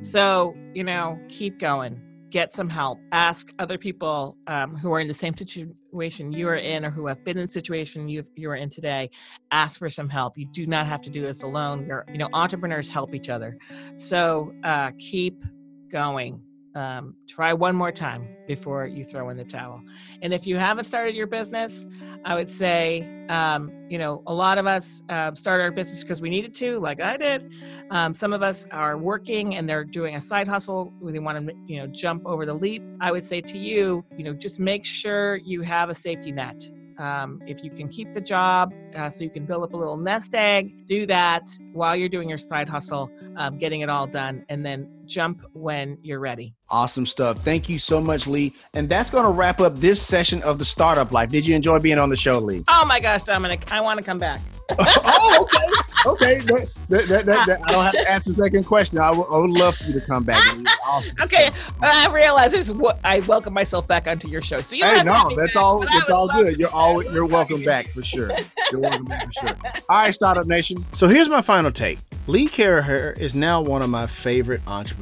So 0.03 0.55
you 0.76 0.84
know, 0.84 1.19
keep 1.30 1.60
going. 1.60 1.99
Get 2.30 2.53
some 2.53 2.69
help. 2.69 2.99
Ask 3.11 3.51
other 3.57 3.80
people 3.80 4.38
um, 4.45 4.76
who 4.76 4.93
are 4.93 4.99
in 4.99 5.07
the 5.07 5.15
same 5.15 5.34
situation 5.94 6.32
you 6.32 6.48
are 6.48 6.56
in, 6.56 6.84
or 6.84 6.90
who 6.90 7.06
have 7.06 7.24
been 7.24 7.38
in 7.38 7.45
the 7.45 7.52
situation 7.52 8.07
you 8.07 8.26
you 8.36 8.49
are 8.49 8.56
in 8.56 8.70
today. 8.70 9.10
Ask 9.52 9.78
for 9.78 9.90
some 9.90 10.10
help. 10.10 10.38
You 10.38 10.48
do 10.52 10.65
not 10.65 10.88
have 10.88 11.02
to 11.02 11.10
do 11.10 11.22
this 11.22 11.44
alone. 11.44 11.86
You're, 11.86 12.06
you 12.11 12.18
know, 12.18 12.30
entrepreneurs 12.34 12.90
help 12.90 13.14
each 13.14 13.30
other. 13.30 13.57
So 13.95 14.53
uh, 14.64 14.91
keep 14.99 15.44
going. 15.91 16.41
Um, 16.75 17.15
try 17.27 17.53
one 17.53 17.75
more 17.75 17.91
time 17.91 18.27
before 18.47 18.87
you 18.87 19.05
throw 19.05 19.29
in 19.29 19.37
the 19.37 19.43
towel. 19.43 19.81
And 20.21 20.33
if 20.33 20.47
you 20.47 20.57
haven't 20.57 20.85
started 20.85 21.15
your 21.15 21.27
business, 21.27 21.85
I 22.25 22.35
would 22.35 22.49
say, 22.49 23.25
um, 23.29 23.71
you 23.89 23.97
know, 23.97 24.23
a 24.25 24.33
lot 24.33 24.57
of 24.57 24.65
us 24.65 25.03
uh, 25.09 25.35
start 25.35 25.61
our 25.61 25.71
business 25.71 26.03
because 26.03 26.21
we 26.21 26.29
needed 26.29 26.53
to, 26.55 26.79
like 26.79 26.99
I 27.01 27.17
did. 27.17 27.51
Um, 27.91 28.13
some 28.13 28.33
of 28.33 28.41
us 28.41 28.65
are 28.71 28.97
working 28.97 29.55
and 29.55 29.69
they're 29.69 29.83
doing 29.83 30.15
a 30.15 30.21
side 30.21 30.47
hustle. 30.47 30.91
They 31.03 31.19
want 31.19 31.47
to, 31.47 31.53
you 31.67 31.79
know, 31.79 31.87
jump 31.87 32.25
over 32.25 32.45
the 32.45 32.53
leap. 32.53 32.81
I 33.01 33.11
would 33.11 33.25
say 33.25 33.41
to 33.41 33.57
you, 33.57 34.03
you 34.17 34.23
know, 34.23 34.33
just 34.33 34.59
make 34.59 34.85
sure 34.85 35.35
you 35.37 35.61
have 35.61 35.89
a 35.89 35.95
safety 35.95 36.31
net. 36.31 36.63
Um, 36.97 37.41
if 37.47 37.63
you 37.63 37.71
can 37.71 37.89
keep 37.89 38.13
the 38.13 38.21
job 38.21 38.71
uh, 38.95 39.09
so 39.09 39.23
you 39.23 39.29
can 39.29 39.45
build 39.45 39.63
up 39.63 39.73
a 39.73 39.77
little 39.77 39.97
nest 39.97 40.35
egg, 40.35 40.85
do 40.85 41.05
that 41.07 41.49
while 41.73 41.95
you're 41.95 42.09
doing 42.09 42.29
your 42.29 42.37
side 42.37 42.69
hustle, 42.69 43.11
um, 43.35 43.57
getting 43.57 43.81
it 43.81 43.89
all 43.89 44.07
done. 44.07 44.45
And 44.49 44.65
then 44.65 44.87
jump 45.05 45.41
when 45.53 45.97
you're 46.01 46.19
ready. 46.19 46.53
Awesome 46.69 47.05
stuff. 47.05 47.41
Thank 47.43 47.69
you 47.69 47.77
so 47.77 48.01
much, 48.01 48.25
Lee. 48.25 48.53
And 48.73 48.89
that's 48.89 49.09
going 49.09 49.25
to 49.25 49.30
wrap 49.30 49.61
up 49.61 49.75
this 49.77 50.01
session 50.01 50.41
of 50.43 50.57
the 50.59 50.65
Startup 50.65 51.11
Life. 51.11 51.30
Did 51.30 51.45
you 51.45 51.55
enjoy 51.55 51.80
being 51.80 51.99
on 51.99 52.09
the 52.09 52.15
show, 52.15 52.39
Lee? 52.39 52.63
Oh 52.67 52.85
my 52.85 52.99
gosh, 52.99 53.21
Dominic, 53.23 53.71
I 53.71 53.80
want 53.81 53.99
to 53.99 54.03
come 54.03 54.17
back. 54.17 54.39
oh, 54.80 55.38
okay. 55.41 55.65
Okay. 56.05 56.65
That, 56.89 57.07
that, 57.07 57.25
that, 57.25 57.61
I 57.65 57.71
don't 57.71 57.84
have 57.84 57.93
to 57.93 58.09
ask 58.11 58.25
the 58.25 58.34
second 58.34 58.65
question. 58.65 58.97
I 58.97 59.11
would- 59.11 59.51
love 59.51 59.75
for 59.77 59.84
you 59.85 59.93
to 59.93 60.01
come 60.01 60.23
back. 60.23 60.39
Awesome 60.88 61.15
Okay, 61.21 61.43
stuff. 61.51 61.75
I 61.81 62.11
realize 62.11 62.51
this. 62.53 62.69
what 62.69 62.99
I 63.03 63.19
welcome 63.21 63.53
myself 63.53 63.88
back 63.88 64.07
onto 64.07 64.27
your 64.27 64.41
show. 64.41 64.61
So 64.61 64.75
you 64.75 64.84
Hey, 64.84 65.03
no, 65.03 65.30
that's 65.35 65.53
back, 65.53 65.55
all. 65.63 65.84
I 65.84 65.85
That's 65.91 66.07
would 66.07 66.13
all 66.13 66.27
good. 66.30 66.57
You're 66.57 66.69
all. 66.71 67.03
You're 67.03 67.25
welcome 67.25 67.63
back 67.63 67.89
for 67.89 68.01
sure. 68.01 68.31
You're 68.71 68.81
welcome 68.81 69.05
back 69.05 69.25
for 69.25 69.47
sure. 69.47 69.55
All 69.89 70.01
right, 70.03 70.13
Startup 70.13 70.45
Nation. 70.47 70.84
So 70.93 71.07
here's 71.07 71.30
my 71.30 71.41
final 71.41 71.71
take. 71.71 71.99
Lee 72.27 72.47
Caraher 72.47 73.17
is 73.17 73.35
now 73.35 73.61
one 73.61 73.81
of 73.81 73.89
my 73.89 74.07
favorite 74.07 74.61
entrepreneurs. 74.67 74.93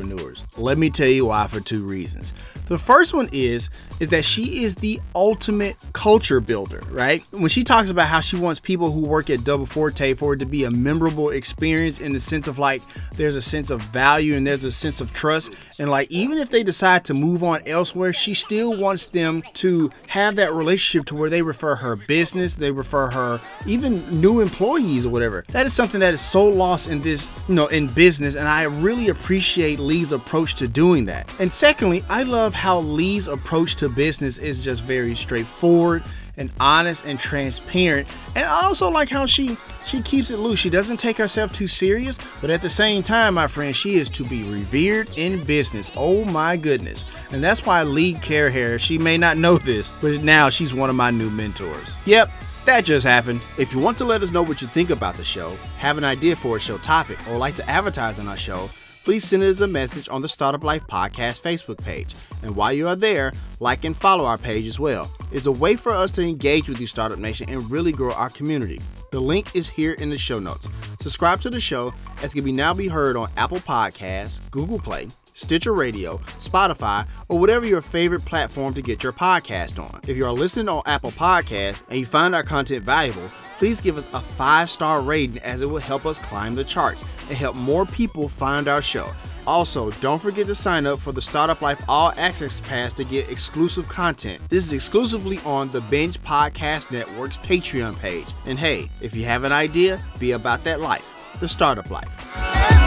Let 0.58 0.78
me 0.78 0.90
tell 0.90 1.08
you 1.08 1.26
why 1.26 1.48
for 1.48 1.60
two 1.60 1.84
reasons. 1.84 2.34
The 2.68 2.78
first 2.78 3.14
one 3.14 3.30
is 3.32 3.70
is 4.00 4.10
that 4.10 4.26
she 4.26 4.64
is 4.64 4.76
the 4.76 5.00
ultimate 5.14 5.76
culture 5.94 6.40
builder, 6.40 6.82
right? 6.90 7.24
When 7.32 7.50
she 7.50 7.64
talks 7.64 7.90
about 7.90 8.08
how 8.08 8.20
she 8.20 8.36
wants 8.36 8.60
people 8.60 8.92
who 8.92 9.02
work 9.02 9.30
at 9.30 9.44
Double 9.44 9.68
Forte 9.68 10.16
for 10.16 10.34
it 10.34 10.38
to 10.38 10.46
be 10.46 10.64
a 10.64 10.72
memorable 10.72 11.30
experience 11.30 12.02
in 12.02 12.12
the 12.12 12.20
sense 12.20 12.48
of 12.48 12.58
like 12.58 12.82
there's 13.16 13.36
a 13.36 13.42
sense 13.42 13.70
of 13.70 13.82
value 13.82 14.36
and 14.36 14.48
there's 14.48 14.64
a 14.64 14.72
sense 14.72 15.02
of 15.02 15.14
trust 15.14 15.52
and 15.78 15.92
like 15.92 16.12
even 16.12 16.38
if 16.40 16.50
they 16.50 16.64
decide 16.64 17.06
to 17.06 17.14
move 17.14 17.44
on 17.44 17.62
elsewhere, 17.68 18.14
she 18.14 18.34
still 18.34 18.80
wants 18.80 19.10
them 19.10 19.44
to 19.54 19.92
have 20.08 20.36
that 20.38 20.54
relationship 20.54 21.06
to 21.08 21.16
where 21.16 21.30
they 21.30 21.42
refer 21.42 21.76
her 21.76 21.96
business, 21.96 22.56
they 22.56 22.72
refer 22.72 23.12
her 23.12 23.40
even 23.68 24.22
new 24.22 24.40
employees 24.40 25.06
or 25.06 25.10
whatever. 25.10 25.46
That 25.50 25.66
is 25.66 25.74
something 25.74 26.00
that 26.00 26.14
is 26.14 26.22
so 26.22 26.46
lost 26.46 26.88
in 26.88 27.02
this, 27.02 27.30
you 27.48 27.56
know, 27.56 27.68
in 27.68 27.88
business 27.88 28.36
and 28.36 28.48
I 28.48 28.64
really 28.64 29.10
appreciate 29.10 29.78
Lee's 29.80 30.12
approach 30.12 30.56
to 30.56 30.68
doing 30.68 31.06
that. 31.06 31.30
And 31.40 31.52
secondly, 31.52 32.04
I 32.10 32.24
love 32.24 32.51
how 32.54 32.80
Lee's 32.80 33.28
approach 33.28 33.76
to 33.78 33.90
business 33.90 34.38
is 34.38 34.64
just 34.64 34.84
very 34.84 35.16
straightforward 35.16 36.04
and 36.38 36.50
honest 36.60 37.06
and 37.06 37.20
transparent. 37.20 38.08
And 38.36 38.46
I 38.46 38.64
also 38.64 38.90
like 38.90 39.10
how 39.10 39.26
she 39.26 39.58
she 39.86 40.02
keeps 40.02 40.30
it 40.30 40.38
loose. 40.38 40.60
She 40.60 40.70
doesn't 40.70 40.98
take 40.98 41.18
herself 41.18 41.52
too 41.52 41.68
serious, 41.68 42.20
but 42.40 42.50
at 42.50 42.62
the 42.62 42.70
same 42.70 43.02
time, 43.04 43.34
my 43.34 43.48
friend, 43.48 43.76
she 43.76 43.96
is 43.96 44.10
to 44.12 44.24
be 44.24 44.44
revered 44.44 45.10
in 45.18 45.44
business. 45.44 45.92
Oh 45.96 46.24
my 46.26 46.56
goodness. 46.56 47.06
And 47.32 47.44
that's 47.44 47.66
why 47.66 47.84
Lee 47.84 48.14
Caraher, 48.14 48.80
she 48.80 48.98
may 48.98 49.18
not 49.18 49.38
know 49.38 49.58
this, 49.58 49.92
but 50.02 50.22
now 50.22 50.50
she's 50.50 50.74
one 50.74 50.90
of 50.90 50.96
my 50.96 51.12
new 51.12 51.30
mentors. 51.30 51.96
Yep, 52.06 52.32
that 52.66 52.86
just 52.86 53.06
happened. 53.06 53.42
If 53.58 53.74
you 53.74 53.80
want 53.80 53.98
to 53.98 54.06
let 54.06 54.22
us 54.22 54.32
know 54.32 54.44
what 54.44 54.62
you 54.62 54.68
think 54.68 54.92
about 54.92 55.16
the 55.16 55.24
show, 55.24 55.56
have 55.80 55.98
an 55.98 56.04
idea 56.04 56.36
for 56.36 56.58
a 56.58 56.60
show 56.60 56.78
topic, 56.78 57.18
or 57.28 57.38
like 57.38 57.56
to 57.56 57.68
advertise 57.70 58.20
on 58.20 58.28
our 58.28 58.38
show, 58.38 58.70
please 59.04 59.24
send 59.24 59.44
us 59.44 59.62
a 59.62 59.68
message 59.68 60.08
on 60.10 60.22
the 60.22 60.28
Startup 60.28 60.64
Life 60.64 60.84
Podcast 60.88 61.42
Facebook 61.42 61.84
page. 61.84 62.16
And 62.44 62.56
while 62.56 62.74
you 62.74 62.88
are 62.88 62.96
there, 62.96 63.34
like 63.60 63.84
and 63.84 63.96
follow 63.96 64.26
our 64.26 64.38
page 64.38 64.68
as 64.68 64.80
well. 64.80 65.12
It's 65.32 65.46
a 65.46 65.52
way 65.52 65.76
for 65.76 65.92
us 65.92 66.12
to 66.14 66.22
engage 66.22 66.70
with 66.70 66.80
you, 66.80 66.88
Startup 66.88 67.20
Nation, 67.20 67.50
and 67.50 67.70
really 67.70 67.92
grow 67.92 68.14
our 68.14 68.30
community. 68.30 68.80
The 69.12 69.20
link 69.20 69.56
is 69.56 69.70
here 69.70 69.94
in 69.94 70.10
the 70.10 70.18
show 70.18 70.40
notes. 70.40 70.68
Subscribe 71.02 71.42
to 71.42 71.50
the 71.50 71.60
show 71.60 71.94
as 72.22 72.34
can 72.34 72.44
be 72.44 72.52
now 72.52 72.74
be 72.74 72.88
heard 72.88 73.18
on 73.18 73.30
Apple 73.38 73.60
Podcasts, 73.60 74.50
Google 74.52 74.80
Play, 74.80 75.08
Stitcher 75.34 75.74
Radio, 75.74 76.18
Spotify, 76.40 77.08
or 77.28 77.40
whatever 77.40 77.66
your 77.66 77.82
favorite 77.82 78.24
platform 78.26 78.74
to 78.74 78.82
get 78.82 79.04
your 79.04 79.14
podcast 79.14 79.80
on. 79.80 80.00
If 80.08 80.16
you 80.16 80.26
are 80.26 80.32
listening 80.32 80.70
on 80.70 80.84
Apple 80.86 81.12
Podcasts 81.12 81.82
and 81.90 82.00
you 82.00 82.06
find 82.06 82.36
our 82.36 82.44
content 82.44 82.84
valuable, 82.86 83.30
please 83.62 83.80
give 83.80 83.96
us 83.96 84.08
a 84.14 84.20
five 84.20 84.72
star 84.72 85.02
rating 85.02 85.38
as 85.44 85.62
it 85.62 85.68
will 85.68 85.78
help 85.78 86.08
us 86.08 86.18
climb 86.18 86.56
the 86.56 86.64
charts 86.64 87.04
and 87.30 87.38
help 87.38 87.56
more 87.56 87.86
people 87.86 88.28
find 88.28 88.68
our 88.68 88.82
show. 88.82 89.08
Also, 89.46 89.92
don't 90.02 90.20
forget 90.20 90.48
to 90.48 90.56
sign 90.56 90.88
up 90.88 90.98
for 90.98 91.12
the 91.12 91.22
Startup 91.22 91.62
Life 91.62 91.80
All 91.88 92.12
Access 92.18 92.60
Pass 92.62 92.92
to 92.94 93.04
get 93.04 93.30
exclusive 93.30 93.88
content. 93.88 94.42
This 94.50 94.66
is 94.66 94.74
exclusively 94.74 95.38
on 95.46 95.72
the 95.72 95.82
Binge 95.82 96.20
Podcast 96.24 96.90
Network's 96.90 97.38
Patreon 97.38 98.00
page. 98.00 98.26
And 98.48 98.58
hey, 98.58 98.90
if 99.00 99.16
you 99.16 99.26
have 99.26 99.44
an 99.44 99.52
idea, 99.52 100.02
be 100.18 100.32
about 100.32 100.64
that 100.64 100.82
life. 100.82 101.08
The 101.40 101.48
Startup 101.48 101.88
Life. 101.92 102.81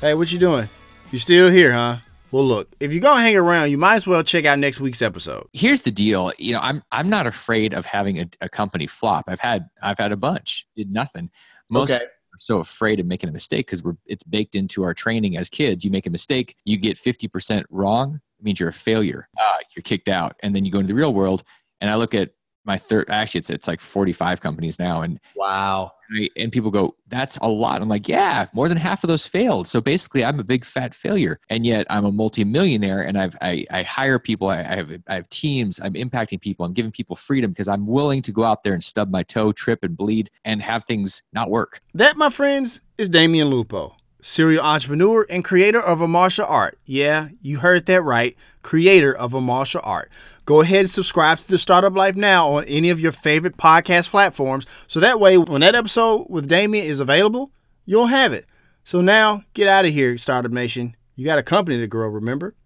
Hey, 0.00 0.14
what 0.14 0.32
you 0.32 0.38
doing? 0.38 0.68
You 1.12 1.18
still 1.18 1.50
here, 1.50 1.72
huh? 1.72 1.98
Well, 2.30 2.44
look, 2.44 2.68
if 2.78 2.92
you're 2.92 3.00
gonna 3.02 3.20
hang 3.20 3.36
around, 3.36 3.70
you 3.70 3.78
might 3.78 3.96
as 3.96 4.06
well 4.06 4.22
check 4.22 4.44
out 4.44 4.58
next 4.58 4.78
week's 4.80 5.02
episode. 5.02 5.46
here's 5.52 5.82
the 5.82 5.90
deal 5.90 6.32
you 6.38 6.52
know 6.52 6.60
i'm 6.60 6.80
i'm 6.92 7.08
not 7.10 7.26
afraid 7.26 7.74
of 7.74 7.84
having 7.84 8.20
a, 8.20 8.26
a 8.40 8.48
company 8.48 8.86
flop 8.86 9.24
i've 9.28 9.40
had 9.40 9.68
i've 9.82 9.98
had 9.98 10.12
a 10.12 10.16
bunch 10.16 10.64
did 10.76 10.90
nothing 10.92 11.28
most 11.68 11.90
Okay. 11.90 12.04
are 12.04 12.08
so 12.36 12.60
afraid 12.60 13.00
of 13.00 13.06
making 13.06 13.28
a 13.28 13.32
mistake 13.32 13.66
because 13.66 13.82
we're 13.82 13.96
it's 14.06 14.22
baked 14.22 14.54
into 14.54 14.82
our 14.84 14.94
training 14.94 15.36
as 15.36 15.48
kids 15.48 15.84
you 15.84 15.90
make 15.90 16.06
a 16.06 16.10
mistake 16.10 16.54
you 16.64 16.76
get 16.76 16.96
50% 16.96 17.64
wrong 17.70 18.20
it 18.38 18.44
means 18.44 18.60
you're 18.60 18.68
a 18.68 18.72
failure 18.72 19.28
uh, 19.40 19.58
you're 19.74 19.82
kicked 19.82 20.08
out 20.08 20.36
and 20.42 20.54
then 20.54 20.64
you 20.64 20.70
go 20.70 20.78
into 20.78 20.88
the 20.88 20.94
real 20.94 21.12
world 21.12 21.42
and 21.80 21.90
i 21.90 21.96
look 21.96 22.14
at 22.14 22.30
my 22.70 22.78
third 22.78 23.10
actually 23.10 23.40
it's 23.40 23.50
it's 23.50 23.66
like 23.66 23.80
45 23.80 24.40
companies 24.40 24.78
now 24.78 25.02
and 25.02 25.18
Wow. 25.34 25.92
I, 26.12 26.28
and 26.36 26.50
people 26.52 26.70
go, 26.70 26.96
that's 27.08 27.36
a 27.38 27.48
lot. 27.48 27.80
I'm 27.80 27.88
like, 27.88 28.08
yeah, 28.08 28.46
more 28.52 28.68
than 28.68 28.76
half 28.76 29.04
of 29.04 29.08
those 29.08 29.26
failed. 29.26 29.68
So 29.68 29.80
basically, 29.80 30.24
I'm 30.24 30.40
a 30.40 30.44
big 30.44 30.64
fat 30.64 30.94
failure, 30.94 31.38
and 31.48 31.64
yet 31.64 31.86
I'm 31.88 32.04
a 32.04 32.12
multimillionaire, 32.12 33.02
and 33.02 33.16
I've 33.16 33.36
I, 33.40 33.64
I 33.70 33.82
hire 33.82 34.18
people, 34.18 34.48
I, 34.48 34.58
I 34.58 34.76
have 34.76 34.90
I 35.06 35.14
have 35.14 35.28
teams, 35.28 35.80
I'm 35.80 35.94
impacting 35.94 36.40
people, 36.40 36.66
I'm 36.66 36.72
giving 36.72 36.92
people 36.92 37.16
freedom 37.16 37.52
because 37.52 37.68
I'm 37.68 37.86
willing 37.86 38.22
to 38.22 38.32
go 38.32 38.44
out 38.44 38.64
there 38.64 38.74
and 38.74 38.82
stub 38.82 39.10
my 39.10 39.22
toe, 39.22 39.52
trip 39.52 39.82
and 39.82 39.96
bleed, 39.96 40.30
and 40.44 40.60
have 40.62 40.84
things 40.84 41.22
not 41.32 41.50
work. 41.50 41.80
That, 41.94 42.16
my 42.16 42.30
friends, 42.30 42.80
is 42.98 43.08
Damian 43.08 43.48
Lupo, 43.48 43.96
serial 44.20 44.64
entrepreneur 44.64 45.26
and 45.30 45.44
creator 45.44 45.80
of 45.80 46.00
a 46.00 46.08
martial 46.08 46.46
art. 46.46 46.78
Yeah, 46.84 47.28
you 47.40 47.58
heard 47.58 47.86
that 47.86 48.02
right. 48.02 48.36
Creator 48.62 49.16
of 49.16 49.32
a 49.32 49.40
martial 49.40 49.80
art. 49.84 50.10
Go 50.50 50.62
ahead 50.62 50.80
and 50.80 50.90
subscribe 50.90 51.38
to 51.38 51.46
the 51.46 51.58
Startup 51.58 51.94
Life 51.94 52.16
now 52.16 52.48
on 52.54 52.64
any 52.64 52.90
of 52.90 52.98
your 52.98 53.12
favorite 53.12 53.56
podcast 53.56 54.10
platforms. 54.10 54.66
So 54.88 54.98
that 54.98 55.20
way, 55.20 55.38
when 55.38 55.60
that 55.60 55.76
episode 55.76 56.26
with 56.28 56.48
Damian 56.48 56.84
is 56.84 56.98
available, 56.98 57.52
you'll 57.86 58.08
have 58.08 58.32
it. 58.32 58.46
So 58.82 59.00
now, 59.00 59.44
get 59.54 59.68
out 59.68 59.84
of 59.84 59.92
here, 59.92 60.18
Startup 60.18 60.50
Nation. 60.50 60.96
You 61.14 61.24
got 61.24 61.38
a 61.38 61.44
company 61.44 61.78
to 61.78 61.86
grow, 61.86 62.08
remember? 62.08 62.56